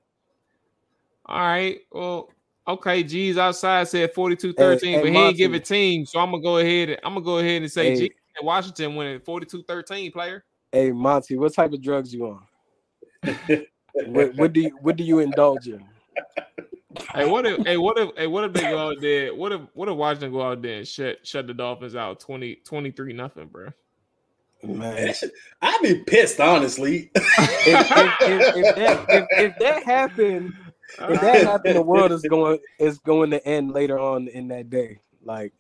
All 1.27 1.39
right. 1.39 1.79
Well, 1.93 2.31
okay. 2.67 3.03
G's 3.03 3.39
outside 3.39 3.89
said 3.89 4.13
42 4.13 4.55
13, 4.55 4.93
hey, 4.95 5.03
but 5.03 5.11
he 5.11 5.17
ain't 5.17 5.37
give 5.37 5.55
a 5.55 5.61
team. 5.61 6.07
So 6.07 6.19
I'm 6.19 6.31
gonna 6.31 6.43
go 6.43 6.59
ahead 6.59 6.91
and 6.91 7.01
I'm 7.05 7.15
gonna 7.15 7.25
go 7.25 7.39
ahead 7.39 7.63
and 7.63 7.71
say 7.71 7.91
Hey. 7.91 8.09
G 8.09 8.13
Washington 8.43 8.97
winning 8.97 9.21
42 9.21 9.63
13 9.65 10.13
player. 10.13 10.45
Hey 10.75 10.91
Monty, 10.91 11.37
what 11.37 11.55
type 11.55 11.72
of 11.72 11.81
drugs 11.81 12.12
you 12.12 12.27
on? 12.27 12.43
What, 14.07 14.35
what 14.35 14.53
do 14.53 14.61
you 14.61 14.77
what 14.83 14.97
do 14.97 15.05
you 15.05 15.20
indulge 15.20 15.68
in? 15.68 15.85
Hey, 17.14 17.27
what 17.27 17.47
if 17.47 17.64
hey 17.64 17.77
what 17.77 17.97
if 17.97 18.11
hey 18.16 18.27
what 18.27 18.43
if 18.43 18.53
they 18.53 18.62
go 18.62 18.89
out 18.89 18.97
there? 19.01 19.33
What 19.33 19.53
if 19.53 19.61
what 19.72 19.89
if 19.89 19.95
Washington 19.95 20.33
go 20.33 20.43
out 20.43 20.62
there 20.62 20.79
and 20.79 20.89
shut 20.89 21.25
shut 21.25 21.47
the 21.47 21.55
Dolphins 21.55 21.95
out 21.95 22.18
20 22.18 22.57
23 22.57 23.12
nothing, 23.12 23.47
bro? 23.47 23.68
Man, 24.64 25.14
I'd 25.62 25.79
be 25.81 26.03
pissed, 26.03 26.41
honestly. 26.41 27.12
if, 27.14 27.91
if, 27.93 28.57
if 28.57 28.75
that, 28.75 29.07
if, 29.09 29.27
if 29.31 29.59
that 29.61 29.85
happened, 29.85 30.55
if 30.99 31.20
that 31.20 31.47
happened, 31.47 31.77
the 31.77 31.83
world 31.83 32.11
is 32.11 32.22
going 32.22 32.59
is 32.81 32.99
going 32.99 33.31
to 33.31 33.47
end 33.47 33.70
later 33.70 34.01
on 34.01 34.27
in 34.27 34.49
that 34.49 34.70
day. 34.70 34.99
Like, 35.22 35.53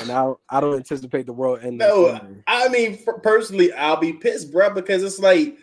and 0.00 0.10
I 0.10 0.32
I 0.48 0.60
don't 0.60 0.76
anticipate 0.76 1.26
the 1.26 1.32
world 1.32 1.60
ending. 1.62 1.78
No, 1.78 2.16
Sunday. 2.16 2.42
I 2.46 2.68
mean, 2.68 2.98
for, 2.98 3.18
personally, 3.20 3.72
I'll 3.72 3.96
be 3.96 4.12
pissed, 4.12 4.52
bro, 4.52 4.70
because 4.70 5.02
it's 5.02 5.18
like, 5.18 5.56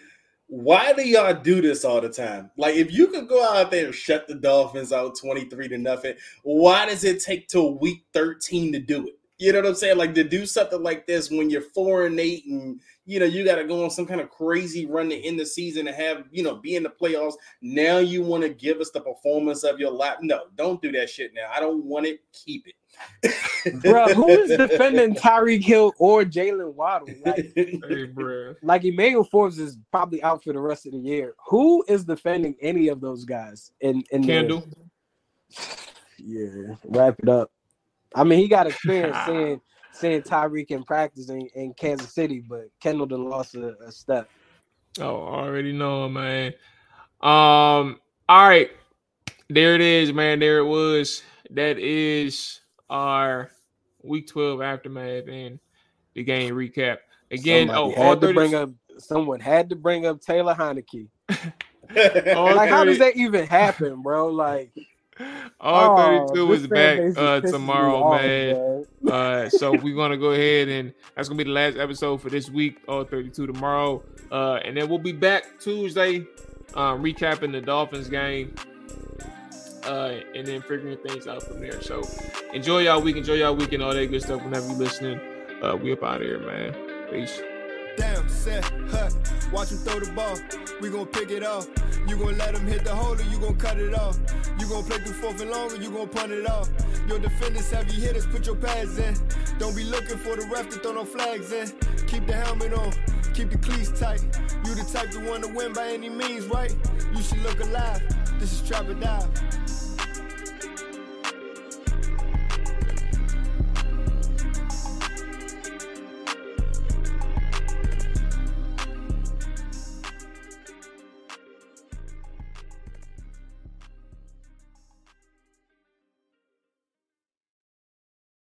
why 0.47 0.93
do 0.93 1.07
y'all 1.07 1.33
do 1.33 1.61
this 1.61 1.83
all 1.83 2.01
the 2.01 2.09
time? 2.09 2.51
Like, 2.57 2.75
if 2.75 2.91
you 2.91 3.07
could 3.07 3.27
go 3.27 3.43
out 3.43 3.71
there 3.71 3.87
and 3.87 3.95
shut 3.95 4.27
the 4.27 4.35
Dolphins 4.35 4.93
out 4.93 5.17
23 5.17 5.69
to 5.69 5.77
nothing, 5.77 6.15
why 6.43 6.85
does 6.85 7.03
it 7.03 7.23
take 7.23 7.47
till 7.47 7.77
week 7.79 8.05
13 8.13 8.73
to 8.73 8.79
do 8.79 9.07
it? 9.07 9.19
You 9.37 9.51
know 9.51 9.59
what 9.59 9.67
I'm 9.67 9.75
saying? 9.75 9.97
Like 9.97 10.13
to 10.13 10.23
do 10.23 10.45
something 10.45 10.81
like 10.81 11.07
this 11.07 11.29
when 11.29 11.49
you're 11.49 11.61
four 11.61 12.05
and 12.05 12.17
eight 12.19 12.45
and 12.45 12.79
you 13.05 13.19
know 13.19 13.25
you 13.25 13.43
got 13.43 13.55
to 13.55 13.65
go 13.65 13.83
on 13.83 13.89
some 13.89 14.05
kind 14.05 14.21
of 14.21 14.29
crazy 14.29 14.85
run 14.85 15.09
to 15.09 15.15
end 15.15 15.37
the 15.37 15.45
season 15.45 15.87
and 15.87 15.95
have 15.95 16.23
you 16.31 16.41
know 16.41 16.55
be 16.55 16.77
in 16.77 16.83
the 16.83 16.89
playoffs. 16.89 17.33
Now 17.61 17.97
you 17.97 18.23
want 18.23 18.43
to 18.43 18.49
give 18.49 18.79
us 18.79 18.91
the 18.91 19.01
performance 19.01 19.63
of 19.65 19.77
your 19.77 19.91
life? 19.91 20.19
No, 20.21 20.43
don't 20.55 20.81
do 20.81 20.89
that 20.93 21.09
shit 21.09 21.33
now. 21.33 21.49
I 21.53 21.59
don't 21.59 21.83
want 21.83 22.05
it. 22.05 22.21
Keep 22.31 22.67
it. 22.67 22.75
Bro, 23.81 24.13
who 24.13 24.27
is 24.27 24.57
defending 24.57 25.15
Tyreek 25.15 25.63
Hill 25.63 25.93
or 25.97 26.23
Jaylen 26.23 26.73
Waddle? 26.73 27.09
Like, 27.25 27.51
Hey, 27.55 28.05
bro. 28.05 28.55
like 28.61 28.83
Emmanuel 28.83 29.23
Forbes 29.23 29.59
is 29.59 29.77
probably 29.91 30.21
out 30.23 30.43
for 30.43 30.53
the 30.53 30.59
rest 30.59 30.85
of 30.85 30.91
the 30.91 30.99
year. 30.99 31.33
Who 31.47 31.83
is 31.87 32.05
defending 32.05 32.55
any 32.61 32.89
of 32.89 33.01
those 33.01 33.25
guys? 33.25 33.71
In 33.81 34.03
in 34.11 34.23
Kendall. 34.25 34.67
yeah, 36.17 36.75
wrap 36.85 37.15
it 37.19 37.29
up. 37.29 37.51
I 38.13 38.23
mean, 38.23 38.39
he 38.39 38.47
got 38.47 38.67
experience 38.67 39.17
seeing 39.25 39.61
seeing 39.91 40.21
Tyreek 40.21 40.71
in 40.71 40.83
practice 40.83 41.29
in, 41.29 41.47
in 41.55 41.73
Kansas 41.73 42.13
City, 42.13 42.43
but 42.47 42.65
Kendall 42.81 43.05
done 43.07 43.29
lost 43.29 43.55
a, 43.55 43.75
a 43.79 43.91
step. 43.91 44.29
Oh, 44.99 45.15
already 45.15 45.73
know, 45.73 46.07
man. 46.07 46.53
Um, 47.21 47.99
all 48.29 48.47
right. 48.47 48.69
There 49.49 49.75
it 49.75 49.81
is, 49.81 50.13
man. 50.13 50.39
There 50.39 50.59
it 50.59 50.65
was. 50.65 51.21
That 51.51 51.77
is 51.77 52.61
our 52.95 53.51
week 54.03 54.27
12 54.27 54.61
aftermath 54.61 55.27
and 55.27 55.59
the 56.13 56.23
game 56.23 56.53
recap. 56.53 56.97
Again, 57.31 57.67
Somebody 57.67 57.95
oh, 57.95 58.01
all 58.01 58.09
had 58.11 58.21
to 58.21 58.33
bring 58.33 58.55
up 58.55 58.69
someone 58.97 59.39
had 59.39 59.69
to 59.69 59.75
bring 59.75 60.05
up 60.05 60.21
Taylor 60.21 60.55
Heinicke. 60.55 61.07
all 62.35 62.55
Like, 62.55 62.69
how 62.69 62.83
does 62.83 62.99
that 62.99 63.15
even 63.15 63.45
happen, 63.45 64.01
bro? 64.01 64.29
Like, 64.29 64.71
all 65.59 65.99
oh, 65.99 66.27
32 66.33 66.47
this 66.47 66.61
is 66.61 66.67
back 66.67 67.17
uh 67.17 67.41
tomorrow, 67.41 68.03
off, 68.03 68.21
man. 68.21 68.85
bro. 69.01 69.13
Uh, 69.13 69.49
so 69.49 69.71
we're 69.71 69.95
gonna 69.95 70.17
go 70.17 70.31
ahead 70.31 70.67
and 70.67 70.93
that's 71.15 71.27
gonna 71.27 71.37
be 71.37 71.43
the 71.43 71.51
last 71.51 71.77
episode 71.77 72.21
for 72.21 72.29
this 72.29 72.49
week, 72.49 72.77
all 72.87 73.03
32 73.03 73.47
tomorrow. 73.47 74.03
Uh, 74.31 74.55
and 74.63 74.75
then 74.75 74.89
we'll 74.89 74.97
be 74.97 75.11
back 75.11 75.59
Tuesday, 75.59 76.25
um, 76.73 77.03
recapping 77.03 77.51
the 77.51 77.61
Dolphins 77.61 78.09
game. 78.09 78.55
Uh, 79.85 80.19
and 80.33 80.47
then 80.47 80.61
figuring 80.61 80.97
things 80.97 81.27
out 81.27 81.43
from 81.43 81.59
there. 81.59 81.79
So 81.81 82.01
enjoy 82.53 82.79
y'all 82.79 83.01
week, 83.01 83.17
enjoy 83.17 83.35
y'all 83.35 83.55
week, 83.55 83.71
and 83.73 83.83
all 83.83 83.93
that 83.93 84.07
good 84.07 84.21
stuff. 84.21 84.43
Whenever 84.43 84.67
you 84.67 84.73
listening, 84.73 85.19
uh, 85.61 85.75
we 85.75 85.93
up 85.93 86.03
out 86.03 86.21
of 86.21 86.27
here, 86.27 86.39
man. 86.39 86.73
Peace. 87.11 87.39
Damn. 87.97 88.27
set, 88.27 88.63
huh. 88.89 89.09
Watch 89.51 89.71
him 89.71 89.77
throw 89.79 89.99
the 89.99 90.11
ball. 90.11 90.37
We 90.81 90.89
gon' 90.89 91.05
pick 91.07 91.31
it 91.31 91.43
off. 91.43 91.67
You 92.07 92.17
gon' 92.17 92.37
let 92.37 92.55
him 92.55 92.67
hit 92.67 92.83
the 92.83 92.93
hole 92.93 93.13
or 93.13 93.21
you 93.23 93.39
gon' 93.39 93.55
cut 93.55 93.77
it 93.77 93.93
off. 93.93 94.17
You 94.59 94.67
gon' 94.67 94.83
play 94.83 94.97
through 94.97 95.13
fourth 95.13 95.41
and 95.41 95.51
long 95.51 95.71
or 95.71 95.75
you 95.75 95.89
gon' 95.89 96.09
punt 96.09 96.31
it 96.31 96.49
off. 96.49 96.69
Your 97.07 97.19
defenders 97.19 97.71
heavy 97.71 97.93
hitters, 97.93 98.25
put 98.25 98.45
your 98.45 98.55
pads 98.55 98.97
in. 98.97 99.15
Don't 99.59 99.75
be 99.75 99.83
looking 99.83 100.17
for 100.17 100.35
the 100.35 100.47
ref 100.53 100.69
to 100.69 100.79
throw 100.79 100.93
no 100.93 101.05
flags 101.05 101.51
in. 101.51 101.67
Keep 102.07 102.27
the 102.27 102.33
helmet 102.33 102.73
on, 102.73 102.91
keep 103.33 103.51
the 103.51 103.57
cleats 103.57 103.97
tight. 103.97 104.21
You 104.65 104.75
the 104.75 104.83
type 104.91 105.11
to 105.11 105.29
want 105.29 105.43
to 105.43 105.53
win 105.53 105.73
by 105.73 105.87
any 105.87 106.09
means, 106.09 106.47
right? 106.47 106.75
You 107.15 107.21
should 107.21 107.41
look 107.43 107.59
alive. 107.61 108.01
This 108.39 108.51
is 108.51 108.67
Trap 108.67 108.89
or 108.89 108.93
Dive. 108.95 109.84